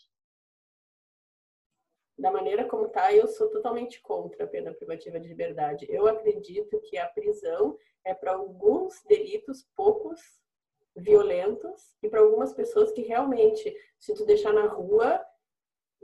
Da 2.16 2.31
maneira 2.31 2.65
como 2.65 2.86
está, 2.86 3.12
eu 3.12 3.27
sou 3.27 3.51
totalmente 3.51 4.01
contra 4.01 4.45
a 4.45 4.49
pena 4.49 4.73
privativa 4.73 5.19
de 5.19 5.28
liberdade. 5.28 5.86
Eu 5.89 6.07
acredito 6.07 6.81
que 6.81 6.97
a 6.97 7.09
prisão 7.09 7.77
é 8.05 8.15
para 8.15 8.32
alguns 8.32 9.03
delitos 9.05 9.66
poucos 9.77 10.20
violentos 10.97 11.97
e 12.03 12.09
para 12.09 12.20
algumas 12.20 12.53
pessoas 12.53 12.93
que 12.93 13.03
realmente, 13.03 13.77
se 13.99 14.15
tu 14.15 14.24
deixar 14.24 14.53
na 14.53 14.66
rua, 14.66 15.20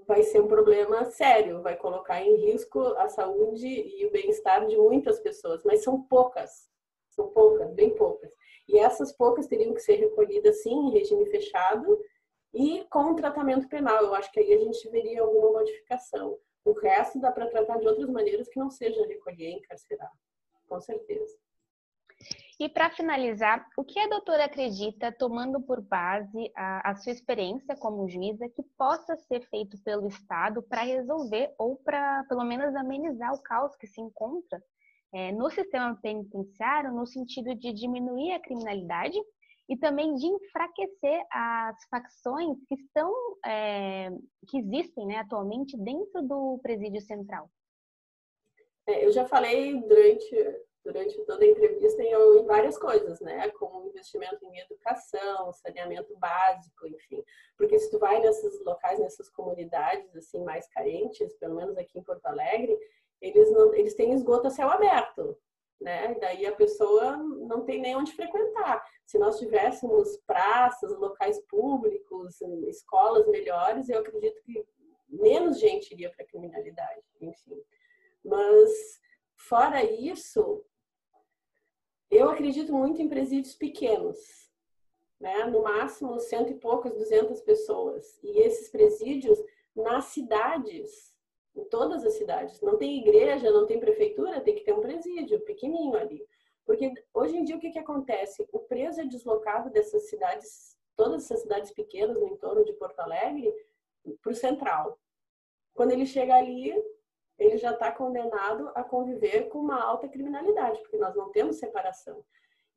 vai 0.07 0.23
ser 0.24 0.41
um 0.41 0.49
problema 0.49 1.05
sério, 1.05 1.62
vai 1.62 1.77
colocar 1.77 2.20
em 2.20 2.35
risco 2.37 2.81
a 2.97 3.09
saúde 3.09 3.69
e 3.69 4.05
o 4.07 4.11
bem-estar 4.11 4.66
de 4.66 4.77
muitas 4.77 5.20
pessoas, 5.20 5.62
mas 5.65 5.85
são 5.85 6.03
poucas, 6.03 6.69
são 7.11 7.28
poucas, 7.28 7.73
bem 7.73 7.95
poucas. 7.95 8.32
E 8.69 8.78
essas 8.78 9.12
poucas 9.12 9.47
teriam 9.47 9.74
que 9.74 9.81
ser 9.81 9.97
recolhidas 9.97 10.62
sim 10.62 10.73
em 10.73 10.91
regime 10.91 11.27
fechado 11.27 12.01
e 12.53 12.85
com 12.91 13.13
o 13.13 13.17
tratamento 13.17 13.69
penal. 13.69 14.03
Eu 14.03 14.15
acho 14.15 14.31
que 14.33 14.41
aí 14.41 14.53
a 14.53 14.59
gente 14.59 14.89
veria 14.91 15.23
alguma 15.23 15.53
modificação. 15.53 16.39
O 16.65 16.73
resto 16.73 17.21
dá 17.21 17.33
para 17.33 17.49
tratar 17.49 17.79
de 17.79 17.87
outras 17.87 18.09
maneiras 18.11 18.49
que 18.49 18.59
não 18.59 18.71
seja 18.71 19.07
recolher 19.07 19.51
e 19.51 19.55
encarcerar, 19.55 20.11
com 20.69 20.81
certeza. 20.81 21.39
E 22.59 22.69
para 22.69 22.91
finalizar, 22.91 23.67
o 23.75 23.83
que 23.83 23.99
a 23.99 24.07
doutora 24.07 24.45
acredita, 24.45 25.11
tomando 25.11 25.63
por 25.63 25.81
base 25.81 26.53
a, 26.55 26.91
a, 26.91 26.95
sua 26.95 27.13
experiência 27.13 27.75
como 27.75 28.07
juíza, 28.07 28.51
que 28.51 28.63
possa 28.77 29.17
ser 29.17 29.41
feito 29.49 29.79
pelo 29.83 30.07
Estado 30.07 30.63
para 30.63 30.83
resolver 30.83 31.55
ou 31.59 31.77
para, 31.77 32.23
pelo 32.29 32.45
menos, 32.45 32.77
amenizar 32.77 33.33
o 33.33 33.43
caos 33.43 33.75
que 33.77 33.87
se 33.87 34.03
encontra 34.03 34.63
é, 35.11 35.33
no 35.33 35.49
sistema 35.51 35.99
penitenciário, 36.03 36.93
no 36.93 37.07
sentido 37.07 37.55
de 37.55 37.73
diminuir 37.73 38.33
a 38.33 38.41
criminalidade 38.41 39.19
e 39.71 39.77
também 39.77 40.17
de 40.17 40.27
enfraquecer 40.27 41.25
as 41.31 41.77
facções 41.89 42.59
que 42.69 42.75
estão, 42.75 43.15
é, 43.47 44.11
que 44.49 44.59
existem 44.59 45.07
né, 45.07 45.19
atualmente 45.19 45.77
dentro 45.79 46.23
do 46.23 46.59
presídio 46.61 47.01
central? 47.01 47.49
É, 48.89 49.07
eu 49.07 49.13
já 49.13 49.25
falei 49.25 49.81
durante 49.81 50.61
durante 50.83 51.23
toda 51.27 51.45
a 51.45 51.47
entrevista 51.47 52.03
em, 52.03 52.11
em 52.11 52.45
várias 52.47 52.79
coisas, 52.79 53.21
né? 53.21 53.51
Como 53.51 53.87
investimento 53.87 54.45
em 54.47 54.61
educação, 54.61 55.53
saneamento 55.53 56.17
básico, 56.17 56.87
enfim. 56.87 57.23
Porque 57.57 57.79
se 57.79 57.91
tu 57.91 57.99
vai 57.99 58.19
nesses 58.19 58.65
locais, 58.65 58.99
nessas 58.99 59.29
comunidades 59.29 60.17
assim 60.17 60.43
mais 60.43 60.67
carentes, 60.69 61.35
pelo 61.35 61.57
menos 61.57 61.77
aqui 61.77 61.99
em 61.99 62.03
Porto 62.03 62.25
Alegre, 62.25 62.77
eles 63.21 63.53
não, 63.53 63.75
eles 63.75 63.95
têm 63.95 64.15
esgoto 64.15 64.47
a 64.47 64.51
céu 64.51 64.71
aberto, 64.71 65.37
né? 65.81 66.15
Daí 66.20 66.47
a 66.47 66.55
pessoa 66.55 67.16
não 67.16 67.65
tem 67.65 67.81
nem 67.81 67.97
onde 67.97 68.12
frequentar. 68.12 68.85
Se 69.07 69.19
nós 69.19 69.39
tivéssemos 69.39 70.16
praças, 70.27 70.97
locais 70.98 71.40
públicos, 71.47 72.40
escolas 72.69 73.27
melhores, 73.28 73.89
eu 73.89 74.01
acredito 74.01 74.40
que 74.43 74.65
menos 75.09 75.59
gente 75.59 75.93
iria 75.93 76.11
para 76.11 76.24
a 76.24 76.28
criminalidade, 76.28 77.02
enfim. 77.20 77.61
Mas 78.24 79.01
fora 79.35 79.82
isso, 79.82 80.65
eu 82.11 82.31
acredito 82.31 82.73
muito 82.73 83.01
em 83.01 83.09
presídios 83.09 83.55
pequenos, 83.55 84.19
né? 85.19 85.44
no 85.47 85.62
máximo 85.62 86.19
cento 86.20 86.52
e 86.52 86.59
poucas, 86.59 86.94
duzentas 86.94 87.40
pessoas. 87.40 88.19
E 88.23 88.40
esses 88.40 88.69
presídios 88.69 89.39
nas 89.74 90.07
cidades, 90.07 91.10
em 91.61 91.65
todas 91.65 92.05
as 92.05 92.15
cidades. 92.15 92.61
Não 92.61 92.77
tem 92.77 92.99
igreja, 92.99 93.51
não 93.51 93.66
tem 93.66 93.78
prefeitura, 93.78 94.41
tem 94.41 94.55
que 94.55 94.65
ter 94.65 94.73
um 94.73 94.81
presídio 94.81 95.41
pequenininho 95.41 95.97
ali. 95.97 96.27
Porque 96.65 96.93
hoje 97.12 97.37
em 97.37 97.45
dia 97.45 97.57
o 97.57 97.61
que, 97.61 97.70
que 97.70 97.78
acontece? 97.78 98.47
O 98.53 98.61
preso 98.61 99.01
é 99.01 99.05
deslocado 99.05 99.70
dessas 99.70 100.09
cidades, 100.09 100.77
todas 100.97 101.24
essas 101.24 101.43
cidades 101.43 101.70
pequenas 101.73 102.19
no 102.19 102.28
entorno 102.28 102.65
de 102.65 102.73
Porto 102.74 103.01
Alegre, 103.01 103.53
para 104.23 104.32
o 104.32 104.35
central. 104.35 104.99
Quando 105.74 105.93
ele 105.93 106.07
chega 106.07 106.35
ali, 106.35 106.73
ele 107.39 107.57
já 107.57 107.73
está 107.73 107.91
condenado 107.91 108.70
a 108.74 108.85
conviver 108.85 109.49
com 109.49 109.59
uma 109.59 109.82
alta 109.82 110.09
criminalidade, 110.09 110.81
porque 110.81 110.99
nós 110.99 111.15
não 111.15 111.31
temos 111.31 111.57
separação. 111.57 112.24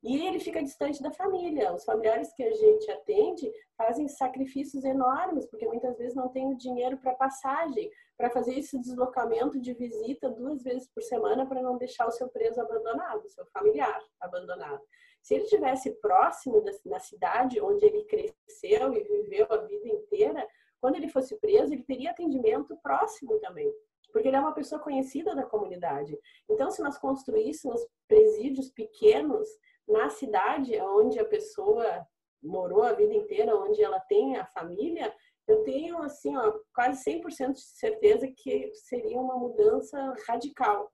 E 0.04 0.26
ele 0.26 0.38
fica 0.38 0.62
distante 0.62 1.02
da 1.02 1.10
família. 1.10 1.72
Os 1.72 1.82
familiares 1.82 2.30
que 2.34 2.42
a 2.42 2.52
gente 2.52 2.90
atende 2.90 3.50
fazem 3.74 4.06
sacrifícios 4.06 4.84
enormes, 4.84 5.46
porque 5.46 5.66
muitas 5.66 5.96
vezes 5.96 6.14
não 6.14 6.28
tem 6.28 6.46
o 6.46 6.58
dinheiro 6.58 6.98
para 6.98 7.14
passagem, 7.14 7.90
para 8.14 8.28
fazer 8.28 8.58
esse 8.58 8.78
deslocamento 8.78 9.58
de 9.58 9.72
visita 9.72 10.28
duas 10.28 10.62
vezes 10.62 10.86
por 10.92 11.02
semana 11.02 11.46
para 11.46 11.62
não 11.62 11.78
deixar 11.78 12.06
o 12.06 12.10
seu 12.10 12.28
preso 12.28 12.60
abandonado, 12.60 13.24
o 13.24 13.30
seu 13.30 13.46
familiar 13.46 13.98
abandonado. 14.20 14.82
Se 15.22 15.36
ele 15.36 15.44
estivesse 15.44 15.90
próximo 16.02 16.60
da, 16.60 16.72
na 16.84 17.00
cidade 17.00 17.58
onde 17.62 17.86
ele 17.86 18.04
cresceu 18.04 18.92
e 18.92 19.02
viveu 19.04 19.46
a 19.48 19.56
vida 19.56 19.88
inteira, 19.88 20.46
quando 20.82 20.96
ele 20.96 21.08
fosse 21.08 21.34
preso, 21.40 21.72
ele 21.72 21.82
teria 21.82 22.10
atendimento 22.10 22.76
próximo 22.82 23.40
também 23.40 23.72
porque 24.12 24.28
ele 24.28 24.36
é 24.36 24.40
uma 24.40 24.54
pessoa 24.54 24.80
conhecida 24.80 25.34
da 25.34 25.42
comunidade. 25.42 26.16
Então, 26.48 26.70
se 26.70 26.80
nós 26.80 26.96
construíssemos 26.96 27.84
presídios 28.06 28.70
pequenos 28.70 29.48
na 29.86 30.08
cidade 30.10 30.78
onde 30.80 31.18
a 31.18 31.24
pessoa 31.24 32.06
morou 32.42 32.82
a 32.82 32.92
vida 32.92 33.14
inteira, 33.14 33.56
onde 33.56 33.82
ela 33.82 34.00
tem 34.00 34.36
a 34.36 34.46
família, 34.46 35.14
eu 35.46 35.62
tenho 35.62 36.02
assim, 36.02 36.36
ó, 36.36 36.58
quase 36.74 37.04
100% 37.04 37.52
de 37.52 37.60
certeza 37.60 38.26
que 38.28 38.72
seria 38.74 39.18
uma 39.18 39.36
mudança 39.36 40.14
radical 40.26 40.90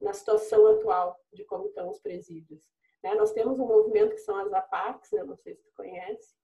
na 0.00 0.12
situação 0.12 0.66
atual 0.66 1.16
de 1.32 1.44
como 1.44 1.66
estão 1.66 1.88
os 1.88 2.00
presídios. 2.00 2.64
Né? 3.02 3.14
Nós 3.14 3.32
temos 3.32 3.58
um 3.58 3.66
movimento 3.66 4.14
que 4.14 4.20
são 4.20 4.36
as 4.36 4.52
APACs, 4.52 5.12
eu 5.12 5.26
não 5.26 5.36
sei 5.36 5.54
se 5.54 5.62
tu 5.62 5.72
conhece. 5.76 6.34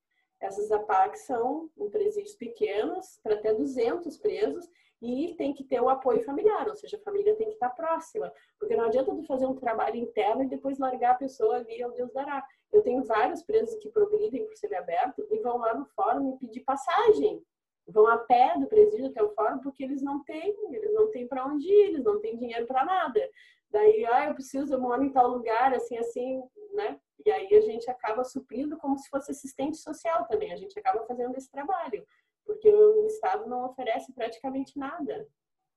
Essas 0.41 0.71
APACs 0.71 1.27
são 1.27 1.71
em 1.77 1.91
presídios 1.91 2.35
pequenos, 2.35 3.19
para 3.23 3.35
até 3.35 3.53
200 3.53 4.17
presos, 4.19 4.67
e 5.03 5.35
tem 5.35 5.55
que 5.55 5.65
ter 5.65 5.81
o 5.81 5.89
apoio 5.89 6.23
familiar, 6.23 6.69
ou 6.69 6.77
seja, 6.77 6.97
a 6.97 7.01
família 7.01 7.35
tem 7.37 7.49
que 7.49 7.55
estar 7.55 7.71
próxima, 7.71 8.31
porque 8.59 8.77
não 8.77 8.85
adianta 8.85 9.15
tu 9.15 9.23
fazer 9.25 9.47
um 9.47 9.57
trabalho 9.57 9.97
interno 9.97 10.43
e 10.43 10.49
depois 10.49 10.79
largar 10.79 11.13
a 11.13 11.19
pessoa 11.19 11.57
ali 11.57 11.83
ao 11.83 11.93
Deus 11.93 12.13
dará. 12.13 12.47
Eu 12.73 12.83
tenho 12.83 13.03
vários 13.05 13.43
presos 13.43 13.77
que 13.77 13.89
progridem 13.89 14.45
por 14.47 14.57
ser 14.57 14.75
aberto 14.75 15.27
e 15.31 15.39
vão 15.41 15.57
lá 15.59 15.75
no 15.75 15.87
fórum 15.87 16.33
me 16.33 16.39
pedir 16.39 16.61
passagem. 16.61 17.43
Vão 17.89 18.07
a 18.07 18.19
pé 18.19 18.55
do 18.59 18.67
presídio 18.67 19.07
até 19.07 19.23
o 19.23 19.31
fórum 19.31 19.59
porque 19.61 19.83
eles 19.83 20.03
não 20.03 20.23
têm, 20.23 20.55
eles 20.71 20.93
não 20.93 21.11
têm 21.11 21.27
para 21.27 21.47
onde 21.47 21.67
ir, 21.67 21.89
eles 21.89 22.05
não 22.05 22.21
têm 22.21 22.37
dinheiro 22.37 22.67
para 22.67 22.85
nada. 22.85 23.21
Daí, 23.71 24.05
ah, 24.05 24.27
eu 24.27 24.35
preciso, 24.35 24.75
eu 24.75 24.81
moro 24.81 25.03
em 25.03 25.13
tal 25.13 25.29
lugar, 25.29 25.73
assim, 25.75 25.97
assim, 25.97 26.43
né? 26.75 27.01
E 27.25 27.31
aí 27.31 27.55
a 27.55 27.61
gente 27.61 27.91
acaba 27.91 28.25
suprindo 28.25 28.77
como 28.77 28.99
se 28.99 29.09
fosse 29.09 29.31
assistente 29.31 29.77
social 29.77 30.27
também, 30.27 30.53
a 30.53 30.57
gente 30.57 30.79
acaba 30.79 31.05
fazendo 31.07 31.37
esse 31.37 31.51
trabalho 31.51 32.05
porque 32.51 32.69
o 32.69 33.07
Estado 33.07 33.49
não 33.49 33.65
oferece 33.65 34.13
praticamente 34.13 34.77
nada. 34.77 35.29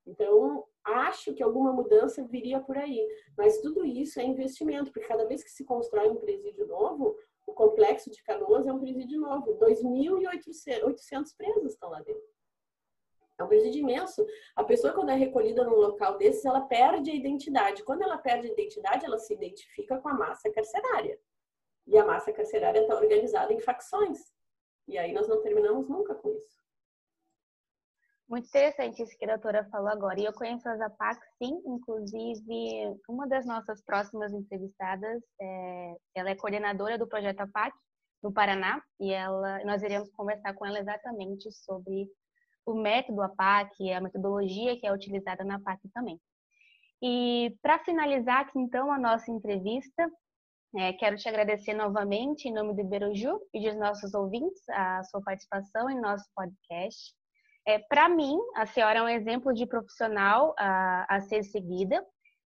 Então, 0.08 0.66
acho 0.84 1.34
que 1.34 1.44
alguma 1.44 1.72
mudança 1.72 2.24
viria 2.24 2.60
por 2.60 2.76
aí. 2.76 3.08
Mas 3.38 3.62
tudo 3.62 3.86
isso 3.86 4.20
é 4.20 4.24
investimento, 4.24 4.91
porque 4.91 5.08
cada 5.08 5.26
vez 5.28 5.44
que 5.44 5.52
se 5.52 5.64
constrói 5.64 6.10
um 6.10 6.16
presídio 6.16 6.66
novo, 6.66 7.16
o 7.45 7.54
complexo 7.54 8.10
de 8.10 8.24
Canoas 8.24 8.66
é 8.66 8.74
um 8.74 8.80
presídio 8.80 9.22
novo. 9.22 9.56
2.800 9.60 11.38
presos 11.38 11.74
estão 11.74 11.91
lá 11.91 12.02
dentro. 12.02 12.34
É 13.40 13.44
um 13.44 13.48
presídio 13.48 13.82
imenso. 13.82 14.26
A 14.56 14.64
pessoa, 14.64 14.94
quando 14.94 15.10
é 15.10 15.16
recolhida 15.16 15.64
num 15.64 15.76
local 15.76 16.18
desses, 16.18 16.44
ela 16.44 16.62
perde 16.62 17.12
a 17.12 17.16
identidade. 17.16 17.84
Quando 17.84 18.02
ela 18.02 18.18
perde 18.18 18.48
a 18.48 18.52
identidade, 18.52 19.06
ela 19.06 19.20
se 19.20 19.32
identifica 19.32 20.00
com 20.00 20.10
a 20.10 20.14
massa 20.14 20.52
carcerária. 20.52 21.20
E 21.86 21.98
a 21.98 22.06
massa 22.06 22.34
carcerária 22.34 22.80
está 22.80 22.95
organizada 22.95 23.54
em 23.54 23.60
facções. 23.60 24.34
E 24.88 24.98
aí 24.98 25.14
nós 25.14 25.28
não 25.28 25.41
terminamos 25.41 25.88
nunca 25.88 26.14
com 26.16 26.32
isso. 26.32 26.62
Muito 28.30 28.48
interessante 28.48 29.04
isso 29.04 29.18
que 29.18 29.26
a 29.26 29.36
doutora 29.36 29.68
falou 29.70 29.90
agora. 29.90 30.20
E 30.20 30.26
eu 30.26 30.34
conheço 30.34 30.68
a 30.68 30.78
Zapac, 30.78 31.20
sim, 31.38 31.62
inclusive 31.66 32.95
uma 33.08 33.28
das 33.28 33.45
nossas 33.45 33.84
próximas 33.84 34.34
entrevistadas, 34.34 35.22
é, 35.40 35.95
ela 36.16 36.30
é 36.30 36.36
coordenadora 36.36 36.98
do 36.98 37.08
projeto 37.08 37.41
APAC 37.41 37.76
no 38.24 38.32
Paraná 38.32 38.82
e 39.00 39.12
ela, 39.12 39.64
nós 39.66 39.84
iremos 39.84 40.10
conversar 40.12 40.54
com 40.54 40.66
ela 40.66 40.80
exatamente 40.80 41.52
sobre 41.52 42.08
o 42.66 42.74
método 42.74 43.22
APAC, 43.22 43.91
a 43.91 44.00
metodologia 44.00 44.80
que 44.80 44.88
é 44.88 44.94
utilizada 44.94 45.44
na 45.44 45.56
APAC 45.56 45.82
também. 45.94 46.20
E 47.02 47.54
para 47.62 47.80
finalizar 47.80 48.40
aqui 48.40 48.58
então 48.58 48.90
a 48.90 48.98
nossa 48.98 49.30
entrevista, 49.30 50.10
é, 50.78 50.94
quero 50.94 51.18
te 51.18 51.28
agradecer 51.28 51.74
novamente 51.74 52.48
em 52.48 52.54
nome 52.54 52.74
do 52.74 52.80
Iberoju 52.80 53.40
e 53.54 53.70
dos 53.70 53.78
nossos 53.78 54.14
ouvintes 54.14 54.64
a 54.70 55.04
sua 55.04 55.22
participação 55.22 55.90
em 55.90 56.00
nosso 56.00 56.26
podcast. 56.34 57.14
É, 57.65 57.80
Para 57.80 58.10
mim, 58.10 58.38
a 58.56 58.65
senhora 58.65 58.99
é 58.99 59.03
um 59.03 59.10
exemplo 59.10 59.53
de 59.53 59.65
profissional 59.65 60.53
a, 60.57 61.15
a 61.15 61.22
ser 61.22 61.44
seguida. 61.44 62.06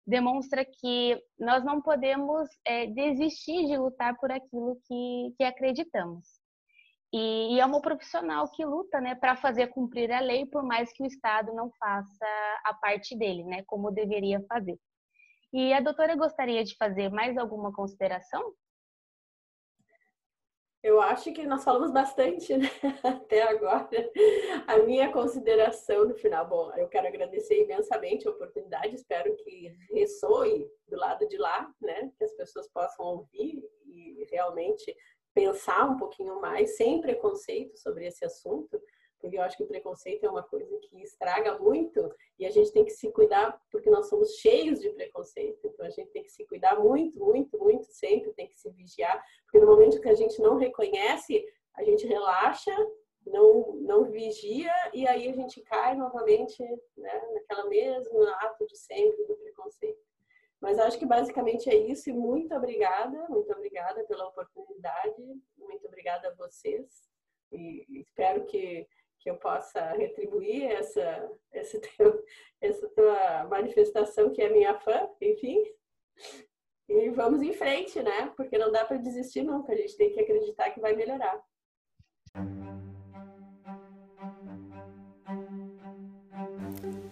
Demonstra 0.07 0.65
que 0.65 1.21
nós 1.39 1.63
não 1.63 1.81
podemos 1.81 2.47
é, 2.65 2.87
desistir 2.87 3.67
de 3.67 3.77
lutar 3.77 4.17
por 4.17 4.31
aquilo 4.31 4.77
que, 4.87 5.33
que 5.37 5.43
acreditamos. 5.43 6.25
E, 7.13 7.55
e, 7.55 7.59
é 7.59 7.65
uma 7.65 7.81
profissional 7.81 8.49
que 8.51 8.63
luta 8.63 9.01
né, 9.01 9.15
para 9.15 9.35
fazer 9.35 9.67
cumprir 9.67 10.11
a 10.11 10.21
lei, 10.21 10.45
por 10.45 10.63
mais 10.63 10.93
que 10.93 11.03
o 11.03 11.05
Estado 11.05 11.53
não 11.53 11.69
faça 11.77 12.25
a 12.65 12.73
parte 12.73 13.17
dele, 13.17 13.43
né, 13.43 13.63
como 13.67 13.91
deveria 13.91 14.41
fazer. 14.47 14.79
E 15.53 15.73
a 15.73 15.81
doutora 15.81 16.15
gostaria 16.15 16.63
de 16.63 16.75
fazer 16.77 17.09
mais 17.09 17.37
alguma 17.37 17.73
consideração? 17.73 18.53
Eu 20.83 20.99
acho 20.99 21.31
que 21.31 21.45
nós 21.45 21.63
falamos 21.63 21.91
bastante 21.91 22.57
né? 22.57 22.67
até 23.03 23.43
agora. 23.43 23.87
A 24.67 24.79
minha 24.79 25.11
consideração 25.11 26.05
no 26.05 26.15
final, 26.15 26.47
bom, 26.47 26.71
eu 26.75 26.87
quero 26.87 27.07
agradecer 27.07 27.63
imensamente 27.63 28.27
a 28.27 28.31
oportunidade, 28.31 28.95
espero 28.95 29.35
que 29.37 29.75
ressoe 29.91 30.67
do 30.87 30.97
lado 30.97 31.27
de 31.27 31.37
lá, 31.37 31.71
né? 31.79 32.11
Que 32.17 32.23
as 32.23 32.33
pessoas 32.33 32.67
possam 32.69 33.05
ouvir 33.05 33.63
e 33.85 34.27
realmente 34.31 34.95
pensar 35.33 35.89
um 35.89 35.97
pouquinho 35.97 36.41
mais, 36.41 36.75
sem 36.75 36.99
preconceito 36.99 37.77
sobre 37.77 38.07
esse 38.07 38.25
assunto, 38.25 38.81
porque 39.21 39.37
eu 39.37 39.41
acho 39.43 39.55
que 39.55 39.63
o 39.63 39.67
preconceito 39.67 40.25
é 40.25 40.29
uma 40.29 40.43
coisa 40.43 40.77
que 40.79 41.01
estraga 41.01 41.59
muito 41.59 42.13
e 42.39 42.45
a 42.45 42.49
gente 42.49 42.71
tem 42.71 42.83
que 42.83 42.91
se 42.91 43.11
cuidar 43.11 43.61
porque 43.71 43.89
nós 43.89 44.09
somos 44.09 44.35
cheios 44.37 44.79
de 44.79 44.89
preconceito. 44.89 45.59
Então 45.67 45.85
a 45.85 45.89
gente 45.89 46.09
tem 46.11 46.23
que 46.23 46.31
se 46.31 46.45
cuidar 46.45 46.79
muito, 46.79 47.17
muito, 47.19 47.57
muito 47.59 47.85
sempre, 47.85 48.33
tem 48.33 48.47
que 48.47 48.59
se 48.59 48.69
vigiar, 48.71 49.23
porque 49.43 49.59
no 49.59 49.67
momento 49.67 50.01
que 50.01 50.09
a 50.09 50.15
gente 50.15 50.41
não 50.41 50.57
reconhece, 50.57 51.45
a 51.75 51.83
gente 51.83 52.05
relaxa, 52.07 52.75
não 53.25 53.75
não 53.75 54.05
vigia 54.05 54.73
e 54.93 55.07
aí 55.07 55.29
a 55.29 55.33
gente 55.33 55.61
cai 55.61 55.95
novamente, 55.95 56.63
né, 56.97 57.21
naquela 57.33 57.67
mesma 57.69 58.31
ato 58.41 58.65
de 58.65 58.77
sempre 58.77 59.23
do 59.25 59.35
preconceito. 59.35 60.01
Mas 60.59 60.77
acho 60.77 60.99
que 60.99 61.05
basicamente 61.05 61.69
é 61.69 61.75
isso 61.75 62.09
e 62.09 62.13
muito 62.13 62.53
obrigada, 62.55 63.27
muito 63.29 63.51
obrigada 63.51 64.03
pela 64.03 64.27
oportunidade, 64.27 65.21
muito 65.57 65.87
obrigada 65.87 66.29
a 66.29 66.35
vocês 66.35 67.09
e 67.51 67.85
espero 67.99 68.45
que 68.45 68.87
que 69.21 69.29
eu 69.29 69.37
possa 69.37 69.91
retribuir 69.91 70.63
essa, 70.63 71.31
essa, 71.51 71.79
teu, 71.79 72.23
essa 72.59 72.87
tua 72.89 73.45
manifestação 73.45 74.31
que 74.31 74.41
é 74.41 74.49
minha 74.49 74.77
fã, 74.79 75.07
enfim. 75.21 75.63
E 76.89 77.09
vamos 77.11 77.41
em 77.41 77.53
frente, 77.53 78.01
né? 78.01 78.33
Porque 78.35 78.57
não 78.57 78.71
dá 78.71 78.83
para 78.83 78.97
desistir 78.97 79.43
nunca, 79.43 79.71
a 79.71 79.75
gente 79.75 79.95
tem 79.95 80.11
que 80.11 80.19
acreditar 80.19 80.71
que 80.71 80.81
vai 80.81 80.95
melhorar. 80.95 81.41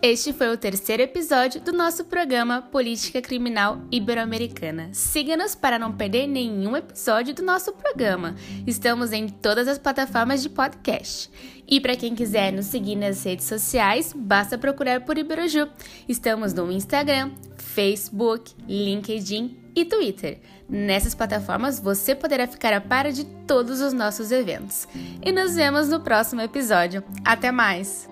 Este 0.02 0.32
foi 0.32 0.48
o 0.48 0.58
terceiro 0.58 1.04
episódio 1.04 1.60
do 1.60 1.74
nosso 1.74 2.06
programa 2.06 2.62
Política 2.62 3.22
Criminal 3.22 3.82
Ibero-Americana. 3.92 4.90
Siga-nos 4.94 5.56
para 5.56 5.78
não 5.78 5.92
perder 5.92 6.26
nenhum 6.26 6.78
episódio 6.78 7.36
do 7.36 7.44
nosso 7.44 7.74
programa. 7.74 8.34
Estamos 8.66 9.12
em 9.12 9.28
todas 9.28 9.68
as 9.68 9.78
plataformas 9.78 10.42
de 10.42 10.48
podcast. 10.48 11.30
E 11.68 11.82
para 11.82 11.98
quem 11.98 12.16
quiser 12.16 12.54
nos 12.54 12.68
seguir 12.68 12.96
nas 12.96 13.26
redes 13.26 13.46
sociais, 13.46 14.14
basta 14.16 14.58
procurar 14.58 15.02
por 15.02 15.18
Iberoju. 15.18 15.68
Estamos 16.08 16.54
no 16.54 16.72
Instagram, 16.72 17.32
Facebook, 17.58 18.54
LinkedIn 18.70 19.58
e 19.76 19.84
Twitter. 19.84 20.40
Nessas 20.70 21.14
plataformas 21.14 21.78
você 21.78 22.16
poderá 22.16 22.48
ficar 22.48 22.72
a 22.72 22.80
par 22.80 23.12
de 23.12 23.26
todos 23.46 23.82
os 23.82 23.92
nossos 23.92 24.32
eventos. 24.32 24.88
E 25.22 25.30
nos 25.30 25.56
vemos 25.56 25.90
no 25.90 26.00
próximo 26.00 26.40
episódio. 26.40 27.04
Até 27.26 27.52
mais! 27.52 28.08